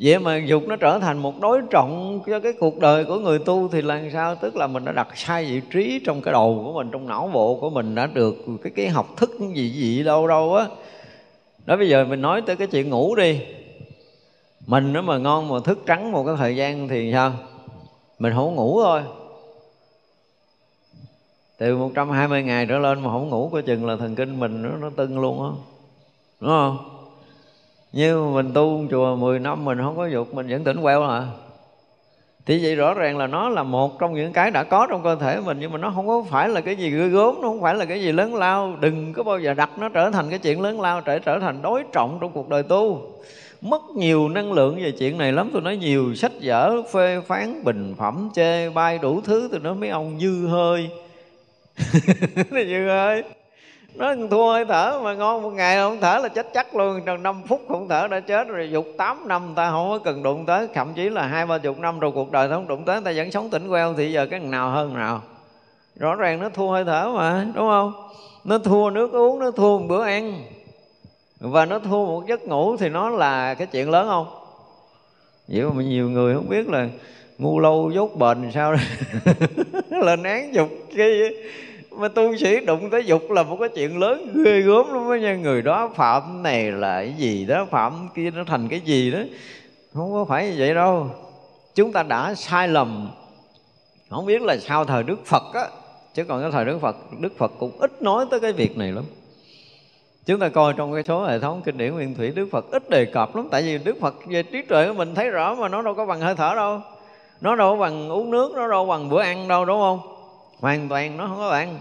Vậy 0.02 0.18
mà 0.18 0.36
dục 0.36 0.62
nó 0.66 0.76
trở 0.76 0.98
thành 0.98 1.18
một 1.18 1.40
đối 1.40 1.60
trọng 1.70 2.20
cho 2.26 2.40
cái 2.40 2.52
cuộc 2.60 2.78
đời 2.78 3.04
của 3.04 3.18
người 3.18 3.38
tu 3.38 3.68
thì 3.68 3.82
làm 3.82 4.10
sao? 4.12 4.34
Tức 4.34 4.56
là 4.56 4.66
mình 4.66 4.84
đã 4.84 4.92
đặt 4.92 5.08
sai 5.14 5.44
vị 5.44 5.60
trí 5.70 6.00
trong 6.06 6.22
cái 6.22 6.32
đầu 6.32 6.62
của 6.64 6.72
mình, 6.72 6.90
trong 6.92 7.08
não 7.08 7.30
bộ 7.32 7.58
của 7.60 7.70
mình 7.70 7.94
đã 7.94 8.06
được 8.06 8.36
cái 8.62 8.72
cái 8.76 8.88
học 8.88 9.06
thức 9.16 9.30
gì 9.54 9.70
gì 9.70 10.02
đâu 10.02 10.28
đâu 10.28 10.54
á. 10.54 10.66
Đó, 11.66 11.76
bây 11.76 11.88
giờ 11.88 12.04
mình 12.04 12.22
nói 12.22 12.42
tới 12.42 12.56
cái 12.56 12.66
chuyện 12.66 12.90
ngủ 12.90 13.14
đi. 13.14 13.40
Mình 14.66 14.92
nó 14.92 15.02
mà 15.02 15.18
ngon 15.18 15.48
mà 15.48 15.56
thức 15.64 15.78
trắng 15.86 16.12
một 16.12 16.24
cái 16.24 16.34
thời 16.38 16.56
gian 16.56 16.88
thì 16.88 17.12
sao? 17.12 17.32
Mình 18.18 18.32
không 18.34 18.54
ngủ 18.54 18.82
thôi 18.82 19.02
từ 21.60 21.76
120 21.76 22.42
ngày 22.42 22.66
trở 22.66 22.78
lên 22.78 23.02
mà 23.02 23.10
không 23.10 23.28
ngủ 23.28 23.48
coi 23.52 23.62
chừng 23.62 23.86
là 23.86 23.96
thần 23.96 24.14
kinh 24.14 24.40
mình 24.40 24.62
nó, 24.62 24.68
nó 24.80 24.90
tưng 24.96 25.20
luôn 25.20 25.42
á. 25.42 25.50
Đúng 26.40 26.50
không? 26.50 26.78
Như 27.92 28.22
mình 28.22 28.52
tu 28.54 28.84
chùa 28.90 29.16
10 29.16 29.38
năm 29.38 29.64
mình 29.64 29.78
không 29.78 29.96
có 29.96 30.06
dục 30.06 30.34
mình 30.34 30.48
vẫn 30.48 30.64
tỉnh 30.64 30.82
queo 30.82 31.02
à. 31.02 31.26
Thì 32.46 32.62
vậy 32.62 32.74
rõ 32.74 32.94
ràng 32.94 33.18
là 33.18 33.26
nó 33.26 33.48
là 33.48 33.62
một 33.62 33.98
trong 33.98 34.14
những 34.14 34.32
cái 34.32 34.50
đã 34.50 34.64
có 34.64 34.86
trong 34.90 35.02
cơ 35.02 35.16
thể 35.16 35.40
mình 35.40 35.56
nhưng 35.60 35.72
mà 35.72 35.78
nó 35.78 35.92
không 35.94 36.06
có 36.06 36.24
phải 36.30 36.48
là 36.48 36.60
cái 36.60 36.76
gì 36.76 36.90
ghê 36.90 37.08
gớm 37.08 37.34
nó 37.42 37.48
không 37.48 37.60
phải 37.60 37.74
là 37.74 37.84
cái 37.84 38.02
gì 38.02 38.12
lớn 38.12 38.34
lao. 38.34 38.76
Đừng 38.80 39.12
có 39.12 39.22
bao 39.22 39.38
giờ 39.38 39.54
đặt 39.54 39.70
nó 39.78 39.88
trở 39.88 40.10
thành 40.10 40.30
cái 40.30 40.38
chuyện 40.38 40.60
lớn 40.60 40.80
lao 40.80 41.00
trở 41.00 41.18
trở 41.18 41.38
thành 41.38 41.62
đối 41.62 41.82
trọng 41.92 42.18
trong 42.20 42.32
cuộc 42.32 42.48
đời 42.48 42.62
tu. 42.62 43.02
Mất 43.60 43.82
nhiều 43.96 44.28
năng 44.28 44.52
lượng 44.52 44.76
về 44.76 44.90
chuyện 44.90 45.18
này 45.18 45.32
lắm 45.32 45.50
tôi 45.52 45.62
nói 45.62 45.76
nhiều 45.76 46.14
sách 46.14 46.32
vở 46.42 46.82
phê 46.92 47.20
phán 47.26 47.64
bình 47.64 47.94
phẩm 47.98 48.30
chê 48.34 48.70
bai 48.70 48.98
đủ 48.98 49.20
thứ 49.24 49.48
tôi 49.50 49.60
nói 49.60 49.74
mấy 49.74 49.88
ông 49.88 50.18
dư 50.20 50.46
hơi. 50.46 50.90
dương 52.66 52.88
ơi 52.88 53.22
nó 53.94 54.14
thua 54.30 54.52
hơi 54.52 54.64
thở 54.64 55.00
mà 55.02 55.14
ngon, 55.14 55.42
một 55.42 55.50
ngày 55.50 55.76
không 55.76 55.98
thở 56.00 56.18
là 56.18 56.28
chết 56.28 56.46
chắc 56.54 56.76
luôn. 56.76 57.00
Trong 57.06 57.22
5 57.22 57.42
phút 57.48 57.60
không 57.68 57.88
thở 57.88 58.08
đã 58.08 58.20
chết 58.20 58.48
rồi, 58.48 58.70
dục 58.70 58.86
8 58.96 59.28
năm 59.28 59.52
ta 59.56 59.70
không 59.70 59.90
có 59.90 59.98
cần 59.98 60.22
đụng 60.22 60.46
tới, 60.46 60.68
thậm 60.74 60.92
chí 60.94 61.08
là 61.08 61.26
hai 61.26 61.46
ba 61.46 61.58
chục 61.58 61.78
năm 61.78 62.00
rồi 62.00 62.12
cuộc 62.12 62.32
đời 62.32 62.48
không 62.48 62.68
đụng 62.68 62.84
tới, 62.84 63.00
ta 63.04 63.12
vẫn 63.16 63.30
sống 63.30 63.50
tỉnh 63.50 63.68
queo. 63.68 63.94
Thì 63.94 64.12
giờ 64.12 64.26
cái 64.26 64.40
nào 64.40 64.70
hơn 64.70 64.94
nào? 64.94 65.22
Rõ 65.96 66.14
ràng 66.14 66.40
nó 66.40 66.48
thua 66.48 66.70
hơi 66.70 66.84
thở 66.84 67.12
mà, 67.14 67.46
đúng 67.54 67.68
không? 67.68 67.92
Nó 68.44 68.58
thua 68.58 68.90
nước 68.90 69.12
uống, 69.12 69.38
nó 69.38 69.50
thua 69.50 69.78
một 69.78 69.86
bữa 69.88 70.04
ăn. 70.04 70.42
Và 71.40 71.64
nó 71.64 71.78
thua 71.78 72.06
một 72.06 72.26
giấc 72.28 72.42
ngủ 72.42 72.76
thì 72.76 72.88
nó 72.88 73.10
là 73.10 73.54
cái 73.54 73.66
chuyện 73.66 73.90
lớn 73.90 74.06
không? 74.08 74.26
Vậy 75.48 75.64
mà 75.74 75.82
nhiều 75.82 76.10
người 76.10 76.34
không 76.34 76.48
biết 76.48 76.68
là 76.68 76.88
ngu 77.38 77.60
lâu 77.60 77.90
dốt 77.94 78.16
bền 78.16 78.50
sao 78.54 78.74
lên 79.90 80.22
án 80.22 80.54
dục 80.54 80.68
cái 80.96 81.34
mà 81.90 82.08
tu 82.08 82.36
sĩ 82.36 82.60
đụng 82.60 82.90
tới 82.90 83.04
dục 83.04 83.30
là 83.30 83.42
một 83.42 83.56
cái 83.60 83.68
chuyện 83.68 83.98
lớn 83.98 84.42
ghê 84.44 84.60
gớm 84.60 84.92
lắm 84.92 85.08
đó 85.08 85.14
nha. 85.14 85.34
Người 85.34 85.62
đó 85.62 85.90
phạm 85.94 86.42
này 86.42 86.72
là 86.72 87.02
cái 87.02 87.14
gì 87.18 87.44
đó, 87.44 87.66
phạm 87.70 88.08
kia 88.14 88.30
nó 88.30 88.44
thành 88.46 88.68
cái 88.68 88.80
gì 88.80 89.10
đó. 89.10 89.18
Không 89.94 90.12
có 90.12 90.24
phải 90.24 90.48
như 90.48 90.54
vậy 90.58 90.74
đâu. 90.74 91.10
Chúng 91.74 91.92
ta 91.92 92.02
đã 92.02 92.34
sai 92.34 92.68
lầm. 92.68 93.10
Không 94.10 94.26
biết 94.26 94.42
là 94.42 94.56
sau 94.56 94.84
thời 94.84 95.02
đức 95.02 95.26
phật 95.26 95.42
á, 95.54 95.66
chứ 96.14 96.24
còn 96.24 96.42
cái 96.42 96.50
thời 96.50 96.64
đức 96.64 96.78
phật 96.80 96.96
đức 97.20 97.38
phật 97.38 97.52
cũng 97.58 97.78
ít 97.78 98.02
nói 98.02 98.26
tới 98.30 98.40
cái 98.40 98.52
việc 98.52 98.76
này 98.76 98.92
lắm. 98.92 99.04
Chúng 100.26 100.40
ta 100.40 100.48
coi 100.48 100.72
trong 100.76 100.94
cái 100.94 101.02
số 101.02 101.24
hệ 101.24 101.38
thống 101.38 101.62
kinh 101.64 101.78
điển 101.78 101.94
nguyên 101.94 102.14
thủy, 102.14 102.32
đức 102.34 102.48
phật 102.52 102.70
ít 102.70 102.90
đề 102.90 103.04
cập 103.04 103.36
lắm. 103.36 103.48
Tại 103.50 103.62
vì 103.62 103.78
đức 103.78 103.96
phật 104.00 104.14
về 104.26 104.42
trí 104.42 104.62
tuệ 104.62 104.88
của 104.88 104.94
mình 104.94 105.14
thấy 105.14 105.30
rõ 105.30 105.54
mà 105.54 105.68
nó 105.68 105.82
đâu 105.82 105.94
có 105.94 106.06
bằng 106.06 106.20
hơi 106.20 106.34
thở 106.34 106.54
đâu. 106.54 106.80
Nó 107.40 107.56
đâu 107.56 107.72
có 107.72 107.80
bằng 107.80 108.08
uống 108.08 108.30
nước, 108.30 108.52
nó 108.56 108.68
đâu 108.68 108.86
bằng 108.86 109.08
bữa 109.08 109.20
ăn 109.20 109.48
đâu, 109.48 109.64
đúng 109.64 109.80
không? 109.80 110.09
Hoàn 110.60 110.88
toàn 110.88 111.16
nó 111.16 111.26
không 111.26 111.38
có 111.38 111.50
bạn. 111.50 111.78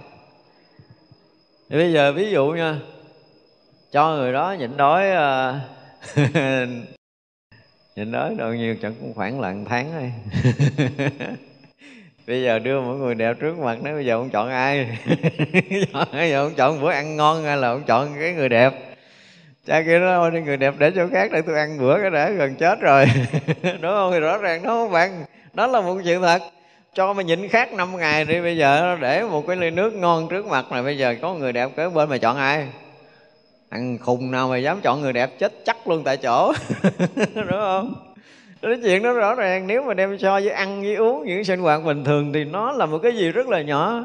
Thì 1.70 1.78
bây 1.78 1.94
giờ 1.94 2.14
ví 2.14 2.32
dụ 2.32 2.48
nha 2.48 2.76
cho 3.92 4.16
người 4.16 4.34
đó 4.34 4.56
nhịn 4.60 4.78
đói 4.78 5.06
uh, 5.10 5.56
nhịn 7.96 8.12
đói 8.12 8.36
đâu 8.38 8.54
nhiêu 8.54 8.76
chẳng 8.82 8.94
cũng 9.00 9.14
khoảng 9.14 9.42
là 9.42 9.56
tháng 9.70 9.92
thôi. 9.92 10.12
Bây 12.28 12.44
giờ 12.44 12.60
đưa 12.60 12.82
mọi 12.82 12.96
người 12.96 13.16
đẹp 13.16 13.38
trước 13.40 13.60
mặt 13.60 13.78
nó 13.84 13.94
bây 13.94 14.06
giờ 14.06 14.16
ông 14.16 14.30
chọn 14.30 14.50
ai? 14.50 14.98
Bây 16.14 16.30
giờ 16.30 16.44
ông 16.44 16.54
chọn 16.56 16.82
bữa 16.82 16.92
ăn 16.92 17.16
ngon 17.16 17.44
hay 17.44 17.58
là 17.58 17.70
ông 17.70 17.84
chọn 17.88 18.16
cái 18.20 18.34
người 18.34 18.50
đẹp? 18.50 18.74
Cha 19.66 19.82
kia 19.82 20.00
nó 20.00 20.18
thôi 20.18 20.42
người 20.42 20.58
đẹp 20.58 20.74
để 20.78 20.92
chỗ 20.96 21.08
khác 21.12 21.32
để 21.32 21.42
tôi 21.42 21.56
ăn 21.56 21.78
bữa 21.80 22.02
cái 22.02 22.10
đã 22.10 22.30
gần 22.30 22.56
chết 22.56 22.80
rồi. 22.82 23.06
Đúng 23.64 23.92
không? 23.92 24.12
Thì 24.12 24.20
rõ 24.20 24.38
ràng 24.38 24.64
nó 24.64 24.70
không 24.70 24.92
bằng 24.92 25.26
đó 25.54 25.68
là 25.68 25.82
một 25.82 25.98
chuyện 26.06 26.22
thật 26.22 26.42
cho 26.94 27.14
mà 27.14 27.24
nhịn 27.24 27.48
khác 27.48 27.74
năm 27.74 27.98
ngày 27.98 28.26
đi, 28.26 28.42
bây 28.42 28.58
giờ 28.58 28.98
để 29.02 29.24
một 29.24 29.48
cái 29.48 29.56
ly 29.56 29.70
nước 29.70 29.94
ngon 29.94 30.28
trước 30.30 30.48
mặt 30.48 30.72
này, 30.72 30.84
bây 30.84 30.98
giờ 30.98 31.16
có 31.22 31.34
người 31.34 31.54
đẹp 31.54 31.70
kế 31.76 31.90
bên 31.90 32.10
mà 32.10 32.18
chọn 32.18 32.38
ai? 32.38 32.68
Ăn 33.70 33.98
khùng 33.98 34.32
nào 34.32 34.48
mà 34.48 34.58
dám 34.58 34.82
chọn 34.82 35.02
người 35.02 35.14
đẹp 35.14 35.40
chết 35.40 35.54
chắc 35.66 35.88
luôn 35.88 36.04
tại 36.04 36.18
chỗ. 36.18 36.54
Đúng 37.36 37.48
không? 37.50 37.94
Cái 38.62 38.80
chuyện 38.84 39.04
đó 39.04 39.14
rõ 39.14 39.36
ràng, 39.36 39.68
nếu 39.68 39.84
mà 39.84 39.94
đem 39.94 40.20
so 40.20 40.32
với 40.32 40.50
ăn 40.50 40.82
với 40.82 40.96
uống 40.96 41.26
những 41.26 41.44
sinh 41.44 41.60
hoạt 41.60 41.84
bình 41.84 42.04
thường 42.04 42.34
thì 42.34 42.44
nó 42.44 42.72
là 42.72 42.86
một 42.86 43.00
cái 43.04 43.12
gì 43.16 43.32
rất 43.32 43.48
là 43.48 43.62
nhỏ. 43.62 44.04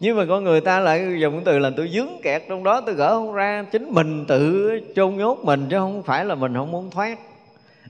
Nhưng 0.00 0.16
mà 0.16 0.24
con 0.28 0.44
người 0.44 0.60
ta 0.60 0.80
lại 0.80 1.16
dùng 1.18 1.42
từ 1.44 1.58
là 1.58 1.70
tôi 1.76 1.88
dướng 1.88 2.08
kẹt 2.22 2.42
trong 2.48 2.64
đó, 2.64 2.80
tôi 2.80 2.94
gỡ 2.94 3.14
không 3.14 3.32
ra, 3.32 3.64
chính 3.72 3.90
mình 3.90 4.24
tự 4.28 4.70
chôn 4.96 5.16
nhốt 5.16 5.38
mình 5.42 5.66
chứ 5.70 5.76
không 5.78 6.02
phải 6.02 6.24
là 6.24 6.34
mình 6.34 6.54
không 6.54 6.70
muốn 6.70 6.90
thoát 6.90 7.18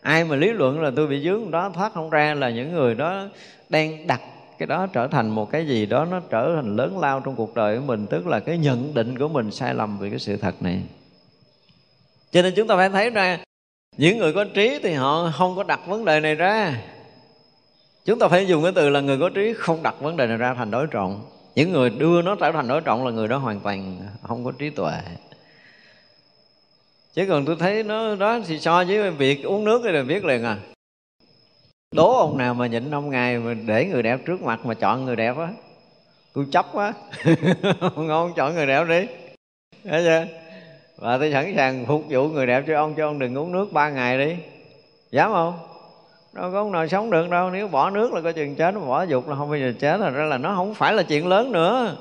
ai 0.07 0.25
mà 0.25 0.37
lý 0.37 0.53
luận 0.53 0.81
là 0.81 0.91
tôi 0.97 1.07
bị 1.07 1.25
dướng 1.25 1.51
đó, 1.51 1.71
thoát 1.75 1.93
không 1.95 2.11
ra 2.11 2.35
là 2.35 2.51
những 2.51 2.73
người 2.73 2.95
đó 2.95 3.25
đang 3.69 4.07
đặt 4.07 4.21
cái 4.59 4.67
đó 4.67 4.87
trở 4.93 5.07
thành 5.07 5.31
một 5.31 5.51
cái 5.51 5.67
gì 5.67 5.87
đó 5.87 6.05
nó 6.11 6.21
trở 6.31 6.53
thành 6.57 6.77
lớn 6.77 6.99
lao 6.99 7.21
trong 7.21 7.37
cuộc 7.37 7.55
đời 7.55 7.79
của 7.79 7.85
mình, 7.85 8.07
tức 8.07 8.27
là 8.27 8.41
cái 8.41 8.59
nhận 8.59 8.95
định 8.95 9.19
của 9.19 9.29
mình 9.29 9.51
sai 9.51 9.75
lầm 9.75 9.99
về 9.99 10.11
cái 10.11 10.19
sự 10.19 10.37
thật 10.37 10.55
này. 10.63 10.83
Cho 12.31 12.43
nên 12.43 12.55
chúng 12.57 12.69
ta 12.69 12.77
phải 12.77 12.89
thấy 12.89 13.11
ra, 13.11 13.39
những 13.97 14.19
người 14.19 14.33
có 14.33 14.45
trí 14.45 14.79
thì 14.83 14.93
họ 14.93 15.33
không 15.39 15.57
có 15.57 15.63
đặt 15.63 15.81
vấn 15.87 16.05
đề 16.05 16.21
này 16.21 16.35
ra. 16.35 16.83
Chúng 18.05 18.19
ta 18.19 18.29
phải 18.29 18.47
dùng 18.47 18.63
cái 18.63 18.73
từ 18.75 18.89
là 18.91 19.01
người 19.01 19.19
có 19.19 19.29
trí 19.29 19.53
không 19.57 19.83
đặt 19.83 20.01
vấn 20.01 20.17
đề 20.17 20.27
này 20.27 20.37
ra 20.37 20.55
thành 20.55 20.71
đối 20.71 20.87
trọng. 20.87 21.23
Những 21.55 21.73
người 21.73 21.91
đưa 21.91 22.23
nó 22.23 22.35
trở 22.35 22.53
thành 22.53 22.69
đối 22.69 22.81
trọng 22.81 23.05
là 23.05 23.11
người 23.11 23.29
đó 23.29 23.39
hoàn 23.39 23.61
toàn 23.61 23.99
không 24.23 24.45
có 24.45 24.53
trí 24.59 24.71
tuệ 24.71 24.93
chứ 27.17 27.27
còn 27.29 27.45
tôi 27.45 27.57
thấy 27.59 27.83
nó, 27.83 28.15
đó 28.15 28.39
thì 28.47 28.59
so 28.59 28.85
với 28.85 29.11
việc 29.11 29.45
uống 29.45 29.65
nước 29.65 29.83
thì 29.85 30.03
biết 30.03 30.25
liền 30.25 30.45
à. 30.45 30.57
Đố 31.95 32.19
ông 32.19 32.39
nào 32.39 32.55
mà 32.55 32.67
nhịn 32.67 32.91
ông 32.91 33.11
ngày 33.11 33.39
mà 33.39 33.55
để 33.55 33.85
người 33.85 34.03
đẹp 34.03 34.21
trước 34.27 34.43
mặt 34.43 34.67
mà 34.67 34.75
chọn 34.75 35.05
người 35.05 35.17
đẹp 35.17 35.37
á. 35.39 35.49
Tôi 36.35 36.47
chấp 36.53 36.67
quá. 36.73 36.93
Ngon, 37.97 38.33
chọn 38.37 38.55
người 38.55 38.67
đẹp 38.67 38.85
đi. 38.89 39.07
Thấy 39.85 40.05
chưa? 40.05 40.25
Và 40.97 41.19
tôi 41.19 41.33
sẵn 41.33 41.53
sàng 41.57 41.87
phục 41.87 42.05
vụ 42.09 42.29
người 42.29 42.47
đẹp 42.47 42.65
cho 42.67 42.77
ông 42.77 42.95
cho 42.95 43.09
ông 43.09 43.19
đừng 43.19 43.39
uống 43.39 43.53
nước 43.53 43.73
ba 43.73 43.91
ngày 43.91 44.19
đi. 44.19 44.37
Dám 45.11 45.33
không? 45.33 45.59
Đâu 46.33 46.53
có 46.53 46.59
ông 46.59 46.73
nào 46.73 46.89
sống 46.89 47.11
được 47.11 47.31
đâu. 47.31 47.51
Nếu 47.51 47.69
bỏ 47.69 47.91
nước 47.91 48.13
là 48.13 48.21
coi 48.21 48.33
chừng 48.33 48.55
chết 48.55 48.75
bỏ 48.87 49.03
dục 49.03 49.29
là 49.29 49.37
không 49.37 49.51
bao 49.51 49.59
giờ 49.59 49.73
chết. 49.79 50.01
Là 50.01 50.11
ra 50.11 50.25
là 50.25 50.39
nó 50.39 50.55
không 50.55 50.75
phải 50.75 50.95
là 50.95 51.03
chuyện 51.03 51.27
lớn 51.27 51.53
nữa. 51.53 51.97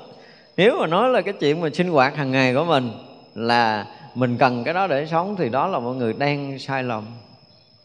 Nếu 0.56 0.78
mà 0.80 0.86
nói 0.86 1.08
là 1.08 1.20
cái 1.20 1.34
chuyện 1.40 1.60
mà 1.60 1.68
sinh 1.74 1.88
hoạt 1.88 2.16
hàng 2.16 2.30
ngày 2.30 2.54
của 2.54 2.64
mình 2.64 2.90
là 3.34 3.86
mình 4.16 4.36
cần 4.38 4.64
cái 4.64 4.74
đó 4.74 4.86
để 4.86 5.06
sống 5.06 5.36
thì 5.36 5.48
đó 5.48 5.66
là 5.66 5.78
mọi 5.78 5.94
người 5.94 6.12
đang 6.12 6.58
sai 6.58 6.82
lầm. 6.82 7.06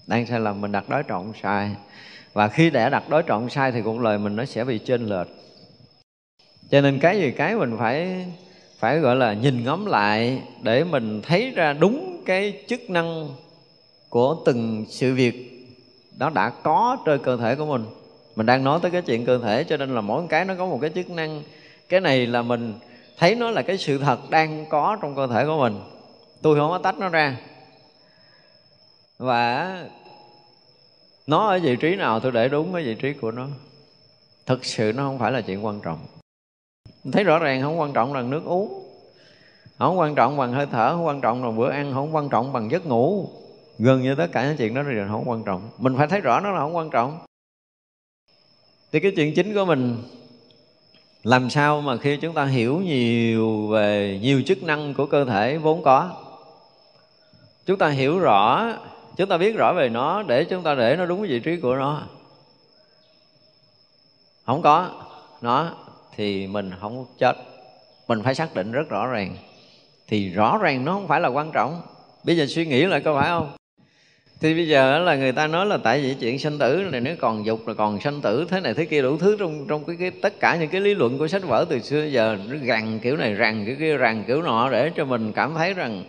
Đang 0.08 0.26
sai 0.26 0.40
lầm, 0.40 0.62
mình 0.62 0.72
đặt 0.72 0.90
đối 0.90 1.04
trọng 1.04 1.34
sai. 1.44 1.72
Và 2.34 2.48
khi 2.48 2.70
đã 2.70 2.90
đặt 2.90 3.10
đối 3.10 3.24
trọng 3.24 3.50
sai 3.50 3.72
thì 3.72 3.82
cuộc 3.82 4.00
lời 4.00 4.18
mình 4.18 4.36
nó 4.36 4.46
sẽ 4.46 4.64
bị 4.64 4.80
chênh 4.80 5.06
lệch. 5.06 5.28
Cho 6.70 6.82
nên 6.82 7.00
cái 7.00 7.20
gì 7.20 7.32
cái 7.32 7.56
mình 7.56 7.76
phải 7.80 8.26
phải 8.80 9.00
gọi 9.00 9.16
là 9.16 9.34
nhìn 9.34 9.64
ngắm 9.64 9.86
lại 9.86 10.42
để 10.62 10.84
mình 10.84 11.22
thấy 11.22 11.52
ra 11.52 11.74
đúng 11.74 12.24
cái 12.26 12.64
chức 12.68 12.90
năng 12.90 13.30
của 14.10 14.36
từng 14.46 14.86
sự 14.90 15.14
việc 15.14 15.68
nó 16.20 16.30
đã 16.30 16.50
có 16.50 16.98
trên 17.06 17.24
cơ 17.24 17.38
thể 17.38 17.56
của 17.56 17.66
mình. 17.66 17.86
Mình 18.36 18.46
đang 18.46 18.64
nói 18.64 18.80
tới 18.82 18.92
cái 18.92 19.02
chuyện 19.02 19.26
cơ 19.26 19.38
thể 19.38 19.64
cho 19.64 19.78
nên 19.78 19.96
là 19.96 20.02
mỗi 20.02 20.24
cái 20.30 20.46
nó 20.46 20.56
có 20.56 20.66
một 20.66 20.80
cái 20.82 20.90
chức 20.96 21.10
năng. 21.10 21.44
Cái 21.90 22.00
này 22.00 22.28
là 22.28 22.42
mình 22.42 22.74
thấy 23.18 23.36
nó 23.36 23.52
là 23.52 23.62
cái 23.62 23.78
sự 23.78 23.98
thật 23.98 24.30
đang 24.30 24.66
có 24.70 24.98
trong 25.02 25.16
cơ 25.16 25.28
thể 25.28 25.46
của 25.46 25.58
mình 25.60 25.80
tôi 26.42 26.56
không 26.56 26.72
có 26.72 26.78
tách 26.78 27.00
nó 27.00 27.10
ra. 27.10 27.38
Và 29.18 29.78
nó 31.28 31.48
ở 31.48 31.60
vị 31.60 31.76
trí 31.76 31.96
nào, 31.96 32.20
tôi 32.20 32.32
để 32.32 32.50
đúng 32.50 32.74
cái 32.74 32.84
vị 32.84 32.96
trí 32.96 33.14
của 33.14 33.32
nó. 33.32 33.48
Thực 34.46 34.66
sự 34.66 34.94
nó 34.96 35.04
không 35.04 35.20
phải 35.20 35.32
là 35.32 35.42
chuyện 35.42 35.66
quan 35.66 35.82
trọng. 35.82 36.00
Thấy 37.12 37.24
rõ 37.24 37.40
ràng 37.40 37.62
không 37.62 37.80
quan 37.80 37.94
trọng 37.94 38.14
là 38.14 38.22
nước 38.22 38.42
uống. 38.46 38.88
Không 39.78 40.00
quan 40.00 40.16
trọng 40.16 40.38
bằng 40.38 40.54
hơi 40.54 40.66
thở, 40.72 40.92
không 40.96 41.06
quan 41.06 41.22
trọng 41.22 41.42
bằng 41.42 41.58
bữa 41.58 41.70
ăn, 41.70 41.94
không 41.94 42.16
quan 42.16 42.30
trọng 42.30 42.54
bằng 42.54 42.72
giấc 42.72 42.86
ngủ. 42.86 43.30
Gần 43.80 44.02
như 44.02 44.16
tất 44.16 44.28
cả 44.32 44.48
những 44.48 44.58
chuyện 44.58 44.74
đó 44.74 44.82
là 44.82 45.08
không 45.08 45.30
quan 45.30 45.44
trọng. 45.44 45.70
Mình 45.78 45.98
phải 45.98 46.08
thấy 46.08 46.22
rõ 46.22 46.40
nó 46.40 46.52
là 46.52 46.60
không 46.60 46.76
quan 46.76 46.90
trọng. 46.90 47.20
Thì 48.92 49.00
cái 49.00 49.12
chuyện 49.16 49.34
chính 49.36 49.54
của 49.54 49.66
mình, 49.66 50.04
làm 51.24 51.50
sao 51.50 51.82
mà 51.82 51.98
khi 51.98 52.18
chúng 52.18 52.34
ta 52.34 52.46
hiểu 52.46 52.80
nhiều 52.80 53.68
về 53.68 54.20
nhiều 54.22 54.42
chức 54.46 54.64
năng 54.64 54.94
của 54.94 55.06
cơ 55.06 55.26
thể 55.26 55.58
vốn 55.58 55.84
có 55.84 56.16
chúng 57.66 57.78
ta 57.78 57.88
hiểu 57.88 58.20
rõ 58.20 58.74
chúng 59.18 59.30
ta 59.30 59.38
biết 59.38 59.56
rõ 59.56 59.74
về 59.74 59.90
nó 59.90 60.24
để 60.24 60.44
chúng 60.44 60.64
ta 60.64 60.76
để 60.76 60.96
nó 60.96 61.06
đúng 61.06 61.22
vị 61.22 61.40
trí 61.40 61.58
của 61.58 61.76
nó. 61.76 62.02
Không 64.46 64.62
có 64.62 64.90
nó 65.42 65.72
thì 66.16 66.48
mình 66.48 66.72
không 66.80 67.06
chết. 67.20 67.38
Mình 68.08 68.24
phải 68.24 68.36
xác 68.36 68.56
định 68.56 68.72
rất 68.72 68.90
rõ 68.90 69.08
ràng. 69.08 69.36
Thì 70.08 70.30
rõ 70.30 70.58
ràng 70.58 70.86
nó 70.86 70.94
không 70.94 71.08
phải 71.08 71.22
là 71.22 71.30
quan 71.30 71.52
trọng. 71.52 71.82
Bây 72.24 72.38
giờ 72.38 72.46
suy 72.46 72.66
nghĩ 72.66 72.86
lại 72.86 73.02
có 73.02 73.16
phải 73.16 73.30
không? 73.30 73.52
Thì 74.40 74.54
bây 74.54 74.68
giờ 74.68 75.00
là 75.00 75.16
người 75.16 75.32
ta 75.32 75.48
nói 75.48 75.66
là 75.66 75.78
tại 75.78 76.02
vì 76.02 76.16
chuyện 76.20 76.40
sanh 76.40 76.58
tử 76.58 76.88
này 76.92 77.02
nếu 77.02 77.16
còn 77.20 77.46
dục 77.46 77.68
là 77.68 77.74
còn 77.74 78.02
sanh 78.02 78.22
tử 78.22 78.46
thế 78.50 78.60
này 78.60 78.74
thế 78.74 78.86
kia 78.86 79.02
đủ 79.02 79.18
thứ 79.18 79.38
trong 79.40 79.66
trong 79.68 79.84
cái, 79.86 79.96
cái 80.00 80.12
tất 80.12 80.40
cả 80.40 80.56
những 80.56 80.70
cái 80.70 80.82
lý 80.82 80.94
luận 80.94 81.18
của 81.18 81.28
sách 81.28 81.44
vở 81.44 81.66
từ 81.70 81.80
xưa 81.80 82.04
giờ 82.04 82.38
nó 82.50 82.56
gằn 82.62 83.00
kiểu 83.00 83.18
này 83.18 83.34
rằng 83.34 83.66
kiểu 83.66 83.76
kia 83.80 83.98
rằng 83.98 84.24
kiểu 84.28 84.42
nọ 84.42 84.70
để 84.70 84.92
cho 84.96 85.06
mình 85.06 85.32
cảm 85.34 85.54
thấy 85.54 85.74
rằng 85.74 86.04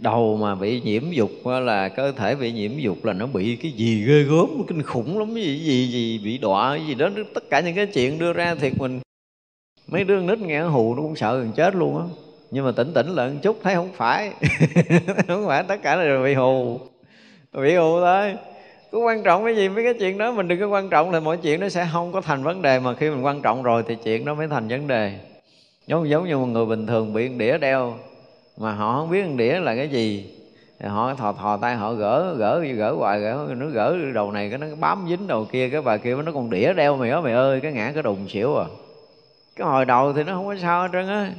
đầu 0.00 0.36
mà 0.36 0.54
bị 0.54 0.80
nhiễm 0.80 1.02
dục 1.10 1.30
là 1.46 1.88
cơ 1.88 2.12
thể 2.12 2.34
bị 2.34 2.52
nhiễm 2.52 2.78
dục 2.78 3.04
là 3.04 3.12
nó 3.12 3.26
bị 3.26 3.56
cái 3.56 3.72
gì 3.72 4.04
ghê 4.04 4.22
gớm, 4.22 4.62
kinh 4.66 4.82
khủng 4.82 5.18
lắm, 5.18 5.34
cái 5.34 5.44
gì 5.44 5.58
gì 5.58 5.86
gì 5.86 6.20
bị 6.24 6.38
đọa 6.38 6.76
gì 6.76 6.94
đó 6.94 7.08
tất 7.34 7.50
cả 7.50 7.60
những 7.60 7.74
cái 7.74 7.86
chuyện 7.86 8.18
đưa 8.18 8.32
ra 8.32 8.54
thiệt 8.54 8.72
mình. 8.78 9.00
Mấy 9.86 10.04
đứa 10.04 10.20
nít 10.20 10.38
nghe 10.38 10.60
hù 10.60 10.94
nó 10.94 11.02
cũng 11.02 11.16
sợ 11.16 11.38
gần 11.38 11.52
chết 11.56 11.74
luôn 11.74 11.98
á. 11.98 12.04
Nhưng 12.50 12.64
mà 12.64 12.72
tỉnh 12.72 12.92
tỉnh 12.94 13.06
lại 13.06 13.30
một 13.30 13.38
chút, 13.42 13.58
thấy 13.62 13.74
không 13.74 13.90
phải. 13.94 14.32
Không 15.28 15.46
phải 15.46 15.62
tất 15.62 15.82
cả 15.82 15.96
là 15.96 16.22
bị 16.24 16.34
hù. 16.34 16.80
Bị 17.52 17.74
hù 17.74 18.00
thôi. 18.00 18.34
Cứ 18.92 18.98
quan 18.98 19.22
trọng 19.22 19.44
cái 19.44 19.56
gì, 19.56 19.68
mấy 19.68 19.84
cái 19.84 19.94
chuyện 19.94 20.18
đó 20.18 20.32
mình 20.32 20.48
đừng 20.48 20.60
có 20.60 20.68
quan 20.68 20.88
trọng 20.88 21.10
là 21.10 21.20
mọi 21.20 21.36
chuyện 21.36 21.60
nó 21.60 21.68
sẽ 21.68 21.88
không 21.92 22.12
có 22.12 22.20
thành 22.20 22.42
vấn 22.42 22.62
đề, 22.62 22.78
mà 22.78 22.94
khi 22.94 23.10
mình 23.10 23.24
quan 23.24 23.42
trọng 23.42 23.62
rồi 23.62 23.84
thì 23.88 23.96
chuyện 24.04 24.24
đó 24.24 24.34
mới 24.34 24.48
thành 24.48 24.68
vấn 24.68 24.86
đề. 24.86 25.18
Giống 25.86 26.08
giống 26.08 26.28
như 26.28 26.38
một 26.38 26.46
người 26.46 26.66
bình 26.66 26.86
thường 26.86 27.12
bị 27.12 27.28
đĩa 27.28 27.58
đeo 27.58 27.94
mà 28.58 28.72
họ 28.72 28.98
không 28.98 29.10
biết 29.10 29.24
đĩa 29.36 29.60
là 29.60 29.76
cái 29.76 29.88
gì. 29.88 30.34
Thì 30.80 30.88
họ 30.88 31.14
thò 31.14 31.32
thò 31.32 31.56
tay 31.56 31.76
họ 31.76 31.92
gỡ 31.92 32.34
gỡ 32.38 32.60
gỡ 32.76 32.92
hoài, 32.92 33.20
gỡ, 33.20 33.46
nó 33.56 33.66
gỡ 33.66 33.96
đầu 34.14 34.32
này, 34.32 34.48
cái 34.48 34.58
nó 34.58 34.66
bám 34.80 35.06
dính 35.08 35.26
đầu 35.26 35.44
kia, 35.52 35.68
cái 35.68 35.82
bà 35.82 35.96
kia 35.96 36.16
nó 36.24 36.32
còn 36.32 36.50
đĩa 36.50 36.72
đeo 36.72 36.96
mày 36.96 37.10
ơi 37.10 37.22
mày 37.22 37.32
ơi, 37.32 37.60
cái 37.60 37.72
ngã 37.72 37.92
cái 37.94 38.02
đùng 38.02 38.28
xỉu 38.28 38.56
à. 38.56 38.64
Cái 39.56 39.66
hồi 39.68 39.84
đầu 39.84 40.12
thì 40.12 40.24
nó 40.24 40.32
không 40.32 40.46
có 40.46 40.56
sao 40.62 40.82
hết 40.82 40.88
trơn 40.92 41.08
á. 41.08 41.30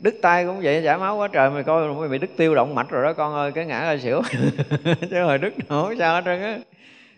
Đứt 0.00 0.14
tay 0.22 0.44
cũng 0.44 0.60
vậy 0.62 0.82
chảy 0.84 0.98
máu 0.98 1.16
quá 1.16 1.28
trời, 1.28 1.50
mày 1.50 1.62
coi 1.62 1.94
mày 1.94 2.08
bị 2.08 2.18
đứt 2.18 2.30
tiêu 2.36 2.54
động 2.54 2.74
mạch 2.74 2.90
rồi 2.90 3.04
đó 3.04 3.12
con 3.12 3.34
ơi, 3.34 3.52
cái 3.52 3.66
ngã 3.66 3.80
ra 3.80 3.98
xỉu. 4.02 4.22
Chứ 5.10 5.22
hồi 5.22 5.38
đứt 5.38 5.54
không 5.68 5.88
có 5.88 5.94
sao 5.98 6.14
hết 6.14 6.22
trơn 6.24 6.42
á. 6.42 6.58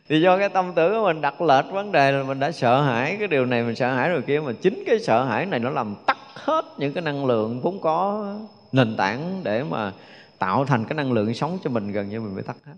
Thì 0.08 0.20
do 0.20 0.38
cái 0.38 0.48
tâm 0.48 0.72
tưởng 0.74 0.94
của 0.94 1.04
mình 1.04 1.20
đặt 1.20 1.42
lệch 1.42 1.64
vấn 1.72 1.92
đề 1.92 2.12
là 2.12 2.22
mình 2.22 2.40
đã 2.40 2.50
sợ 2.50 2.82
hãi 2.82 3.16
cái 3.18 3.28
điều 3.28 3.46
này, 3.46 3.62
mình 3.62 3.74
sợ 3.74 3.94
hãi 3.94 4.08
rồi 4.08 4.22
kia, 4.22 4.40
mà 4.40 4.52
chính 4.62 4.84
cái 4.86 4.98
sợ 4.98 5.24
hãi 5.24 5.46
này 5.46 5.60
nó 5.60 5.70
làm 5.70 5.94
tắt 6.06 6.16
hết 6.34 6.64
những 6.78 6.92
cái 6.92 7.02
năng 7.02 7.26
lượng 7.26 7.60
vốn 7.60 7.80
có 7.80 8.26
nền 8.72 8.96
tảng 8.96 9.40
để 9.44 9.62
mà 9.62 9.92
tạo 10.38 10.64
thành 10.64 10.84
cái 10.84 10.94
năng 10.94 11.12
lượng 11.12 11.34
sống 11.34 11.58
cho 11.64 11.70
mình 11.70 11.92
gần 11.92 12.08
như 12.08 12.20
mình 12.20 12.36
bị 12.36 12.42
tắt 12.46 12.56
hết. 12.66 12.74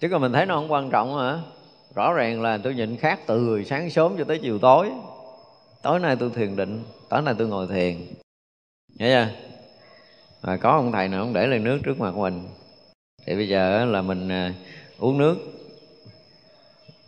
Chứ 0.00 0.08
còn 0.08 0.20
mình 0.20 0.32
thấy 0.32 0.46
nó 0.46 0.54
không 0.54 0.72
quan 0.72 0.90
trọng 0.90 1.18
hả? 1.18 1.38
Rõ 1.94 2.12
ràng 2.12 2.42
là 2.42 2.58
tôi 2.58 2.74
nhịn 2.74 2.96
khác 2.96 3.20
từ 3.26 3.64
sáng 3.64 3.90
sớm 3.90 4.14
cho 4.18 4.24
tới 4.24 4.38
chiều 4.42 4.58
tối. 4.58 4.90
Tối 5.82 6.00
nay 6.00 6.16
tôi 6.16 6.30
thiền 6.34 6.56
định, 6.56 6.82
tối 7.08 7.22
nay 7.22 7.34
tôi 7.38 7.48
ngồi 7.48 7.66
thiền. 7.66 7.96
Hiểu 8.98 9.10
chưa? 9.10 9.28
Và 10.40 10.56
có 10.56 10.70
ông 10.70 10.92
thầy 10.92 11.08
nào 11.08 11.24
không 11.24 11.32
để 11.32 11.46
ly 11.46 11.58
nước 11.58 11.78
trước 11.84 12.00
mặt 12.00 12.14
mình? 12.14 12.42
Thì 13.26 13.34
bây 13.34 13.48
giờ 13.48 13.84
là 13.84 14.02
mình 14.02 14.28
à, 14.28 14.54
uống 14.98 15.18
nước. 15.18 15.36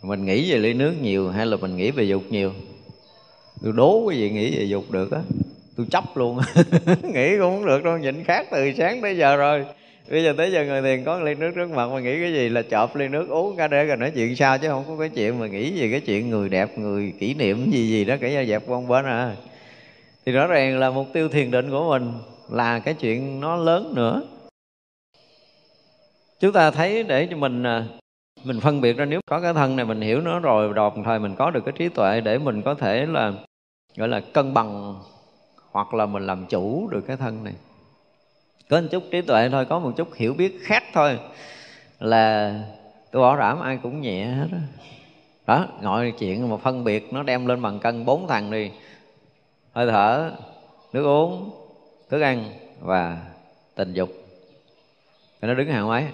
Mình 0.01 0.25
nghĩ 0.25 0.51
về 0.51 0.57
ly 0.57 0.73
nước 0.73 0.93
nhiều 1.01 1.29
hay 1.29 1.45
là 1.45 1.57
mình 1.57 1.77
nghĩ 1.77 1.91
về 1.91 2.03
dục 2.03 2.23
nhiều? 2.29 2.53
Tôi 3.63 3.73
đố 3.75 4.07
cái 4.09 4.17
gì 4.17 4.29
nghĩ 4.29 4.57
về 4.57 4.63
dục 4.63 4.91
được 4.91 5.11
á 5.11 5.21
tôi 5.75 5.85
chấp 5.91 6.03
luôn. 6.15 6.39
Nghĩ 7.03 7.37
cũng 7.37 7.39
không 7.39 7.65
được 7.65 7.83
đâu 7.83 7.97
nhịn 7.97 8.23
khác 8.23 8.47
từ 8.51 8.71
sáng 8.77 9.01
tới 9.01 9.17
giờ 9.17 9.35
rồi. 9.35 9.65
Bây 10.09 10.23
giờ 10.23 10.33
tới 10.37 10.51
giờ 10.51 10.65
người 10.65 10.81
thiền 10.81 11.03
có 11.03 11.19
ly 11.19 11.35
nước 11.35 11.51
trước 11.55 11.69
mặt 11.69 11.87
mà 11.87 11.99
nghĩ 11.99 12.19
cái 12.19 12.33
gì 12.33 12.49
là 12.49 12.61
chọp 12.61 12.95
ly 12.95 13.07
nước 13.07 13.29
uống 13.29 13.55
cả 13.55 13.67
để 13.67 13.85
rồi 13.85 13.97
nói 13.97 14.11
chuyện 14.15 14.35
sao 14.35 14.57
chứ 14.57 14.69
không 14.69 14.83
có 14.87 14.95
cái 14.99 15.09
chuyện 15.09 15.39
mà 15.39 15.47
nghĩ 15.47 15.71
gì, 15.71 15.91
cái 15.91 15.99
chuyện 15.99 16.29
người 16.29 16.49
đẹp, 16.49 16.77
người 16.77 17.13
kỷ 17.19 17.33
niệm 17.33 17.71
gì 17.71 17.89
gì 17.89 18.05
đó 18.05 18.15
cả 18.21 18.45
dẹp 18.47 18.63
con 18.67 18.87
bên 18.87 19.05
à. 19.05 19.35
Thì 20.25 20.31
rõ 20.31 20.47
ràng 20.47 20.79
là 20.79 20.89
mục 20.89 21.07
tiêu 21.13 21.29
thiền 21.29 21.51
định 21.51 21.71
của 21.71 21.89
mình 21.89 22.13
là 22.51 22.79
cái 22.79 22.93
chuyện 22.93 23.39
nó 23.39 23.55
lớn 23.55 23.93
nữa. 23.95 24.21
Chúng 26.39 26.51
ta 26.51 26.71
thấy 26.71 27.03
để 27.03 27.27
cho 27.31 27.37
mình 27.37 27.63
à, 27.63 27.83
mình 28.43 28.59
phân 28.59 28.81
biệt 28.81 28.97
ra 28.97 29.05
nếu 29.05 29.19
có 29.25 29.41
cái 29.41 29.53
thân 29.53 29.75
này 29.75 29.85
mình 29.85 30.01
hiểu 30.01 30.21
nó 30.21 30.39
rồi 30.39 30.73
đồng 30.73 31.03
thời 31.03 31.19
mình 31.19 31.35
có 31.35 31.51
được 31.51 31.65
cái 31.65 31.73
trí 31.77 31.89
tuệ 31.89 32.21
để 32.21 32.37
mình 32.37 32.61
có 32.61 32.73
thể 32.73 33.05
là, 33.05 33.33
gọi 33.97 34.07
là, 34.07 34.19
cân 34.19 34.53
bằng 34.53 34.95
hoặc 35.75 35.93
là 35.93 36.05
mình 36.05 36.27
làm 36.27 36.45
chủ 36.45 36.87
được 36.91 37.01
cái 37.07 37.17
thân 37.17 37.43
này. 37.43 37.53
Có 38.69 38.81
một 38.81 38.87
chút 38.91 39.03
trí 39.11 39.21
tuệ 39.21 39.49
thôi 39.49 39.65
có 39.65 39.79
một 39.79 39.91
chút 39.97 40.13
hiểu 40.13 40.33
biết 40.33 40.59
khác 40.61 40.83
thôi 40.93 41.19
là 41.99 42.55
tôi 43.11 43.21
bảo 43.21 43.37
đảm 43.37 43.59
ai 43.59 43.79
cũng 43.83 44.01
nhẹ 44.01 44.25
hết 44.25 44.47
đó, 44.51 44.57
đó 45.47 45.67
ngồi 45.81 46.13
chuyện 46.19 46.49
mà 46.49 46.57
phân 46.57 46.83
biệt 46.83 47.13
nó 47.13 47.23
đem 47.23 47.47
lên 47.47 47.61
bằng 47.61 47.79
cân 47.79 48.05
bốn 48.05 48.27
thằng 48.27 48.51
đi. 48.51 48.71
Hơi 49.73 49.87
thở 49.87 50.31
nước 50.93 51.03
uống 51.03 51.51
thức 52.09 52.21
ăn 52.21 52.43
và 52.81 53.25
tình 53.75 53.93
dục. 53.93 54.09
Thì 55.41 55.47
nó 55.47 55.53
đứng 55.53 55.67
hàng 55.67 55.87
mấy? 55.87 56.05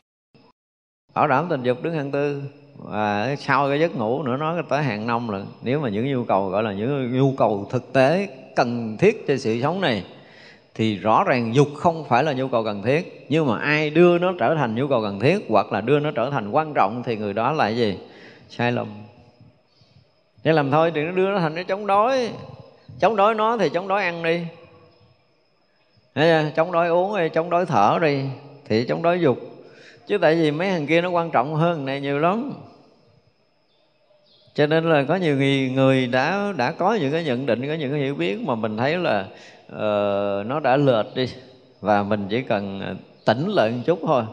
Bảo 1.14 1.28
đảm 1.28 1.48
tình 1.50 1.64
dục 1.64 1.84
đứng 1.84 1.94
hàng 1.94 2.12
tư. 2.12 2.44
Và 2.78 3.36
sau 3.36 3.70
cái 3.70 3.80
giấc 3.80 3.96
ngủ 3.96 4.24
nữa 4.24 4.38
nói 4.38 4.64
tới 4.70 4.84
hàng 4.84 5.08
năm 5.08 5.30
là 5.30 5.42
nếu 5.62 5.80
mà 5.80 5.90
những 5.90 6.12
nhu 6.12 6.24
cầu 6.24 6.50
gọi 6.50 6.64
là 6.64 6.74
những 6.74 7.18
nhu 7.18 7.34
cầu 7.38 7.68
thực 7.70 7.94
tế 7.94 8.30
cần 8.56 8.98
thiết 8.98 9.28
cho 9.28 9.38
sự 9.38 9.62
sống 9.62 9.82
này, 9.82 10.04
thì 10.76 10.96
rõ 10.96 11.24
ràng 11.24 11.56
dục 11.56 11.68
không 11.76 12.06
phải 12.10 12.24
là 12.24 12.34
nhu 12.34 12.48
cầu 12.48 12.64
cần 12.64 12.84
thiết. 12.84 13.26
Nhưng 13.30 13.48
mà 13.48 13.58
ai 13.58 13.90
đưa 13.90 14.18
nó 14.18 14.34
trở 14.40 14.56
thành 14.56 14.76
nhu 14.76 14.88
cầu 14.88 15.02
cần 15.02 15.20
thiết, 15.20 15.46
hoặc 15.50 15.72
là 15.72 15.82
đưa 15.82 16.00
nó 16.00 16.12
trở 16.12 16.30
thành 16.30 16.52
quan 16.52 16.74
trọng, 16.74 17.04
thì 17.06 17.18
người 17.18 17.34
đó 17.34 17.52
là 17.52 17.70
gì? 17.70 17.98
Sai 18.50 18.72
lầm. 18.72 18.88
Để 20.44 20.54
làm 20.54 20.72
thôi 20.72 20.92
thì 20.96 21.02
nó 21.02 21.12
đưa 21.12 21.30
nó 21.30 21.40
thành 21.40 21.56
cái 21.56 21.64
chống 21.64 21.88
đói 21.88 22.30
chống 23.00 23.16
đói 23.16 23.36
nó 23.36 23.58
thì 23.58 23.70
chống 23.70 23.88
đói 23.88 24.04
ăn 24.04 24.24
đi. 24.24 24.42
Chống 26.56 26.72
đói 26.72 26.88
uống 26.88 27.18
đi, 27.18 27.30
chống 27.30 27.50
đói 27.50 27.66
thở 27.66 28.00
đi, 28.02 28.22
thì 28.66 28.86
chống 28.86 29.02
đói 29.02 29.20
dục. 29.20 29.38
Chứ 30.08 30.18
tại 30.18 30.36
vì 30.36 30.52
mấy 30.52 30.70
thằng 30.70 30.88
kia 30.88 31.02
nó 31.02 31.10
quan 31.10 31.32
trọng 31.32 31.56
hơn 31.56 31.86
này 31.86 32.02
nhiều 32.02 32.20
lắm 32.20 32.54
cho 34.56 34.68
nên 34.68 34.84
là 34.84 35.04
có 35.04 35.16
nhiều 35.16 35.38
người, 35.38 35.72
người 35.76 36.08
đã 36.08 36.54
đã 36.58 36.72
có 36.72 36.94
những 36.94 37.12
cái 37.12 37.24
nhận 37.24 37.46
định 37.46 37.68
có 37.68 37.74
những 37.74 37.92
cái 37.92 38.00
hiểu 38.00 38.16
biết 38.16 38.42
mà 38.42 38.56
mình 38.56 38.78
thấy 38.78 38.98
là 38.98 39.26
uh, 39.72 40.48
nó 40.48 40.60
đã 40.64 40.78
lệch 40.78 41.16
đi. 41.16 41.28
Và 41.82 42.04
mình 42.04 42.28
chỉ 42.30 42.42
cần 42.42 42.82
ờ, 42.82 42.96
tỉnh 43.26 43.48
lại 43.48 43.70
một 43.72 43.82
chút 43.86 44.00
thôi. 44.08 44.24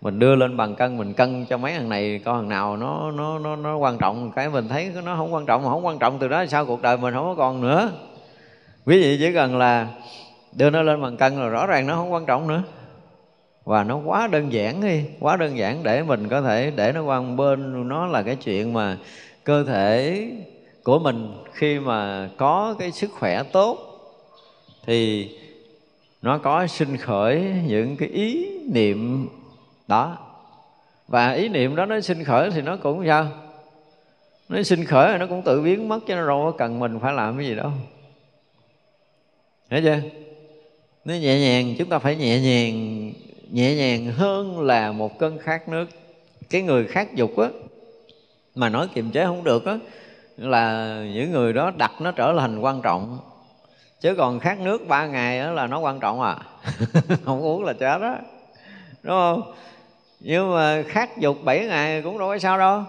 Mình 0.00 0.18
đưa 0.18 0.34
lên 0.34 0.56
bằng 0.56 0.74
cân 0.74 0.98
mình 0.98 1.12
cân 1.12 1.46
cho 1.46 1.56
mấy 1.56 1.72
thằng 1.72 1.88
này 1.88 2.20
coi 2.24 2.34
thằng 2.34 2.48
nào 2.48 2.76
nó 2.76 3.10
nó 3.10 3.38
nó 3.38 3.56
nó 3.56 3.76
quan 3.76 3.98
trọng. 3.98 4.32
Cái 4.32 4.48
mình 4.48 4.68
thấy 4.68 4.90
nó 5.04 5.16
không 5.16 5.34
quan 5.34 5.46
trọng 5.46 5.62
mà 5.62 5.70
không 5.70 5.86
quan 5.86 5.98
trọng 5.98 6.18
từ 6.18 6.28
đó 6.28 6.46
sau 6.46 6.66
cuộc 6.66 6.82
đời 6.82 6.96
mình 6.96 7.14
không 7.14 7.24
có 7.24 7.34
còn 7.34 7.60
nữa. 7.60 7.90
Quý 8.86 9.02
vị 9.02 9.16
chỉ 9.18 9.32
cần 9.32 9.56
là 9.58 9.86
đưa 10.56 10.70
nó 10.70 10.82
lên 10.82 11.02
bằng 11.02 11.16
cân 11.16 11.36
là 11.36 11.48
rõ 11.48 11.66
ràng 11.66 11.86
nó 11.86 11.94
không 11.94 12.12
quan 12.12 12.26
trọng 12.26 12.48
nữa. 12.48 12.62
Và 13.64 13.84
nó 13.84 14.00
quá 14.04 14.26
đơn 14.26 14.52
giản 14.52 14.80
đi 14.80 15.04
quá 15.20 15.36
đơn 15.36 15.58
giản 15.58 15.82
để 15.82 16.02
mình 16.02 16.28
có 16.28 16.42
thể 16.42 16.72
để 16.76 16.92
nó 16.92 17.02
qua 17.02 17.20
bên. 17.20 17.88
Nó 17.88 18.06
là 18.06 18.22
cái 18.22 18.36
chuyện 18.36 18.72
mà 18.72 18.96
cơ 19.46 19.64
thể 19.64 20.26
của 20.82 20.98
mình 20.98 21.34
khi 21.52 21.78
mà 21.78 22.30
có 22.36 22.74
cái 22.78 22.92
sức 22.92 23.10
khỏe 23.12 23.42
tốt 23.42 23.78
thì 24.86 25.30
nó 26.22 26.38
có 26.38 26.66
sinh 26.66 26.96
khởi 26.96 27.44
những 27.66 27.96
cái 27.96 28.08
ý 28.08 28.58
niệm 28.72 29.28
đó. 29.88 30.18
Và 31.08 31.32
ý 31.32 31.48
niệm 31.48 31.76
đó 31.76 31.86
nó 31.86 32.00
sinh 32.00 32.24
khởi 32.24 32.50
thì 32.50 32.62
nó 32.62 32.76
cũng 32.76 33.06
sao? 33.06 33.28
Nó 34.48 34.62
sinh 34.62 34.84
khởi 34.84 35.12
thì 35.12 35.18
nó 35.18 35.26
cũng 35.26 35.42
tự 35.42 35.62
biến 35.62 35.88
mất 35.88 36.00
cho 36.06 36.16
nó 36.16 36.26
đâu 36.26 36.42
có 36.44 36.58
cần 36.58 36.78
mình 36.78 36.98
phải 37.00 37.12
làm 37.12 37.36
cái 37.36 37.46
gì 37.46 37.54
đâu. 37.54 37.72
Hiểu 39.70 39.80
chưa? 39.82 40.00
Nó 41.04 41.14
nhẹ 41.14 41.40
nhàng, 41.40 41.74
chúng 41.78 41.88
ta 41.88 41.98
phải 41.98 42.16
nhẹ 42.16 42.40
nhàng 42.40 43.12
nhẹ 43.50 43.74
nhàng 43.74 44.06
hơn 44.06 44.60
là 44.60 44.92
một 44.92 45.18
cân 45.18 45.38
khát 45.38 45.68
nước. 45.68 45.88
Cái 46.50 46.62
người 46.62 46.86
khát 46.86 47.14
dục 47.14 47.36
á 47.38 47.48
mà 48.56 48.68
nói 48.68 48.88
kiềm 48.94 49.10
chế 49.10 49.24
không 49.24 49.44
được 49.44 49.66
á, 49.66 49.78
là 50.36 50.96
những 51.14 51.32
người 51.32 51.52
đó 51.52 51.72
đặt 51.76 51.92
nó 52.00 52.12
trở 52.12 52.34
thành 52.38 52.58
quan 52.58 52.82
trọng. 52.82 53.18
Chứ 54.00 54.14
còn 54.14 54.40
khát 54.40 54.58
nước 54.58 54.88
ba 54.88 55.06
ngày 55.06 55.40
đó 55.40 55.50
là 55.50 55.66
nó 55.66 55.78
quan 55.78 56.00
trọng 56.00 56.20
à. 56.20 56.36
Không 57.24 57.42
uống 57.42 57.64
là 57.64 57.72
chết 57.72 57.98
đó 57.98 58.16
đúng 59.02 59.16
không? 59.16 59.54
Nhưng 60.20 60.54
mà 60.54 60.82
khát 60.88 61.18
dục 61.18 61.36
7 61.44 61.66
ngày 61.66 62.02
cũng 62.02 62.18
đâu 62.18 62.28
có 62.28 62.38
sao 62.38 62.58
đâu. 62.58 62.84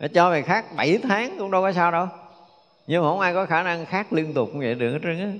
Để 0.00 0.08
cho 0.08 0.30
mày 0.30 0.42
khát 0.42 0.76
7 0.76 0.98
tháng 0.98 1.38
cũng 1.38 1.50
đâu 1.50 1.62
có 1.62 1.72
sao 1.72 1.90
đâu. 1.90 2.06
Nhưng 2.86 3.02
mà 3.02 3.08
không 3.08 3.20
ai 3.20 3.34
có 3.34 3.46
khả 3.46 3.62
năng 3.62 3.86
khát 3.86 4.12
liên 4.12 4.34
tục 4.34 4.54
như 4.54 4.60
vậy 4.60 4.74
được 4.74 4.92
hết 4.92 4.98
trơn 5.02 5.18
á. 5.18 5.32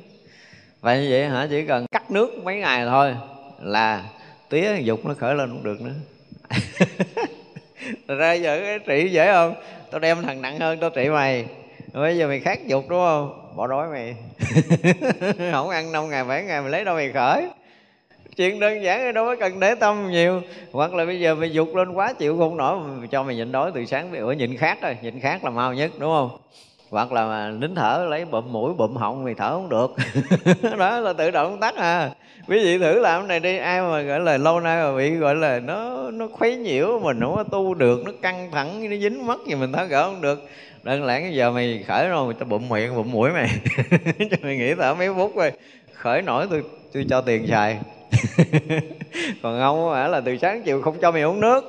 Vậy 0.80 1.02
như 1.02 1.08
vậy 1.10 1.28
hả? 1.28 1.46
Chỉ 1.50 1.66
cần 1.66 1.86
cắt 1.92 2.10
nước 2.10 2.44
mấy 2.44 2.56
ngày 2.56 2.86
thôi 2.86 3.16
là 3.60 4.04
tía 4.48 4.76
dục 4.82 5.06
nó 5.06 5.14
khởi 5.14 5.34
lên 5.34 5.50
cũng 5.52 5.64
được 5.64 5.80
nữa. 5.80 5.94
ra 8.08 8.32
giờ 8.32 8.60
cái 8.64 8.78
trị 8.78 9.08
dễ 9.10 9.32
không? 9.32 9.54
Tao 9.90 9.98
đem 9.98 10.22
thằng 10.22 10.42
nặng 10.42 10.58
hơn 10.58 10.78
tao 10.80 10.90
trị 10.90 11.08
mày. 11.08 11.44
Bây 11.92 12.18
giờ 12.18 12.26
mày 12.28 12.40
khát 12.40 12.66
dục 12.66 12.84
đúng 12.88 12.98
không? 12.98 13.54
Bỏ 13.56 13.66
đói 13.66 13.88
mày. 13.88 14.14
Không 15.52 15.70
ăn 15.70 15.92
năm 15.92 16.10
ngày 16.10 16.24
bảy 16.24 16.42
ngày 16.42 16.60
mày 16.60 16.70
lấy 16.70 16.84
đâu 16.84 16.94
mày 16.94 17.12
khởi. 17.12 17.46
Chuyện 18.36 18.60
đơn 18.60 18.82
giản 18.82 19.14
đâu 19.14 19.24
có 19.24 19.36
cần 19.40 19.60
để 19.60 19.74
tâm 19.74 20.10
nhiều. 20.10 20.42
Hoặc 20.72 20.94
là 20.94 21.04
bây 21.04 21.20
giờ 21.20 21.34
mày 21.34 21.52
dục 21.52 21.74
lên 21.74 21.92
quá 21.92 22.12
chịu 22.12 22.38
không 22.38 22.56
nổi, 22.56 22.80
cho 23.10 23.22
mày 23.22 23.36
nhịn 23.36 23.52
đói 23.52 23.70
từ 23.74 23.84
sáng 23.84 24.14
ở 24.14 24.32
nhịn 24.32 24.56
khát 24.56 24.82
rồi 24.82 24.96
nhịn 25.02 25.20
khát 25.20 25.44
là 25.44 25.50
mau 25.50 25.74
nhất, 25.74 25.90
đúng 25.98 26.10
không? 26.10 26.38
Hoặc 26.92 27.12
là 27.12 27.50
nín 27.50 27.74
thở, 27.74 28.06
lấy 28.10 28.24
bụm 28.24 28.52
mũi 28.52 28.74
bụm 28.74 28.96
họng 28.96 29.26
thì 29.26 29.34
thở 29.34 29.50
không 29.50 29.68
được. 29.68 29.94
Đó 30.78 31.00
là 31.00 31.12
tự 31.12 31.30
động 31.30 31.60
tắt 31.60 31.76
à. 31.76 32.10
Quý 32.48 32.64
vị 32.64 32.78
thử 32.78 33.00
làm 33.00 33.20
cái 33.20 33.28
này 33.28 33.40
đi, 33.40 33.58
ai 33.58 33.80
mà 33.80 34.02
gọi 34.02 34.20
là 34.20 34.36
lâu 34.36 34.60
nay 34.60 34.82
mà 34.82 34.96
bị 34.96 35.10
gọi 35.10 35.34
là 35.34 35.60
nó 35.60 36.10
nó 36.10 36.28
khuấy 36.32 36.56
nhiễu 36.56 37.00
mình 37.02 37.20
không 37.20 37.34
có 37.34 37.42
tu 37.42 37.74
được, 37.74 38.02
nó 38.04 38.12
căng 38.22 38.50
thẳng, 38.50 38.90
nó 38.90 38.96
dính 38.96 39.26
mất 39.26 39.46
gì 39.46 39.54
mình 39.54 39.72
tháo 39.72 39.86
gỡ 39.86 40.04
không 40.04 40.20
được. 40.20 40.48
Đơn 40.82 41.06
giản 41.06 41.22
cái 41.22 41.34
giờ 41.34 41.50
mày 41.50 41.84
khởi 41.86 42.08
rồi 42.08 42.24
người 42.24 42.34
ta 42.34 42.44
bụm 42.44 42.68
miệng 42.68 42.96
bụm 42.96 43.12
mũi 43.12 43.30
mày. 43.30 43.50
Cho 44.30 44.36
mày 44.42 44.56
nghĩ 44.56 44.74
thở 44.74 44.94
mấy 44.94 45.14
phút 45.14 45.36
rồi, 45.36 45.52
khởi 45.94 46.22
nổi 46.22 46.46
tôi 46.50 46.62
tôi 46.92 47.06
cho 47.10 47.20
tiền 47.20 47.46
xài. 47.46 47.78
Còn 49.42 49.60
ông 49.60 49.90
phải 49.92 50.08
là 50.08 50.20
từ 50.20 50.36
sáng 50.36 50.62
chiều 50.62 50.82
không 50.82 50.98
cho 51.00 51.10
mày 51.10 51.22
uống 51.22 51.40
nước. 51.40 51.64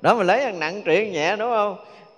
Đó 0.00 0.14
mình 0.14 0.26
lấy 0.26 0.40
ăn 0.40 0.58
nặng 0.60 0.82
chuyện 0.84 1.12
nhẹ, 1.12 1.36
đúng 1.36 1.50
không? 1.50 1.76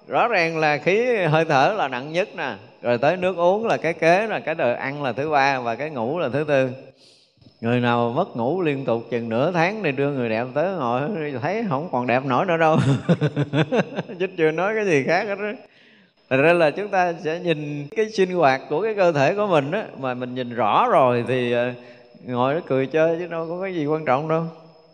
Rõ 0.09 0.29
ràng 0.29 0.59
là 0.59 0.79
khí 0.79 1.17
hơi 1.17 1.45
thở 1.45 1.75
là 1.77 1.89
nặng 1.89 2.13
nhất 2.13 2.29
nè. 2.37 2.55
Rồi 2.83 2.99
tới 2.99 3.17
nước 3.17 3.37
uống 3.37 3.67
là 3.67 3.77
cái 3.77 3.93
kế 3.93 4.27
là 4.27 4.41
cái 4.41 4.55
đời 4.55 4.75
ăn 4.75 5.03
là 5.03 5.13
thứ 5.13 5.31
ba 5.31 5.61
và 5.61 5.75
cái 5.75 5.91
ngủ 5.91 6.19
là 6.19 6.29
thứ 6.29 6.45
tư. 6.49 6.71
Người 7.61 7.81
nào 7.81 8.13
mất 8.17 8.37
ngủ 8.37 8.63
liên 8.63 8.85
tục 8.85 9.03
chừng 9.11 9.29
nửa 9.29 9.53
tháng 9.53 9.83
thì 9.83 9.93
đưa 9.93 10.11
người 10.11 10.29
đẹp 10.29 10.47
tới 10.55 10.73
ngồi, 10.73 11.01
thấy 11.43 11.65
không 11.69 11.89
còn 11.93 12.07
đẹp 12.07 12.25
nổi 12.25 12.47
nữa 12.47 12.57
đâu. 12.57 12.77
Chứ 14.19 14.27
chưa 14.37 14.51
nói 14.51 14.75
cái 14.75 14.85
gì 14.87 15.05
khác 15.07 15.27
hết 15.27 15.39
đó 15.39 15.53
Thật 16.31 16.37
ra 16.37 16.53
là 16.53 16.71
chúng 16.71 16.89
ta 16.89 17.13
sẽ 17.25 17.41
nhìn 17.41 17.87
cái 17.97 18.11
sinh 18.11 18.31
hoạt 18.31 18.61
của 18.69 18.83
cái 18.83 18.95
cơ 18.95 19.13
thể 19.13 19.35
của 19.35 19.47
mình 19.47 19.71
á, 19.71 19.85
Mà 19.99 20.15
mình 20.15 20.35
nhìn 20.35 20.55
rõ 20.55 20.89
rồi 20.91 21.25
thì 21.29 21.53
ờ, 21.53 21.73
ngồi 22.25 22.55
nó 22.55 22.61
cười 22.67 22.87
chơi 22.87 23.17
chứ 23.19 23.27
đâu 23.27 23.47
có 23.49 23.63
cái 23.63 23.75
gì 23.75 23.87
quan 23.87 24.05
trọng 24.05 24.29
đâu. 24.29 24.45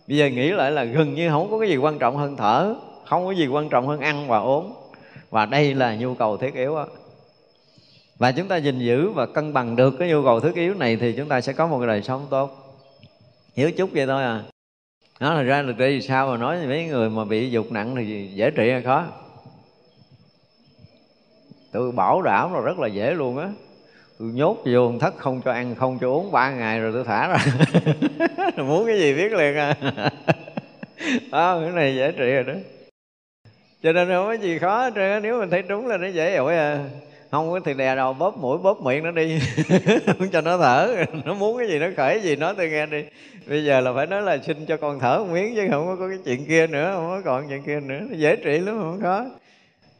Bây 0.08 0.16
giờ 0.16 0.26
nghĩ 0.26 0.50
lại 0.50 0.70
là 0.70 0.84
gần 0.84 1.14
như 1.14 1.30
không 1.30 1.50
có 1.50 1.58
cái 1.58 1.68
gì 1.68 1.76
quan 1.76 1.98
trọng 1.98 2.16
hơn 2.16 2.36
thở, 2.36 2.74
Không 3.04 3.26
có 3.26 3.30
gì 3.30 3.46
quan 3.46 3.68
trọng 3.68 3.86
hơn 3.86 4.00
ăn 4.00 4.28
và 4.28 4.38
uống. 4.38 4.81
Và 5.32 5.46
đây 5.46 5.74
là 5.74 5.94
nhu 5.94 6.14
cầu 6.14 6.36
thiết 6.36 6.54
yếu 6.54 6.74
đó. 6.74 6.86
và 8.18 8.32
chúng 8.32 8.48
ta 8.48 8.56
gìn 8.56 8.78
giữ 8.78 9.10
và 9.10 9.26
cân 9.26 9.52
bằng 9.52 9.76
được 9.76 9.94
cái 9.98 10.08
nhu 10.08 10.24
cầu 10.24 10.40
thiết 10.40 10.54
yếu 10.54 10.74
này 10.74 10.96
thì 10.96 11.12
chúng 11.12 11.28
ta 11.28 11.40
sẽ 11.40 11.52
có 11.52 11.66
một 11.66 11.78
cái 11.78 11.86
đời 11.86 12.02
sống 12.02 12.26
tốt. 12.30 12.78
Hiểu 13.54 13.70
chút 13.70 13.90
vậy 13.92 14.06
thôi 14.06 14.22
à. 14.22 14.42
Nó 15.20 15.34
là 15.34 15.42
ra 15.42 15.62
được 15.62 15.78
đi 15.78 16.00
sao 16.00 16.28
mà 16.30 16.36
nói 16.36 16.66
mấy 16.66 16.84
người 16.84 17.10
mà 17.10 17.24
bị 17.24 17.50
dục 17.50 17.72
nặng 17.72 17.96
thì 17.96 18.30
dễ 18.34 18.50
trị 18.50 18.70
hay 18.70 18.82
khó? 18.82 19.04
Tôi 21.72 21.92
bảo 21.92 22.22
đảm 22.22 22.52
là 22.54 22.60
rất 22.60 22.78
là 22.78 22.88
dễ 22.88 23.14
luôn 23.14 23.38
á. 23.38 23.50
Tôi 24.18 24.28
nhốt 24.28 24.56
vô 24.64 24.92
thất 25.00 25.14
không 25.16 25.40
cho 25.44 25.52
ăn 25.52 25.74
không 25.74 25.98
cho 26.00 26.08
uống 26.08 26.32
ba 26.32 26.50
ngày 26.50 26.80
rồi 26.80 26.92
tôi 26.92 27.04
thả 27.04 27.28
ra. 27.28 27.38
Muốn 28.64 28.86
cái 28.86 28.98
gì 28.98 29.14
biết 29.14 29.32
liền 29.32 29.56
à. 29.56 29.76
À, 31.30 31.54
cái 31.60 31.70
này 31.70 31.96
dễ 31.96 32.12
trị 32.12 32.32
rồi 32.32 32.44
đó 32.44 32.54
cho 33.82 33.92
nên 33.92 34.08
không 34.08 34.26
có 34.26 34.32
gì 34.32 34.58
khó 34.58 34.90
hết 34.90 35.20
nếu 35.22 35.40
mình 35.40 35.50
thấy 35.50 35.62
trúng 35.62 35.86
là 35.86 35.96
nó 35.96 36.06
dễ 36.06 36.36
ổi 36.36 36.56
à. 36.56 36.84
Không 37.30 37.50
có 37.50 37.60
thì 37.64 37.74
đè 37.74 37.94
đầu 37.96 38.12
bóp 38.12 38.36
mũi, 38.36 38.58
bóp 38.58 38.82
miệng 38.82 39.04
nó 39.04 39.10
đi. 39.10 39.38
Không 40.18 40.28
cho 40.32 40.40
nó 40.40 40.58
thở. 40.58 41.04
Nó 41.24 41.34
muốn 41.34 41.58
cái 41.58 41.68
gì 41.68 41.78
nó 41.78 41.86
khởi 41.96 42.20
gì 42.20 42.36
nói 42.36 42.54
tôi 42.56 42.68
nghe 42.68 42.86
đi. 42.86 43.04
Bây 43.46 43.64
giờ 43.64 43.80
là 43.80 43.92
phải 43.92 44.06
nói 44.06 44.22
là 44.22 44.38
xin 44.46 44.66
cho 44.66 44.76
con 44.76 45.00
thở 45.00 45.18
một 45.18 45.32
miếng 45.32 45.54
chứ 45.56 45.68
không 45.70 45.96
có 45.98 46.08
cái 46.08 46.18
chuyện 46.24 46.46
kia 46.46 46.66
nữa, 46.66 46.92
không 46.94 47.08
có 47.08 47.20
còn 47.24 47.48
chuyện 47.48 47.62
kia 47.62 47.80
nữa. 47.80 47.98
Nó 48.10 48.16
dễ 48.16 48.36
trị 48.36 48.58
lắm, 48.58 48.78
không 48.80 49.00
có. 49.02 49.24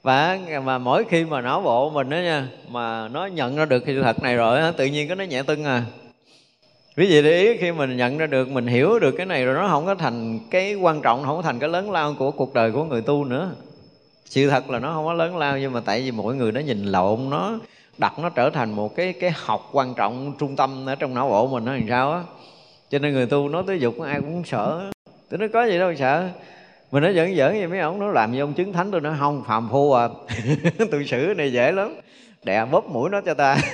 Và 0.03 0.39
mà 0.65 0.79
mỗi 0.79 1.05
khi 1.05 1.25
mà 1.25 1.41
não 1.41 1.61
bộ 1.61 1.91
mình 1.91 2.11
đó 2.11 2.17
nha, 2.17 2.49
mà 2.69 3.09
nó 3.09 3.27
nhận 3.27 3.57
ra 3.57 3.65
được 3.65 3.81
cái 3.81 3.95
sự 3.95 4.03
thật 4.03 4.23
này 4.23 4.37
rồi 4.37 4.61
tự 4.77 4.87
nhiên 4.87 5.09
cái 5.09 5.17
nó 5.17 5.25
nhẹ 5.25 5.43
tưng 5.43 5.65
à. 5.65 5.83
Ví 6.97 7.07
dụ 7.07 7.23
để 7.23 7.41
ý, 7.41 7.57
khi 7.57 7.73
mình 7.73 7.97
nhận 7.97 8.19
ra 8.19 8.27
được, 8.27 8.49
mình 8.49 8.67
hiểu 8.67 8.99
được 8.99 9.15
cái 9.17 9.27
này 9.27 9.45
rồi, 9.45 9.55
nó 9.55 9.69
không 9.69 9.87
có 9.87 9.95
thành 9.95 10.39
cái 10.51 10.75
quan 10.75 11.03
trọng, 11.03 11.25
không 11.25 11.37
có 11.37 11.43
thành 11.43 11.59
cái 11.59 11.69
lớn 11.69 11.91
lao 11.91 12.15
của 12.19 12.31
cuộc 12.31 12.55
đời 12.55 12.73
của 12.73 12.85
người 12.85 13.03
tu 13.03 13.25
nữa 13.25 13.51
sự 14.33 14.51
thật 14.51 14.71
là 14.71 14.79
nó 14.79 14.93
không 14.93 15.05
có 15.05 15.13
lớn 15.13 15.37
lao, 15.37 15.59
nhưng 15.59 15.73
mà 15.73 15.81
tại 15.85 16.03
vì 16.03 16.11
mỗi 16.11 16.35
người 16.35 16.53
nó 16.53 16.61
nhìn 16.61 16.85
lộn, 16.85 17.31
nó 17.31 17.59
đặt 17.99 18.19
nó 18.19 18.29
trở 18.29 18.51
thành 18.51 18.71
một 18.73 18.97
cái 18.97 19.13
cái 19.13 19.33
học 19.37 19.69
quan 19.73 19.95
trọng 19.95 20.35
trung 20.39 20.57
tâm 20.57 20.87
ở 20.87 20.95
trong 20.95 21.15
não 21.15 21.29
bộ 21.29 21.47
mình 21.47 21.65
nó 21.65 21.73
làm 21.73 21.87
sao 21.89 22.13
á. 22.13 22.23
Cho 22.91 22.99
nên 22.99 23.13
người 23.13 23.27
tu 23.27 23.49
nói 23.49 23.65
tới 23.67 23.81
dục 23.81 24.01
ai 24.01 24.21
cũng 24.21 24.45
sợ. 24.45 24.91
Tôi 25.31 25.39
nói 25.39 25.49
có 25.49 25.65
gì 25.65 25.79
đâu 25.79 25.95
sợ. 25.95 26.29
Mình 26.93 27.03
nói 27.03 27.15
giỡn 27.15 27.37
giỡn 27.37 27.55
gì 27.55 27.67
mấy 27.67 27.79
ông 27.79 27.99
nó 27.99 28.09
làm 28.09 28.33
như 28.33 28.41
ông 28.41 28.53
chứng 28.53 28.73
thánh 28.73 28.91
tôi 28.91 29.01
nói 29.01 29.17
không, 29.19 29.45
phàm 29.47 29.69
phu 29.71 29.93
à. 29.93 30.09
Tôi 30.91 31.05
xử 31.07 31.35
này 31.37 31.53
dễ 31.53 31.73
lắm. 31.73 31.95
Đè 32.45 32.65
bóp 32.65 32.87
mũi 32.91 33.11
nó 33.11 33.21
cho 33.21 33.35
ta. 33.35 33.57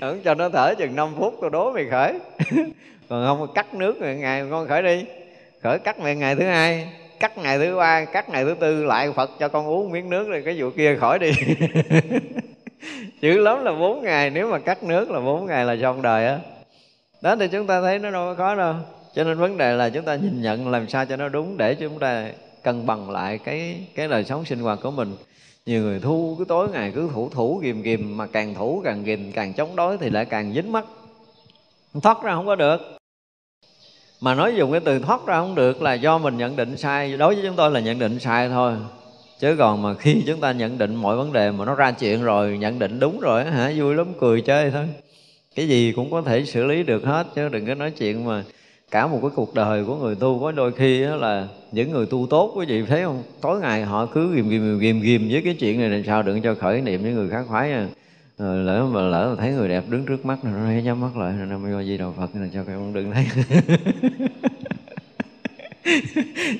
Ông 0.00 0.20
cho 0.24 0.34
nó 0.34 0.48
thở 0.48 0.74
chừng 0.78 0.96
5 0.96 1.08
phút 1.18 1.34
tôi 1.40 1.50
đố 1.50 1.72
mày 1.72 1.86
khởi. 1.90 2.18
Còn 3.08 3.26
không, 3.26 3.48
cắt 3.54 3.74
nước 3.74 3.96
ngày 4.00 4.44
con 4.50 4.68
khởi 4.68 4.82
đi. 4.82 5.04
Khởi 5.62 5.78
cắt 5.78 6.00
mày 6.00 6.16
ngày 6.16 6.34
thứ 6.34 6.44
hai 6.44 6.88
cắt 7.20 7.38
ngày 7.38 7.58
thứ 7.58 7.76
ba, 7.76 8.04
cắt 8.04 8.28
ngày 8.28 8.44
thứ 8.44 8.54
tư 8.60 8.84
lại 8.84 9.12
phật 9.12 9.30
cho 9.38 9.48
con 9.48 9.66
uống 9.66 9.90
miếng 9.90 10.10
nước 10.10 10.28
rồi 10.28 10.42
cái 10.44 10.62
vụ 10.62 10.70
kia 10.70 10.96
khỏi 11.00 11.18
đi. 11.18 11.30
Chữ 13.20 13.38
lắm 13.38 13.64
là 13.64 13.72
bốn 13.72 14.02
ngày, 14.02 14.30
nếu 14.30 14.50
mà 14.50 14.58
cắt 14.58 14.82
nước 14.82 15.10
là 15.10 15.20
bốn 15.20 15.46
ngày 15.46 15.64
là 15.64 15.76
xong 15.82 16.02
đời 16.02 16.26
á. 16.26 16.38
Đó, 17.22 17.36
thì 17.36 17.48
chúng 17.48 17.66
ta 17.66 17.80
thấy 17.80 17.98
nó 17.98 18.10
đâu 18.10 18.26
có 18.26 18.34
khó 18.34 18.54
đâu. 18.54 18.74
Cho 19.14 19.24
nên 19.24 19.38
vấn 19.38 19.56
đề 19.56 19.76
là 19.76 19.90
chúng 19.90 20.04
ta 20.04 20.14
nhìn 20.14 20.42
nhận 20.42 20.68
làm 20.68 20.88
sao 20.88 21.06
cho 21.06 21.16
nó 21.16 21.28
đúng 21.28 21.56
để 21.56 21.74
chúng 21.74 21.98
ta 21.98 22.28
cân 22.62 22.86
bằng 22.86 23.10
lại 23.10 23.38
cái 23.38 23.76
cái 23.94 24.08
đời 24.08 24.24
sống 24.24 24.44
sinh 24.44 24.58
hoạt 24.58 24.78
của 24.82 24.90
mình. 24.90 25.16
Nhiều 25.66 25.82
người 25.82 26.00
thu 26.00 26.36
cứ 26.38 26.44
tối 26.44 26.68
ngày 26.72 26.92
cứ 26.94 27.10
thủ 27.14 27.28
thủ 27.28 27.60
ghìm 27.62 27.82
ghìm, 27.82 28.16
mà 28.16 28.26
càng 28.26 28.54
thủ 28.54 28.82
càng 28.84 29.04
ghìm, 29.04 29.32
càng 29.32 29.52
chống 29.52 29.76
đối 29.76 29.98
thì 29.98 30.10
lại 30.10 30.24
càng 30.24 30.52
dính 30.52 30.72
mắt. 30.72 30.84
Thoát 32.02 32.22
ra 32.22 32.34
không 32.34 32.46
có 32.46 32.54
được 32.54 32.97
mà 34.20 34.34
nói 34.34 34.54
dùng 34.56 34.72
cái 34.72 34.80
từ 34.80 34.98
thoát 34.98 35.26
ra 35.26 35.38
không 35.38 35.54
được 35.54 35.82
là 35.82 35.94
do 35.94 36.18
mình 36.18 36.36
nhận 36.36 36.56
định 36.56 36.76
sai. 36.76 37.16
Đối 37.16 37.34
với 37.34 37.44
chúng 37.46 37.56
tôi 37.56 37.70
là 37.70 37.80
nhận 37.80 37.98
định 37.98 38.18
sai 38.18 38.48
thôi. 38.48 38.72
Chứ 39.40 39.56
còn 39.58 39.82
mà 39.82 39.94
khi 39.94 40.22
chúng 40.26 40.40
ta 40.40 40.52
nhận 40.52 40.78
định 40.78 40.94
mọi 40.94 41.16
vấn 41.16 41.32
đề 41.32 41.50
mà 41.50 41.64
nó 41.64 41.74
ra 41.74 41.90
chuyện 41.90 42.22
rồi, 42.22 42.58
nhận 42.58 42.78
định 42.78 43.00
đúng 43.00 43.20
rồi 43.20 43.44
hả, 43.44 43.72
vui 43.76 43.94
lắm, 43.94 44.06
cười 44.20 44.40
chơi 44.40 44.70
thôi. 44.70 44.86
Cái 45.54 45.68
gì 45.68 45.92
cũng 45.96 46.10
có 46.10 46.22
thể 46.22 46.44
xử 46.44 46.64
lý 46.64 46.82
được 46.82 47.04
hết, 47.04 47.26
chứ 47.34 47.48
đừng 47.48 47.66
có 47.66 47.74
nói 47.74 47.90
chuyện 47.90 48.24
mà 48.24 48.44
cả 48.90 49.06
một 49.06 49.18
cái 49.22 49.30
cuộc 49.34 49.54
đời 49.54 49.84
của 49.84 49.96
người 49.96 50.14
tu 50.14 50.38
có 50.40 50.52
đôi 50.52 50.72
khi 50.72 51.04
đó 51.04 51.16
là 51.16 51.48
những 51.72 51.90
người 51.92 52.06
tu 52.06 52.26
tốt 52.30 52.52
quý 52.56 52.66
vị 52.66 52.82
thấy 52.88 53.02
không? 53.02 53.22
Tối 53.40 53.60
ngày 53.60 53.84
họ 53.84 54.06
cứ 54.06 54.34
ghìm 54.34 54.48
ghìm 54.48 54.78
ghìm 54.78 55.00
ghìm 55.00 55.28
với 55.30 55.42
cái 55.44 55.54
chuyện 55.54 55.80
này 55.80 55.88
làm 55.88 56.04
sao 56.04 56.22
đừng 56.22 56.42
cho 56.42 56.54
khởi 56.54 56.80
niệm 56.80 57.02
với 57.02 57.12
người 57.12 57.28
khác 57.30 57.44
khoái 57.48 57.72
à. 57.72 57.86
Rồi 58.38 58.56
lỡ 58.56 58.86
mà 58.86 59.00
lỡ 59.00 59.28
mà 59.30 59.42
thấy 59.42 59.52
người 59.52 59.68
đẹp 59.68 59.84
đứng 59.88 60.06
trước 60.06 60.26
mắt 60.26 60.38
rồi 60.42 60.52
nó 60.52 60.80
nhắm 60.80 61.00
mắt 61.00 61.16
lại 61.16 61.32
nam 61.32 61.62
mô 61.62 61.82
di 61.82 61.98
đà 61.98 62.04
phật 62.16 62.30
là 62.34 62.48
cho 62.54 62.64
cái 62.64 62.74
ông 62.74 62.92
đừng 62.92 63.12
thấy. 63.12 63.26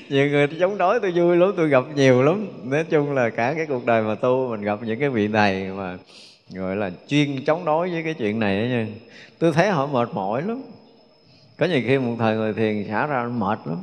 Nhiều 0.09 0.29
người 0.29 0.47
chống 0.59 0.77
đối 0.77 0.99
tôi 0.99 1.11
vui 1.11 1.37
lắm, 1.37 1.53
tôi 1.57 1.69
gặp 1.69 1.83
nhiều 1.95 2.23
lắm. 2.23 2.47
Nói 2.63 2.83
chung 2.83 3.11
là 3.11 3.29
cả 3.29 3.53
cái 3.53 3.65
cuộc 3.65 3.85
đời 3.85 4.01
mà 4.01 4.15
tu, 4.15 4.47
mình 4.49 4.61
gặp 4.61 4.79
những 4.83 4.99
cái 4.99 5.09
vị 5.09 5.27
này 5.27 5.71
mà 5.77 5.97
gọi 6.53 6.75
là 6.75 6.91
chuyên 7.07 7.45
chống 7.45 7.65
đối 7.65 7.89
với 7.91 8.03
cái 8.03 8.13
chuyện 8.13 8.39
này 8.39 8.61
đó 8.61 8.67
nha. 8.69 8.87
Tôi 9.39 9.51
thấy 9.51 9.69
họ 9.69 9.87
mệt 9.87 10.09
mỏi 10.13 10.41
lắm. 10.41 10.61
Có 11.57 11.65
nhiều 11.65 11.81
khi 11.85 11.97
một 11.97 12.15
thời 12.19 12.35
ngồi 12.35 12.53
thiền 12.53 12.85
xả 12.87 13.07
ra 13.07 13.23
mệt 13.23 13.59
lắm. 13.65 13.77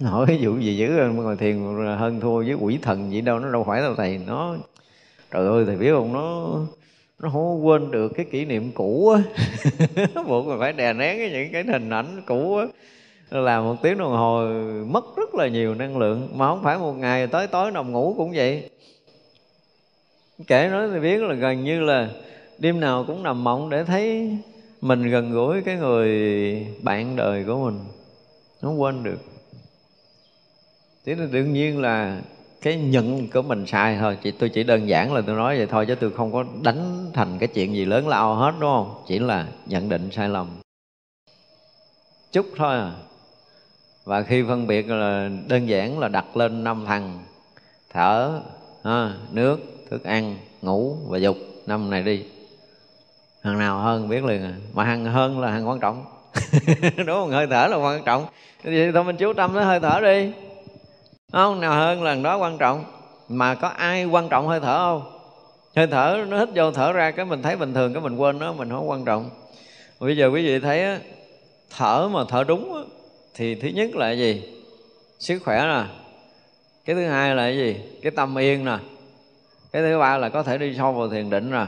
Hỏi 0.00 0.26
ví 0.26 0.38
dụ 0.38 0.58
gì 0.58 0.76
dữ 0.76 0.88
ngồi 1.14 1.36
thiền 1.36 1.56
hơn 1.98 2.20
thua 2.20 2.36
với 2.36 2.54
quỷ 2.54 2.78
thần 2.82 3.12
gì 3.12 3.20
đâu, 3.20 3.38
nó 3.38 3.52
đâu 3.52 3.64
phải 3.64 3.80
đâu 3.80 3.94
thầy, 3.94 4.20
nó 4.26 4.56
trời 5.30 5.46
ơi, 5.46 5.64
thầy 5.66 5.76
biết 5.76 5.90
không? 5.92 6.12
Nó 6.12 6.56
nó 7.24 7.30
không 7.30 7.66
quên 7.66 7.90
được 7.90 8.12
cái 8.16 8.26
kỷ 8.30 8.44
niệm 8.44 8.72
cũ 8.72 9.08
á. 9.08 9.22
Buộc 10.28 10.46
mình 10.46 10.58
phải 10.58 10.72
đè 10.72 10.92
nén 10.92 11.32
những 11.32 11.52
cái 11.52 11.64
hình 11.64 11.90
ảnh 11.90 12.22
cũ 12.26 12.56
á. 12.56 12.66
Làm 13.30 13.64
một 13.64 13.76
tiếng 13.82 13.98
đồng 13.98 14.12
hồ 14.12 14.46
mất 14.86 15.04
rất 15.16 15.34
là 15.34 15.48
nhiều 15.48 15.74
năng 15.74 15.98
lượng, 15.98 16.28
mà 16.34 16.46
không 16.48 16.62
phải 16.62 16.78
một 16.78 16.92
ngày, 16.92 17.26
tới 17.26 17.46
tối 17.46 17.70
nằm 17.70 17.92
ngủ 17.92 18.14
cũng 18.16 18.32
vậy. 18.34 18.70
Kể 20.46 20.68
nói 20.68 20.88
thì 20.92 21.00
biết 21.00 21.22
là 21.22 21.34
gần 21.34 21.64
như 21.64 21.80
là 21.80 22.08
đêm 22.58 22.80
nào 22.80 23.04
cũng 23.06 23.22
nằm 23.22 23.44
mộng 23.44 23.70
để 23.70 23.84
thấy 23.84 24.30
mình 24.80 25.10
gần 25.10 25.32
gũi 25.32 25.62
cái 25.62 25.76
người 25.76 26.66
bạn 26.82 27.16
đời 27.16 27.44
của 27.44 27.56
mình. 27.56 27.80
Không 28.60 28.80
quên 28.80 29.02
được. 29.02 29.20
Thế 31.06 31.14
là 31.14 31.26
đương 31.32 31.52
nhiên 31.52 31.80
là 31.80 32.20
cái 32.64 32.76
nhận 32.76 33.28
của 33.28 33.42
mình 33.42 33.66
sai 33.66 33.96
thôi. 34.00 34.18
Chị 34.22 34.30
tôi 34.30 34.48
chỉ 34.48 34.62
đơn 34.62 34.88
giản 34.88 35.14
là 35.14 35.22
tôi 35.26 35.36
nói 35.36 35.56
vậy 35.56 35.66
thôi 35.66 35.86
chứ 35.86 35.94
tôi 35.94 36.10
không 36.10 36.32
có 36.32 36.44
đánh 36.62 37.10
thành 37.14 37.38
cái 37.38 37.48
chuyện 37.48 37.74
gì 37.74 37.84
lớn 37.84 38.08
lao 38.08 38.34
hết 38.34 38.52
đúng 38.60 38.70
không? 38.70 39.02
Chỉ 39.06 39.18
là 39.18 39.46
nhận 39.66 39.88
định 39.88 40.10
sai 40.12 40.28
lầm. 40.28 40.46
Chút 42.32 42.46
thôi 42.56 42.76
à. 42.76 42.92
Và 44.04 44.22
khi 44.22 44.44
phân 44.48 44.66
biệt 44.66 44.90
là 44.90 45.30
đơn 45.48 45.68
giản 45.68 45.98
là 45.98 46.08
đặt 46.08 46.36
lên 46.36 46.64
năm 46.64 46.84
thằng 46.86 47.18
thở 47.92 48.40
ha, 48.84 49.14
nước 49.32 49.60
thức 49.90 50.04
ăn 50.04 50.36
ngủ 50.62 50.96
và 51.08 51.18
dục. 51.18 51.36
Năm 51.66 51.90
này 51.90 52.02
đi. 52.02 52.24
Thằng 53.42 53.58
nào 53.58 53.78
hơn 53.78 54.08
biết 54.08 54.24
liền 54.24 54.42
à. 54.42 54.54
Mà 54.74 54.84
thằng 54.84 55.04
hơn 55.04 55.40
là 55.40 55.50
thằng 55.50 55.68
quan 55.68 55.80
trọng. 55.80 56.04
Đúng 56.96 57.06
không? 57.06 57.30
Hơi 57.30 57.46
thở 57.50 57.66
là 57.66 57.76
quan 57.76 58.02
trọng. 58.04 58.26
Thì 58.62 58.92
thôi 58.92 59.04
mình 59.04 59.16
chú 59.16 59.32
tâm 59.32 59.54
nó 59.54 59.64
hơi 59.64 59.80
thở 59.80 60.00
đi 60.00 60.32
không 61.34 61.60
nào 61.60 61.72
hơn 61.72 62.02
lần 62.02 62.22
đó 62.22 62.36
quan 62.36 62.58
trọng. 62.58 62.84
Mà 63.28 63.54
có 63.54 63.68
ai 63.68 64.04
quan 64.04 64.28
trọng 64.28 64.48
hơi 64.48 64.60
thở 64.60 64.78
không? 64.78 65.18
Hơi 65.76 65.86
thở 65.86 66.24
nó 66.28 66.38
hít 66.38 66.48
vô 66.54 66.70
thở 66.70 66.92
ra 66.92 67.10
cái 67.10 67.24
mình 67.26 67.42
thấy 67.42 67.56
bình 67.56 67.74
thường 67.74 67.92
cái 67.92 68.02
mình 68.02 68.16
quên 68.16 68.38
nó 68.38 68.52
mình 68.52 68.70
không 68.70 68.90
quan 68.90 69.04
trọng. 69.04 69.30
Bây 70.00 70.16
giờ 70.16 70.26
quý 70.26 70.46
vị 70.46 70.60
thấy 70.60 70.82
á, 70.84 70.98
thở 71.76 72.08
mà 72.12 72.24
thở 72.28 72.44
đúng 72.44 72.74
á, 72.74 72.80
thì 73.34 73.54
thứ 73.54 73.68
nhất 73.68 73.96
là 73.96 74.10
gì? 74.10 74.42
Sức 75.18 75.38
khỏe 75.44 75.60
nè. 75.60 75.84
Cái 76.84 76.96
thứ 76.96 77.04
hai 77.04 77.34
là 77.34 77.42
cái 77.42 77.56
gì? 77.56 77.76
Cái 78.02 78.12
tâm 78.16 78.38
yên 78.38 78.64
nè. 78.64 78.78
Cái 79.72 79.82
thứ 79.82 79.98
ba 79.98 80.18
là 80.18 80.28
có 80.28 80.42
thể 80.42 80.58
đi 80.58 80.74
sâu 80.78 80.92
vào 80.92 81.08
thiền 81.08 81.30
định 81.30 81.50
nè. 81.50 81.66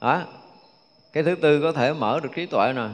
Đó. 0.00 0.22
Cái 1.12 1.22
thứ 1.22 1.34
tư 1.34 1.60
có 1.62 1.72
thể 1.72 1.92
mở 1.92 2.20
được 2.22 2.28
trí 2.34 2.46
tuệ 2.46 2.72
nè. 2.76 2.86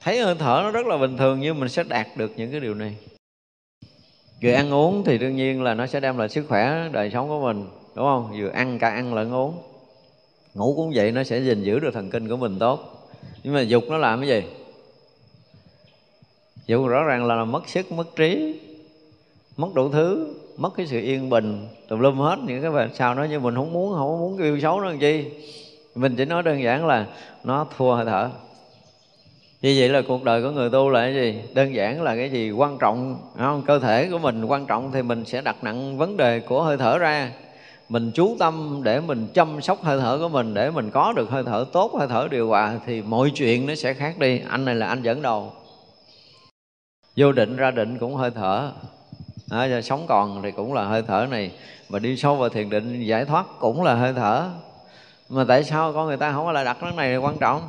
Thấy 0.00 0.18
hơi 0.18 0.34
thở 0.38 0.60
nó 0.64 0.70
rất 0.70 0.86
là 0.86 0.96
bình 0.96 1.16
thường 1.16 1.40
nhưng 1.40 1.60
mình 1.60 1.68
sẽ 1.68 1.82
đạt 1.82 2.06
được 2.16 2.32
những 2.36 2.50
cái 2.50 2.60
điều 2.60 2.74
này 2.74 2.96
vừa 4.44 4.52
ăn 4.52 4.74
uống 4.74 5.04
thì 5.04 5.18
đương 5.18 5.36
nhiên 5.36 5.62
là 5.62 5.74
nó 5.74 5.86
sẽ 5.86 6.00
đem 6.00 6.18
lại 6.18 6.28
sức 6.28 6.44
khỏe 6.48 6.88
đời 6.92 7.10
sống 7.10 7.28
của 7.28 7.40
mình 7.40 7.66
đúng 7.94 8.04
không? 8.04 8.32
Vừa 8.38 8.48
ăn 8.48 8.78
cả 8.78 8.88
ăn 8.88 9.14
lẫn 9.14 9.32
uống. 9.32 9.54
Ngủ 10.54 10.74
cũng 10.76 10.92
vậy 10.94 11.12
nó 11.12 11.24
sẽ 11.24 11.40
gìn 11.40 11.62
giữ 11.62 11.78
được 11.78 11.94
thần 11.94 12.10
kinh 12.10 12.28
của 12.28 12.36
mình 12.36 12.58
tốt. 12.58 13.08
Nhưng 13.42 13.54
mà 13.54 13.60
dục 13.60 13.84
nó 13.88 13.96
làm 13.96 14.20
cái 14.20 14.28
gì? 14.28 14.42
Dục 16.66 16.86
rõ 16.86 17.04
ràng 17.04 17.24
là, 17.24 17.34
là 17.34 17.44
mất 17.44 17.68
sức 17.68 17.92
mất 17.92 18.16
trí 18.16 18.60
mất 19.56 19.74
đủ 19.74 19.88
thứ 19.88 20.34
mất 20.56 20.70
cái 20.76 20.86
sự 20.86 21.00
yên 21.00 21.30
bình 21.30 21.68
tùm 21.88 22.00
lum 22.00 22.18
hết 22.18 22.38
những 22.46 22.62
cái 22.62 22.70
về 22.70 22.88
sao 22.94 23.14
nó 23.14 23.26
nhưng 23.30 23.42
mình 23.42 23.54
không 23.54 23.72
muốn 23.72 23.94
không 23.94 24.18
muốn 24.18 24.38
yêu 24.38 24.60
xấu 24.60 24.80
nó 24.80 24.86
làm 24.86 24.98
chi? 24.98 25.24
Mình 25.94 26.16
chỉ 26.16 26.24
nói 26.24 26.42
đơn 26.42 26.62
giản 26.62 26.86
là 26.86 27.06
nó 27.44 27.66
thua 27.76 27.94
hơi 27.94 28.04
thở 28.04 28.30
như 29.64 29.74
vậy 29.78 29.88
là 29.88 30.02
cuộc 30.08 30.24
đời 30.24 30.42
của 30.42 30.50
người 30.50 30.70
tu 30.70 30.90
là 30.90 31.00
cái 31.00 31.14
gì? 31.14 31.42
Đơn 31.54 31.74
giản 31.74 32.02
là 32.02 32.16
cái 32.16 32.30
gì? 32.30 32.50
Quan 32.50 32.78
trọng 32.78 33.16
không? 33.38 33.62
Cơ 33.62 33.78
thể 33.78 34.08
của 34.10 34.18
mình 34.18 34.44
quan 34.44 34.66
trọng 34.66 34.92
thì 34.92 35.02
mình 35.02 35.24
sẽ 35.24 35.40
đặt 35.40 35.64
nặng 35.64 35.98
vấn 35.98 36.16
đề 36.16 36.40
của 36.40 36.62
hơi 36.62 36.76
thở 36.76 36.98
ra. 36.98 37.30
Mình 37.88 38.10
chú 38.14 38.36
tâm 38.38 38.80
để 38.82 39.00
mình 39.00 39.26
chăm 39.34 39.60
sóc 39.60 39.82
hơi 39.82 40.00
thở 40.00 40.18
của 40.18 40.28
mình 40.28 40.54
để 40.54 40.70
mình 40.70 40.90
có 40.90 41.12
được 41.16 41.30
hơi 41.30 41.42
thở 41.46 41.64
tốt 41.72 41.92
hơi 41.98 42.08
thở 42.08 42.28
điều 42.30 42.48
hòa 42.48 42.78
thì 42.86 43.02
mọi 43.02 43.30
chuyện 43.34 43.66
nó 43.66 43.74
sẽ 43.74 43.94
khác 43.94 44.18
đi. 44.18 44.40
Anh 44.48 44.64
này 44.64 44.74
là 44.74 44.86
anh 44.86 45.02
dẫn 45.02 45.22
đầu. 45.22 45.52
Vô 47.16 47.32
định 47.32 47.56
ra 47.56 47.70
định 47.70 47.98
cũng 47.98 48.14
hơi 48.14 48.30
thở. 48.30 48.70
À, 49.50 49.80
sống 49.82 50.06
còn 50.08 50.42
thì 50.42 50.50
cũng 50.50 50.74
là 50.74 50.84
hơi 50.84 51.02
thở 51.02 51.26
này. 51.30 51.50
Mà 51.88 51.98
đi 51.98 52.16
sâu 52.16 52.36
vào 52.36 52.48
thiền 52.48 52.70
định 52.70 53.06
giải 53.06 53.24
thoát 53.24 53.46
cũng 53.58 53.82
là 53.82 53.94
hơi 53.94 54.12
thở. 54.12 54.48
Mà 55.28 55.44
tại 55.48 55.64
sao 55.64 55.92
con 55.92 56.06
người 56.06 56.16
ta 56.16 56.32
không 56.32 56.46
có 56.46 56.52
lại 56.52 56.64
đặt 56.64 56.76
cái 56.80 56.92
này 56.96 57.12
là 57.12 57.18
quan 57.18 57.38
trọng? 57.38 57.62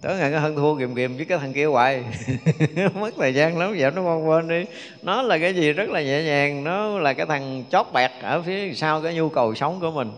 Tới 0.00 0.16
ngày 0.16 0.30
cái 0.30 0.40
hơn 0.40 0.56
thua 0.56 0.78
kìm 0.78 0.94
kìm 0.94 1.16
với 1.16 1.24
cái 1.24 1.38
thằng 1.38 1.52
kia 1.52 1.64
hoài. 1.66 2.04
Mất 2.94 3.10
thời 3.18 3.34
gian 3.34 3.58
lắm 3.58 3.76
dẹp 3.78 3.94
nó 3.94 4.02
con 4.02 4.28
quên 4.28 4.48
đi. 4.48 4.64
Nó 5.02 5.22
là 5.22 5.38
cái 5.38 5.54
gì 5.54 5.72
rất 5.72 5.90
là 5.90 6.02
nhẹ 6.02 6.22
nhàng 6.22 6.64
nó 6.64 6.98
là 6.98 7.12
cái 7.12 7.26
thằng 7.26 7.64
chót 7.70 7.86
bẹt 7.92 8.10
ở 8.22 8.42
phía 8.42 8.74
sau 8.74 9.00
cái 9.00 9.14
nhu 9.14 9.28
cầu 9.28 9.54
sống 9.54 9.80
của 9.80 9.90
mình. 9.90 10.10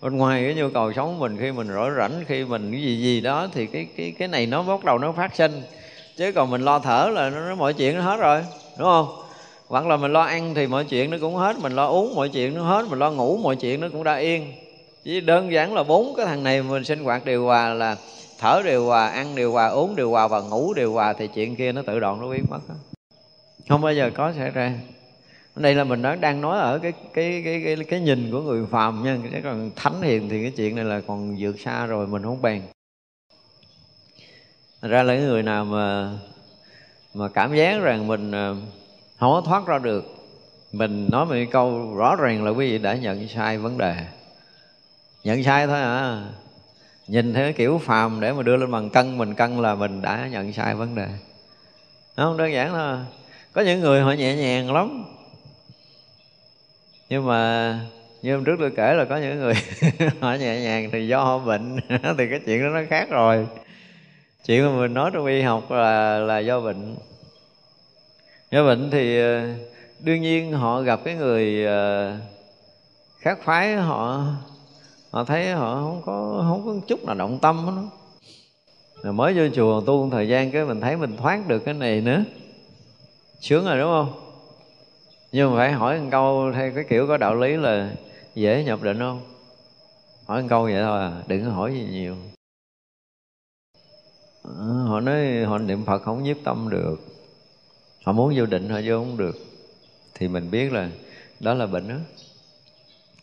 Bên 0.00 0.16
ngoài 0.16 0.42
cái 0.44 0.54
nhu 0.54 0.68
cầu 0.70 0.92
sống 0.92 1.14
của 1.14 1.20
mình 1.20 1.38
khi 1.40 1.52
mình 1.52 1.68
rỗi 1.68 1.90
rảnh 1.98 2.24
khi 2.28 2.44
mình 2.44 2.72
cái 2.72 2.82
gì 2.82 3.02
gì 3.02 3.20
đó 3.20 3.48
thì 3.52 3.66
cái 3.66 3.86
cái 3.96 4.14
cái 4.18 4.28
này 4.28 4.46
nó 4.46 4.62
bắt 4.62 4.84
đầu 4.84 4.98
nó 4.98 5.12
phát 5.12 5.36
sinh. 5.36 5.62
Chứ 6.16 6.32
còn 6.32 6.50
mình 6.50 6.62
lo 6.62 6.78
thở 6.78 7.10
là 7.14 7.30
nó, 7.30 7.40
nó 7.40 7.54
mọi 7.54 7.74
chuyện 7.74 7.96
nó 7.96 8.02
hết 8.02 8.16
rồi 8.16 8.42
đúng 8.78 8.88
không? 8.88 9.08
Hoặc 9.68 9.86
là 9.86 9.96
mình 9.96 10.12
lo 10.12 10.22
ăn 10.22 10.54
thì 10.54 10.66
mọi 10.66 10.84
chuyện 10.84 11.10
nó 11.10 11.16
cũng 11.20 11.34
hết 11.34 11.56
mình 11.58 11.72
lo 11.72 11.86
uống 11.86 12.14
mọi 12.14 12.28
chuyện 12.28 12.54
nó 12.54 12.62
hết 12.62 12.86
mình 12.90 12.98
lo 12.98 13.10
ngủ 13.10 13.36
mọi 13.42 13.56
chuyện 13.56 13.80
nó 13.80 13.88
cũng 13.92 14.04
đã 14.04 14.16
yên. 14.16 14.52
Chỉ 15.04 15.20
đơn 15.20 15.52
giản 15.52 15.74
là 15.74 15.82
bốn 15.82 16.14
cái 16.16 16.26
thằng 16.26 16.42
này 16.42 16.62
mình 16.62 16.84
sinh 16.84 17.04
hoạt 17.04 17.24
điều 17.24 17.44
hòa 17.44 17.74
là 17.74 17.96
thở 18.38 18.62
điều 18.64 18.86
hòa 18.86 19.08
ăn 19.08 19.34
điều 19.34 19.52
hòa 19.52 19.66
uống 19.66 19.96
điều 19.96 20.10
hòa 20.10 20.28
và 20.28 20.40
ngủ 20.40 20.74
điều 20.74 20.92
hòa 20.92 21.12
thì 21.12 21.28
chuyện 21.34 21.56
kia 21.56 21.72
nó 21.72 21.82
tự 21.82 22.00
động 22.00 22.20
nó 22.20 22.28
biến 22.28 22.44
mất 22.50 22.60
không 23.68 23.80
bao 23.80 23.92
giờ 23.92 24.10
có 24.14 24.32
xảy 24.32 24.50
ra. 24.50 24.74
Đây 25.56 25.74
là 25.74 25.84
mình 25.84 26.02
nói 26.02 26.16
đang 26.16 26.40
nói 26.40 26.58
ở 26.58 26.78
cái 26.78 26.92
cái 27.14 27.42
cái 27.44 27.62
cái, 27.64 27.76
cái 27.88 28.00
nhìn 28.00 28.30
của 28.32 28.40
người 28.40 28.66
phàm 28.66 29.04
nha. 29.04 29.18
Chứ 29.32 29.38
còn 29.44 29.70
thánh 29.76 30.02
hiền 30.02 30.28
thì 30.28 30.42
cái 30.42 30.52
chuyện 30.56 30.76
này 30.76 30.84
là 30.84 31.00
còn 31.06 31.36
vượt 31.38 31.60
xa 31.60 31.86
rồi 31.86 32.06
mình 32.06 32.22
không 32.22 32.42
bàn 32.42 32.62
ra 34.82 35.02
là 35.02 35.14
cái 35.14 35.22
người 35.22 35.42
nào 35.42 35.64
mà 35.64 36.10
mà 37.14 37.28
cảm 37.28 37.54
giác 37.54 37.78
rằng 37.82 38.06
mình 38.06 38.32
ờ, 38.32 38.56
không 39.18 39.32
có 39.32 39.42
thoát 39.44 39.66
ra 39.66 39.78
được 39.78 40.04
mình 40.72 41.08
nói 41.12 41.26
một 41.26 41.34
câu 41.50 41.94
rõ 41.96 42.16
ràng 42.16 42.44
là 42.44 42.50
quý 42.50 42.70
vị 42.70 42.78
đã 42.78 42.94
nhận 42.94 43.28
sai 43.28 43.58
vấn 43.58 43.78
đề. 43.78 43.94
Nhận 45.24 45.44
sai 45.44 45.66
thôi 45.66 45.80
à 45.80 46.24
nhìn 47.08 47.34
theo 47.34 47.52
kiểu 47.52 47.78
phàm 47.78 48.20
để 48.20 48.32
mà 48.32 48.42
đưa 48.42 48.56
lên 48.56 48.70
bằng 48.70 48.90
cân, 48.90 49.18
mình 49.18 49.34
cân 49.34 49.62
là 49.62 49.74
mình 49.74 50.02
đã 50.02 50.28
nhận 50.32 50.52
sai 50.52 50.74
vấn 50.74 50.94
đề. 50.94 51.08
Không 52.16 52.36
đơn 52.36 52.52
giản 52.52 52.74
là 52.74 53.04
có 53.52 53.62
những 53.62 53.80
người 53.80 54.00
họ 54.00 54.12
nhẹ 54.12 54.36
nhàng 54.36 54.72
lắm. 54.72 55.04
Nhưng 57.08 57.26
mà 57.26 57.80
như 58.22 58.34
hôm 58.34 58.44
trước 58.44 58.56
tôi 58.58 58.70
kể 58.76 58.94
là 58.94 59.04
có 59.04 59.16
những 59.16 59.38
người 59.38 59.54
họ 60.20 60.34
nhẹ 60.34 60.60
nhàng 60.60 60.90
thì 60.92 61.08
do 61.08 61.24
họ 61.24 61.38
bệnh, 61.38 61.76
thì 62.18 62.28
cái 62.30 62.40
chuyện 62.46 62.62
đó 62.62 62.68
nó 62.68 62.80
khác 62.90 63.10
rồi. 63.10 63.46
Chuyện 64.46 64.64
mà 64.64 64.80
mình 64.80 64.94
nói 64.94 65.10
trong 65.14 65.26
y 65.26 65.42
học 65.42 65.70
là 65.70 66.18
là 66.18 66.38
do 66.38 66.60
bệnh. 66.60 66.96
Do 68.50 68.64
bệnh 68.64 68.90
thì 68.90 69.20
ờ, 69.20 69.48
đương 70.00 70.22
nhiên 70.22 70.52
họ 70.52 70.80
gặp 70.80 71.00
cái 71.04 71.14
người 71.14 71.64
ờ, 71.64 72.16
khác 73.18 73.38
phái, 73.44 73.74
họ 73.74 74.26
họ 75.14 75.24
thấy 75.24 75.52
họ 75.52 75.74
không 75.74 76.02
có 76.06 76.44
không 76.48 76.66
có 76.66 76.86
chút 76.86 77.04
nào 77.04 77.14
động 77.14 77.38
tâm 77.42 77.66
đó 77.66 77.82
rồi 79.02 79.12
mới 79.12 79.34
vô 79.34 79.42
chùa 79.54 79.80
tu 79.80 80.04
một 80.04 80.08
thời 80.12 80.28
gian 80.28 80.50
cái 80.50 80.64
mình 80.64 80.80
thấy 80.80 80.96
mình 80.96 81.16
thoát 81.16 81.48
được 81.48 81.58
cái 81.58 81.74
này 81.74 82.00
nữa. 82.00 82.24
Sướng 83.40 83.64
rồi 83.64 83.78
đúng 83.78 83.90
không? 83.90 84.12
Nhưng 85.32 85.50
mà 85.50 85.56
phải 85.56 85.72
hỏi 85.72 86.00
một 86.00 86.08
câu 86.10 86.52
theo 86.54 86.72
cái 86.74 86.84
kiểu 86.88 87.06
có 87.06 87.16
đạo 87.16 87.34
lý 87.34 87.56
là 87.56 87.92
dễ 88.34 88.64
nhập 88.64 88.82
định 88.82 88.98
không? 88.98 89.20
Hỏi 90.26 90.42
một 90.42 90.48
câu 90.50 90.62
vậy 90.62 90.82
thôi 90.82 91.00
à 91.00 91.22
đừng 91.26 91.44
có 91.44 91.50
hỏi 91.50 91.74
gì 91.74 91.86
nhiều. 91.90 92.16
À, 94.44 94.66
họ 94.86 95.00
nói 95.00 95.44
họ 95.44 95.58
niệm 95.58 95.84
phật 95.84 96.02
không 96.02 96.22
nhiếp 96.22 96.36
tâm 96.44 96.68
được. 96.70 96.96
Họ 98.04 98.12
muốn 98.12 98.34
vô 98.36 98.46
định 98.46 98.68
họ 98.68 98.80
vô 98.84 98.98
không 98.98 99.16
được. 99.16 99.36
Thì 100.14 100.28
mình 100.28 100.50
biết 100.50 100.72
là 100.72 100.90
đó 101.40 101.54
là 101.54 101.66
bệnh 101.66 101.88
đó 101.88 101.96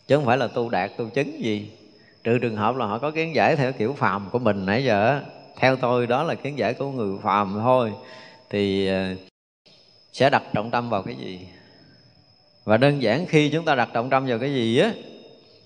chứ 0.06 0.16
không 0.16 0.24
phải 0.24 0.38
là 0.38 0.46
tu 0.46 0.68
đạt 0.68 0.90
tu 0.96 1.08
chứng 1.08 1.44
gì 1.44 1.70
trừ 2.24 2.38
trường 2.38 2.56
hợp 2.56 2.76
là 2.76 2.86
họ 2.86 2.98
có 2.98 3.10
kiến 3.10 3.34
giải 3.34 3.56
theo 3.56 3.72
kiểu 3.72 3.92
phàm 3.92 4.28
của 4.30 4.38
mình 4.38 4.66
nãy 4.66 4.84
giờ 4.84 5.20
theo 5.56 5.76
tôi, 5.76 6.06
đó 6.06 6.22
là 6.22 6.34
kiến 6.34 6.58
giải 6.58 6.74
của 6.74 6.90
người 6.90 7.18
phàm 7.22 7.52
thôi. 7.54 7.92
Thì 8.50 8.86
ờ, 8.86 9.14
sẽ 10.12 10.30
đặt 10.30 10.42
trọng 10.54 10.70
tâm 10.70 10.90
vào 10.90 11.02
cái 11.02 11.14
gì? 11.14 11.40
Và 12.64 12.76
đơn 12.76 13.02
giản 13.02 13.26
khi 13.26 13.50
chúng 13.50 13.64
ta 13.64 13.74
đặt 13.74 13.88
trọng 13.92 14.10
tâm 14.10 14.26
vào 14.26 14.38
cái 14.38 14.54
gì 14.54 14.78
á, 14.78 14.92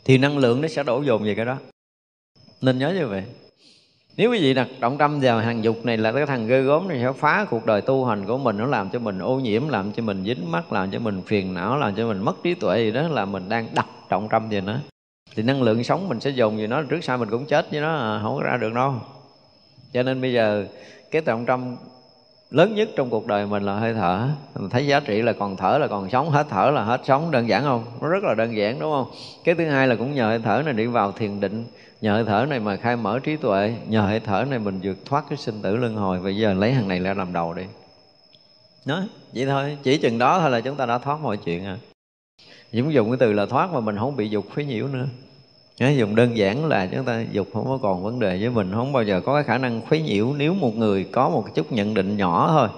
thì 0.04 0.18
năng 0.18 0.38
lượng 0.38 0.60
nó 0.60 0.68
sẽ 0.68 0.82
đổ 0.82 1.02
dồn 1.02 1.24
về 1.24 1.34
cái 1.34 1.44
đó. 1.44 1.56
Nên 2.60 2.78
nhớ 2.78 2.94
như 2.98 3.06
vậy. 3.06 3.24
Nếu 4.16 4.30
quý 4.30 4.38
vị 4.40 4.54
đặt 4.54 4.68
trọng 4.80 4.98
tâm 4.98 5.20
vào 5.20 5.38
hàng 5.38 5.64
dục 5.64 5.84
này 5.84 5.96
là 5.96 6.12
cái 6.12 6.26
thằng 6.26 6.46
ghê 6.46 6.62
gớm 6.62 6.88
này, 6.88 6.98
sẽ 7.02 7.12
phá 7.12 7.46
cuộc 7.50 7.66
đời 7.66 7.80
tu 7.80 8.04
hành 8.04 8.26
của 8.26 8.38
mình, 8.38 8.56
nó 8.56 8.66
làm 8.66 8.90
cho 8.90 8.98
mình 8.98 9.18
ô 9.18 9.40
nhiễm, 9.40 9.68
làm 9.68 9.92
cho 9.92 10.02
mình 10.02 10.24
dính 10.24 10.52
mắt 10.52 10.72
làm 10.72 10.90
cho 10.90 10.98
mình 10.98 11.22
phiền 11.26 11.54
não, 11.54 11.76
làm 11.78 11.94
cho 11.94 12.08
mình 12.08 12.18
mất 12.18 12.36
trí 12.42 12.54
tuệ 12.54 12.84
gì 12.84 12.90
đó, 12.90 13.08
là 13.08 13.24
mình 13.24 13.48
đang 13.48 13.68
đặt 13.74 13.86
trọng 14.08 14.28
tâm 14.28 14.48
về 14.48 14.60
nó 14.60 14.78
thì 15.36 15.42
năng 15.42 15.62
lượng 15.62 15.84
sống 15.84 16.08
mình 16.08 16.20
sẽ 16.20 16.30
dùng 16.30 16.58
gì 16.58 16.66
nó, 16.66 16.82
trước 16.82 17.04
sau 17.04 17.18
mình 17.18 17.30
cũng 17.30 17.46
chết 17.46 17.70
với 17.70 17.80
nó 17.80 17.96
à, 17.96 18.20
không 18.22 18.36
có 18.36 18.42
ra 18.42 18.56
được 18.56 18.72
đâu. 18.74 18.94
Cho 19.92 20.02
nên 20.02 20.20
bây 20.20 20.32
giờ, 20.32 20.66
cái 21.10 21.22
trọng 21.22 21.46
tâm 21.46 21.76
lớn 22.50 22.74
nhất 22.74 22.88
trong 22.96 23.10
cuộc 23.10 23.26
đời 23.26 23.46
mình 23.46 23.62
là 23.62 23.74
hơi 23.74 23.94
thở. 23.94 24.28
Mình 24.54 24.70
thấy 24.70 24.86
giá 24.86 25.00
trị 25.00 25.22
là 25.22 25.32
còn 25.32 25.56
thở 25.56 25.78
là 25.78 25.86
còn 25.86 26.10
sống, 26.10 26.30
hết 26.30 26.46
thở 26.50 26.70
là 26.70 26.84
hết 26.84 27.00
sống, 27.04 27.30
đơn 27.30 27.48
giản 27.48 27.62
không? 27.62 27.84
Nó 28.00 28.08
rất 28.08 28.24
là 28.24 28.34
đơn 28.34 28.56
giản, 28.56 28.78
đúng 28.80 28.92
không? 28.92 29.06
Cái 29.44 29.54
thứ 29.54 29.66
hai 29.66 29.88
là 29.88 29.96
cũng 29.96 30.14
nhờ 30.14 30.26
hơi 30.26 30.40
thở 30.44 30.62
này 30.64 30.74
đi 30.74 30.86
vào 30.86 31.12
thiền 31.12 31.40
định. 31.40 31.64
Nhờ 32.00 32.12
hơi 32.12 32.24
thở 32.24 32.46
này 32.48 32.60
mà 32.60 32.76
khai 32.76 32.96
mở 32.96 33.18
trí 33.18 33.36
tuệ. 33.36 33.74
Nhờ 33.88 34.00
hơi 34.00 34.20
thở 34.20 34.44
này 34.50 34.58
mình 34.58 34.80
vượt 34.82 34.96
thoát 35.04 35.24
cái 35.28 35.38
sinh 35.38 35.62
tử 35.62 35.76
luân 35.76 35.94
hồi. 35.94 36.20
Bây 36.20 36.36
giờ 36.36 36.54
lấy 36.54 36.72
hàng 36.72 36.88
này 36.88 37.00
ra 37.00 37.14
làm 37.14 37.32
đầu 37.32 37.54
đi. 37.54 37.62
Nói, 38.84 39.06
vậy 39.34 39.46
thôi, 39.46 39.78
chỉ 39.82 39.98
chừng 39.98 40.18
đó 40.18 40.40
thôi 40.40 40.50
là 40.50 40.60
chúng 40.60 40.76
ta 40.76 40.86
đã 40.86 40.98
thoát 40.98 41.20
mọi 41.20 41.36
chuyện 41.36 41.64
à 41.64 41.76
Dũng 42.72 42.92
dùng 42.92 43.10
cái 43.10 43.16
từ 43.20 43.32
là 43.32 43.46
thoát 43.46 43.72
mà 43.72 43.80
mình 43.80 43.96
không 43.98 44.16
bị 44.16 44.28
dục 44.28 44.46
phí 44.54 44.64
nhiễu 44.64 44.88
nữa. 44.88 45.06
Nói 45.80 45.96
dùng 45.96 46.16
đơn 46.16 46.36
giản 46.36 46.66
là 46.66 46.86
chúng 46.86 47.04
ta 47.04 47.24
dục 47.32 47.48
không 47.52 47.64
có 47.64 47.78
còn 47.82 48.02
vấn 48.02 48.20
đề 48.20 48.38
với 48.40 48.50
mình, 48.50 48.72
Không 48.74 48.92
bao 48.92 49.02
giờ 49.02 49.20
có 49.20 49.34
cái 49.34 49.44
khả 49.44 49.58
năng 49.58 49.80
khuấy 49.80 50.02
nhiễu. 50.02 50.34
Nếu 50.36 50.54
một 50.54 50.76
người 50.76 51.04
có 51.04 51.28
một 51.28 51.54
chút 51.54 51.72
nhận 51.72 51.94
định 51.94 52.16
nhỏ 52.16 52.48
thôi, 52.48 52.68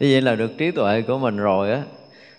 Như 0.00 0.08
vậy 0.12 0.20
là 0.20 0.34
được 0.34 0.58
trí 0.58 0.70
tuệ 0.70 1.02
của 1.02 1.18
mình 1.18 1.36
rồi 1.36 1.72
á. 1.72 1.82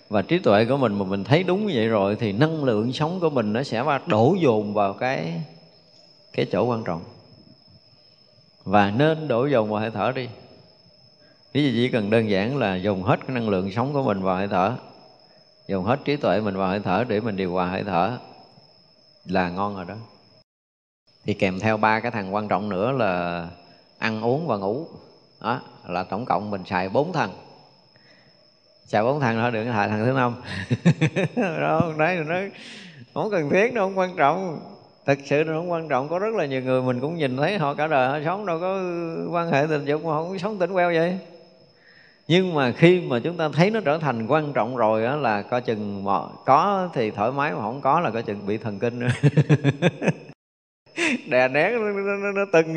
Và 0.08 0.22
trí 0.22 0.38
tuệ 0.38 0.64
của 0.64 0.76
mình 0.76 0.98
mà 0.98 1.04
mình 1.04 1.24
thấy 1.24 1.42
đúng 1.42 1.66
như 1.66 1.72
vậy 1.74 1.88
rồi 1.88 2.16
Thì 2.16 2.32
năng 2.32 2.64
lượng 2.64 2.92
sống 2.92 3.20
của 3.20 3.30
mình 3.30 3.52
nó 3.52 3.62
sẽ 3.62 3.84
đổ 4.06 4.36
dồn 4.40 4.74
vào 4.74 4.92
cái 4.92 5.42
cái 6.32 6.46
chỗ 6.52 6.64
quan 6.64 6.84
trọng. 6.84 7.02
Và 8.64 8.90
nên 8.90 9.28
đổ 9.28 9.46
dồn 9.46 9.70
vào 9.70 9.80
hơi 9.80 9.90
thở 9.90 10.12
đi. 10.12 10.28
Ví 11.52 11.64
dụ 11.64 11.70
chỉ 11.74 11.88
cần 11.88 12.10
đơn 12.10 12.30
giản 12.30 12.56
là 12.56 12.76
dùng 12.76 13.02
hết 13.02 13.20
cái 13.26 13.34
năng 13.34 13.48
lượng 13.48 13.72
sống 13.72 13.92
của 13.92 14.02
mình 14.02 14.22
vào 14.22 14.36
hơi 14.36 14.48
thở. 14.48 14.72
Dùng 15.70 15.84
hết 15.84 16.00
trí 16.04 16.16
tuệ 16.16 16.40
mình 16.40 16.56
vào 16.56 16.68
hơi 16.68 16.80
thở 16.80 17.04
để 17.08 17.20
mình 17.20 17.36
điều 17.36 17.52
hòa 17.52 17.66
hơi 17.66 17.84
thở 17.86 18.18
là 19.24 19.50
ngon 19.50 19.76
rồi 19.76 19.84
đó. 19.88 19.94
Thì 21.24 21.34
kèm 21.34 21.60
theo 21.60 21.76
ba 21.76 22.00
cái 22.00 22.10
thằng 22.10 22.34
quan 22.34 22.48
trọng 22.48 22.68
nữa 22.68 22.92
là 22.92 23.46
ăn 23.98 24.22
uống 24.22 24.46
và 24.46 24.56
ngủ. 24.56 24.86
Đó, 25.40 25.60
là 25.88 26.02
tổng 26.02 26.24
cộng 26.24 26.50
mình 26.50 26.64
xài 26.64 26.88
bốn 26.88 27.12
thằng. 27.12 27.30
Xài 28.86 29.02
bốn 29.02 29.20
thằng 29.20 29.38
thôi 29.40 29.50
đừng 29.50 29.66
có 29.66 29.72
xài 29.72 29.88
thằng 29.88 30.04
thứ 30.04 30.12
năm. 30.12 30.34
Đó, 31.60 31.92
đấy, 31.98 32.16
nó 32.26 32.34
không 33.14 33.30
cần 33.30 33.50
thiết 33.50 33.74
đâu 33.74 33.86
không 33.86 33.98
quan 33.98 34.16
trọng. 34.16 34.60
Thật 35.06 35.18
sự 35.24 35.44
nó 35.46 35.52
không 35.52 35.70
quan 35.70 35.88
trọng, 35.88 36.08
có 36.08 36.18
rất 36.18 36.34
là 36.34 36.46
nhiều 36.46 36.62
người 36.62 36.82
mình 36.82 37.00
cũng 37.00 37.16
nhìn 37.16 37.36
thấy 37.36 37.58
họ 37.58 37.74
cả 37.74 37.86
đời 37.86 38.08
họ 38.08 38.18
sống, 38.24 38.46
đâu 38.46 38.60
có 38.60 38.82
quan 39.30 39.50
hệ 39.50 39.66
tình 39.68 39.84
dục 39.84 40.04
mà 40.04 40.12
không 40.12 40.38
sống 40.38 40.58
tỉnh 40.58 40.72
queo 40.72 40.92
vậy 40.94 41.18
nhưng 42.30 42.54
mà 42.54 42.72
khi 42.72 43.00
mà 43.00 43.18
chúng 43.18 43.36
ta 43.36 43.48
thấy 43.48 43.70
nó 43.70 43.80
trở 43.80 43.98
thành 43.98 44.26
quan 44.26 44.52
trọng 44.52 44.76
rồi 44.76 45.02
đó 45.02 45.16
là 45.16 45.42
coi 45.42 45.60
chừng 45.60 46.04
mà 46.04 46.18
có 46.46 46.88
thì 46.94 47.10
thoải 47.10 47.32
mái 47.32 47.52
mà 47.52 47.60
không 47.60 47.80
có 47.80 48.00
là 48.00 48.10
coi 48.10 48.22
chừng 48.22 48.46
bị 48.46 48.58
thần 48.58 48.78
kinh 48.78 48.98
nữa. 48.98 49.08
Đè 51.28 51.48
nén 51.48 51.72
nó, 51.72 51.90
nó, 51.90 52.16
nó, 52.16 52.32
nó 52.32 52.44
tưng. 52.52 52.76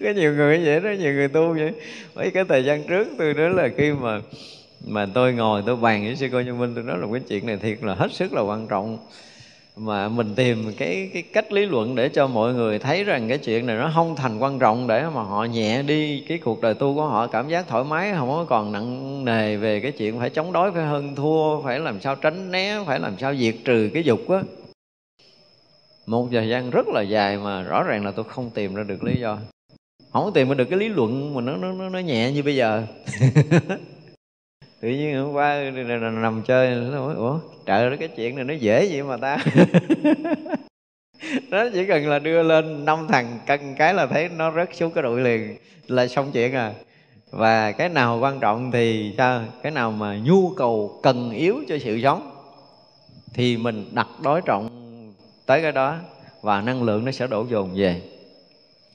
Có 0.00 0.10
nhiều 0.16 0.34
người 0.34 0.64
vậy 0.64 0.80
đó 0.80 0.90
nhiều 0.90 1.12
người 1.12 1.28
tu 1.28 1.54
vậy. 1.54 1.72
Mấy 2.14 2.30
cái 2.30 2.44
thời 2.48 2.64
gian 2.64 2.84
trước 2.84 3.08
tôi 3.18 3.34
nói 3.34 3.50
là 3.50 3.68
khi 3.76 3.92
mà 3.92 4.20
mà 4.86 5.06
tôi 5.14 5.32
ngồi 5.32 5.62
tôi 5.66 5.76
bàn 5.76 6.04
với 6.04 6.16
sư 6.16 6.28
cô 6.32 6.40
như 6.40 6.54
minh 6.54 6.72
tôi 6.74 6.84
nói 6.84 6.98
là 6.98 7.06
cái 7.12 7.20
chuyện 7.28 7.46
này 7.46 7.56
thiệt 7.56 7.82
là 7.82 7.94
hết 7.94 8.12
sức 8.12 8.32
là 8.32 8.40
quan 8.40 8.68
trọng 8.68 8.98
mà 9.80 10.08
mình 10.08 10.34
tìm 10.34 10.72
cái 10.76 11.10
cái 11.12 11.22
cách 11.22 11.52
lý 11.52 11.66
luận 11.66 11.94
để 11.94 12.08
cho 12.08 12.26
mọi 12.26 12.54
người 12.54 12.78
thấy 12.78 13.04
rằng 13.04 13.28
cái 13.28 13.38
chuyện 13.38 13.66
này 13.66 13.76
nó 13.76 13.90
không 13.94 14.16
thành 14.16 14.38
quan 14.38 14.58
trọng 14.58 14.86
để 14.86 15.04
mà 15.14 15.22
họ 15.22 15.44
nhẹ 15.44 15.82
đi 15.82 16.24
cái 16.28 16.38
cuộc 16.38 16.60
đời 16.60 16.74
tu 16.74 16.94
của 16.94 17.06
họ, 17.06 17.26
cảm 17.26 17.48
giác 17.48 17.68
thoải 17.68 17.84
mái, 17.84 18.12
không 18.12 18.28
có 18.28 18.46
còn 18.48 18.72
nặng 18.72 19.24
nề 19.24 19.56
về 19.56 19.80
cái 19.80 19.92
chuyện 19.92 20.18
phải 20.18 20.30
chống 20.30 20.52
đối, 20.52 20.72
phải 20.72 20.82
hơn 20.82 21.14
thua, 21.14 21.62
phải 21.62 21.80
làm 21.80 22.00
sao 22.00 22.16
tránh 22.16 22.50
né, 22.50 22.78
phải 22.86 23.00
làm 23.00 23.18
sao 23.18 23.34
diệt 23.34 23.54
trừ 23.64 23.90
cái 23.94 24.02
dục 24.02 24.28
á. 24.28 24.42
Một 26.06 26.28
thời 26.32 26.48
gian 26.48 26.70
rất 26.70 26.88
là 26.88 27.02
dài 27.02 27.38
mà 27.38 27.62
rõ 27.62 27.82
ràng 27.82 28.04
là 28.04 28.10
tôi 28.10 28.24
không 28.28 28.50
tìm 28.50 28.74
ra 28.74 28.82
được 28.82 29.04
lý 29.04 29.20
do. 29.20 29.38
Không 30.12 30.32
tìm 30.32 30.48
ra 30.48 30.54
được 30.54 30.64
cái 30.70 30.78
lý 30.78 30.88
luận 30.88 31.34
mà 31.34 31.40
nó 31.40 31.56
nó 31.56 31.88
nó 31.88 31.98
nhẹ 31.98 32.32
như 32.32 32.42
bây 32.42 32.56
giờ. 32.56 32.86
Tự 34.80 34.88
nhiên 34.88 35.16
hôm 35.16 35.32
qua 35.32 35.70
nằm 36.12 36.42
chơi 36.42 36.74
nó 36.74 36.90
nói 36.90 37.14
ủa? 37.14 37.38
Trời 37.70 37.96
cái 37.96 38.08
chuyện 38.08 38.36
này 38.36 38.44
nó 38.44 38.54
dễ 38.54 38.88
vậy 38.90 39.02
mà 39.02 39.16
ta. 39.16 39.38
Nó 41.50 41.64
chỉ 41.72 41.86
cần 41.86 42.08
là 42.08 42.18
đưa 42.18 42.42
lên 42.42 42.84
năm 42.84 43.06
thằng 43.08 43.38
cân 43.46 43.74
cái 43.74 43.94
là 43.94 44.06
thấy 44.06 44.28
nó 44.28 44.52
rớt 44.52 44.68
xuống 44.76 44.92
cái 44.92 45.02
đội 45.02 45.20
liền, 45.20 45.56
là 45.86 46.08
xong 46.08 46.30
chuyện 46.32 46.54
à. 46.54 46.72
Và 47.30 47.72
cái 47.72 47.88
nào 47.88 48.18
quan 48.20 48.40
trọng 48.40 48.70
thì 48.72 49.14
sao? 49.16 49.42
Cái 49.62 49.72
nào 49.72 49.90
mà 49.90 50.18
nhu 50.24 50.50
cầu 50.56 51.00
cần 51.02 51.30
yếu 51.30 51.56
cho 51.68 51.78
sự 51.78 52.00
sống, 52.02 52.30
thì 53.34 53.56
mình 53.56 53.88
đặt 53.92 54.08
đối 54.22 54.40
trọng 54.40 54.70
tới 55.46 55.62
cái 55.62 55.72
đó 55.72 55.96
và 56.42 56.60
năng 56.60 56.82
lượng 56.82 57.04
nó 57.04 57.12
sẽ 57.12 57.26
đổ 57.26 57.46
dồn 57.50 57.70
về. 57.74 58.00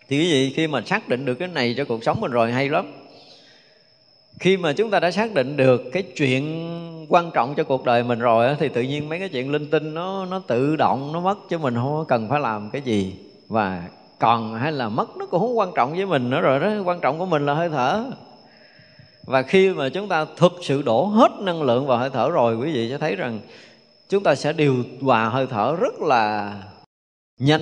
Thì 0.07 0.17
cái 0.17 0.29
gì? 0.29 0.53
Khi 0.55 0.67
mà 0.67 0.81
xác 0.85 1.09
định 1.09 1.25
được 1.25 1.35
cái 1.35 1.47
này 1.47 1.73
cho 1.77 1.85
cuộc 1.85 2.03
sống 2.03 2.21
mình 2.21 2.31
rồi, 2.31 2.51
hay 2.51 2.69
lắm. 2.69 2.91
Khi 4.39 4.57
mà 4.57 4.73
chúng 4.73 4.91
ta 4.91 4.99
đã 4.99 5.11
xác 5.11 5.33
định 5.33 5.57
được 5.57 5.83
cái 5.93 6.03
chuyện 6.03 6.71
quan 7.09 7.31
trọng 7.31 7.55
cho 7.55 7.63
cuộc 7.63 7.85
đời 7.85 8.03
mình 8.03 8.19
rồi 8.19 8.55
thì 8.59 8.69
tự 8.69 8.81
nhiên 8.81 9.09
mấy 9.09 9.19
cái 9.19 9.29
chuyện 9.29 9.51
linh 9.51 9.69
tinh 9.69 9.93
nó 9.93 10.25
nó 10.25 10.41
tự 10.47 10.75
động, 10.75 11.11
nó 11.13 11.19
mất 11.19 11.37
chứ 11.49 11.57
mình 11.57 11.75
không 11.75 12.05
cần 12.07 12.29
phải 12.29 12.39
làm 12.39 12.69
cái 12.69 12.81
gì. 12.81 13.15
Và 13.47 13.83
còn 14.19 14.55
hay 14.55 14.71
là 14.71 14.89
mất 14.89 15.17
nó 15.17 15.25
cũng 15.25 15.39
không 15.39 15.57
quan 15.57 15.71
trọng 15.75 15.93
với 15.95 16.05
mình 16.05 16.29
nữa 16.29 16.41
rồi 16.41 16.59
đó, 16.59 16.69
quan 16.85 16.99
trọng 16.99 17.19
của 17.19 17.25
mình 17.25 17.45
là 17.45 17.53
hơi 17.53 17.69
thở. 17.69 18.05
Và 19.25 19.41
khi 19.41 19.69
mà 19.69 19.89
chúng 19.89 20.07
ta 20.07 20.25
thực 20.37 20.53
sự 20.61 20.81
đổ 20.81 21.05
hết 21.05 21.31
năng 21.39 21.63
lượng 21.63 21.87
vào 21.87 21.97
hơi 21.97 22.09
thở 22.09 22.29
rồi, 22.29 22.55
quý 22.55 22.73
vị 22.73 22.89
sẽ 22.89 22.97
thấy 22.97 23.15
rằng 23.15 23.39
chúng 24.09 24.23
ta 24.23 24.35
sẽ 24.35 24.53
điều 24.53 24.75
hòa 25.01 25.29
hơi 25.29 25.47
thở 25.47 25.75
rất 25.75 25.99
là 25.99 26.53
nhanh. 27.39 27.61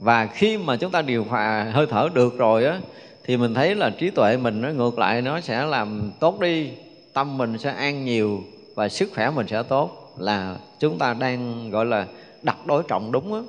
Và 0.00 0.26
khi 0.26 0.58
mà 0.58 0.76
chúng 0.76 0.90
ta 0.90 1.02
điều 1.02 1.24
hòa 1.24 1.70
hơi 1.72 1.86
thở 1.86 2.08
được 2.14 2.38
rồi 2.38 2.64
á, 2.64 2.80
thì 3.24 3.36
mình 3.36 3.54
thấy 3.54 3.74
là 3.74 3.90
trí 3.90 4.10
tuệ 4.10 4.36
mình 4.36 4.62
nó 4.62 4.68
ngược 4.68 4.98
lại, 4.98 5.22
nó 5.22 5.40
sẽ 5.40 5.64
làm 5.64 6.12
tốt 6.20 6.40
đi 6.40 6.70
tâm 7.16 7.38
mình 7.38 7.58
sẽ 7.58 7.70
an 7.70 8.04
nhiều 8.04 8.44
và 8.74 8.88
sức 8.88 9.10
khỏe 9.14 9.30
mình 9.30 9.46
sẽ 9.46 9.62
tốt 9.62 10.14
là 10.18 10.56
chúng 10.78 10.98
ta 10.98 11.14
đang 11.14 11.70
gọi 11.70 11.86
là 11.86 12.06
đặt 12.42 12.66
đối 12.66 12.82
trọng 12.88 13.12
đúng 13.12 13.34
á. 13.34 13.40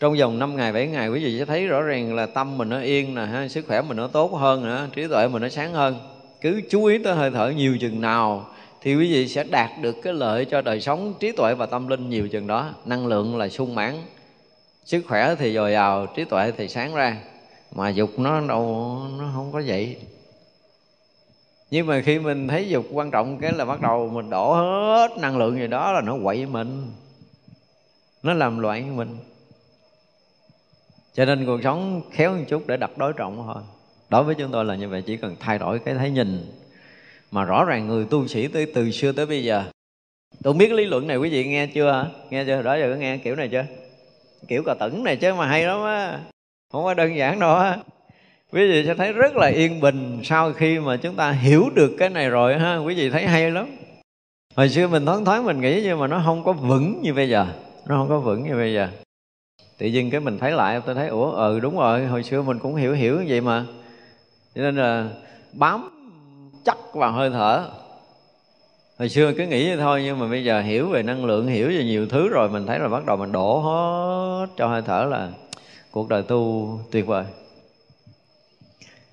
Trong 0.00 0.16
vòng 0.18 0.38
5 0.38 0.56
ngày 0.56 0.72
7 0.72 0.86
ngày 0.86 1.08
quý 1.08 1.24
vị 1.24 1.38
sẽ 1.38 1.44
thấy 1.44 1.66
rõ 1.66 1.82
ràng 1.82 2.14
là 2.14 2.26
tâm 2.26 2.58
mình 2.58 2.68
nó 2.68 2.80
yên 2.80 3.14
nè 3.14 3.22
ha, 3.22 3.48
sức 3.48 3.64
khỏe 3.66 3.82
mình 3.82 3.96
nó 3.96 4.06
tốt 4.06 4.32
hơn 4.32 4.64
nữa 4.64 4.86
trí 4.94 5.06
tuệ 5.08 5.28
mình 5.28 5.42
nó 5.42 5.48
sáng 5.48 5.72
hơn. 5.72 5.96
Cứ 6.40 6.60
chú 6.70 6.84
ý 6.84 6.98
tới 6.98 7.14
hơi 7.14 7.30
thở 7.30 7.50
nhiều 7.50 7.78
chừng 7.80 8.00
nào 8.00 8.46
thì 8.80 8.96
quý 8.96 9.12
vị 9.12 9.28
sẽ 9.28 9.44
đạt 9.44 9.70
được 9.80 9.96
cái 10.02 10.12
lợi 10.12 10.44
cho 10.44 10.62
đời 10.62 10.80
sống 10.80 11.14
trí 11.20 11.32
tuệ 11.32 11.54
và 11.54 11.66
tâm 11.66 11.88
linh 11.88 12.10
nhiều 12.10 12.28
chừng 12.28 12.46
đó. 12.46 12.70
Năng 12.84 13.06
lượng 13.06 13.36
là 13.36 13.48
sung 13.48 13.74
mãn 13.74 13.94
sức 14.84 15.04
khỏe 15.08 15.34
thì 15.38 15.54
dồi 15.54 15.72
dào 15.72 16.06
trí 16.16 16.24
tuệ 16.24 16.52
thì 16.56 16.68
sáng 16.68 16.94
ra. 16.94 17.16
Mà 17.74 17.88
dục 17.88 18.18
nó 18.18 18.40
đâu 18.40 18.98
nó 19.18 19.30
không 19.34 19.52
có 19.52 19.62
vậy 19.66 19.96
nhưng 21.70 21.86
mà 21.86 22.00
khi 22.00 22.18
mình 22.18 22.48
thấy 22.48 22.68
dục 22.68 22.86
quan 22.92 23.10
trọng 23.10 23.38
cái 23.38 23.52
là 23.52 23.64
bắt 23.64 23.80
đầu 23.80 24.08
mình 24.08 24.30
đổ 24.30 24.54
hết 24.54 25.08
năng 25.20 25.38
lượng 25.38 25.58
gì 25.58 25.66
đó 25.66 25.92
là 25.92 26.00
nó 26.00 26.16
quậy 26.22 26.46
mình. 26.46 26.92
Nó 28.22 28.34
làm 28.34 28.58
loạn 28.58 28.96
mình. 28.96 29.18
Cho 31.14 31.24
nên 31.24 31.46
cuộc 31.46 31.60
sống 31.62 32.02
khéo 32.12 32.34
một 32.34 32.44
chút 32.48 32.66
để 32.66 32.76
đặt 32.76 32.98
đối 32.98 33.12
trọng 33.12 33.42
thôi. 33.46 33.62
Đối 34.08 34.24
với 34.24 34.34
chúng 34.34 34.52
tôi 34.52 34.64
là 34.64 34.74
như 34.74 34.88
vậy, 34.88 35.02
chỉ 35.02 35.16
cần 35.16 35.36
thay 35.40 35.58
đổi 35.58 35.78
cái 35.78 35.94
thấy 35.94 36.10
nhìn. 36.10 36.52
Mà 37.30 37.44
rõ 37.44 37.64
ràng 37.64 37.86
người 37.86 38.06
tu 38.10 38.26
sĩ 38.26 38.48
tới 38.48 38.66
từ 38.74 38.90
xưa 38.90 39.12
tới 39.12 39.26
bây 39.26 39.44
giờ. 39.44 39.64
Tôi 40.42 40.54
biết 40.54 40.72
lý 40.72 40.84
luận 40.84 41.06
này 41.06 41.16
quý 41.16 41.30
vị 41.30 41.44
nghe 41.44 41.66
chưa 41.66 42.06
nghe 42.30 42.44
chưa? 42.44 42.62
Đó 42.62 42.74
giờ 42.74 42.90
có 42.92 43.00
nghe 43.00 43.18
kiểu 43.18 43.36
này 43.36 43.48
chưa? 43.48 43.64
Kiểu 44.48 44.62
cà 44.66 44.74
tửng 44.74 45.04
này 45.04 45.16
chứ 45.16 45.34
mà 45.34 45.46
hay 45.46 45.64
lắm 45.64 45.84
á. 45.84 46.20
Không 46.72 46.84
có 46.84 46.94
đơn 46.94 47.16
giản 47.16 47.38
đâu 47.38 47.56
á 47.56 47.78
quý 48.52 48.68
vị 48.68 48.84
sẽ 48.86 48.94
thấy 48.94 49.12
rất 49.12 49.36
là 49.36 49.46
yên 49.46 49.80
bình 49.80 50.20
sau 50.24 50.52
khi 50.52 50.78
mà 50.78 50.96
chúng 50.96 51.14
ta 51.14 51.30
hiểu 51.30 51.70
được 51.74 51.96
cái 51.98 52.08
này 52.08 52.28
rồi 52.28 52.58
ha. 52.58 52.76
Quý 52.76 52.94
vị 52.94 53.10
thấy 53.10 53.26
hay 53.26 53.50
lắm. 53.50 53.66
Hồi 54.56 54.68
xưa 54.68 54.88
mình 54.88 55.06
thoáng 55.06 55.24
thoáng 55.24 55.44
mình 55.44 55.60
nghĩ 55.60 55.82
nhưng 55.84 55.98
mà 55.98 56.06
nó 56.06 56.22
không 56.24 56.44
có 56.44 56.52
vững 56.52 57.00
như 57.02 57.14
bây 57.14 57.28
giờ. 57.28 57.46
Nó 57.86 57.96
không 57.96 58.08
có 58.08 58.18
vững 58.18 58.42
như 58.42 58.54
bây 58.54 58.74
giờ. 58.74 58.88
Tự 59.78 59.86
nhiên 59.86 60.10
cái 60.10 60.20
mình 60.20 60.38
thấy 60.38 60.52
lại, 60.52 60.80
tôi 60.86 60.94
thấy, 60.94 61.08
ủa 61.08 61.30
ừ 61.30 61.60
đúng 61.60 61.78
rồi, 61.78 62.06
hồi 62.06 62.22
xưa 62.22 62.42
mình 62.42 62.58
cũng 62.58 62.74
hiểu 62.74 62.94
hiểu 62.94 63.18
như 63.18 63.24
vậy 63.28 63.40
mà. 63.40 63.64
Cho 64.54 64.62
nên 64.62 64.76
là 64.76 65.08
bám 65.52 65.88
chắc 66.64 66.76
vào 66.94 67.12
hơi 67.12 67.30
thở. 67.30 67.64
Hồi 68.98 69.08
xưa 69.08 69.32
cứ 69.32 69.46
nghĩ 69.46 69.68
vậy 69.68 69.76
thôi 69.76 70.02
nhưng 70.04 70.18
mà 70.18 70.26
bây 70.26 70.44
giờ 70.44 70.60
hiểu 70.60 70.88
về 70.88 71.02
năng 71.02 71.24
lượng, 71.24 71.46
hiểu 71.46 71.68
về 71.68 71.84
nhiều 71.84 72.06
thứ 72.06 72.28
rồi, 72.28 72.48
mình 72.48 72.66
thấy 72.66 72.78
là 72.78 72.88
bắt 72.88 73.06
đầu 73.06 73.16
mình 73.16 73.32
đổ 73.32 73.58
hết 73.58 74.46
cho 74.56 74.66
hơi 74.66 74.82
thở 74.86 75.06
là 75.10 75.28
cuộc 75.90 76.08
đời 76.08 76.22
tu 76.22 76.70
tuyệt 76.90 77.06
vời. 77.06 77.24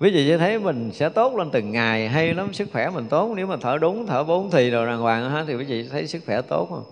Ví 0.00 0.12
dụ 0.12 0.18
như 0.18 0.38
thấy 0.38 0.58
mình 0.58 0.90
sẽ 0.92 1.08
tốt 1.08 1.36
lên 1.36 1.50
từng 1.50 1.70
ngày 1.72 2.08
hay 2.08 2.34
lắm 2.34 2.54
sức 2.54 2.68
khỏe 2.72 2.90
mình 2.90 3.06
tốt. 3.08 3.32
Nếu 3.36 3.46
mà 3.46 3.56
thở 3.60 3.78
đúng 3.78 4.06
thở 4.06 4.24
bốn 4.24 4.50
thì 4.50 4.70
rồi 4.70 4.86
đàng 4.86 5.00
hoàng 5.00 5.30
ha 5.30 5.44
thì 5.46 5.54
quý 5.54 5.64
vị 5.64 5.88
thấy 5.90 6.06
sức 6.06 6.22
khỏe 6.26 6.42
tốt 6.42 6.66
không? 6.70 6.84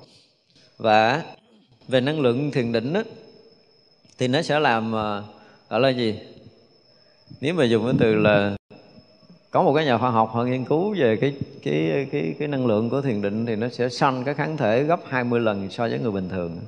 Và 0.79 1.23
về 1.89 2.01
năng 2.01 2.21
lượng 2.21 2.51
thiền 2.51 2.73
định 2.73 2.93
đó, 2.93 3.03
thì 4.19 4.29
nó 4.29 4.43
sẽ 4.43 4.61
làm 4.61 4.93
ờ, 4.93 5.25
gọi 5.71 5.81
là 5.81 5.89
gì? 5.89 6.21
Nếu 7.41 7.55
mà 7.55 7.65
dùng 7.65 7.85
cái 7.85 7.95
từ 7.99 8.15
là 8.15 8.57
có 9.51 9.63
một 9.63 9.75
cái 9.75 9.85
nhà 9.85 9.99
khoa 9.99 10.11
học 10.11 10.31
họ 10.33 10.45
nghiên 10.45 10.65
cứu 10.65 10.95
về 10.99 11.17
cái 11.17 11.35
cái 11.63 12.07
cái 12.13 12.35
cái 12.39 12.49
năng 12.49 12.67
lượng 12.67 12.91
của 12.91 13.01
thiền 13.01 13.23
định 13.23 13.47
thì 13.47 13.57
nó 13.57 13.69
sẽ 13.69 13.89
sanh 13.89 14.25
cái 14.25 14.35
kháng 14.35 14.57
thể 14.57 14.83
gấp 14.83 15.01
20 15.07 15.41
lần 15.41 15.71
so 15.71 15.89
với 15.89 15.99
người 15.99 16.13
bình 16.13 16.29
thường. 16.29 16.59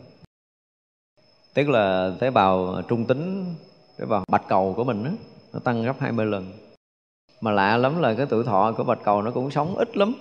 Tức 1.54 1.68
là 1.68 2.12
tế 2.20 2.30
bào 2.30 2.82
trung 2.88 3.04
tính 3.04 3.54
tế 3.98 4.04
bào 4.04 4.24
bạch 4.28 4.48
cầu 4.48 4.74
của 4.76 4.84
mình 4.84 5.04
đó, 5.04 5.10
nó 5.52 5.58
tăng 5.58 5.82
gấp 5.82 6.00
20 6.00 6.26
lần. 6.26 6.52
Mà 7.40 7.50
lạ 7.50 7.76
lắm 7.76 8.00
là 8.00 8.14
cái 8.14 8.26
tuổi 8.26 8.44
thọ 8.44 8.72
của 8.76 8.84
bạch 8.84 8.98
cầu 9.04 9.22
nó 9.22 9.30
cũng 9.30 9.50
sống 9.50 9.74
ít 9.76 9.96
lắm. 9.96 10.14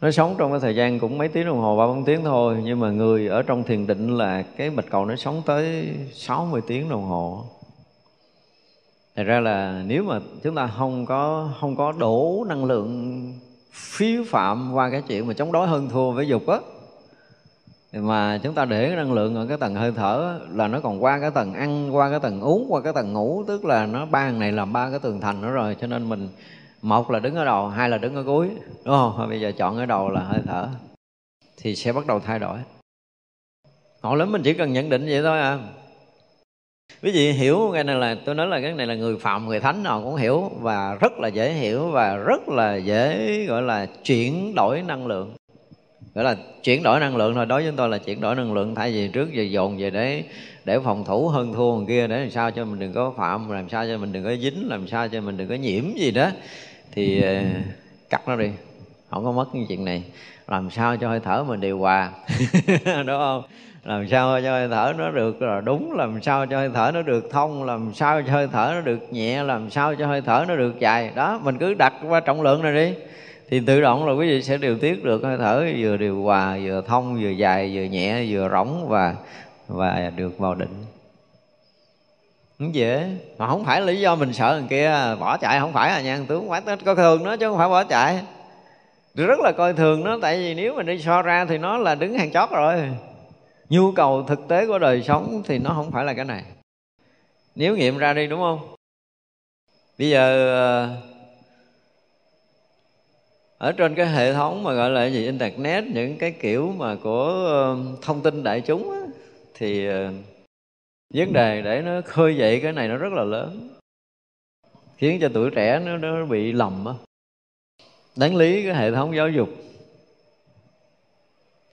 Nó 0.00 0.10
sống 0.10 0.34
trong 0.38 0.50
cái 0.50 0.60
thời 0.60 0.76
gian 0.76 0.98
cũng 0.98 1.18
mấy 1.18 1.28
tiếng 1.28 1.46
đồng 1.46 1.58
hồ, 1.58 1.76
ba 1.76 1.86
bốn 1.86 2.04
tiếng 2.04 2.24
thôi. 2.24 2.60
Nhưng 2.64 2.80
mà 2.80 2.90
người 2.90 3.28
ở 3.28 3.42
trong 3.42 3.64
thiền 3.64 3.86
định 3.86 4.16
là 4.16 4.42
cái 4.42 4.70
bạch 4.70 4.90
cầu 4.90 5.04
nó 5.04 5.16
sống 5.16 5.42
tới 5.46 5.88
60 6.12 6.60
tiếng 6.66 6.88
đồng 6.88 7.04
hồ. 7.04 7.44
Thật 9.16 9.24
ra 9.24 9.40
là 9.40 9.82
nếu 9.86 10.04
mà 10.04 10.20
chúng 10.42 10.54
ta 10.54 10.66
không 10.78 11.06
có 11.06 11.50
không 11.60 11.76
có 11.76 11.92
đổ 11.92 12.44
năng 12.48 12.64
lượng 12.64 13.32
phí 13.72 14.24
phạm 14.26 14.72
qua 14.74 14.90
cái 14.90 15.02
chuyện 15.02 15.26
mà 15.26 15.34
chống 15.34 15.52
đối 15.52 15.68
hơn 15.68 15.88
thua 15.88 16.10
với 16.10 16.28
dục 16.28 16.46
á 16.46 16.58
mà 17.92 18.40
chúng 18.42 18.54
ta 18.54 18.64
để 18.64 18.86
cái 18.86 18.96
năng 18.96 19.12
lượng 19.12 19.34
ở 19.34 19.46
cái 19.46 19.56
tầng 19.56 19.74
hơi 19.74 19.92
thở 19.96 20.40
là 20.54 20.68
nó 20.68 20.80
còn 20.80 21.04
qua 21.04 21.20
cái 21.20 21.30
tầng 21.30 21.54
ăn, 21.54 21.96
qua 21.96 22.10
cái 22.10 22.20
tầng 22.20 22.40
uống, 22.40 22.66
qua 22.68 22.80
cái 22.80 22.92
tầng 22.92 23.12
ngủ, 23.12 23.44
tức 23.48 23.64
là 23.64 23.86
nó 23.86 24.06
ba 24.06 24.30
này 24.30 24.52
làm 24.52 24.72
ba 24.72 24.90
cái 24.90 24.98
tường 24.98 25.20
thành 25.20 25.42
nữa 25.42 25.50
rồi, 25.50 25.76
cho 25.80 25.86
nên 25.86 26.08
mình, 26.08 26.28
một 26.82 27.10
là 27.10 27.18
đứng 27.18 27.34
ở 27.34 27.44
đầu, 27.44 27.68
hai 27.68 27.88
là 27.88 27.98
đứng 27.98 28.14
ở 28.14 28.22
cuối, 28.22 28.48
đúng 28.84 28.94
không? 28.94 29.28
Bây 29.28 29.40
giờ 29.40 29.52
chọn 29.52 29.78
ở 29.78 29.86
đầu 29.86 30.10
là 30.10 30.20
hơi 30.20 30.40
thở, 30.46 30.68
thì 31.56 31.76
sẽ 31.76 31.92
bắt 31.92 32.06
đầu 32.06 32.20
thay 32.20 32.38
đổi. 32.38 32.58
Ngộ 34.02 34.14
lắm, 34.14 34.32
mình 34.32 34.42
chỉ 34.42 34.54
cần 34.54 34.72
nhận 34.72 34.88
định 34.88 35.06
vậy 35.06 35.22
thôi 35.22 35.40
à. 35.40 35.58
Quý 37.02 37.10
vị 37.10 37.32
hiểu 37.32 37.70
cái 37.74 37.84
này 37.84 37.96
là, 37.96 38.16
tôi 38.24 38.34
nói 38.34 38.46
là 38.46 38.60
cái 38.60 38.72
này 38.72 38.86
là 38.86 38.94
người 38.94 39.16
phạm, 39.18 39.46
người 39.46 39.60
thánh 39.60 39.82
nào 39.82 40.02
cũng 40.04 40.16
hiểu, 40.16 40.50
và 40.60 40.94
rất 40.94 41.12
là 41.18 41.28
dễ 41.28 41.52
hiểu, 41.52 41.90
và 41.90 42.16
rất 42.16 42.48
là 42.48 42.76
dễ, 42.76 43.44
gọi 43.48 43.62
là 43.62 43.86
chuyển 44.04 44.54
đổi 44.54 44.82
năng 44.82 45.06
lượng 45.06 45.34
gọi 46.14 46.24
là 46.24 46.36
chuyển 46.62 46.82
đổi 46.82 47.00
năng 47.00 47.16
lượng 47.16 47.34
thôi. 47.34 47.46
Đối 47.46 47.62
với 47.62 47.72
tôi 47.76 47.88
là 47.88 47.98
chuyển 47.98 48.20
đổi 48.20 48.34
năng 48.36 48.52
lượng, 48.52 48.74
thay 48.74 48.92
vì 48.92 49.08
trước 49.08 49.32
giờ 49.32 49.42
dồn 49.42 49.76
về 49.78 49.90
để 49.90 50.24
để 50.64 50.78
phòng 50.84 51.04
thủ 51.04 51.28
hơn 51.28 51.54
thua 51.54 51.72
hơn 51.72 51.86
kia, 51.86 52.06
để 52.06 52.20
làm 52.20 52.30
sao 52.30 52.50
cho 52.50 52.64
mình 52.64 52.78
đừng 52.78 52.92
có 52.92 53.12
phạm, 53.16 53.50
làm 53.50 53.68
sao 53.68 53.86
cho 53.86 53.98
mình 53.98 54.12
đừng 54.12 54.24
có 54.24 54.36
dính, 54.36 54.68
làm 54.68 54.88
sao 54.88 55.08
cho 55.08 55.20
mình 55.20 55.36
đừng 55.36 55.48
có 55.48 55.54
nhiễm 55.54 55.84
gì 55.96 56.10
đó, 56.10 56.30
thì 56.92 57.22
ờ, 57.22 57.42
cắt 58.10 58.28
nó 58.28 58.36
đi. 58.36 58.50
Không 59.10 59.24
có 59.24 59.32
mất 59.32 59.46
cái 59.52 59.66
chuyện 59.68 59.84
này. 59.84 60.02
Làm 60.48 60.70
sao 60.70 60.96
cho 60.96 61.08
hơi 61.08 61.20
thở 61.24 61.44
mình 61.44 61.60
điều 61.60 61.78
hòa, 61.78 62.10
đúng 62.84 63.18
không? 63.18 63.42
Làm 63.84 64.08
sao 64.08 64.40
cho 64.42 64.50
hơi 64.50 64.68
thở 64.68 64.94
nó 64.98 65.10
được 65.10 65.42
là 65.42 65.60
đúng, 65.60 65.92
làm 65.92 66.22
sao 66.22 66.46
cho 66.46 66.58
hơi 66.58 66.70
thở 66.74 66.90
nó 66.94 67.02
được 67.02 67.28
thông, 67.30 67.64
làm 67.64 67.94
sao 67.94 68.22
cho 68.22 68.32
hơi 68.32 68.48
thở 68.52 68.72
nó 68.74 68.80
được 68.80 69.12
nhẹ, 69.12 69.42
làm 69.42 69.70
sao 69.70 69.94
cho 69.94 70.06
hơi 70.06 70.20
thở 70.20 70.44
nó 70.48 70.56
được 70.56 70.80
dài. 70.80 71.10
Đó, 71.14 71.40
mình 71.42 71.58
cứ 71.58 71.74
đặt 71.74 71.92
qua 72.08 72.20
trọng 72.20 72.42
lượng 72.42 72.62
này 72.62 72.74
đi 72.74 72.94
thì 73.50 73.60
tự 73.60 73.80
động 73.80 74.06
là 74.06 74.12
quý 74.12 74.28
vị 74.28 74.42
sẽ 74.42 74.56
điều 74.56 74.78
tiết 74.78 75.04
được, 75.04 75.22
hơi 75.22 75.38
thở 75.38 75.66
vừa 75.78 75.96
điều 75.96 76.22
hòa, 76.22 76.58
vừa 76.64 76.82
thông, 76.86 77.22
vừa 77.22 77.30
dài, 77.30 77.70
vừa 77.74 77.82
nhẹ, 77.82 78.24
vừa 78.28 78.48
rỗng 78.48 78.88
và 78.88 79.14
và 79.68 80.12
được 80.16 80.38
vào 80.38 80.54
định. 80.54 80.84
Cũng 82.58 82.74
dễ. 82.74 83.16
Mà 83.38 83.46
không 83.46 83.64
phải 83.64 83.80
lý 83.80 84.00
do 84.00 84.14
mình 84.14 84.32
sợ 84.32 84.58
thằng 84.58 84.68
kia 84.68 85.16
bỏ 85.20 85.36
chạy, 85.36 85.60
không 85.60 85.72
phải 85.72 85.90
à 85.90 86.00
nha 86.00 86.20
tướng 86.28 86.50
quá 86.50 86.60
coi 86.84 86.96
thường 86.96 87.24
nó 87.24 87.36
chứ 87.36 87.48
không 87.48 87.58
phải 87.58 87.68
bỏ 87.68 87.84
chạy. 87.84 88.20
Rất 89.14 89.38
là 89.40 89.52
coi 89.52 89.72
thường 89.72 90.04
nó, 90.04 90.18
tại 90.22 90.36
vì 90.36 90.54
nếu 90.54 90.74
mình 90.74 90.86
đi 90.86 90.98
so 90.98 91.22
ra 91.22 91.44
thì 91.44 91.58
nó 91.58 91.76
là 91.78 91.94
đứng 91.94 92.18
hàng 92.18 92.32
chót 92.32 92.50
rồi. 92.50 92.82
Nhu 93.68 93.92
cầu 93.92 94.22
thực 94.22 94.48
tế 94.48 94.66
của 94.66 94.78
đời 94.78 95.02
sống 95.02 95.42
thì 95.46 95.58
nó 95.58 95.70
không 95.70 95.90
phải 95.90 96.04
là 96.04 96.14
cái 96.14 96.24
này. 96.24 96.42
Nếu 97.54 97.76
nghiệm 97.76 97.98
ra 97.98 98.12
đi, 98.12 98.26
đúng 98.26 98.40
không? 98.40 98.74
Bây 99.98 100.10
giờ 100.10 100.50
ờ, 100.56 100.88
ở 103.58 103.72
trên 103.72 103.94
cái 103.94 104.06
hệ 104.06 104.32
thống 104.32 104.62
mà 104.62 104.72
gọi 104.72 104.90
là 104.90 105.06
gì? 105.06 105.24
Internet 105.24 105.84
những 105.84 106.18
cái 106.18 106.30
kiểu 106.30 106.72
mà 106.76 106.96
của 107.02 107.76
thông 108.02 108.22
tin 108.22 108.42
đại 108.42 108.60
chúng 108.60 108.90
á, 108.90 109.00
thì 109.54 109.86
ờ, 109.86 110.12
vấn 111.14 111.32
đề 111.32 111.62
để 111.62 111.82
nó 111.82 112.00
khơi 112.04 112.36
dậy 112.36 112.60
cái 112.62 112.72
này 112.72 112.88
nó 112.88 112.96
rất 112.96 113.12
là 113.12 113.24
lớn 113.24 113.68
khiến 114.96 115.18
cho 115.20 115.28
tuổi 115.34 115.50
trẻ 115.50 115.80
nó, 115.84 115.96
nó 115.96 116.26
bị 116.26 116.52
lầm 116.52 116.84
á. 116.84 116.92
Đáng 118.16 118.36
lý 118.36 118.64
cái 118.64 118.74
hệ 118.74 118.92
thống 118.92 119.16
giáo 119.16 119.28
dục 119.28 119.48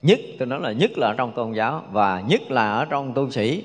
nhất 0.02 0.20
tôi 0.38 0.48
nói 0.48 0.60
là 0.60 0.72
nhất 0.72 0.98
là 0.98 1.06
ở 1.06 1.14
trong 1.18 1.32
tôn 1.36 1.52
giáo 1.52 1.84
và 1.92 2.24
nhất 2.28 2.50
là 2.50 2.72
ở 2.72 2.84
trong 2.84 3.14
tu 3.14 3.30
sĩ 3.30 3.64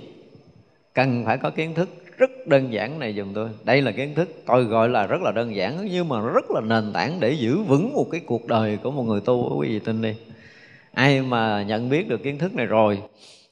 cần 0.93 1.23
phải 1.26 1.38
có 1.38 1.49
kiến 1.49 1.73
thức 1.73 1.89
rất 2.22 2.48
đơn 2.48 2.73
giản 2.73 2.99
này 2.99 3.14
dùm 3.18 3.34
tôi. 3.34 3.49
Đây 3.64 3.81
là 3.81 3.91
kiến 3.91 4.15
thức 4.15 4.30
tôi 4.45 4.64
gọi 4.64 4.89
là 4.89 5.07
rất 5.07 5.22
là 5.22 5.31
đơn 5.31 5.56
giản, 5.56 5.88
nhưng 5.91 6.10
mà 6.10 6.22
rất 6.22 6.52
là 6.52 6.61
nền 6.61 6.93
tảng 6.93 7.19
để 7.19 7.31
giữ 7.31 7.57
vững 7.57 7.93
một 7.93 8.07
cái 8.11 8.22
cuộc 8.26 8.48
đời 8.48 8.77
của 8.84 8.91
một 8.91 9.03
người 9.03 9.22
tu 9.22 9.60
quý 9.60 9.68
vị 9.68 9.80
tin 9.80 10.02
đi. 10.02 10.14
Ai 10.91 11.22
mà 11.22 11.64
nhận 11.64 11.89
biết 11.89 12.07
được 12.07 12.23
kiến 12.23 12.38
thức 12.38 12.56
này 12.56 12.65
rồi 12.65 13.02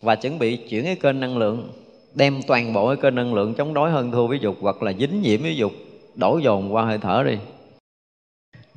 và 0.02 0.16
chuẩn 0.16 0.40
bị 0.40 0.58
chuyển 0.58 0.84
cái 0.86 0.96
kênh 0.96 1.20
năng 1.20 1.38
lượng, 1.38 1.72
đem 2.16 2.42
toàn 2.48 2.74
bộ 2.74 2.88
cái 2.88 2.98
kênh 3.02 3.16
năng 3.16 3.34
lượng 3.34 3.54
chống 3.54 3.74
đối 3.74 3.92
hơn 3.92 4.12
thua 4.12 4.28
với 4.28 4.40
dục 4.40 4.56
hoặc 4.62 4.84
là 4.84 4.94
dính 4.94 5.22
nhiễm 5.22 5.42
với 5.42 5.56
dục, 5.56 5.72
đổ 6.16 6.38
dồn 6.38 6.74
qua 6.74 6.86
hơi 6.86 6.98
thở 6.98 7.24
đi. 7.28 7.38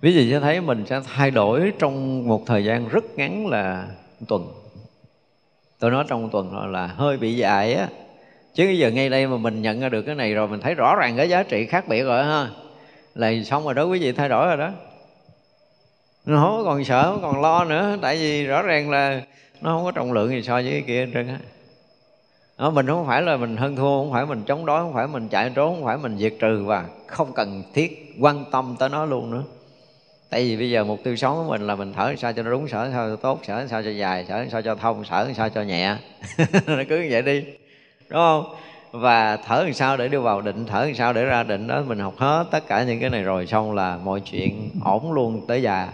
Ví 0.01 0.15
dụ 0.15 0.31
sẽ 0.31 0.41
thấy 0.41 0.61
mình 0.61 0.85
sẽ 0.87 1.01
thay 1.15 1.31
đổi 1.31 1.73
trong 1.79 2.29
một 2.29 2.47
thời 2.47 2.65
gian 2.65 2.89
rất 2.89 3.05
ngắn 3.17 3.47
là 3.47 3.87
tuần. 4.29 4.49
Tôi 5.79 5.91
nói 5.91 6.05
trong 6.09 6.23
một 6.23 6.29
tuần 6.33 6.73
là 6.73 6.87
hơi 6.87 7.17
bị 7.17 7.37
dài 7.37 7.75
á 7.75 7.89
chứ 8.55 8.67
bây 8.67 8.79
giờ 8.79 8.91
ngay 8.91 9.09
đây 9.09 9.27
mà 9.27 9.37
mình 9.37 9.63
nhận 9.63 9.81
ra 9.81 9.89
được 9.89 10.03
cái 10.03 10.15
này 10.15 10.35
rồi 10.35 10.49
mình 10.49 10.61
thấy 10.61 10.75
rõ 10.75 10.97
ràng 10.97 11.17
cái 11.17 11.29
giá 11.29 11.43
trị 11.43 11.67
khác 11.67 11.89
biệt 11.89 12.03
rồi 12.03 12.25
ha. 12.25 12.49
Là 13.15 13.33
xong 13.45 13.65
rồi 13.65 13.75
đó 13.75 13.85
quý 13.85 13.99
vị 13.99 14.13
thay 14.13 14.29
đổi 14.29 14.47
rồi 14.47 14.57
đó. 14.57 14.71
Nó 16.25 16.41
không 16.41 16.65
còn 16.65 16.85
sợ 16.85 17.03
không 17.03 17.23
còn 17.23 17.43
lo 17.43 17.65
nữa 17.65 17.97
tại 18.03 18.17
vì 18.17 18.47
rõ 18.47 18.63
ràng 18.63 18.91
là 18.91 19.23
nó 19.61 19.77
không 19.77 19.85
có 19.85 19.91
trọng 19.91 20.13
lượng 20.13 20.31
gì 20.31 20.43
so 20.43 20.55
với 20.55 20.71
cái 20.71 20.83
kia 20.87 21.09
trơn 21.15 21.29
á. 21.29 21.39
Đó, 22.59 22.71
mình 22.71 22.87
không 22.87 23.07
phải 23.07 23.23
là 23.23 23.37
mình 23.37 23.57
hơn 23.57 23.77
thua 23.77 24.03
không 24.03 24.13
phải 24.13 24.27
mình 24.27 24.43
chống 24.47 24.67
đối 24.67 24.81
không 24.81 24.95
phải 24.95 25.07
mình 25.07 25.29
chạy 25.29 25.51
trốn 25.55 25.75
không 25.75 25.85
phải 25.85 25.97
mình 25.97 26.19
diệt 26.19 26.35
trừ 26.39 26.65
và 26.65 26.85
không 27.07 27.33
cần 27.33 27.63
thiết 27.75 28.15
quan 28.21 28.45
tâm 28.51 28.77
tới 28.79 28.89
nó 28.89 29.05
luôn 29.05 29.31
nữa. 29.31 29.43
Tại 30.31 30.45
vì 30.45 30.57
bây 30.57 30.71
giờ 30.71 30.85
mục 30.85 31.01
tiêu 31.05 31.17
sống 31.17 31.37
của 31.37 31.51
mình 31.51 31.67
là 31.67 31.75
mình 31.75 31.93
thở 31.93 32.15
sao 32.19 32.33
cho 32.33 32.43
nó 32.43 32.51
đúng 32.51 32.69
sở 32.69 32.91
sao 32.93 33.09
cho 33.11 33.17
tốt 33.17 33.41
sở 33.47 33.67
sao 33.71 33.83
cho 33.83 33.91
dài 33.91 34.25
sở 34.29 34.47
sao 34.53 34.63
cho 34.63 34.75
thông 34.75 35.05
sở 35.05 35.31
sao 35.37 35.49
cho 35.49 35.63
nhẹ. 35.63 35.97
Nó 36.67 36.83
cứ 36.89 37.01
như 37.01 37.09
vậy 37.11 37.23
đi 37.23 37.45
đúng 38.13 38.21
không? 38.21 38.45
Và 38.93 39.37
thở 39.37 39.63
làm 39.63 39.73
sao 39.73 39.97
để 39.97 40.09
đưa 40.09 40.21
vào 40.21 40.41
định 40.41 40.67
thở 40.67 40.85
làm 40.85 40.95
sao 40.95 41.13
để 41.13 41.25
ra 41.25 41.43
định 41.43 41.67
đó 41.67 41.83
mình 41.87 41.99
học 41.99 42.15
hết 42.17 42.45
tất 42.51 42.67
cả 42.67 42.85
những 42.85 43.01
cái 43.01 43.11
này 43.11 43.23
rồi 43.23 43.47
xong 43.47 43.75
là 43.75 43.99
mọi 44.05 44.21
chuyện 44.21 44.71
ổn 44.85 45.13
luôn 45.13 45.47
tới 45.47 45.63
già. 45.63 45.93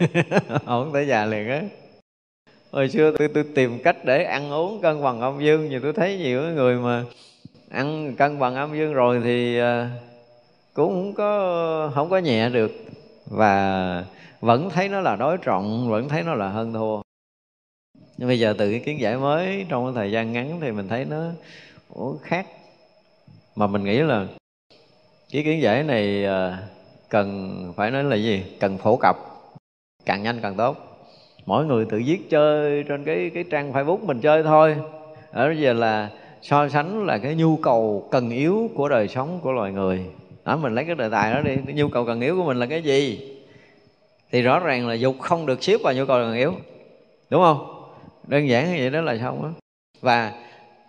Ổn 0.66 0.92
tới 0.92 1.06
già 1.06 1.24
liền 1.24 1.48
á. 1.48 1.62
Hồi 2.72 2.88
xưa 2.88 3.12
tôi, 3.18 3.28
tôi 3.28 3.44
tìm 3.54 3.78
cách 3.84 3.96
để 4.04 4.24
ăn 4.24 4.52
uống 4.52 4.80
cân 4.80 5.02
bằng 5.02 5.20
âm 5.20 5.40
dương 5.40 5.68
nhưng 5.70 5.82
tôi 5.82 5.92
thấy 5.92 6.18
nhiều 6.18 6.42
người 6.42 6.76
mà 6.76 7.04
ăn 7.70 8.14
cân 8.16 8.38
bằng 8.38 8.54
âm 8.54 8.76
dương 8.76 8.92
rồi 8.92 9.20
thì 9.24 9.58
ờ, 9.58 9.86
cũng 10.74 10.92
không 10.92 11.14
có 11.14 11.90
không 11.94 12.10
có 12.10 12.18
nhẹ 12.18 12.48
được. 12.48 12.72
Và 13.26 14.04
vẫn 14.40 14.70
thấy 14.70 14.88
nó 14.88 15.00
là 15.00 15.16
đối 15.16 15.36
trọng 15.36 15.90
vẫn 15.90 16.08
thấy 16.08 16.22
nó 16.22 16.34
là 16.34 16.48
hơn 16.48 16.72
thua 16.72 17.09
nhưng 18.20 18.28
bây 18.28 18.38
giờ 18.38 18.54
từ 18.58 18.70
cái 18.70 18.80
kiến 18.80 19.00
giải 19.00 19.16
mới 19.16 19.66
trong 19.68 19.84
cái 19.84 19.92
thời 19.94 20.12
gian 20.12 20.32
ngắn 20.32 20.58
thì 20.60 20.72
mình 20.72 20.88
thấy 20.88 21.04
nó 21.04 21.16
ủa, 21.88 22.16
khác. 22.22 22.46
Mà 23.56 23.66
mình 23.66 23.84
nghĩ 23.84 23.98
là 23.98 24.26
cái 25.32 25.42
kiến 25.42 25.62
giải 25.62 25.82
này 25.82 26.24
à, 26.24 26.58
cần 27.08 27.72
phải 27.76 27.90
nói 27.90 28.04
là 28.04 28.16
gì? 28.16 28.42
Cần 28.60 28.78
phổ 28.78 28.96
cập 28.96 29.16
càng 30.04 30.22
nhanh 30.22 30.40
càng 30.42 30.54
tốt. 30.54 30.76
Mỗi 31.46 31.66
người 31.66 31.84
tự 31.84 32.02
viết 32.06 32.30
chơi 32.30 32.84
trên 32.88 33.04
cái 33.04 33.30
cái 33.34 33.44
trang 33.50 33.72
facebook 33.72 34.06
mình 34.06 34.20
chơi 34.20 34.42
thôi. 34.42 34.76
Ở 35.30 35.46
bây 35.46 35.58
giờ 35.58 35.72
là 35.72 36.10
so 36.42 36.68
sánh 36.68 37.06
là 37.06 37.18
cái 37.18 37.34
nhu 37.34 37.56
cầu 37.56 38.08
cần 38.10 38.30
yếu 38.30 38.70
của 38.74 38.88
đời 38.88 39.08
sống 39.08 39.40
của 39.42 39.52
loài 39.52 39.72
người. 39.72 40.04
Đó 40.44 40.56
mình 40.56 40.74
lấy 40.74 40.84
cái 40.84 40.94
đề 40.94 41.08
tài 41.08 41.32
đó 41.32 41.40
đi. 41.40 41.56
Cái 41.66 41.74
nhu 41.74 41.88
cầu 41.88 42.04
cần 42.04 42.20
yếu 42.20 42.36
của 42.36 42.44
mình 42.44 42.56
là 42.56 42.66
cái 42.66 42.82
gì? 42.82 43.30
Thì 44.30 44.42
rõ 44.42 44.58
ràng 44.58 44.88
là 44.88 44.94
dục 44.94 45.16
không 45.20 45.46
được 45.46 45.62
xếp 45.62 45.76
vào 45.84 45.94
nhu 45.94 46.06
cầu 46.06 46.18
cần 46.18 46.34
yếu. 46.34 46.54
Đúng 47.30 47.42
không? 47.42 47.79
Đơn 48.30 48.48
giản 48.48 48.70
như 48.70 48.76
vậy 48.78 48.90
đó 48.90 49.00
là 49.00 49.18
xong 49.18 49.44
á. 49.44 49.50
Và 50.00 50.32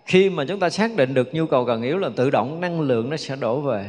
khi 0.06 0.30
mà 0.30 0.46
chúng 0.46 0.60
ta 0.60 0.70
xác 0.70 0.96
định 0.96 1.14
được 1.14 1.34
nhu 1.34 1.46
cầu 1.46 1.66
cần 1.66 1.82
yếu 1.82 1.98
là 1.98 2.10
tự 2.16 2.30
động 2.30 2.62
năng 2.62 2.82
lượng 2.82 3.10
nó 3.10 3.18
sẽ 3.18 3.36
đổ 3.36 3.60
về. 3.60 3.86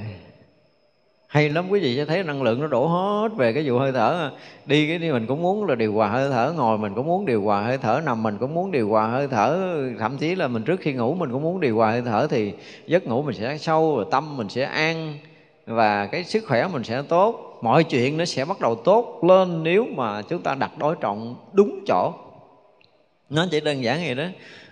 Hay 1.28 1.48
lắm, 1.48 1.68
quý 1.68 1.80
vị 1.80 1.96
sẽ 1.96 2.04
thấy 2.04 2.22
năng 2.22 2.42
lượng 2.42 2.60
nó 2.60 2.66
đổ 2.66 2.86
hết 2.86 3.28
về 3.36 3.52
cái 3.52 3.62
vụ 3.66 3.78
hơi 3.78 3.92
thở. 3.92 4.30
Đi 4.66 4.88
cái 4.88 4.98
đi 4.98 5.12
mình 5.12 5.26
cũng 5.26 5.42
muốn 5.42 5.64
là 5.64 5.74
điều 5.74 5.92
hòa 5.92 6.08
hơi 6.08 6.30
thở, 6.30 6.52
ngồi 6.56 6.78
mình 6.78 6.94
cũng 6.94 7.06
muốn 7.06 7.26
điều 7.26 7.42
hòa 7.42 7.62
hơi 7.62 7.78
thở, 7.78 8.00
nằm 8.04 8.22
mình 8.22 8.36
cũng 8.40 8.54
muốn 8.54 8.70
điều 8.70 8.88
hòa 8.88 9.06
hơi 9.06 9.28
thở. 9.28 9.76
Thậm 9.98 10.16
chí 10.18 10.34
là 10.34 10.48
mình 10.48 10.62
trước 10.62 10.80
khi 10.80 10.92
ngủ 10.92 11.14
mình 11.14 11.32
cũng 11.32 11.42
muốn 11.42 11.60
điều 11.60 11.76
hòa 11.76 11.90
hơi 11.90 12.02
thở 12.02 12.26
thì 12.30 12.52
giấc 12.86 13.06
ngủ 13.06 13.22
mình 13.22 13.34
sẽ 13.34 13.58
sâu 13.58 13.96
và 13.96 14.04
tâm 14.10 14.36
mình 14.36 14.48
sẽ 14.48 14.64
an 14.64 15.18
và 15.66 16.06
cái 16.06 16.24
sức 16.24 16.44
khỏe 16.48 16.68
mình 16.72 16.84
sẽ 16.84 17.02
tốt. 17.02 17.58
Mọi 17.62 17.84
chuyện 17.84 18.16
nó 18.16 18.24
sẽ 18.24 18.44
bắt 18.44 18.60
đầu 18.60 18.74
tốt 18.74 19.24
lên 19.24 19.62
nếu 19.62 19.86
mà 19.94 20.22
chúng 20.22 20.42
ta 20.42 20.54
đặt 20.54 20.78
đối 20.78 20.96
trọng 21.00 21.36
đúng 21.52 21.84
chỗ 21.86 22.12
nó 23.32 23.46
chỉ 23.50 23.60
đơn 23.60 23.82
giản 23.82 24.00
vậy 24.06 24.14
đó. 24.14 24.24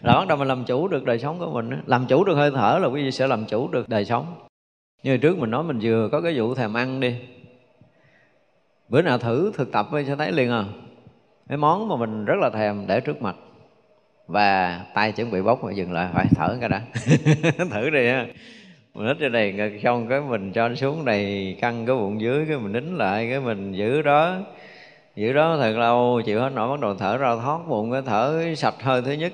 Là 0.03 0.15
bắt 0.15 0.29
đầu 0.29 0.39
mình 0.39 0.49
làm 0.49 0.65
chủ 0.65 0.89
được 0.89 1.05
đời 1.05 1.19
sống 1.19 1.39
của 1.39 1.51
mình 1.51 1.71
làm 1.87 2.07
chủ 2.07 2.25
được 2.25 2.35
hơi 2.35 2.51
thở 2.55 2.79
là 2.83 2.89
quý 2.89 3.03
vị 3.03 3.11
sẽ 3.11 3.27
làm 3.27 3.45
chủ 3.45 3.69
được 3.69 3.89
đời 3.89 4.05
sống. 4.05 4.35
Như 5.03 5.17
trước 5.17 5.39
mình 5.39 5.51
nói 5.51 5.63
mình 5.63 5.79
vừa 5.83 6.09
có 6.13 6.21
cái 6.21 6.39
vụ 6.39 6.55
thèm 6.55 6.75
ăn 6.75 7.01
đi. 7.01 7.15
Bữa 8.89 9.03
nào 9.03 9.19
thử 9.19 9.53
thực 9.55 9.73
tập 9.73 9.89
sẽ 10.07 10.17
thấy 10.17 10.33
liền 10.33 10.51
à. 10.51 10.65
Cái 11.49 11.59
món 11.59 11.89
mà 11.89 11.97
mình 11.97 12.25
rất 12.25 12.37
là 12.41 12.51
thèm 12.51 12.87
để 12.87 13.01
trước 13.01 13.23
mặt. 13.23 13.37
Và 14.27 14.81
tay 14.95 15.13
chuẩn 15.13 15.31
bị 15.31 15.43
bốc 15.43 15.65
mà 15.65 15.73
dừng 15.73 15.93
lại, 15.93 16.09
phải 16.15 16.27
thở 16.37 16.57
cái 16.61 16.69
đã. 16.69 16.83
Thử 17.71 17.91
đi 17.91 18.09
ha. 18.09 18.27
Mình 18.95 19.07
hít 19.07 19.17
trên 19.21 19.33
này 19.33 19.81
xong 19.83 20.09
cái 20.09 20.21
mình 20.21 20.53
cho 20.53 20.69
nó 20.69 20.75
xuống 20.75 21.05
này 21.05 21.57
căng 21.61 21.87
cái 21.87 21.97
bụng 21.97 22.21
dưới, 22.21 22.47
cái 22.49 22.59
mình 22.59 22.73
nín 22.73 22.97
lại, 22.97 23.29
cái 23.31 23.41
mình 23.41 23.73
giữ 23.73 24.03
đó 24.03 24.39
giữ 25.17 25.33
đó, 25.33 25.57
thật 25.57 25.73
lâu 25.77 26.23
chịu 26.27 26.41
hết 26.41 26.49
nổi 26.49 26.69
bắt 26.69 26.81
đầu 26.81 26.95
thở 26.95 27.17
ra, 27.17 27.37
thoát 27.45 27.69
bụng, 27.69 27.93
cái 27.93 28.03
thở 28.07 28.55
sạch 28.57 28.75
hơi 28.83 29.03
thứ 29.03 29.13
nhất. 29.13 29.33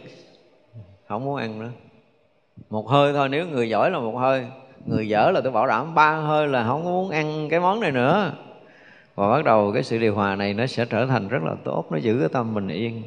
Không 1.08 1.24
muốn 1.24 1.36
ăn 1.36 1.60
nữa. 1.60 1.70
Một 2.70 2.88
hơi 2.88 3.12
thôi, 3.12 3.28
nếu 3.28 3.46
người 3.46 3.68
giỏi 3.68 3.90
là 3.90 3.98
một 3.98 4.18
hơi. 4.18 4.46
Người 4.86 5.08
dở 5.08 5.30
là 5.34 5.40
tôi 5.40 5.52
bảo 5.52 5.66
đảm, 5.66 5.94
ba 5.94 6.16
hơi 6.16 6.48
là 6.48 6.66
không 6.66 6.84
muốn 6.84 7.10
ăn 7.10 7.48
cái 7.50 7.60
món 7.60 7.80
này 7.80 7.92
nữa. 7.92 8.32
Và 9.14 9.30
bắt 9.30 9.44
đầu 9.44 9.72
cái 9.72 9.82
sự 9.82 9.98
điều 9.98 10.14
hòa 10.14 10.36
này 10.36 10.54
nó 10.54 10.66
sẽ 10.66 10.84
trở 10.84 11.06
thành 11.06 11.28
rất 11.28 11.42
là 11.42 11.54
tốt, 11.64 11.84
nó 11.90 11.98
giữ 11.98 12.16
cái 12.20 12.28
tâm 12.28 12.54
mình 12.54 12.68
yên. 12.68 13.02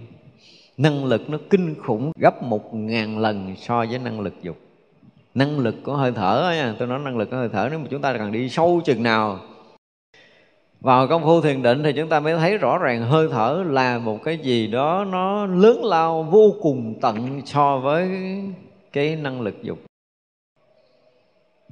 Năng 0.77 1.05
lực 1.05 1.29
nó 1.29 1.37
kinh 1.49 1.75
khủng 1.83 2.11
gấp 2.19 2.43
một 2.43 2.75
ngàn 2.75 3.17
lần 3.17 3.55
so 3.55 3.85
với 3.89 3.99
năng 3.99 4.19
lực 4.19 4.33
dục. 4.41 4.57
Năng 5.35 5.59
lực 5.59 5.75
của 5.83 5.93
hơi 5.95 6.11
thở 6.11 6.51
nha, 6.55 6.75
tôi 6.79 6.87
nói 6.87 6.99
năng 6.99 7.17
lực 7.17 7.29
của 7.29 7.37
hơi 7.37 7.49
thở, 7.49 7.67
nếu 7.69 7.79
mà 7.79 7.85
chúng 7.89 8.01
ta 8.01 8.13
cần 8.17 8.31
đi 8.31 8.49
sâu 8.49 8.81
chừng 8.85 9.03
nào 9.03 9.39
vào 10.79 11.07
công 11.07 11.23
phu 11.23 11.41
thiền 11.41 11.63
định 11.63 11.83
thì 11.83 11.93
chúng 11.93 12.09
ta 12.09 12.19
mới 12.19 12.37
thấy 12.37 12.57
rõ 12.57 12.77
ràng 12.77 13.01
hơi 13.01 13.27
thở 13.31 13.63
là 13.67 13.97
một 13.97 14.23
cái 14.23 14.37
gì 14.37 14.67
đó 14.67 15.05
nó 15.11 15.45
lớn 15.45 15.83
lao 15.83 16.23
vô 16.23 16.55
cùng 16.61 16.99
tận 17.01 17.41
so 17.45 17.77
với 17.77 18.09
cái 18.93 19.15
năng 19.15 19.41
lực 19.41 19.63
dục. 19.63 19.79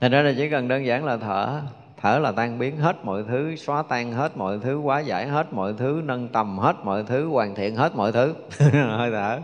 Thành 0.02 0.12
ra 0.12 0.22
là 0.22 0.34
chỉ 0.38 0.50
cần 0.50 0.68
đơn 0.68 0.86
giản 0.86 1.06
là 1.06 1.18
thở 1.18 1.62
thở 2.02 2.20
là 2.20 2.32
tan 2.32 2.60
biến 2.60 2.78
hết 2.78 2.96
mọi 3.04 3.24
thứ, 3.28 3.56
xóa 3.56 3.84
tan 3.90 4.14
hết 4.14 4.38
mọi 4.38 4.60
thứ 4.64 4.80
quá 4.80 5.00
giải 5.00 5.28
hết 5.28 5.54
mọi 5.54 5.74
thứ, 5.78 6.02
nâng 6.06 6.28
tầm 6.28 6.58
hết 6.58 6.76
mọi 6.84 7.04
thứ, 7.08 7.28
hoàn 7.28 7.56
thiện 7.56 7.76
hết 7.76 7.96
mọi 7.96 8.12
thứ. 8.12 8.34
Hơi 8.72 9.12
thở. 9.12 9.40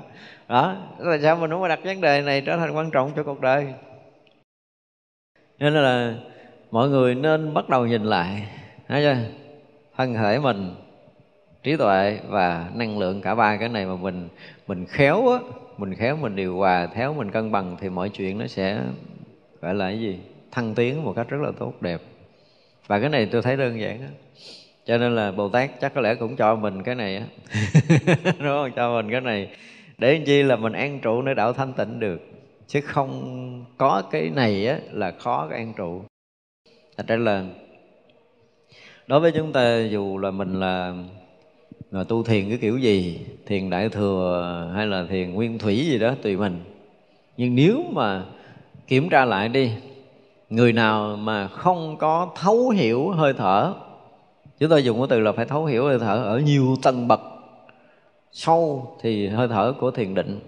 Đó 0.47 0.75
là 0.97 1.17
sao 1.21 1.35
mình 1.35 1.51
muốn 1.51 1.67
đặt 1.67 1.79
vấn 1.83 2.01
đề 2.01 2.21
này 2.21 2.41
trở 2.41 2.57
thành 2.57 2.75
quan 2.75 2.91
trọng 2.91 3.11
cho 3.15 3.23
cuộc 3.23 3.41
đời? 3.41 3.73
Nên 5.59 5.73
là 5.73 6.15
mọi 6.71 6.89
người 6.89 7.15
nên 7.15 7.53
bắt 7.53 7.69
đầu 7.69 7.85
nhìn 7.85 8.03
lại. 8.03 8.47
Thấy 8.87 9.03
chưa? 9.03 9.42
Thân 10.03 10.13
thể 10.13 10.39
mình, 10.39 10.75
trí 11.63 11.77
tuệ 11.77 12.19
và 12.27 12.69
năng 12.75 12.99
lượng 12.99 13.21
cả 13.21 13.35
ba 13.35 13.57
cái 13.57 13.69
này 13.69 13.85
mà 13.85 13.95
mình 13.95 14.29
mình 14.67 14.85
khéo 14.85 15.27
á, 15.27 15.39
mình 15.77 15.95
khéo 15.95 16.17
mình 16.17 16.35
điều 16.35 16.57
hòa, 16.57 16.87
khéo 16.95 17.13
mình 17.13 17.31
cân 17.31 17.51
bằng 17.51 17.77
thì 17.81 17.89
mọi 17.89 18.09
chuyện 18.09 18.37
nó 18.37 18.47
sẽ 18.47 18.81
gọi 19.61 19.75
là 19.75 19.87
cái 19.87 19.99
gì? 19.99 20.19
Thăng 20.51 20.75
tiến 20.75 21.03
một 21.03 21.13
cách 21.15 21.29
rất 21.29 21.41
là 21.41 21.51
tốt, 21.59 21.73
đẹp. 21.81 22.01
Và 22.87 22.99
cái 22.99 23.09
này 23.09 23.25
tôi 23.25 23.41
thấy 23.41 23.57
đơn 23.57 23.79
giản 23.79 24.01
á. 24.01 24.07
Cho 24.85 24.97
nên 24.97 25.15
là 25.15 25.31
bồ 25.31 25.49
tát 25.49 25.71
chắc 25.81 25.93
có 25.93 26.01
lẽ 26.01 26.15
cũng 26.15 26.35
cho 26.35 26.55
mình 26.55 26.83
cái 26.83 26.95
này 26.95 27.17
á. 27.17 27.25
Đúng 28.25 28.47
không? 28.47 28.71
Cho 28.75 28.95
mình 28.95 29.11
cái 29.11 29.21
này. 29.21 29.49
Để 29.97 30.13
làm 30.13 30.25
chi 30.25 30.43
là 30.43 30.55
mình 30.55 30.73
an 30.73 30.99
trụ 30.99 31.21
nơi 31.21 31.35
đạo 31.35 31.53
thanh 31.53 31.73
tịnh 31.73 31.99
được. 31.99 32.21
Chứ 32.67 32.81
không 32.81 33.65
có 33.77 34.03
cái 34.11 34.29
này 34.29 34.67
á 34.67 34.79
là 34.91 35.11
khó 35.11 35.47
cái 35.49 35.59
an 35.59 35.73
trụ. 35.77 36.03
Thật 36.97 37.07
ra 37.07 37.15
là 37.15 37.43
đối 39.07 39.19
với 39.19 39.31
chúng 39.31 39.53
ta 39.53 39.79
dù 39.79 40.17
là 40.17 40.31
mình 40.31 40.59
là, 40.59 40.93
là 41.91 42.03
tu 42.03 42.23
thiền 42.23 42.49
cái 42.49 42.57
kiểu 42.57 42.77
gì 42.77 43.25
thiền 43.45 43.69
đại 43.69 43.89
thừa 43.89 44.71
hay 44.75 44.87
là 44.87 45.05
thiền 45.09 45.33
nguyên 45.33 45.57
thủy 45.57 45.75
gì 45.75 45.99
đó 45.99 46.13
tùy 46.21 46.37
mình. 46.37 46.59
Nhưng 47.37 47.55
nếu 47.55 47.83
mà 47.91 48.23
kiểm 48.87 49.09
tra 49.09 49.25
lại 49.25 49.49
đi 49.49 49.71
người 50.49 50.73
nào 50.73 51.15
mà 51.15 51.47
không 51.47 51.97
có 51.97 52.31
thấu 52.35 52.69
hiểu 52.69 53.09
hơi 53.09 53.33
thở 53.33 53.73
chúng 54.59 54.69
tôi 54.69 54.83
dùng 54.83 54.97
cái 54.97 55.07
từ 55.09 55.19
là 55.19 55.31
phải 55.31 55.45
thấu 55.45 55.65
hiểu 55.65 55.85
hơi 55.85 55.99
thở 55.99 56.23
ở 56.23 56.39
nhiều 56.39 56.75
tầng 56.83 57.07
bậc. 57.07 57.21
Sâu 58.31 58.95
thì 59.01 59.27
hơi 59.27 59.47
thở 59.47 59.73
của 59.79 59.91
thiền 59.91 60.13
định 60.13 60.39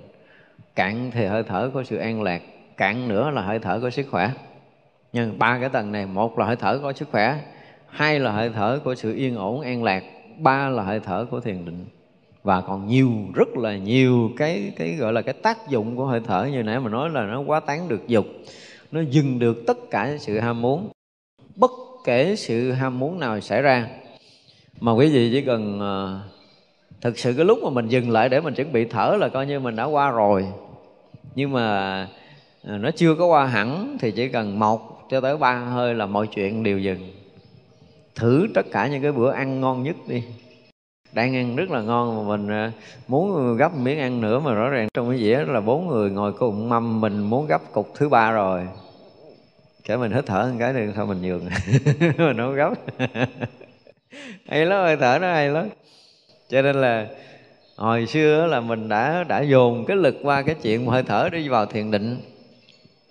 cạn 0.75 1.11
thì 1.13 1.25
hơi 1.25 1.43
thở 1.43 1.69
của 1.73 1.83
sự 1.83 1.97
an 1.97 2.23
lạc 2.23 2.41
cạn 2.77 3.07
nữa 3.07 3.29
là 3.29 3.41
hơi 3.41 3.59
thở 3.59 3.79
của 3.79 3.89
sức 3.89 4.07
khỏe. 4.11 4.31
Nhưng 5.13 5.39
ba 5.39 5.59
cái 5.59 5.69
tầng 5.69 5.91
này 5.91 6.05
một 6.05 6.39
là 6.39 6.45
hơi 6.45 6.55
thở 6.55 6.79
có 6.83 6.93
sức 6.93 7.07
khỏe 7.11 7.39
hai 7.95 8.19
là 8.19 8.31
hơi 8.31 8.49
thở 8.49 8.79
của 8.83 8.95
sự 8.95 9.15
yên 9.15 9.35
ổn 9.35 9.61
an 9.61 9.83
lạc. 9.83 10.03
Ba 10.37 10.69
là 10.69 10.83
hơi 10.83 10.99
thở 10.99 11.25
của 11.31 11.39
thiền 11.39 11.65
định. 11.65 11.85
Và 12.43 12.61
còn 12.61 12.87
nhiều 12.87 13.11
rất 13.33 13.57
là 13.57 13.77
nhiều 13.77 14.31
cái 14.37 14.71
cái 14.75 14.95
gọi 14.95 15.13
là 15.13 15.21
cái 15.21 15.33
tác 15.33 15.69
dụng 15.69 15.95
của 15.95 16.05
hơi 16.05 16.21
thở. 16.27 16.45
Như 16.51 16.63
nãy 16.63 16.79
mà 16.79 16.89
nói 16.89 17.09
là 17.09 17.25
nó 17.25 17.41
quá 17.41 17.59
tán 17.59 17.89
được 17.89 18.07
dục. 18.07 18.25
Nó 18.91 19.01
dừng 19.01 19.39
được 19.39 19.63
tất 19.67 19.77
cả 19.91 20.17
sự 20.19 20.39
ham 20.39 20.61
muốn. 20.61 20.89
Bất 21.55 21.71
kể 22.05 22.35
sự 22.35 22.71
ham 22.71 22.99
muốn 22.99 23.19
nào 23.19 23.39
xảy 23.39 23.61
ra. 23.61 23.87
Mà 24.79 24.91
quý 24.91 25.09
vị 25.09 25.29
chỉ 25.31 25.41
cần 25.41 25.79
uh, 25.79 27.01
thực 27.01 27.19
sự 27.19 27.33
cái 27.33 27.45
lúc 27.45 27.59
mà 27.63 27.69
mình 27.69 27.87
dừng 27.87 28.09
lại 28.09 28.29
để 28.29 28.41
mình 28.41 28.53
chuẩn 28.53 28.73
bị 28.73 28.85
thở 28.85 29.17
là 29.19 29.29
coi 29.29 29.47
như 29.47 29.59
mình 29.59 29.75
đã 29.75 29.83
qua 29.83 30.11
rồi. 30.11 30.45
Nhưng 31.35 31.51
mà 31.51 32.07
uh, 32.63 32.81
nó 32.81 32.91
chưa 32.91 33.15
có 33.15 33.25
qua 33.25 33.45
hẳn 33.45 33.97
thì 33.99 34.11
chỉ 34.11 34.27
cần 34.27 34.59
một 34.59 35.09
cho 35.09 35.21
tới 35.21 35.37
ba 35.37 35.55
hơi 35.55 35.93
là 35.93 36.05
mọi 36.05 36.27
chuyện 36.27 36.63
đều 36.63 36.79
dừng 36.79 36.99
thử 38.15 38.47
tất 38.53 38.65
cả 38.71 38.87
những 38.87 39.01
cái 39.01 39.11
bữa 39.11 39.31
ăn 39.31 39.61
ngon 39.61 39.83
nhất 39.83 39.95
đi. 40.07 40.23
Đang 41.13 41.35
ăn 41.35 41.55
rất 41.55 41.69
là 41.71 41.81
ngon 41.81 42.17
mà 42.17 42.37
mình 42.37 42.51
à, 42.51 42.71
muốn 43.07 43.57
gấp 43.57 43.75
miếng 43.77 43.99
ăn 43.99 44.21
nữa 44.21 44.39
mà 44.39 44.53
rõ 44.53 44.69
ràng 44.69 44.87
trong 44.93 45.09
cái 45.09 45.19
dĩa 45.19 45.43
là 45.47 45.61
bốn 45.61 45.87
người 45.87 46.09
ngồi 46.09 46.33
cùng 46.33 46.69
mâm 46.69 47.01
mình 47.01 47.19
muốn 47.19 47.47
gấp 47.47 47.61
cục 47.71 47.91
thứ 47.95 48.09
ba 48.09 48.31
rồi. 48.31 48.67
Kể 49.83 49.97
mình 49.97 50.11
hít 50.11 50.25
thở 50.25 50.49
một 50.51 50.57
cái 50.59 50.73
thì 50.73 50.79
thôi 50.95 51.05
mình 51.05 51.21
nhường. 51.21 51.45
Mình 52.17 52.37
không 52.37 52.55
gấp. 52.55 52.73
Hay 54.47 54.65
lắm, 54.65 54.79
hơi 54.79 54.97
thở 54.97 55.17
nó 55.21 55.33
hay 55.33 55.49
lắm. 55.49 55.69
Cho 56.49 56.61
nên 56.61 56.75
là 56.75 57.07
hồi 57.75 58.05
xưa 58.05 58.47
là 58.47 58.59
mình 58.59 58.89
đã 58.89 59.23
đã 59.23 59.41
dồn 59.41 59.85
cái 59.85 59.97
lực 59.97 60.15
qua 60.23 60.41
cái 60.41 60.55
chuyện 60.61 60.85
hơi 60.85 61.03
thở 61.03 61.29
đi 61.31 61.49
vào 61.49 61.65
thiền 61.65 61.91
định 61.91 62.17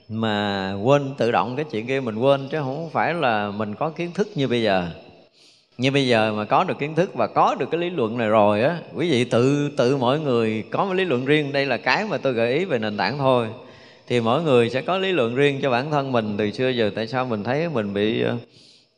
mà 0.08 0.72
quên 0.82 1.14
tự 1.18 1.30
động 1.30 1.56
cái 1.56 1.64
chuyện 1.70 1.86
kia 1.86 2.00
mình 2.00 2.18
quên, 2.18 2.48
chứ 2.48 2.58
không 2.58 2.90
phải 2.90 3.14
là 3.14 3.50
mình 3.50 3.74
có 3.74 3.90
kiến 3.90 4.10
thức 4.14 4.28
như 4.34 4.48
bây 4.48 4.62
giờ. 4.62 4.90
Như 5.78 5.90
bây 5.90 6.06
giờ 6.08 6.32
mà 6.32 6.44
có 6.44 6.64
được 6.64 6.78
kiến 6.78 6.94
thức 6.94 7.14
và 7.14 7.26
có 7.26 7.54
được 7.54 7.70
cái 7.70 7.80
lý 7.80 7.90
luận 7.90 8.18
này 8.18 8.28
rồi 8.28 8.62
á, 8.62 8.78
quý 8.94 9.10
vị 9.10 9.24
tự 9.24 9.70
tự 9.76 9.96
mỗi 9.96 10.20
người 10.20 10.64
có 10.70 10.84
một 10.84 10.92
lý 10.92 11.04
luận 11.04 11.24
riêng. 11.24 11.52
Đây 11.52 11.66
là 11.66 11.76
cái 11.76 12.04
mà 12.04 12.18
tôi 12.18 12.32
gợi 12.32 12.52
ý 12.54 12.64
về 12.64 12.78
nền 12.78 12.96
tảng 12.96 13.18
thôi. 13.18 13.48
Thì 14.06 14.20
mỗi 14.20 14.42
người 14.42 14.70
sẽ 14.70 14.82
có 14.82 14.98
lý 14.98 15.12
luận 15.12 15.34
riêng 15.34 15.58
cho 15.62 15.70
bản 15.70 15.90
thân 15.90 16.12
mình. 16.12 16.34
Từ 16.38 16.50
xưa 16.50 16.68
giờ 16.68 16.90
tại 16.94 17.06
sao 17.06 17.26
mình 17.26 17.44
thấy 17.44 17.68
mình 17.68 17.94
bị 17.94 18.22
ờ, 18.22 18.36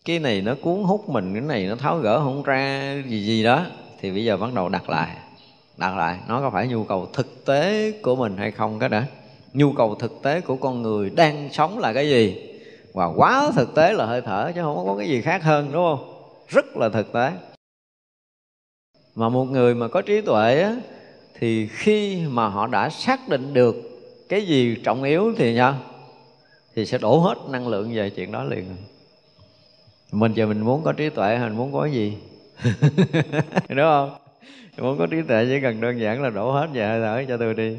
cái 0.05 0.19
này 0.19 0.41
nó 0.41 0.55
cuốn 0.61 0.83
hút 0.83 1.09
mình, 1.09 1.35
cái 1.35 1.43
này 1.43 1.67
nó 1.67 1.75
tháo 1.77 1.99
gỡ 1.99 2.19
không 2.19 2.43
ra 2.43 2.95
gì 3.09 3.21
gì 3.21 3.45
đó. 3.45 3.65
Thì 4.01 4.11
bây 4.11 4.25
giờ 4.25 4.37
bắt 4.37 4.55
đầu 4.55 4.69
đặt 4.69 4.91
lại 4.91 5.17
đặt 5.77 5.97
lại, 5.97 6.19
nó 6.29 6.41
có 6.41 6.51
phải 6.51 6.69
nhu 6.69 6.85
cầu 6.85 7.09
thực 7.13 7.45
tế 7.45 7.93
của 8.03 8.17
mình 8.17 8.37
hay 8.37 8.51
không 8.51 8.79
cái 8.79 8.89
đã 8.89 9.05
nhu 9.57 9.73
cầu 9.73 9.95
thực 9.95 10.23
tế 10.23 10.41
của 10.41 10.57
con 10.57 10.83
người 10.83 11.11
đang 11.11 11.49
sống 11.53 11.79
là 11.79 11.93
cái 11.93 12.09
gì? 12.09 12.37
Và 12.93 13.07
quá 13.07 13.51
thực 13.55 13.75
tế 13.75 13.93
là 13.93 14.07
hơi 14.07 14.21
thở 14.21 14.53
chứ 14.55 14.63
không 14.63 14.87
có 14.87 14.97
cái 14.99 15.09
gì 15.09 15.21
khác 15.21 15.43
hơn 15.43 15.73
đúng 15.73 15.85
không? 15.85 16.13
Rất 16.49 16.77
là 16.77 16.89
thực 16.89 17.13
tế. 17.13 17.33
Mà 19.15 19.29
một 19.29 19.45
người 19.45 19.75
mà 19.75 19.89
có 19.89 20.03
trí 20.03 20.21
tuệ 20.21 20.63
á, 20.63 20.77
thì 21.39 21.67
khi 21.67 22.27
mà 22.29 22.49
họ 22.49 22.67
đã 22.67 22.91
xác 22.91 23.29
định 23.29 23.55
được 23.55 23.77
cái 24.29 24.47
gì 24.47 24.77
trọng 24.85 25.03
yếu 25.03 25.35
thì 25.37 25.55
nha 25.55 25.75
thì 26.75 26.87
sẽ 26.87 26.99
đổ 26.99 27.19
hết 27.19 27.35
năng 27.49 27.69
lượng 27.69 27.95
về 27.95 28.11
chuyện 28.11 28.33
đó 28.33 28.45
liền. 28.45 28.77
Mình 30.13 30.33
giờ 30.35 30.47
mình 30.47 30.61
muốn 30.61 30.83
có 30.83 30.93
trí 30.93 31.11
tuệ 31.11 31.37
hay 31.37 31.49
mình 31.49 31.59
muốn 31.59 31.73
có 31.73 31.83
cái 31.83 31.93
gì? 31.93 32.17
Đúng 33.69 33.79
không? 33.79 34.11
Muốn 34.79 34.99
có 34.99 35.07
trí 35.07 35.23
tuệ 35.29 35.47
chỉ 35.49 35.61
cần 35.61 35.81
đơn 35.81 36.01
giản 36.01 36.23
là 36.23 36.31
đổ 36.31 36.53
hết 36.53 36.69
về 36.73 36.87
hơi 36.87 37.01
thở 37.01 37.25
cho 37.29 37.37
tôi 37.37 37.55
đi 37.55 37.77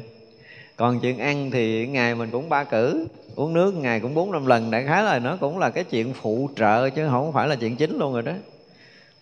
còn 0.78 1.00
chuyện 1.00 1.18
ăn 1.18 1.50
thì 1.50 1.86
ngày 1.86 2.14
mình 2.14 2.30
cũng 2.30 2.48
ba 2.48 2.64
cử, 2.64 3.06
uống 3.36 3.54
nước 3.54 3.74
ngày 3.74 4.00
cũng 4.00 4.14
bốn 4.14 4.32
năm 4.32 4.46
lần, 4.46 4.70
đại 4.70 4.84
khái 4.84 5.02
là 5.02 5.18
nó 5.18 5.36
cũng 5.40 5.58
là 5.58 5.70
cái 5.70 5.84
chuyện 5.84 6.12
phụ 6.12 6.50
trợ 6.56 6.90
chứ 6.90 7.08
không 7.10 7.32
phải 7.32 7.48
là 7.48 7.56
chuyện 7.56 7.76
chính 7.76 7.98
luôn 7.98 8.12
rồi 8.12 8.22
đó. 8.22 8.32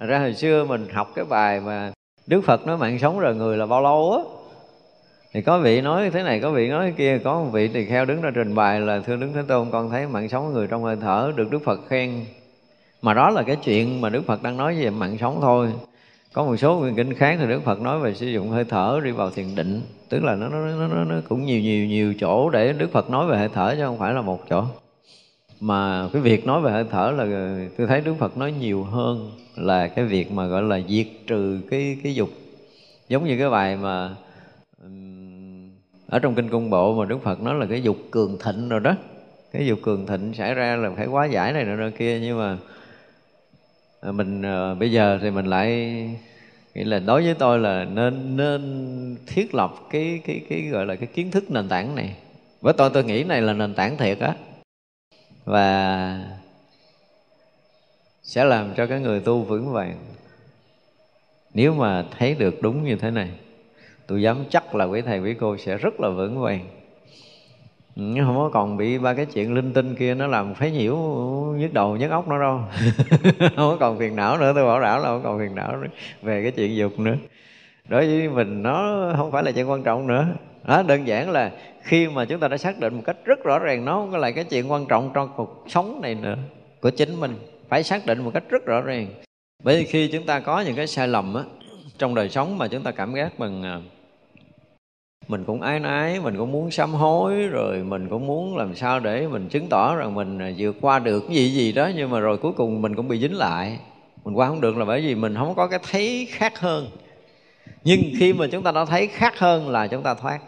Thật 0.01 0.07
ra 0.07 0.19
hồi 0.19 0.35
xưa 0.35 0.65
mình 0.65 0.87
học 0.93 1.13
cái 1.15 1.25
bài 1.25 1.61
mà 1.61 1.93
Đức 2.27 2.41
Phật 2.45 2.67
nói 2.67 2.77
mạng 2.77 2.99
sống 2.99 3.19
rồi 3.19 3.35
người 3.35 3.57
là 3.57 3.67
bao 3.67 3.83
lâu 3.83 4.13
á? 4.13 4.23
Thì 5.33 5.43
có 5.43 5.59
vị 5.59 5.81
nói 5.81 6.11
thế 6.11 6.23
này, 6.23 6.41
có 6.41 6.51
vị 6.51 6.69
nói 6.69 6.87
thế 6.87 6.93
kia, 6.97 7.19
có 7.25 7.35
một 7.35 7.51
vị 7.53 7.69
thì 7.69 7.87
kheo 7.87 8.05
đứng 8.05 8.21
ra 8.21 8.31
trình 8.35 8.55
bày 8.55 8.81
là, 8.81 9.01
thưa 9.07 9.17
đứng 9.17 9.33
thế 9.33 9.43
tôn, 9.49 9.71
con 9.71 9.91
thấy 9.91 10.07
mạng 10.07 10.29
sống 10.29 10.53
người 10.53 10.67
trong 10.67 10.83
hơi 10.83 10.97
thở 11.01 11.33
được 11.37 11.51
đức 11.51 11.59
phật 11.65 11.81
khen. 11.89 12.25
Mà 13.03 13.15
đó 13.15 13.31
là 13.31 13.43
cái 13.43 13.57
chuyện 13.57 14.01
mà 14.01 14.09
đức 14.09 14.27
phật 14.27 14.43
đang 14.43 14.57
nói 14.57 14.77
về 14.81 14.91
mạng 14.91 15.17
sống 15.21 15.39
thôi 15.41 15.69
có 16.37 16.45
một 16.45 16.57
số 16.57 16.79
nguyên 16.79 16.95
kinh 16.95 17.15
khác 17.15 17.37
thì 17.41 17.47
đức 17.47 17.63
phật 17.65 17.81
nói 17.81 17.99
về 17.99 18.15
sử 18.15 18.27
dụng 18.27 18.51
hơi 18.51 18.65
thở 18.65 19.01
đi 19.05 19.11
vào 19.11 19.31
thiền 19.31 19.55
định. 19.55 19.81
Tức 20.09 20.25
là 20.25 20.35
nó 20.35 20.49
nó, 20.49 20.89
nó, 20.89 21.05
nó 21.05 21.15
cũng 21.29 21.47
nhiều 21.47 21.61
nhiều 21.61 21.87
nhiều 21.87 22.15
chỗ 22.21 22.51
để 22.51 22.73
đức 22.73 22.93
phật 22.93 23.11
nói 23.11 23.27
về 23.27 23.39
hơi 23.39 23.49
thở 23.55 23.75
chứ 23.77 23.83
không 23.85 23.99
phải 23.99 24.15
là 24.15 24.21
một 24.21 24.45
chỗ. 24.51 24.65
Mà 25.61 26.09
cái 26.13 26.23
việc 26.23 26.47
nói 26.47 26.61
về 26.61 26.73
hơi 26.73 26.85
thở 26.91 27.11
là 27.17 27.57
tôi 27.79 27.87
thấy 27.87 28.01
đức 28.01 28.15
phật 28.19 28.37
nói 28.37 28.53
nhiều 28.53 28.85
hơn 28.85 29.31
là 29.57 29.89
cái 29.89 30.05
việc 30.05 30.33
mà 30.33 30.47
gọi 30.47 30.63
là 30.63 30.81
diệt 30.89 31.07
trừ 31.27 31.61
cái 31.71 31.99
cái 32.03 32.15
dục. 32.15 32.29
Giống 33.09 33.25
như 33.25 33.39
cái 33.39 33.51
bài 33.51 33.77
mà 33.77 34.11
ở 36.07 36.19
trong 36.19 36.35
kinh 36.35 36.49
cung 36.49 36.71
bộ 36.71 36.95
mà 36.95 37.05
đức 37.05 37.23
phật 37.23 37.41
nói 37.41 37.55
là 37.55 37.67
cái 37.67 37.83
dục 37.83 37.97
cường 38.11 38.39
thịnh 38.45 38.69
rồi 38.69 38.81
đó. 38.81 38.95
Cái 39.53 39.67
dục 39.67 39.79
cường 39.83 40.07
thịnh 40.07 40.35
xảy 40.35 40.55
ra 40.55 40.77
là 40.77 40.91
phải 40.97 41.07
quá 41.07 41.27
giải 41.27 41.53
này 41.53 41.65
nọ 41.65 41.91
kia 41.99 42.21
nhưng 42.21 42.39
mà 42.39 42.57
Ờ, 44.07 44.13
mình 44.13 44.43
ờ, 44.43 44.75
bây 44.75 44.93
giờ 44.93 45.19
thì 45.23 45.31
mình 45.31 45.47
lại 45.47 45.69
nghĩ 46.75 46.85
là 46.85 46.99
đối 46.99 47.23
với 47.23 47.35
tôi 47.35 47.59
là 47.59 47.85
nên 47.85 48.37
nên 48.37 49.17
thiết 49.27 49.55
lập 49.55 49.75
cái 49.91 50.21
cái 50.25 50.41
cái 50.49 50.63
gọi 50.63 50.87
là 50.87 50.97
cái 50.97 51.07
kiến 51.07 51.31
thức 51.31 51.51
nền 51.51 51.69
tảng 51.69 51.95
này. 51.95 52.17
Với 52.61 52.73
tôi 52.73 52.91
tôi 52.91 53.05
nghĩ 53.05 53.25
này 53.25 53.43
là 53.43 53.53
nền 53.53 53.75
tảng 53.75 53.97
thiệt 53.97 54.19
á. 54.19 54.35
Và 55.45 56.21
sẽ 58.23 58.45
làm 58.45 58.75
cho 58.77 58.87
cái 58.87 59.01
người 59.01 59.21
tu 59.21 59.43
vững 59.43 59.73
vàng. 59.73 59.97
Nếu 61.55 61.75
mà 61.75 62.05
thấy 62.19 62.35
được 62.35 62.63
đúng 62.63 62.85
như 62.85 62.97
thế 62.97 63.11
này, 63.11 63.31
tôi 64.07 64.23
dám 64.23 64.45
chắc 64.51 64.75
là 64.75 64.85
quý 64.85 65.03
thầy 65.03 65.19
quý 65.19 65.35
cô 65.41 65.57
sẽ 65.57 65.77
rất 65.77 66.01
là 66.01 66.09
vững 66.09 66.41
vàng 66.41 66.67
không 67.97 68.37
có 68.37 68.51
còn 68.53 68.77
bị 68.77 68.99
ba 68.99 69.15
cái 69.15 69.27
chuyện 69.27 69.55
linh 69.55 69.73
tinh 69.73 69.95
kia 69.95 70.15
nó 70.15 70.27
làm 70.27 70.55
phái 70.55 70.71
nhiễu 70.71 70.97
nhức 71.57 71.73
đầu 71.73 71.97
nhức 71.97 72.11
óc 72.11 72.29
nó 72.29 72.41
đâu. 72.41 72.61
Không 73.39 73.57
có 73.57 73.77
còn 73.81 73.99
phiền 73.99 74.17
não 74.17 74.39
nữa 74.39 74.53
tôi 74.55 74.65
bảo 74.65 74.81
đảm 74.81 75.03
là 75.03 75.09
không 75.09 75.23
còn 75.23 75.39
phiền 75.39 75.55
não 75.55 75.77
nữa 75.77 75.89
về 76.23 76.43
cái 76.43 76.53
chuyện 76.53 76.77
dục 76.77 76.99
nữa. 76.99 77.15
Đối 77.89 78.07
với 78.07 78.29
mình 78.29 78.63
nó 78.63 79.09
không 79.17 79.31
phải 79.33 79.43
là 79.43 79.53
chuyện 79.53 79.71
quan 79.71 79.83
trọng 79.83 80.07
nữa. 80.07 80.27
Đó, 80.65 80.83
đơn 80.83 81.07
giản 81.07 81.31
là 81.31 81.51
khi 81.83 82.09
mà 82.09 82.25
chúng 82.25 82.41
ta 82.41 82.49
đã 82.49 82.57
xác 82.57 82.79
định 82.79 82.95
một 82.95 83.03
cách 83.05 83.17
rất 83.25 83.45
rõ 83.45 83.59
ràng 83.59 83.85
nó 83.85 83.93
không 83.93 84.13
có 84.13 84.19
là 84.19 84.31
cái 84.31 84.45
chuyện 84.45 84.71
quan 84.71 84.87
trọng 84.87 85.11
trong 85.15 85.29
cuộc 85.37 85.65
sống 85.69 86.01
này 86.03 86.15
nữa 86.15 86.37
của 86.81 86.91
chính 86.91 87.21
mình 87.21 87.37
phải 87.69 87.83
xác 87.83 88.07
định 88.07 88.25
một 88.25 88.31
cách 88.35 88.45
rất 88.49 88.67
rõ 88.67 88.81
ràng. 88.81 89.07
Bởi 89.65 89.77
vì 89.77 89.85
khi 89.85 90.09
chúng 90.09 90.27
ta 90.27 90.41
có 90.41 90.61
những 90.61 90.77
cái 90.77 90.87
sai 90.87 91.09
lầm 91.09 91.35
á 91.35 91.43
trong 91.99 92.15
đời 92.15 92.29
sống 92.29 92.59
mà 92.59 92.69
chúng 92.69 92.83
ta 92.83 92.91
cảm 92.91 93.15
giác 93.15 93.39
bằng 93.39 93.63
à, 93.63 93.81
mình 95.29 95.45
cũng 95.45 95.63
ái 95.63 95.81
nái 95.81 96.21
mình 96.21 96.37
cũng 96.39 96.53
muốn 96.53 96.71
sám 96.71 96.95
hối, 96.95 97.47
rồi 97.47 97.79
mình 97.79 98.09
cũng 98.09 98.27
muốn 98.27 98.57
làm 98.57 98.75
sao 98.75 99.01
để 99.01 99.27
mình 99.29 99.49
chứng 99.49 99.67
tỏ 99.69 99.97
rằng 99.97 100.15
mình 100.15 100.39
à, 100.39 100.53
vượt 100.59 100.77
qua 100.81 100.99
được 100.99 101.21
cái 101.29 101.37
gì 101.37 101.51
gì 101.51 101.73
đó, 101.73 101.91
nhưng 101.97 102.11
mà 102.11 102.21
rồi 102.21 102.39
cuối 102.39 102.53
cùng 102.53 102.83
mình 102.83 102.97
cũng 102.97 103.09
bị 103.09 103.21
dính 103.21 103.37
lại. 103.37 103.79
Mình 104.25 104.35
qua 104.35 104.49
không 104.49 104.61
được 104.61 104.77
là 104.77 104.85
bởi 104.85 105.01
vì 105.01 105.15
mình 105.15 105.35
không 105.35 105.55
có 105.55 105.67
cái 105.67 105.79
thấy 105.91 106.29
khác 106.31 106.59
hơn. 106.59 106.87
Nhưng 107.85 108.01
khi 108.19 108.33
mà 108.33 108.47
chúng 108.53 108.63
ta 108.63 108.73
đã 108.73 108.85
thấy 108.85 109.07
khác 109.07 109.39
hơn 109.39 109.69
là 109.69 109.87
chúng 109.87 110.03
ta 110.03 110.15
thoát. 110.15 110.39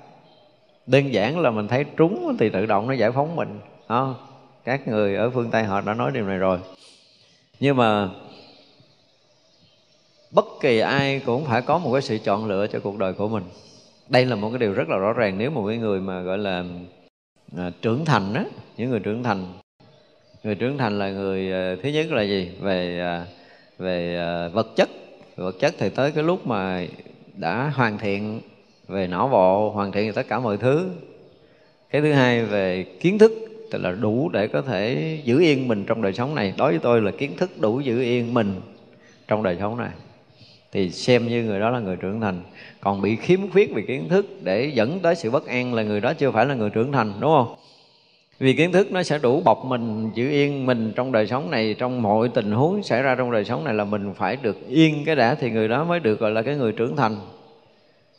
Đơn 0.86 1.12
giản 1.12 1.38
là 1.38 1.50
mình 1.50 1.68
thấy 1.68 1.84
trúng 1.96 2.36
thì 2.38 2.48
tự 2.48 2.66
động 2.66 2.88
nó 2.88 2.92
giải 2.92 3.12
phóng 3.12 3.36
mình 3.36 3.60
không? 3.88 4.14
các 4.64 4.88
người 4.88 5.16
ở 5.16 5.30
phương 5.30 5.50
tây 5.50 5.64
họ 5.64 5.80
đã 5.80 5.94
nói 5.94 6.10
điều 6.14 6.24
này 6.24 6.38
rồi. 6.38 6.58
Nhưng 7.60 7.76
mà 7.76 8.08
bất 10.30 10.44
kỳ 10.60 10.78
ai 10.78 11.20
cũng 11.26 11.44
phải 11.44 11.62
có 11.62 11.78
một 11.78 11.92
cái 11.92 12.02
sự 12.02 12.18
chọn 12.18 12.46
lựa 12.46 12.66
cho 12.66 12.80
cuộc 12.80 12.98
đời 12.98 13.12
của 13.12 13.28
mình 13.28 13.44
đây 14.08 14.26
là 14.26 14.36
một 14.36 14.50
cái 14.50 14.58
điều 14.58 14.72
rất 14.72 14.88
là 14.88 14.96
rõ 14.96 15.12
ràng. 15.12 15.38
Nếu 15.38 15.50
một 15.50 15.66
cái 15.68 15.76
người 15.76 16.00
mà 16.00 16.20
gọi 16.20 16.38
là 16.38 16.64
à, 17.56 17.70
trưởng 17.82 18.04
thành 18.04 18.34
á 18.34 18.44
những 18.76 18.90
người 18.90 19.00
trưởng 19.00 19.22
thành 19.22 19.52
người 20.44 20.54
trưởng 20.54 20.78
thành 20.78 20.98
là 20.98 21.10
người 21.10 21.52
à, 21.52 21.76
thứ 21.82 21.88
nhất 21.88 22.12
là 22.12 22.22
gì? 22.22 22.50
Về 22.60 23.00
à, 23.00 23.26
về 23.78 24.16
à, 24.16 24.48
vật 24.48 24.76
chất. 24.76 24.88
Vật 25.36 25.56
chất 25.60 25.74
thì 25.78 25.90
tới 25.90 26.12
cái 26.12 26.24
lúc 26.24 26.46
mà 26.46 26.86
đã 27.36 27.72
hoàn 27.74 27.98
thiện 27.98 28.40
về 28.88 29.06
não 29.06 29.28
bộ 29.28 29.70
hoàn 29.70 29.92
thiện 29.92 30.12
tất 30.12 30.28
cả 30.28 30.40
mọi 30.40 30.56
thứ. 30.56 30.90
Cái 31.90 32.02
thứ 32.02 32.12
hai 32.12 32.44
về 32.44 32.84
kiến 33.00 33.18
thức 33.18 33.32
tức 33.70 33.78
là 33.82 33.92
đủ 33.92 34.28
để 34.28 34.48
có 34.48 34.62
thể 34.62 35.18
giữ 35.24 35.40
yên 35.40 35.68
mình 35.68 35.84
trong 35.84 36.02
đời 36.02 36.12
sống 36.12 36.34
này. 36.34 36.54
Đối 36.58 36.70
với 36.72 36.80
tôi 36.80 37.02
là 37.02 37.10
kiến 37.10 37.36
thức 37.36 37.50
đủ 37.60 37.80
giữ 37.80 38.02
yên 38.02 38.34
mình 38.34 38.60
trong 39.28 39.42
đời 39.42 39.56
sống 39.60 39.76
này 39.76 39.90
thì 40.72 40.90
xem 40.90 41.28
như 41.28 41.42
người 41.42 41.60
đó 41.60 41.70
là 41.70 41.80
người 41.80 41.96
trưởng 41.96 42.20
thành. 42.20 42.42
Còn 42.80 43.02
bị 43.02 43.16
khiếm 43.16 43.50
khuyết 43.50 43.74
về 43.74 43.82
kiến 43.82 44.08
thức 44.08 44.26
để 44.42 44.72
dẫn 44.74 45.00
tới 45.00 45.14
sự 45.14 45.30
bất 45.30 45.46
an 45.46 45.74
là 45.74 45.82
người 45.82 46.00
đó 46.00 46.12
chưa 46.14 46.30
phải 46.30 46.46
là 46.46 46.54
người 46.54 46.70
trưởng 46.70 46.92
thành, 46.92 47.12
đúng 47.20 47.30
không? 47.30 47.54
Vì 48.38 48.52
kiến 48.52 48.72
thức 48.72 48.92
nó 48.92 49.02
sẽ 49.02 49.18
đủ 49.18 49.40
bọc 49.44 49.64
mình, 49.64 50.10
giữ 50.14 50.28
yên 50.28 50.66
mình 50.66 50.92
trong 50.96 51.12
đời 51.12 51.26
sống 51.26 51.50
này, 51.50 51.74
trong 51.78 52.02
mọi 52.02 52.28
tình 52.28 52.52
huống 52.52 52.82
xảy 52.82 53.02
ra 53.02 53.14
trong 53.14 53.30
đời 53.30 53.44
sống 53.44 53.64
này 53.64 53.74
là 53.74 53.84
mình 53.84 54.14
phải 54.14 54.36
được 54.36 54.68
yên 54.68 55.02
cái 55.06 55.16
đã 55.16 55.34
thì 55.34 55.50
người 55.50 55.68
đó 55.68 55.84
mới 55.84 56.00
được 56.00 56.20
gọi 56.20 56.30
là 56.30 56.42
cái 56.42 56.56
người 56.56 56.72
trưởng 56.72 56.96
thành. 56.96 57.16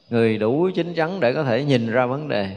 Người 0.10 0.38
đủ 0.38 0.70
chín 0.76 0.94
chắn 0.94 1.20
để 1.20 1.34
có 1.34 1.44
thể 1.44 1.64
nhìn 1.64 1.92
ra 1.92 2.06
vấn 2.06 2.28
đề. 2.28 2.48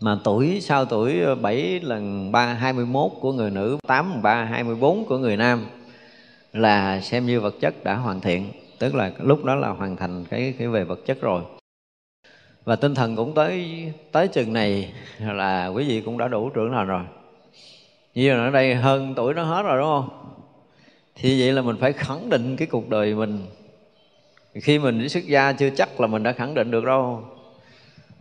Mà 0.00 0.18
tuổi, 0.24 0.58
sau 0.60 0.84
tuổi 0.84 1.34
7 1.42 1.80
lần 1.82 2.32
3 2.32 2.46
21 2.54 3.10
của 3.20 3.32
người 3.32 3.50
nữ 3.50 3.78
8 3.86 4.10
lần 4.10 4.22
3 4.22 4.44
24 4.44 5.04
của 5.04 5.18
người 5.18 5.36
nam 5.36 5.66
là 6.52 7.00
xem 7.00 7.26
như 7.26 7.40
vật 7.40 7.54
chất 7.60 7.84
đã 7.84 7.94
hoàn 7.94 8.20
thiện, 8.20 8.52
tức 8.78 8.94
là 8.94 9.12
lúc 9.18 9.44
đó 9.44 9.54
là 9.54 9.68
hoàn 9.68 9.96
thành 9.96 10.24
cái 10.30 10.54
cái 10.58 10.68
về 10.68 10.84
vật 10.84 11.00
chất 11.06 11.20
rồi. 11.20 11.42
Và 12.64 12.76
tinh 12.76 12.94
thần 12.94 13.16
cũng 13.16 13.34
tới 13.34 13.84
tới 14.12 14.28
chừng 14.28 14.52
này 14.52 14.92
là 15.20 15.66
quý 15.66 15.88
vị 15.88 16.00
cũng 16.00 16.18
đã 16.18 16.28
đủ 16.28 16.50
trưởng 16.50 16.72
thành 16.72 16.86
rồi. 16.86 17.02
Như 18.14 18.34
là 18.34 18.44
ở 18.44 18.50
đây 18.50 18.74
hơn 18.74 19.14
tuổi 19.16 19.34
nó 19.34 19.44
hết 19.44 19.62
rồi, 19.62 19.78
đúng 19.78 19.88
không? 19.88 20.08
Thì 21.14 21.40
vậy 21.40 21.52
là 21.52 21.62
mình 21.62 21.76
phải 21.80 21.92
khẳng 21.92 22.30
định 22.30 22.56
cái 22.56 22.68
cuộc 22.68 22.88
đời 22.88 23.14
mình. 23.14 23.46
Khi 24.54 24.78
mình 24.78 25.00
đi 25.00 25.08
xuất 25.08 25.24
gia 25.24 25.52
chưa 25.52 25.70
chắc 25.70 26.00
là 26.00 26.06
mình 26.06 26.22
đã 26.22 26.32
khẳng 26.32 26.54
định 26.54 26.70
được 26.70 26.84
đâu. 26.84 27.22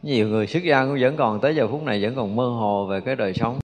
Nhiều 0.04 0.28
người 0.28 0.48
xuất 0.48 0.64
gia 0.64 0.86
cũng 0.86 0.98
vẫn 1.00 1.18
còn, 1.18 1.40
tới 1.40 1.56
giờ 1.56 1.68
phút 1.68 1.84
này 1.84 2.04
vẫn 2.04 2.16
còn 2.16 2.36
mơ 2.36 2.48
hồ 2.48 2.86
về 2.86 3.02
cái 3.02 3.16
đời 3.16 3.34
sống 3.34 3.60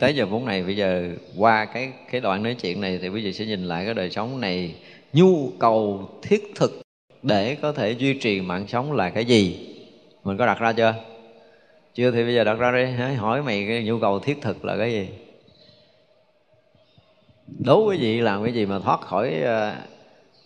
tới 0.00 0.14
giờ 0.14 0.26
phút 0.30 0.42
này 0.42 0.62
bây 0.62 0.76
giờ 0.76 1.08
qua 1.36 1.64
cái 1.64 1.92
cái 2.10 2.20
đoạn 2.20 2.42
nói 2.42 2.54
chuyện 2.54 2.80
này 2.80 2.98
thì 3.02 3.08
quý 3.08 3.24
vị 3.24 3.32
sẽ 3.32 3.44
nhìn 3.44 3.64
lại 3.64 3.84
cái 3.84 3.94
đời 3.94 4.10
sống 4.10 4.40
này. 4.40 4.74
Nhu 5.12 5.50
cầu 5.58 6.08
thiết 6.22 6.52
thực 6.56 6.82
để 7.22 7.56
có 7.62 7.72
thể 7.72 7.90
duy 7.90 8.14
trì 8.14 8.40
mạng 8.40 8.64
sống 8.68 8.92
là 8.92 9.10
cái 9.10 9.24
gì? 9.24 9.68
Mình 10.24 10.36
có 10.36 10.46
đặt 10.46 10.58
ra 10.58 10.72
chưa? 10.72 10.94
Chưa 11.94 12.10
thì 12.10 12.24
bây 12.24 12.34
giờ 12.34 12.44
đặt 12.44 12.54
ra 12.54 12.72
đi. 12.72 13.14
Hỏi 13.16 13.42
mày 13.42 13.66
cái 13.68 13.84
nhu 13.84 13.98
cầu 13.98 14.18
thiết 14.18 14.38
thực 14.42 14.64
là 14.64 14.76
cái 14.76 14.92
gì? 14.92 15.08
Đố 17.58 17.84
quý 17.86 17.96
vị 18.00 18.20
làm 18.20 18.44
cái 18.44 18.52
gì 18.52 18.66
mà 18.66 18.78
thoát 18.78 19.00
khỏi 19.00 19.34
ờ, 19.42 19.74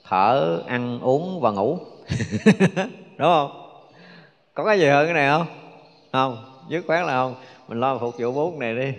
thở, 0.08 0.62
ăn, 0.66 1.00
uống 1.00 1.40
và 1.40 1.50
ngủ? 1.50 1.78
Đúng 3.18 3.28
không? 3.28 3.50
Có 4.54 4.64
cái 4.64 4.78
gì 4.78 4.86
hơn 4.86 5.06
cái 5.06 5.14
này 5.14 5.28
không? 5.28 5.46
Không? 6.12 6.44
Dứt 6.68 6.84
khoát 6.86 7.06
là 7.06 7.12
không 7.12 7.34
mình 7.68 7.80
lo 7.80 7.98
phục 7.98 8.18
vụ 8.18 8.32
bốn 8.32 8.58
này 8.58 8.74
đi. 8.74 8.92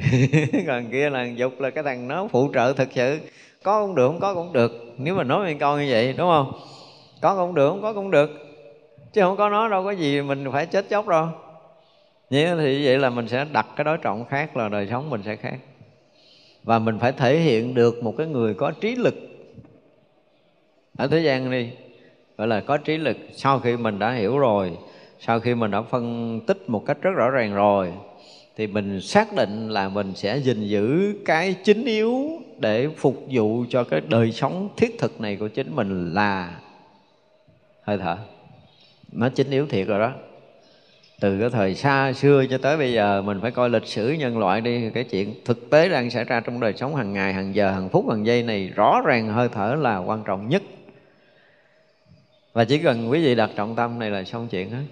Còn 0.68 0.86
kia 0.92 1.10
là 1.10 1.26
dục 1.26 1.60
là 1.60 1.70
cái 1.70 1.84
thằng 1.84 2.08
nó 2.08 2.28
phụ 2.28 2.50
trợ 2.54 2.74
thực 2.74 2.92
sự. 2.92 3.20
Có 3.64 3.86
cũng 3.86 3.96
được, 3.96 4.08
không 4.08 4.20
có 4.20 4.34
cũng 4.34 4.54
được. 4.54 4.94
Nếu 4.98 5.16
mà 5.16 5.24
nói 5.24 5.44
với 5.44 5.58
con 5.60 5.80
như 5.80 5.88
vậy, 5.90 6.14
đúng 6.18 6.30
không? 6.30 6.52
Có 7.22 7.36
cũng 7.36 7.56
được, 7.56 7.70
không 7.70 7.82
có 7.82 7.94
cũng 7.94 8.12
được. 8.12 8.30
Chứ 9.14 9.22
không 9.22 9.38
có 9.38 9.50
nó 9.50 9.70
đâu 9.70 9.84
có 9.84 9.92
gì 9.92 10.22
mình 10.22 10.46
phải 10.52 10.66
chết 10.66 10.90
chóc 10.90 11.08
đâu. 11.08 11.28
Như 12.30 12.56
thì 12.56 12.86
vậy 12.86 12.98
là 12.98 13.10
mình 13.10 13.28
sẽ 13.28 13.46
đặt 13.52 13.68
cái 13.76 13.84
đối 13.84 13.98
trọng 13.98 14.26
khác 14.26 14.58
là 14.58 14.70
đời 14.70 14.88
sống 14.90 15.10
mình 15.10 15.22
sẽ 15.26 15.36
khác. 15.36 15.58
Và 16.64 16.80
mình 16.80 17.00
phải 17.00 17.12
thể 17.12 17.38
hiện 17.40 17.74
được 17.74 18.04
một 18.04 18.14
cái 18.18 18.28
người 18.28 18.54
có 18.54 18.72
trí 18.72 18.96
lực. 18.96 19.16
Ở 20.98 21.08
thế 21.08 21.20
gian 21.20 21.52
đi, 21.52 21.70
gọi 22.38 22.48
là 22.48 22.60
có 22.60 22.78
trí 22.78 22.98
lực. 22.98 23.18
Sau 23.32 23.60
khi 23.60 23.78
mình 23.78 24.00
đã 24.00 24.12
hiểu 24.12 24.38
rồi, 24.38 24.78
sau 25.20 25.40
khi 25.40 25.56
mình 25.56 25.72
đã 25.72 25.82
phân 25.82 26.40
tích 26.48 26.70
một 26.70 26.84
cách 26.86 26.98
rất 27.02 27.12
rõ 27.16 27.30
ràng 27.30 27.56
rồi 27.56 27.94
thì 28.58 28.68
mình 28.68 29.02
xác 29.02 29.34
định 29.34 29.70
là 29.70 29.90
mình 29.90 30.16
sẽ 30.16 30.38
gìn 30.38 30.68
giữ 30.68 31.16
cái 31.26 31.56
chính 31.64 31.86
yếu 31.86 32.30
để 32.60 32.88
phục 32.98 33.24
vụ 33.32 33.66
cho 33.70 33.84
cái 33.84 34.02
đời 34.08 34.32
sống 34.32 34.70
thiết 34.78 35.00
thực 35.00 35.22
này 35.22 35.36
của 35.36 35.48
chính 35.48 35.76
mình 35.76 36.14
là 36.14 36.60
hơi 37.82 37.98
thở. 37.98 38.18
Nó 39.12 39.30
chính 39.30 39.50
yếu 39.52 39.68
thiệt 39.68 39.88
rồi 39.88 40.00
đó. 40.00 40.12
Từ 41.20 41.40
cái 41.40 41.50
thời 41.50 41.76
xa 41.76 42.14
xưa 42.14 42.46
cho 42.50 42.58
tới 42.58 42.78
bây 42.78 42.94
giờ 42.94 43.22
mình 43.22 43.42
phải 43.42 43.52
coi 43.52 43.70
lịch 43.70 43.86
sử 43.86 44.12
nhân 44.12 44.38
loại 44.38 44.62
đi, 44.62 44.90
cái 44.90 45.04
chuyện 45.04 45.34
thực 45.46 45.70
tế 45.70 45.90
đang 45.90 46.10
xảy 46.10 46.24
ra 46.24 46.40
trong 46.40 46.60
đời 46.60 46.74
sống 46.74 46.96
hàng 46.96 47.14
ngày, 47.14 47.34
hàng 47.34 47.56
giờ, 47.56 47.72
hàng 47.72 47.90
phút, 47.90 48.10
hàng 48.10 48.26
giây 48.26 48.44
này 48.44 48.72
rõ 48.76 49.02
ràng 49.06 49.28
hơi 49.28 49.50
thở 49.50 49.76
là 49.80 49.98
quan 49.98 50.24
trọng 50.26 50.50
nhất. 50.50 50.64
Và 52.54 52.66
chỉ 52.66 52.78
cần 52.78 53.10
quý 53.10 53.24
vị 53.24 53.36
đặt 53.36 53.50
trọng 53.56 53.76
tâm 53.76 54.00
này 54.00 54.12
là 54.12 54.24
xong 54.24 54.48
chuyện 54.48 54.70
hết 54.70 54.84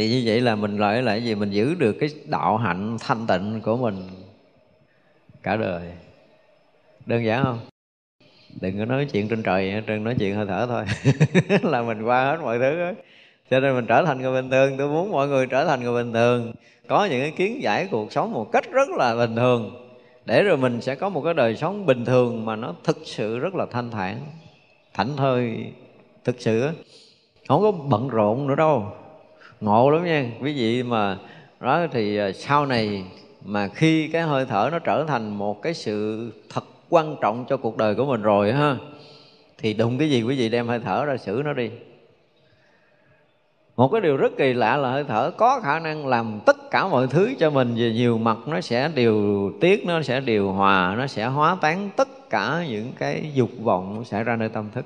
thì 0.00 0.08
như 0.08 0.22
vậy 0.26 0.40
là 0.40 0.54
mình 0.54 0.76
lợi 0.76 1.02
lại 1.02 1.24
gì? 1.24 1.34
Mình 1.34 1.50
giữ 1.50 1.74
được 1.74 1.92
cái 1.92 2.10
đạo 2.26 2.56
hạnh 2.56 2.96
thanh 3.00 3.26
tịnh 3.26 3.60
của 3.60 3.76
mình 3.76 3.96
cả 5.42 5.56
đời. 5.56 5.82
Đơn 7.06 7.24
giản 7.24 7.44
không? 7.44 7.58
Đừng 8.60 8.78
có 8.78 8.84
nói 8.84 9.06
chuyện 9.12 9.28
trên 9.28 9.42
trời 9.42 9.82
trên 9.86 10.04
nói 10.04 10.14
chuyện 10.18 10.34
hơi 10.34 10.46
thở 10.46 10.66
thôi. 10.66 10.84
Là 11.70 11.82
mình 11.82 12.02
qua 12.02 12.24
hết 12.24 12.38
mọi 12.42 12.58
thứ 12.58 12.78
đó. 12.78 12.92
cho 13.50 13.60
nên 13.60 13.74
mình 13.74 13.86
trở 13.86 14.04
thành 14.04 14.20
người 14.22 14.42
bình 14.42 14.50
thường. 14.50 14.78
Tôi 14.78 14.88
muốn 14.88 15.12
mọi 15.12 15.28
người 15.28 15.46
trở 15.46 15.64
thành 15.64 15.80
người 15.80 16.04
bình 16.04 16.12
thường. 16.12 16.52
Có 16.88 17.04
những 17.04 17.20
cái 17.20 17.32
kiến 17.36 17.62
giải 17.62 17.88
cuộc 17.90 18.12
sống 18.12 18.32
một 18.32 18.52
cách 18.52 18.64
rất 18.72 18.88
là 18.88 19.16
bình 19.16 19.36
thường. 19.36 19.90
Để 20.24 20.42
rồi 20.42 20.56
mình 20.56 20.80
sẽ 20.80 20.94
có 20.94 21.08
một 21.08 21.22
cái 21.24 21.34
đời 21.34 21.56
sống 21.56 21.86
bình 21.86 22.04
thường 22.04 22.44
mà 22.44 22.56
nó 22.56 22.74
thực 22.84 22.98
sự 23.04 23.38
rất 23.38 23.54
là 23.54 23.66
thanh 23.70 23.90
thản, 23.90 24.16
thảnh 24.94 25.16
thơi, 25.16 25.72
thực 26.24 26.40
sự 26.40 26.68
không 27.48 27.62
có 27.62 27.72
bận 27.72 28.08
rộn 28.08 28.46
nữa 28.46 28.54
đâu 28.54 28.92
ngộ 29.60 29.90
lắm 29.90 30.04
nha. 30.04 30.26
Quý 30.40 30.52
vị 30.52 30.82
mà 30.82 31.18
đó 31.60 31.86
thì 31.92 32.16
à, 32.16 32.32
sau 32.32 32.66
này 32.66 33.04
mà 33.44 33.68
khi 33.68 34.08
cái 34.08 34.22
hơi 34.22 34.46
thở 34.46 34.68
nó 34.72 34.78
trở 34.78 35.04
thành 35.08 35.38
một 35.38 35.62
cái 35.62 35.74
sự 35.74 36.30
thật 36.48 36.64
quan 36.88 37.16
trọng 37.20 37.44
cho 37.48 37.56
cuộc 37.56 37.76
đời 37.76 37.94
của 37.94 38.06
mình 38.06 38.22
rồi 38.22 38.52
ha, 38.52 38.76
thì 39.58 39.74
đụng 39.74 39.98
cái 39.98 40.10
gì 40.10 40.22
quý 40.22 40.36
vị 40.36 40.48
đem 40.48 40.68
hơi 40.68 40.80
thở 40.84 41.04
ra 41.04 41.16
xử 41.16 41.42
nó 41.44 41.52
đi. 41.52 41.70
Một 43.76 43.88
cái 43.88 44.00
điều 44.00 44.16
rất 44.16 44.32
kỳ 44.38 44.52
lạ 44.52 44.76
là 44.76 44.90
hơi 44.90 45.04
thở 45.04 45.30
có 45.36 45.60
khả 45.62 45.80
năng 45.80 46.06
làm 46.06 46.40
tất 46.46 46.70
cả 46.70 46.88
mọi 46.88 47.06
thứ 47.06 47.30
cho 47.38 47.50
mình 47.50 47.74
về 47.76 47.92
nhiều 47.92 48.18
mặt 48.18 48.38
nó 48.46 48.60
sẽ 48.60 48.90
điều 48.94 49.52
tiết, 49.60 49.86
nó 49.86 50.02
sẽ 50.02 50.20
điều 50.20 50.52
hòa, 50.52 50.94
nó 50.98 51.06
sẽ 51.06 51.26
hóa 51.26 51.56
tán 51.60 51.90
tất 51.96 52.30
cả 52.30 52.64
những 52.68 52.92
cái 52.98 53.30
dục 53.34 53.50
vọng 53.62 54.04
xảy 54.04 54.24
ra 54.24 54.36
nơi 54.36 54.48
tâm 54.48 54.70
thức 54.74 54.84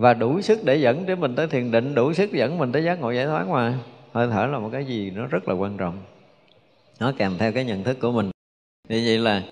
và 0.00 0.14
đủ 0.14 0.40
sức 0.40 0.64
để 0.64 0.76
dẫn 0.76 1.06
để 1.06 1.14
mình 1.14 1.34
tới 1.34 1.46
thiền 1.46 1.70
định 1.70 1.94
đủ 1.94 2.12
sức 2.12 2.32
dẫn 2.32 2.58
mình 2.58 2.72
tới 2.72 2.84
giác 2.84 3.00
ngộ 3.00 3.10
giải 3.10 3.26
thoát 3.26 3.48
mà. 3.48 3.78
Hơi 4.12 4.28
thở 4.32 4.46
là 4.46 4.58
một 4.58 4.68
cái 4.72 4.84
gì 4.84 5.10
nó 5.10 5.26
rất 5.26 5.48
là 5.48 5.54
quan 5.54 5.76
trọng. 5.76 5.98
Nó 7.00 7.12
kèm 7.18 7.32
theo 7.38 7.52
cái 7.52 7.64
nhận 7.64 7.84
thức 7.84 8.00
của 8.00 8.12
mình. 8.12 8.30
Như 8.88 9.02
vậy 9.06 9.18
là 9.18 9.42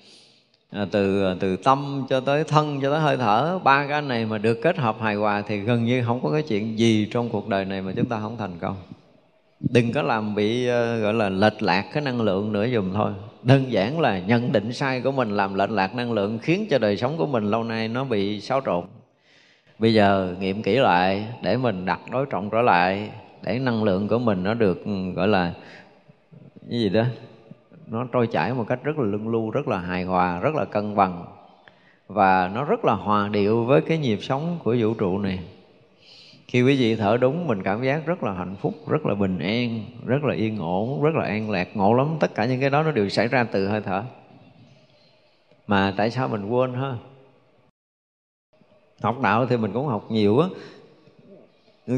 à, 0.70 0.86
từ 0.90 1.24
à, 1.24 1.34
từ 1.40 1.56
tâm 1.56 2.06
cho 2.08 2.20
tới 2.20 2.44
thân 2.44 2.80
cho 2.82 2.90
tới 2.90 3.00
hơi 3.00 3.16
thở 3.16 3.58
ba 3.64 3.86
cái 3.86 4.02
này 4.02 4.26
mà 4.26 4.38
được 4.38 4.58
kết 4.62 4.78
hợp 4.78 4.96
hài 5.00 5.14
hòa 5.14 5.42
thì 5.48 5.58
gần 5.58 5.84
như 5.84 6.02
không 6.06 6.20
có 6.22 6.30
cái 6.30 6.42
chuyện 6.42 6.78
gì 6.78 7.08
trong 7.10 7.28
cuộc 7.28 7.48
đời 7.48 7.64
này 7.64 7.82
mà 7.82 7.92
chúng 7.96 8.06
ta 8.06 8.20
không 8.20 8.36
thành 8.36 8.58
công. 8.60 8.76
Đừng 9.60 9.92
có 9.92 10.02
làm 10.02 10.34
bị 10.34 10.64
uh, 10.64 11.02
gọi 11.02 11.14
là 11.14 11.28
lệch 11.28 11.62
lạc 11.62 11.84
cái 11.92 12.02
năng 12.02 12.20
lượng 12.20 12.52
nữa 12.52 12.66
dùm 12.74 12.92
thôi. 12.94 13.12
Đơn 13.42 13.72
giản 13.72 14.00
là 14.00 14.18
nhận 14.18 14.52
định 14.52 14.72
sai 14.72 15.00
của 15.00 15.12
mình 15.12 15.36
làm 15.36 15.54
lệch 15.54 15.70
lạc 15.70 15.94
năng 15.94 16.12
lượng 16.12 16.38
khiến 16.42 16.66
cho 16.70 16.78
đời 16.78 16.96
sống 16.96 17.16
của 17.18 17.26
mình 17.26 17.50
lâu 17.50 17.64
nay 17.64 17.88
nó 17.88 18.04
bị 18.04 18.40
xáo 18.40 18.60
trộn 18.66 18.84
bây 19.78 19.94
giờ 19.94 20.36
nghiệm 20.40 20.62
kỹ 20.62 20.76
lại 20.76 21.26
để 21.42 21.56
mình 21.56 21.84
đặt 21.84 22.00
đối 22.10 22.26
trọng 22.26 22.50
trở 22.50 22.62
lại, 22.62 23.10
để 23.42 23.58
năng 23.58 23.84
lượng 23.84 24.08
của 24.08 24.18
mình 24.18 24.42
nó 24.42 24.54
được 24.54 24.84
ừ, 24.84 25.10
gọi 25.10 25.28
là, 25.28 25.52
cái 26.70 26.80
gì 26.80 26.88
đó, 26.88 27.04
nó 27.86 28.06
trôi 28.12 28.26
chảy 28.26 28.54
một 28.54 28.64
cách 28.68 28.78
rất 28.82 28.98
là 28.98 29.04
lưng 29.04 29.28
lưu 29.28 29.50
rất 29.50 29.68
là 29.68 29.78
hài 29.78 30.04
hòa, 30.04 30.40
rất 30.40 30.54
là 30.54 30.64
cân 30.64 30.96
bằng. 30.96 31.24
Và 32.08 32.50
nó 32.54 32.64
rất 32.64 32.84
là 32.84 32.94
hòa 32.94 33.28
điệu 33.28 33.64
với 33.64 33.80
cái 33.80 33.98
nhịp 33.98 34.18
sống 34.22 34.58
của 34.64 34.76
vũ 34.80 34.94
trụ 34.94 35.18
này. 35.18 35.40
Khi 36.48 36.62
quý 36.62 36.76
vị 36.76 36.96
thở 36.96 37.16
đúng, 37.16 37.46
mình 37.46 37.62
cảm 37.62 37.82
giác 37.82 38.06
rất 38.06 38.22
là 38.22 38.32
hạnh 38.32 38.56
phúc, 38.60 38.74
rất 38.88 39.06
là 39.06 39.14
bình 39.14 39.38
an, 39.38 39.84
rất 40.06 40.24
là 40.24 40.34
yên 40.34 40.58
ổn, 40.58 41.02
rất 41.02 41.14
là 41.14 41.24
an 41.24 41.50
lạc, 41.50 41.68
ngộ 41.74 41.94
lắm. 41.94 42.16
Tất 42.20 42.34
cả 42.34 42.44
những 42.44 42.60
cái 42.60 42.70
đó 42.70 42.82
nó 42.82 42.90
đều 42.90 43.08
xảy 43.08 43.28
ra 43.28 43.44
từ 43.44 43.68
hơi 43.68 43.80
thở. 43.80 44.02
Mà 45.66 45.94
tại 45.96 46.10
sao 46.10 46.28
mình 46.28 46.46
quên 46.46 46.74
ha? 46.74 46.94
Học 49.02 49.20
đạo 49.22 49.46
thì 49.46 49.56
mình 49.56 49.72
cũng 49.72 49.86
học 49.86 50.10
nhiều 50.10 50.38
á. 50.38 50.48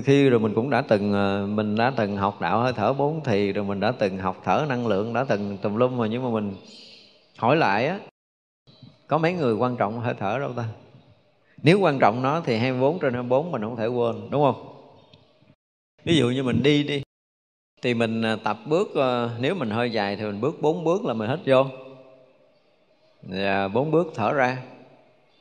Khi 0.05 0.29
rồi 0.29 0.41
mình 0.41 0.55
cũng 0.55 0.71
đã 0.71 0.83
từng 0.83 1.13
ờ, 1.13 1.47
mình 1.47 1.77
đã 1.77 1.93
từng 1.97 2.17
học 2.17 2.41
đạo 2.41 2.61
hơi 2.61 2.73
thở 2.73 2.93
bốn 2.93 3.21
thì 3.25 3.53
rồi 3.53 3.65
mình 3.65 3.81
đã 3.81 3.93
từng 3.93 4.19
học 4.19 4.41
thở 4.45 4.67
năng 4.69 4.87
lượng, 4.87 5.13
đã 5.13 5.25
từng 5.25 5.59
tùm 5.63 5.77
lum 5.77 5.99
rồi, 5.99 6.09
nhưng 6.09 6.23
mà 6.23 6.31
mình 6.41 6.57
hỏi 7.37 7.57
lại 7.57 7.87
á, 7.87 7.99
có 9.07 9.19
mấy 9.19 9.33
người 9.33 9.55
quan 9.55 9.77
trọng 9.77 10.01
hơi 10.01 10.15
thở 10.19 10.39
đâu 10.39 10.53
ta? 10.53 10.65
Nếu 11.63 11.81
quan 11.81 11.99
trọng 11.99 12.23
nó 12.23 12.41
thì 12.41 12.57
24 12.57 12.99
trên 12.99 13.13
24 13.13 13.53
mình 13.53 13.63
không 13.63 13.77
thể 13.77 13.87
quên, 13.87 14.31
đúng 14.31 14.43
không? 14.43 14.67
Ví 16.05 16.17
dụ 16.17 16.31
như 16.31 16.43
mình 16.43 16.63
đi 16.63 16.83
đi, 16.83 17.03
thì 17.83 17.95
mình 17.95 18.23
ờ, 18.23 18.37
tập 18.45 18.59
bước 18.67 18.95
ờ, 18.95 19.31
nếu 19.41 19.55
mình 19.55 19.71
hơi 19.71 19.93
dài 19.93 20.17
thì 20.17 20.25
mình 20.25 20.41
bước 20.41 20.63
bốn 20.63 20.85
bước 20.85 21.05
là 21.05 21.15
mình 21.15 21.29
hết 21.29 21.39
vô. 21.47 21.67
Và 23.23 23.69
bốn 23.69 23.91
bước 23.91 24.13
thở 24.15 24.33
ra. 24.33 24.63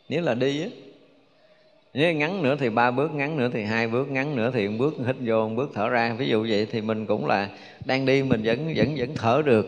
Nếu 0.09 0.21
là 0.21 0.33
đi 0.33 0.61
á 0.61 0.69
nếu 1.93 2.13
ngắn 2.13 2.43
nữa 2.43 2.55
thì 2.59 2.69
ba 2.69 2.91
bước, 2.91 3.13
ngắn 3.13 3.37
nữa 3.37 3.49
thì 3.53 3.63
hai 3.63 3.87
bước, 3.87 4.11
ngắn 4.11 4.35
nữa 4.35 4.51
thì 4.53 4.67
một 4.67 4.75
bước, 4.79 4.93
hít 5.07 5.15
vô 5.25 5.47
một 5.47 5.55
bước, 5.55 5.71
thở 5.73 5.89
ra. 5.89 6.15
Ví 6.17 6.27
dụ 6.27 6.45
vậy 6.49 6.67
thì 6.71 6.81
mình 6.81 7.05
cũng 7.05 7.25
là 7.25 7.49
đang 7.85 8.05
đi, 8.05 8.23
mình 8.23 8.41
vẫn 8.43 8.73
vẫn 8.75 8.95
vẫn 8.97 9.15
thở 9.15 9.41
được. 9.45 9.67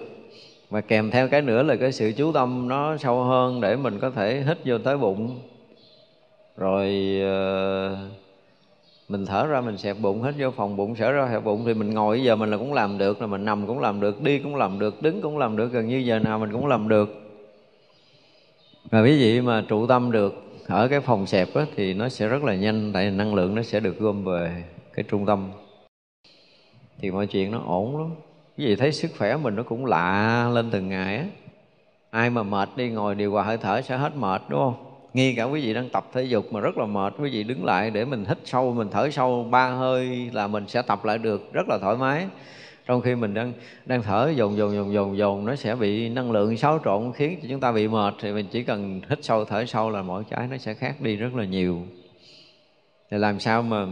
Và 0.69 0.81
kèm 0.81 1.11
theo 1.11 1.27
cái 1.27 1.41
nữa 1.41 1.63
là 1.63 1.75
cái 1.75 1.91
sự 1.91 2.11
chú 2.17 2.31
tâm 2.31 2.67
nó 2.67 2.97
sâu 2.97 3.23
hơn 3.23 3.61
để 3.61 3.75
mình 3.75 3.99
có 3.99 4.09
thể 4.09 4.43
hít 4.47 4.57
vô 4.65 4.77
tới 4.77 4.97
bụng. 4.97 5.39
Rồi 6.57 7.17
ờ, 7.21 7.97
mình 9.09 9.25
thở 9.25 9.47
ra, 9.47 9.61
mình 9.61 9.77
xẹp 9.77 9.97
bụng 10.01 10.21
hết 10.21 10.31
vô 10.37 10.51
phòng 10.51 10.77
bụng 10.77 10.95
sở 10.95 11.11
ra 11.11 11.27
xẹp 11.31 11.43
bụng 11.43 11.63
thì 11.65 11.73
mình 11.73 11.93
ngồi. 11.93 12.23
Giờ 12.23 12.35
mình 12.35 12.51
là 12.51 12.57
cũng 12.57 12.73
làm 12.73 12.97
được, 12.97 13.21
là 13.21 13.27
mình 13.27 13.45
nằm 13.45 13.67
cũng 13.67 13.79
làm 13.79 14.01
được, 14.01 14.21
đi 14.21 14.39
cũng 14.39 14.55
làm 14.55 14.79
được, 14.79 15.01
đứng 15.01 15.21
cũng 15.21 15.37
làm 15.37 15.57
được, 15.57 15.71
gần 15.71 15.87
như 15.87 15.97
giờ 15.97 16.19
nào 16.19 16.39
mình 16.39 16.51
cũng 16.51 16.67
làm 16.67 16.89
được. 16.89 17.09
Và 18.89 19.01
quý 19.01 19.19
vị 19.19 19.41
mà 19.41 19.65
trụ 19.67 19.87
tâm 19.87 20.11
được 20.11 20.50
ở 20.71 20.87
cái 20.87 20.99
phòng 20.99 21.27
xẹp 21.27 21.53
á, 21.53 21.65
thì 21.75 21.93
nó 21.93 22.09
sẽ 22.09 22.27
rất 22.27 22.43
là 22.43 22.55
nhanh 22.55 22.91
tại 22.93 23.09
vì 23.09 23.15
năng 23.17 23.35
lượng 23.35 23.55
nó 23.55 23.63
sẽ 23.63 23.79
được 23.79 23.99
gom 23.99 24.23
về 24.23 24.63
cái 24.93 25.05
trung 25.09 25.25
tâm. 25.25 25.51
Thì 26.99 27.11
mọi 27.11 27.27
chuyện 27.27 27.51
nó 27.51 27.61
ổn 27.65 27.97
lắm. 27.97 28.09
Cái 28.57 28.67
gì 28.67 28.75
thấy 28.75 28.91
sức 28.91 29.11
khỏe 29.17 29.37
mình 29.37 29.55
nó 29.55 29.63
cũng 29.63 29.85
lạ 29.85 30.49
lên 30.53 30.71
từng 30.71 30.89
ngày 30.89 31.17
á. 31.17 31.25
Ai 32.09 32.29
mà 32.29 32.43
mệt 32.43 32.69
đi 32.75 32.89
ngồi 32.89 33.15
điều 33.15 33.31
hòa 33.31 33.43
hơi 33.43 33.57
thở 33.57 33.81
sẽ 33.81 33.97
hết 33.97 34.15
mệt 34.15 34.41
đúng 34.49 34.59
không? 34.59 34.85
Ngay 35.13 35.33
cả 35.37 35.43
quý 35.43 35.61
vị 35.61 35.73
đang 35.73 35.89
tập 35.89 36.05
thể 36.13 36.23
dục 36.23 36.53
mà 36.53 36.59
rất 36.59 36.77
là 36.77 36.85
mệt 36.85 37.13
quý 37.19 37.29
vị 37.29 37.43
đứng 37.43 37.65
lại 37.65 37.91
để 37.91 38.05
mình 38.05 38.25
hít 38.25 38.37
sâu 38.45 38.73
mình 38.73 38.87
thở 38.91 39.09
sâu 39.09 39.47
ba 39.51 39.69
hơi 39.69 40.29
là 40.33 40.47
mình 40.47 40.67
sẽ 40.67 40.81
tập 40.81 41.05
lại 41.05 41.17
được 41.17 41.53
rất 41.53 41.69
là 41.69 41.77
thoải 41.81 41.97
mái 41.97 42.27
trong 42.85 43.01
khi 43.01 43.15
mình 43.15 43.33
đang 43.33 43.53
đang 43.85 44.03
thở 44.03 44.31
dồn 44.35 44.57
dồn 44.57 44.73
dồn 44.73 44.93
dồn 44.93 45.17
dồn 45.17 45.45
nó 45.45 45.55
sẽ 45.55 45.75
bị 45.75 46.09
năng 46.09 46.31
lượng 46.31 46.57
xáo 46.57 46.79
trộn 46.85 47.11
khiến 47.15 47.39
cho 47.41 47.47
chúng 47.49 47.59
ta 47.59 47.71
bị 47.71 47.87
mệt. 47.87 48.13
Thì 48.21 48.31
mình 48.31 48.45
chỉ 48.51 48.63
cần 48.63 49.01
hít 49.09 49.19
sâu 49.21 49.45
thở 49.45 49.65
sâu 49.65 49.89
là 49.89 50.01
mỗi 50.01 50.23
cái 50.29 50.47
nó 50.47 50.57
sẽ 50.57 50.73
khác 50.73 51.01
đi 51.01 51.15
rất 51.15 51.35
là 51.35 51.45
nhiều. 51.45 51.81
Thì 53.11 53.17
làm 53.17 53.39
sao 53.39 53.61
mà 53.61 53.85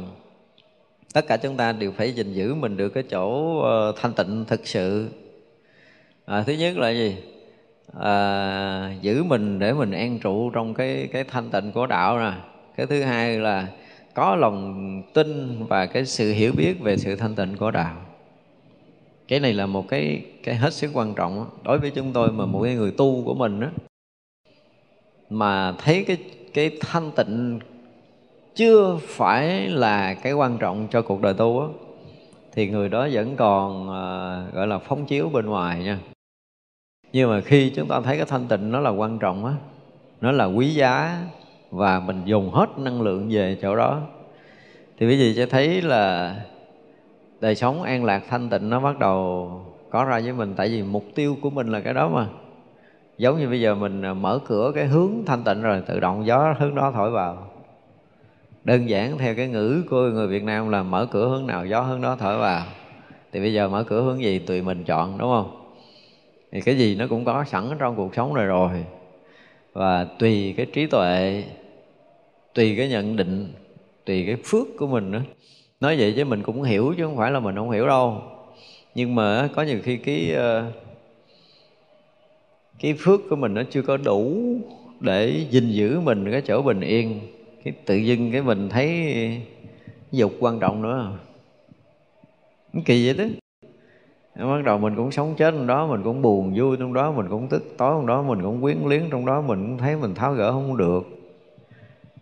tất 1.13 1.27
cả 1.27 1.37
chúng 1.37 1.57
ta 1.57 1.71
đều 1.71 1.91
phải 1.91 2.11
gìn 2.11 2.33
giữ 2.33 2.55
mình 2.55 2.77
được 2.77 2.89
cái 2.89 3.03
chỗ 3.03 3.59
ờ, 3.59 3.93
thanh 4.01 4.13
tịnh 4.13 4.45
thực 4.47 4.67
sự? 4.67 5.09
À, 6.25 6.43
thứ 6.43 6.53
nhất 6.53 6.77
là 6.77 6.89
gì? 6.89 7.17
À, 7.99 8.93
giữ 9.01 9.23
mình 9.23 9.59
để 9.59 9.73
mình 9.73 9.91
an 9.91 10.19
trụ 10.19 10.49
trong 10.49 10.73
cái 10.73 11.09
cái 11.11 11.23
thanh 11.23 11.49
tịnh 11.49 11.71
của 11.71 11.87
đạo 11.87 12.19
nè. 12.19 12.31
Cái 12.77 12.85
thứ 12.85 13.01
hai 13.01 13.39
là 13.39 13.67
có 14.13 14.35
lòng 14.35 15.03
tin 15.13 15.57
và 15.67 15.85
cái 15.85 16.05
sự 16.05 16.31
hiểu 16.31 16.51
biết 16.57 16.79
về 16.81 16.97
sự 16.97 17.15
thanh 17.15 17.35
tịnh 17.35 17.57
của 17.57 17.71
đạo 17.71 18.08
cái 19.29 19.39
này 19.39 19.53
là 19.53 19.65
một 19.65 19.87
cái 19.87 20.25
cái 20.43 20.55
hết 20.55 20.73
sức 20.73 20.91
quan 20.93 21.13
trọng 21.15 21.45
đối 21.63 21.79
với 21.79 21.91
chúng 21.91 22.13
tôi 22.13 22.31
mà 22.31 22.45
mỗi 22.45 22.73
người 22.73 22.91
tu 22.91 23.23
của 23.25 23.33
mình 23.33 23.59
đó, 23.59 23.67
mà 25.29 25.71
thấy 25.71 26.03
cái 26.07 26.17
cái 26.53 26.77
thanh 26.79 27.11
tịnh 27.15 27.59
chưa 28.55 28.99
phải 29.01 29.67
là 29.67 30.13
cái 30.13 30.33
quan 30.33 30.57
trọng 30.57 30.87
cho 30.91 31.01
cuộc 31.01 31.21
đời 31.21 31.33
tu 31.33 31.59
á 31.59 31.67
thì 32.51 32.67
người 32.67 32.89
đó 32.89 33.07
vẫn 33.11 33.35
còn 33.35 33.83
uh, 33.83 34.53
gọi 34.53 34.67
là 34.67 34.79
phóng 34.79 35.05
chiếu 35.05 35.29
bên 35.29 35.45
ngoài 35.45 35.83
nha. 35.83 35.99
Nhưng 37.13 37.29
mà 37.29 37.41
khi 37.41 37.71
chúng 37.75 37.87
ta 37.87 38.01
thấy 38.01 38.17
cái 38.17 38.25
thanh 38.25 38.47
tịnh 38.47 38.71
nó 38.71 38.79
là 38.79 38.89
quan 38.89 39.19
trọng 39.19 39.45
á 39.45 39.53
nó 40.21 40.31
là 40.31 40.45
quý 40.45 40.69
giá 40.69 41.23
và 41.71 41.99
mình 41.99 42.21
dùng 42.25 42.51
hết 42.51 42.69
năng 42.77 43.01
lượng 43.01 43.29
về 43.31 43.57
chỗ 43.61 43.75
đó 43.75 44.01
thì 44.97 45.07
quý 45.07 45.19
vị 45.19 45.33
sẽ 45.35 45.45
thấy 45.45 45.81
là 45.81 46.35
đời 47.41 47.55
sống 47.55 47.83
an 47.83 48.03
lạc, 48.03 48.23
thanh 48.29 48.49
tịnh 48.49 48.69
nó 48.69 48.79
bắt 48.79 48.99
đầu 48.99 49.51
có 49.89 50.05
ra 50.05 50.19
với 50.19 50.33
mình. 50.33 50.53
Tại 50.55 50.69
vì 50.69 50.83
mục 50.83 51.05
tiêu 51.15 51.37
của 51.41 51.49
mình 51.49 51.67
là 51.67 51.79
cái 51.79 51.93
đó 51.93 52.09
mà. 52.09 52.27
Giống 53.17 53.39
như 53.39 53.49
bây 53.49 53.61
giờ 53.61 53.75
mình 53.75 54.01
à, 54.01 54.13
mở 54.13 54.39
cửa 54.47 54.71
cái 54.75 54.87
hướng 54.87 55.11
thanh 55.25 55.43
tịnh 55.43 55.61
rồi, 55.61 55.81
tự 55.87 55.99
động 55.99 56.25
gió 56.25 56.55
hướng 56.59 56.75
đó 56.75 56.91
thổi 56.95 57.11
vào. 57.11 57.47
Đơn 58.63 58.89
giản 58.89 59.17
theo 59.17 59.35
cái 59.35 59.47
ngữ 59.47 59.83
của 59.89 60.01
người 60.01 60.27
Việt 60.27 60.43
Nam 60.43 60.69
là 60.69 60.83
mở 60.83 61.07
cửa 61.11 61.29
hướng 61.29 61.47
nào 61.47 61.65
gió 61.65 61.81
hướng 61.81 62.01
đó 62.01 62.15
thổi 62.19 62.37
vào. 62.37 62.65
Thì 63.31 63.39
bây 63.39 63.53
giờ 63.53 63.69
mở 63.69 63.83
cửa 63.83 64.01
hướng 64.01 64.23
gì? 64.23 64.39
Tùy 64.39 64.61
mình 64.61 64.83
chọn, 64.83 65.17
đúng 65.17 65.29
không? 65.29 65.75
Thì 66.51 66.61
cái 66.61 66.77
gì 66.77 66.95
nó 66.95 67.05
cũng 67.09 67.25
có 67.25 67.43
sẵn 67.43 67.69
trong 67.79 67.95
cuộc 67.95 68.15
sống 68.15 68.33
này 68.33 68.45
rồi. 68.45 68.69
Và 69.73 70.03
tùy 70.03 70.53
cái 70.57 70.65
trí 70.65 70.85
tuệ, 70.85 71.43
tùy 72.53 72.75
cái 72.77 72.89
nhận 72.89 73.15
định, 73.15 73.53
tùy 74.05 74.23
cái 74.25 74.35
phước 74.43 74.67
của 74.77 74.87
mình 74.87 75.11
nữa 75.11 75.21
nói 75.79 75.95
vậy 75.99 76.13
chứ 76.15 76.25
mình 76.25 76.43
cũng 76.43 76.63
hiểu 76.63 76.93
chứ 76.97 77.05
không 77.05 77.17
phải 77.17 77.31
là 77.31 77.39
mình 77.39 77.55
không 77.55 77.71
hiểu 77.71 77.87
đâu. 77.87 78.21
Nhưng 78.95 79.15
mà 79.15 79.49
có 79.55 79.61
nhiều 79.61 79.79
khi 79.83 79.97
cái 79.97 80.31
ờ, 80.33 80.71
cái 82.79 82.93
phước 82.93 83.19
của 83.29 83.35
mình 83.35 83.53
nó 83.53 83.63
chưa 83.69 83.81
có 83.81 83.97
đủ 83.97 84.33
để 84.99 85.45
gìn 85.49 85.69
giữ 85.69 85.99
mình 85.99 86.31
cái 86.31 86.41
chỗ 86.41 86.61
bình 86.61 86.81
yên. 86.81 87.19
Cái 87.63 87.73
tự 87.85 87.95
dưng 87.95 88.31
cái 88.31 88.41
mình 88.41 88.69
thấy 88.69 89.41
dục 90.11 90.33
quan 90.39 90.59
trọng 90.59 90.81
nữa. 90.81 91.17
Kỳ 92.85 93.05
vậy 93.05 93.13
đó. 93.13 93.33
Bắt 94.35 94.63
đầu 94.65 94.77
mình 94.77 94.95
cũng 94.95 95.11
sống 95.11 95.35
chết 95.37 95.51
trong 95.51 95.67
đó, 95.67 95.87
mình 95.87 96.03
cũng 96.03 96.21
buồn 96.21 96.53
vui 96.57 96.77
trong 96.77 96.93
đó, 96.93 97.11
mình 97.11 97.27
cũng 97.29 97.47
tức 97.47 97.63
tối 97.77 97.93
trong 97.97 98.05
đó, 98.07 98.21
mình 98.21 98.41
cũng 98.41 98.61
quyến 98.61 98.77
luyến 98.85 99.03
trong 99.11 99.25
đó, 99.25 99.41
mình 99.41 99.67
cũng 99.67 99.77
thấy 99.77 99.95
mình 99.95 100.15
tháo 100.15 100.33
gỡ 100.33 100.51
không 100.51 100.77
được. 100.77 101.03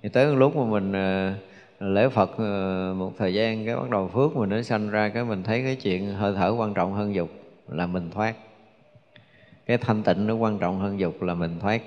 Thì 0.04 0.10
tới 0.10 0.36
lúc 0.36 0.56
mà 0.56 0.64
mình 0.64 0.94
ờ, 0.94 1.34
lễ 1.80 2.10
Phật 2.10 2.38
ờ, 2.38 2.94
một 2.98 3.14
thời 3.18 3.34
gian 3.34 3.66
cái 3.66 3.76
bắt 3.76 3.90
đầu 3.90 4.08
phước 4.08 4.36
mình 4.36 4.50
nó 4.50 4.62
sanh 4.62 4.90
ra 4.90 5.10
cái 5.10 5.24
mình 5.24 5.44
thấy 5.44 5.62
cái 5.64 5.76
chuyện 5.76 6.14
hơi 6.14 6.34
thở 6.36 6.56
quan 6.58 6.74
trọng 6.74 6.94
hơn 6.94 7.16
dục 7.16 7.30
là 7.68 7.88
mình 7.88 8.12
thoát. 8.12 8.36
Cái 9.66 9.78
thanh 9.78 10.04
tịnh 10.04 10.28
nó 10.28 10.36
quan 10.36 10.60
trọng 10.60 10.80
hơn 10.80 11.00
dục 11.00 11.22
là 11.22 11.34
mình 11.34 11.60
thoát. 11.60 11.82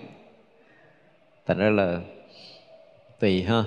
Thành 1.46 1.58
ra 1.58 1.70
là 1.70 2.00
tùy 3.20 3.42
ha. 3.42 3.64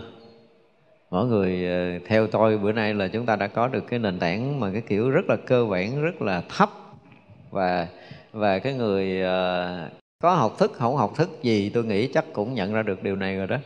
Mỗi 1.10 1.28
người 1.28 1.68
ờ, 1.68 2.00
theo 2.08 2.28
tôi 2.28 2.58
bữa 2.58 2.72
nay 2.72 2.94
là 2.94 3.08
chúng 3.08 3.26
ta 3.26 3.36
đã 3.36 3.48
có 3.48 3.68
được 3.68 3.84
cái 3.88 4.00
nền 4.00 4.20
tảng 4.20 4.60
mà 4.60 4.72
cái 4.72 4.82
kiểu 4.82 5.10
rất 5.10 5.26
là 5.30 5.36
cơ 5.45 5.66
bản, 5.66 6.02
rất 6.02 6.22
là 6.22 6.44
thấp. 6.58 6.70
Và 7.52 7.88
và 8.32 8.60
cái 8.60 8.74
người 8.74 9.22
ờ, 9.22 9.90
có 10.20 10.36
học 10.36 10.56
thức, 10.58 10.74
không 10.74 10.95
học 10.95 11.14
thức 11.16 11.30
gì 11.44 11.70
tôi 11.74 11.86
nghĩ 11.86 12.08
chắc 12.08 12.26
cũng 12.34 12.54
nhận 12.54 12.74
ra 12.74 12.84
được 12.84 13.04
điều 13.04 13.16
này 13.16 13.36
rồi 13.36 13.48
đó 13.48 13.58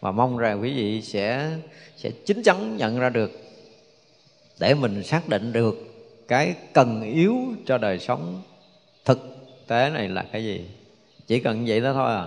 và 0.00 0.10
mong 0.10 0.38
rằng 0.38 0.62
quý 0.62 0.74
vị 0.74 1.02
sẽ 1.02 1.50
sẽ 1.96 2.10
chính 2.26 2.42
chắn 2.42 2.76
nhận 2.76 2.98
ra 2.98 3.08
được 3.08 3.30
để 4.60 4.74
mình 4.74 5.02
xác 5.02 5.28
định 5.28 5.52
được 5.52 5.88
cái 6.28 6.54
cần 6.72 7.02
yếu 7.02 7.36
cho 7.66 7.78
đời 7.78 7.98
sống 7.98 8.42
thực 9.04 9.36
tế 9.66 9.90
này 9.90 10.08
là 10.08 10.24
cái 10.32 10.44
gì. 10.44 10.70
Chỉ 11.26 11.40
cần 11.40 11.64
vậy 11.66 11.80
đó 11.80 11.92
thôi 11.92 12.14
à. 12.14 12.26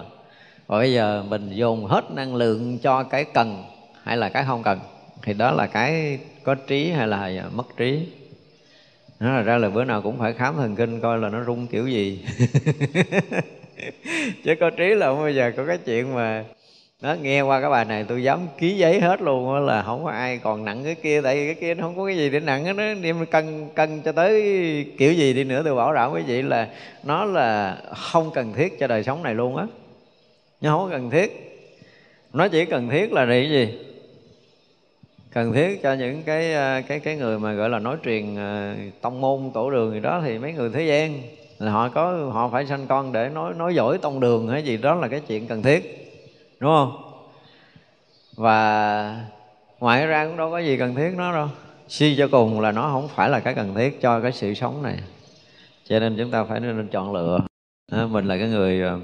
Và 0.68 0.78
bây 0.78 0.94
giờ 0.94 1.24
mình 1.30 1.50
dồn 1.50 1.86
hết 1.86 2.12
năng 2.12 2.36
lượng 2.36 2.80
cho 2.80 3.04
cái 3.04 3.26
cần 3.34 3.64
hay 4.04 4.18
là 4.18 4.30
cái 4.30 4.44
không 4.48 4.64
cần, 4.64 4.80
thì 5.24 5.34
đó 5.34 5.52
là 5.52 5.68
cái 5.68 6.20
có 6.44 6.56
trí 6.56 6.92
hay 6.92 7.08
là 7.08 7.50
mất 7.52 7.78
trí. 7.78 8.08
Nó 9.20 9.36
là 9.36 9.42
ra 9.42 9.58
là 9.58 9.70
bữa 9.70 9.84
nào 9.84 10.02
cũng 10.02 10.20
phải 10.20 10.34
khám 10.34 10.56
thần 10.56 10.76
kinh 10.76 11.02
coi 11.02 11.18
là 11.18 11.30
nó 11.30 11.44
rung 11.44 11.68
kiểu 11.68 11.88
gì. 11.88 12.24
Chứ 14.44 14.56
có 14.60 14.70
trí 14.70 14.96
là 14.96 15.06
không 15.06 15.20
bao 15.20 15.32
giờ 15.32 15.52
có 15.58 15.66
cái 15.66 15.78
chuyện 15.78 16.16
mà 16.16 16.46
nó 17.02 17.14
nghe 17.14 17.42
qua 17.42 17.62
cái 17.62 17.70
bài 17.70 17.86
này 17.86 18.06
tôi 18.08 18.24
dám 18.24 18.40
ký 18.58 18.78
giấy 18.78 19.00
hết 19.00 19.22
luôn 19.22 19.46
đó 19.46 19.60
là 19.60 19.84
không 19.84 20.04
có 20.04 20.12
ai 20.12 20.38
còn 20.38 20.66
nặng 20.66 20.84
cái 20.84 20.96
kia, 20.96 21.22
tại 21.22 21.36
vì 21.36 21.46
cái 21.46 21.56
kia 21.56 21.74
nó 21.74 21.84
không 21.84 21.98
có 21.98 22.06
cái 22.06 22.18
gì 22.18 22.30
để 22.30 22.40
nặng 22.40 22.66
hết 22.66 22.74
đó 22.74 22.84
đem 23.02 23.26
cân 23.26 23.70
cân 23.76 24.02
cho 24.02 24.12
tới 24.12 24.42
kiểu 24.98 25.14
gì 25.14 25.34
đi 25.34 25.44
nữa 25.44 25.62
tôi 25.66 25.76
bảo 25.76 25.94
đảm 25.94 26.12
quý 26.14 26.22
vị 26.22 26.42
là 26.42 26.68
nó 27.04 27.26
là 27.26 27.78
không 27.98 28.32
cần 28.34 28.54
thiết 28.54 28.80
cho 28.80 28.88
đời 28.88 29.04
sống 29.04 29.24
này 29.24 29.36
luôn 29.36 29.56
á. 29.56 29.66
Nó 30.62 30.78
không 30.78 30.90
có 30.90 30.98
cần 30.98 31.10
thiết. 31.10 31.48
Nó 32.34 32.48
chỉ 32.48 32.66
cần 32.66 32.90
thiết 32.90 33.14
là 33.14 33.26
cái 33.26 33.50
gì? 33.50 33.80
Cần 35.34 35.54
thiết 35.54 35.84
cho 35.84 35.94
những 35.94 36.24
cái 36.24 36.54
à, 36.54 36.82
cái 36.82 37.00
cái 37.00 37.16
người 37.16 37.40
mà 37.40 37.54
gọi 37.54 37.70
là 37.70 37.80
nói 37.80 37.98
truyền 38.06 38.36
à, 38.36 38.76
tông 39.02 39.22
môn, 39.22 39.52
tổ 39.54 39.72
đường 39.72 39.94
gì 39.94 40.00
đó 40.00 40.22
thì 40.26 40.38
mấy 40.38 40.54
người 40.54 40.70
thế 40.74 40.84
gian, 40.84 41.22
là 41.60 41.72
họ 41.72 41.90
có, 41.90 42.30
họ 42.32 42.50
phải 42.50 42.66
sanh 42.66 42.88
con 42.88 43.12
để 43.12 43.30
nói 43.30 43.54
nói 43.54 43.76
giỏi 43.76 43.98
tông 43.98 44.20
đường 44.20 44.48
hay 44.48 44.64
gì 44.64 44.78
đó 44.78 44.96
là 44.96 45.08
cái 45.08 45.20
chuyện 45.28 45.48
cần 45.48 45.62
thiết 45.62 46.01
đúng 46.62 46.72
không? 46.72 47.22
Và 48.36 49.26
ngoài 49.80 50.08
ra 50.08 50.26
cũng 50.26 50.38
đâu 50.38 50.52
có 50.52 50.60
gì 50.60 50.78
cần 50.78 50.96
thiết 50.96 51.14
nó 51.18 51.34
đâu. 51.34 51.48
Suy 51.88 52.16
cho 52.18 52.28
cùng 52.32 52.60
là 52.60 52.72
nó 52.72 52.82
không 52.82 53.08
phải 53.08 53.30
là 53.30 53.40
cái 53.40 53.54
cần 53.54 53.76
thiết 53.76 54.02
cho 54.02 54.20
cái 54.22 54.32
sự 54.32 54.54
sống 54.54 54.84
này. 54.84 54.98
Cho 55.88 56.00
nên 56.00 56.16
chúng 56.18 56.32
ta 56.32 56.44
phải 56.44 56.60
nên 56.60 56.88
chọn 56.88 57.14
lựa. 57.14 57.40
Mình 57.92 58.26
là 58.26 58.38
cái 58.38 58.48
người 58.48 58.82
ờ, 58.82 59.00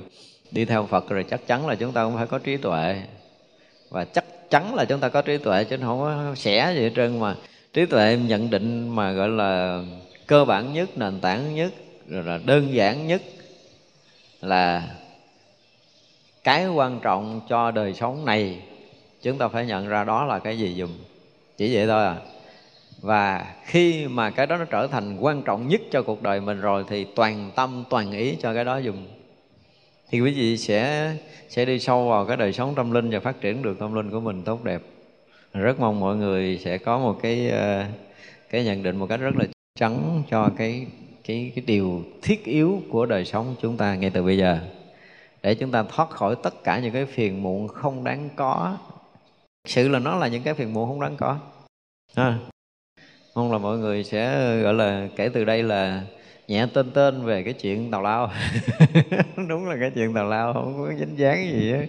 đi 0.51 0.65
theo 0.65 0.85
Phật 0.85 1.09
rồi 1.09 1.25
chắc 1.29 1.47
chắn 1.47 1.67
là 1.67 1.75
chúng 1.75 1.91
ta 1.91 2.03
cũng 2.03 2.15
phải 2.15 2.27
có 2.27 2.39
trí 2.39 2.57
tuệ. 2.57 3.01
Và 3.89 4.05
chắc 4.05 4.25
chắn 4.49 4.75
là 4.75 4.85
chúng 4.85 4.99
ta 4.99 5.09
có 5.09 5.21
trí 5.21 5.37
tuệ 5.37 5.63
chứ 5.63 5.77
không 5.81 5.99
có 5.99 6.35
xẻ 6.35 6.73
gì 6.75 6.81
hết 6.81 6.91
trơn 6.95 7.19
mà. 7.19 7.35
Trí 7.73 7.85
tuệ 7.85 8.19
nhận 8.27 8.49
định 8.49 8.89
mà 8.95 9.11
gọi 9.11 9.29
là 9.29 9.81
cơ 10.27 10.45
bản 10.45 10.73
nhất, 10.73 10.89
nền 10.97 11.19
tảng 11.19 11.55
nhất, 11.55 11.73
rồi 12.07 12.23
là 12.23 12.39
đơn 12.45 12.73
giản 12.73 13.07
nhất 13.07 13.21
là 14.41 14.83
cái 16.47 16.67
quan 16.67 16.99
trọng 16.99 17.41
cho 17.49 17.71
đời 17.71 17.93
sống 17.93 18.25
này, 18.25 18.59
chúng 19.21 19.37
ta 19.37 19.47
phải 19.47 19.65
nhận 19.65 19.87
ra 19.87 20.03
đó 20.03 20.25
là 20.25 20.39
cái 20.39 20.57
gì 20.57 20.75
dùm. 20.79 20.89
Chỉ 21.57 21.75
vậy 21.75 21.87
thôi 21.87 22.05
à. 22.05 22.15
Và 23.01 23.45
khi 23.65 24.07
mà 24.07 24.29
cái 24.29 24.47
đó 24.47 24.57
nó 24.57 24.65
trở 24.65 24.87
thành 24.87 25.17
quan 25.19 25.41
trọng 25.41 25.67
nhất 25.67 25.81
cho 25.91 26.01
cuộc 26.01 26.23
đời 26.23 26.41
mình 26.41 26.61
rồi 26.61 26.83
thì 26.87 27.05
toàn 27.15 27.51
tâm, 27.55 27.83
toàn 27.89 28.11
ý 28.11 28.35
cho 28.41 28.53
cái 28.53 28.65
đó 28.65 28.77
dùng 28.77 29.07
thì 30.09 30.21
quý 30.21 30.31
vị 30.31 30.57
sẽ 30.57 31.11
sẽ 31.49 31.65
đi 31.65 31.79
sâu 31.79 32.09
vào 32.09 32.25
cái 32.25 32.37
đời 32.37 32.53
sống 32.53 32.75
tâm 32.75 32.91
linh 32.91 33.09
và 33.09 33.19
phát 33.19 33.41
triển 33.41 33.61
được 33.61 33.79
tâm 33.79 33.93
linh 33.93 34.11
của 34.11 34.19
mình 34.19 34.41
tốt 34.43 34.63
đẹp. 34.63 34.81
Rất 35.53 35.79
mong 35.79 35.99
mọi 35.99 36.15
người 36.15 36.59
sẽ 36.63 36.77
có 36.77 36.99
một 36.99 37.19
cái 37.21 37.49
ờ, 37.49 37.85
cái 38.49 38.63
nhận 38.63 38.83
định 38.83 38.97
một 38.97 39.07
cách 39.09 39.19
rất 39.19 39.35
là 39.35 39.45
trắng 39.79 40.23
cho 40.29 40.49
cái 40.57 40.87
cái 41.27 41.51
cái 41.55 41.63
điều 41.67 42.03
thiết 42.21 42.45
yếu 42.45 42.81
của 42.89 43.05
đời 43.05 43.25
sống 43.25 43.55
chúng 43.61 43.77
ta 43.77 43.95
ngay 43.95 44.09
từ 44.09 44.23
bây 44.23 44.37
giờ 44.37 44.59
để 45.47 45.55
chúng 45.55 45.71
ta 45.71 45.83
thoát 45.83 46.09
khỏi 46.09 46.35
tất 46.43 46.63
cả 46.63 46.79
những 46.79 46.93
cái 46.93 47.05
phiền 47.05 47.43
muộn 47.43 47.67
không 47.67 48.03
đáng 48.03 48.29
có. 48.35 48.77
Sự 49.67 49.87
là 49.87 49.99
nó 49.99 50.15
là 50.15 50.27
những 50.27 50.43
cái 50.43 50.53
phiền 50.53 50.73
muộn 50.73 50.89
không 50.89 51.01
đáng 51.01 51.17
có. 51.17 51.39
À, 52.15 52.39
mong 53.35 53.51
là 53.51 53.57
mọi 53.57 53.77
người 53.77 54.03
sẽ 54.03 54.55
gọi 54.61 54.73
là 54.73 55.07
kể 55.15 55.29
từ 55.33 55.45
đây 55.45 55.63
là 55.63 56.03
nhẹ 56.47 56.67
tên 56.73 56.91
tên 56.91 57.25
về 57.25 57.43
cái 57.43 57.53
chuyện 57.53 57.91
tào 57.91 58.01
lao. 58.01 58.31
Đúng 59.49 59.65
là 59.65 59.77
cái 59.79 59.91
chuyện 59.95 60.13
tào 60.13 60.25
lao 60.25 60.53
không 60.53 60.77
có 60.77 60.93
dính 60.99 61.17
dáng 61.17 61.51
gì 61.51 61.71
á 61.71 61.79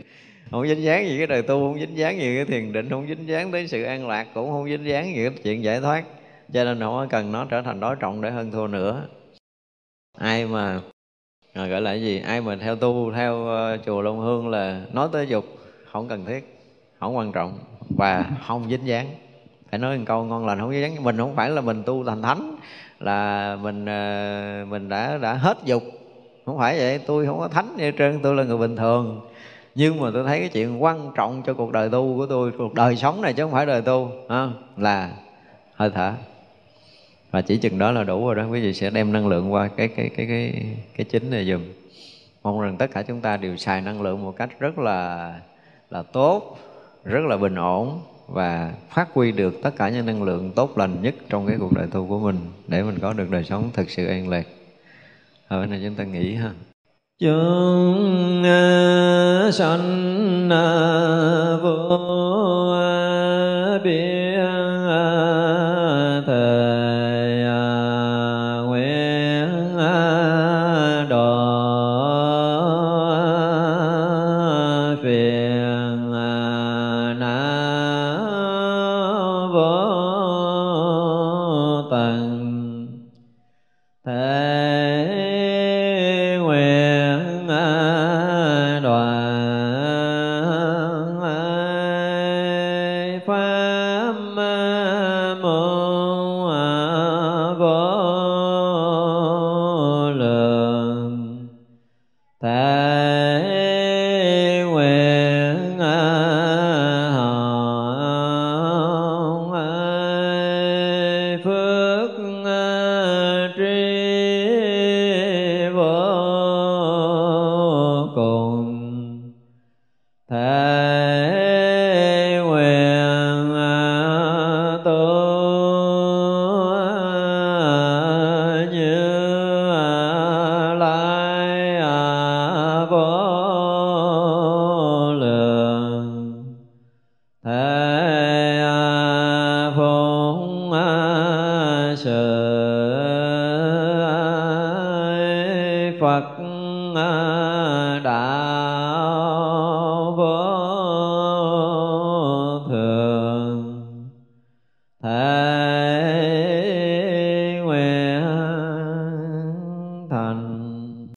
không 0.51 0.67
dính 0.69 0.83
dáng 0.83 1.09
gì 1.09 1.19
cái 1.19 1.27
đời 1.27 1.43
tu 1.43 1.73
không 1.73 1.81
dính 1.81 1.97
dáng 1.97 2.19
gì 2.19 2.37
cái 2.37 2.45
thiền 2.45 2.73
định 2.73 2.91
không 2.91 3.07
dính 3.09 3.29
dáng 3.29 3.53
tới 3.53 3.69
sự 3.69 3.83
an 3.83 4.09
lạc 4.09 4.27
cũng 4.35 4.51
không 4.51 4.69
dính 4.69 4.85
dáng 4.87 5.15
gì 5.17 5.29
cái 5.29 5.39
chuyện 5.45 5.65
giải 5.65 5.81
thoát. 5.81 6.05
Cho 6.53 6.65
nên 6.65 6.81
không 6.81 7.09
cần 7.11 7.33
nó 7.33 7.45
trở 7.45 7.63
thành 7.63 7.81
đối 7.81 7.97
trọng 7.97 8.23
để 8.23 8.31
hơn 8.31 8.51
thua 8.51 8.67
nữa. 8.67 9.09
Ai 10.19 10.47
mà 10.47 10.81
à, 11.59 11.67
gọi 11.67 11.81
là 11.81 11.91
cái 11.91 12.03
gì? 12.03 12.23
Ai 12.27 12.41
mà 12.41 12.57
theo 12.57 12.77
tu 12.77 13.13
theo 13.13 13.35
uh, 13.35 13.87
chùa 13.87 14.03
long 14.03 14.19
hương 14.19 14.49
là 14.49 14.81
nói 14.93 15.09
tới 15.13 15.27
dục 15.27 15.45
không 15.93 16.09
cần 16.09 16.25
thiết 16.25 16.59
không 17.01 17.17
quan 17.17 17.33
trọng 17.33 17.59
và 17.97 18.25
không 18.47 18.71
dính 18.71 18.87
dáng. 18.87 19.07
Phải 19.71 19.79
nói 19.79 19.99
một 19.99 20.05
câu 20.07 20.25
ngon 20.25 20.47
lành 20.47 20.61
không 20.61 20.71
dính 20.73 20.81
dáng. 20.81 21.05
Mình 21.05 21.17
không 21.19 21.37
phải 21.37 21.51
là 21.51 21.61
mình 21.61 21.83
tu 21.83 22.05
thành 22.05 22.23
thánh 22.23 22.57
là 23.01 23.57
mình 23.63 23.83
uh, 23.83 24.69
mình 24.69 24.89
đã 24.89 25.19
đã 25.19 25.35
hết 25.35 25.59
dục. 25.65 25.83
Không 26.47 26.59
phải 26.59 26.79
vậy 26.79 26.99
tôi 27.07 27.27
không 27.27 27.39
có 27.39 27.49
thánh 27.49 27.77
như 27.77 27.93
trơn 27.99 28.21
tôi 28.23 28.35
là 28.35 28.45
người 28.45 28.59
bình 28.59 28.77
thường. 28.77 29.21
Nhưng 29.75 30.01
mà 30.01 30.11
tôi 30.15 30.25
thấy 30.25 30.41
cái 30.41 30.49
chuyện 30.49 30.83
quan 30.83 31.13
trọng 31.15 31.43
cho 31.47 31.55
cuộc 31.55 31.73
đời 31.73 31.89
tu 31.91 32.17
của 32.17 32.27
tôi 32.27 32.53
cuộc 32.59 32.75
đời 32.75 32.97
sống 32.97 33.23
này 33.23 33.33
chứ 33.33 33.43
không 33.43 33.53
phải 33.53 33.67
đời 33.67 33.83
tu 33.83 34.11
à, 34.29 34.49
là 34.77 35.11
hơi 35.75 35.91
thở 35.95 36.13
và 37.31 37.43
chỉ 37.43 37.57
chừng 37.57 37.79
đó 37.79 37.93
là 37.93 38.05
đủ 38.05 38.27
rồi 38.27 38.35
đó. 38.35 38.47
Quý 38.51 38.61
vị 38.61 38.75
sẽ 38.75 38.91
đem 38.91 39.13
năng 39.13 39.29
lượng 39.29 39.53
qua 39.53 39.69
cái 39.69 39.89
cái 39.89 40.11
cái 40.17 40.27
cái 40.27 40.65
cái 40.97 41.05
chính 41.05 41.31
này 41.31 41.45
dùm 41.45 41.61
mong 42.43 42.61
rằng 42.61 42.77
tất 42.77 42.87
cả 42.95 43.03
chúng 43.03 43.21
ta 43.21 43.37
đều 43.37 43.57
xài 43.57 43.81
năng 43.81 44.03
lượng 44.03 44.25
một 44.25 44.37
cách 44.37 44.61
rất 44.61 44.79
là 44.79 45.35
là 45.91 46.03
tốt, 46.03 46.59
rất 47.05 47.25
là 47.25 47.37
bình 47.37 47.55
ổn 47.55 48.01
và 48.29 48.73
phát 48.91 49.09
huy 49.15 49.33
được 49.33 49.55
tất 49.63 49.71
cả 49.77 49.89
những 49.89 50.07
năng 50.07 50.23
lượng 50.23 50.53
tốt 50.53 50.79
lành 50.79 51.03
nhất 51.03 51.15
trong 51.29 51.47
cái 51.47 51.57
cuộc 51.61 51.73
đời 51.73 51.87
tu 51.93 52.07
của 52.07 52.19
mình 52.19 52.37
để 52.69 52.83
mình 52.83 52.99
có 52.99 53.13
được 53.13 53.31
đời 53.31 53.45
sống 53.45 53.71
thực 53.75 53.91
sự 53.91 54.07
an 54.07 54.29
lạc. 54.29 54.47
Ở 55.49 55.67
này 55.67 55.81
chúng 55.85 55.95
ta 55.95 56.05
nghĩ 56.05 56.35
ha. 56.35 56.51
Chúng 57.21 58.43
sanh 59.53 60.49
vô 61.63 62.28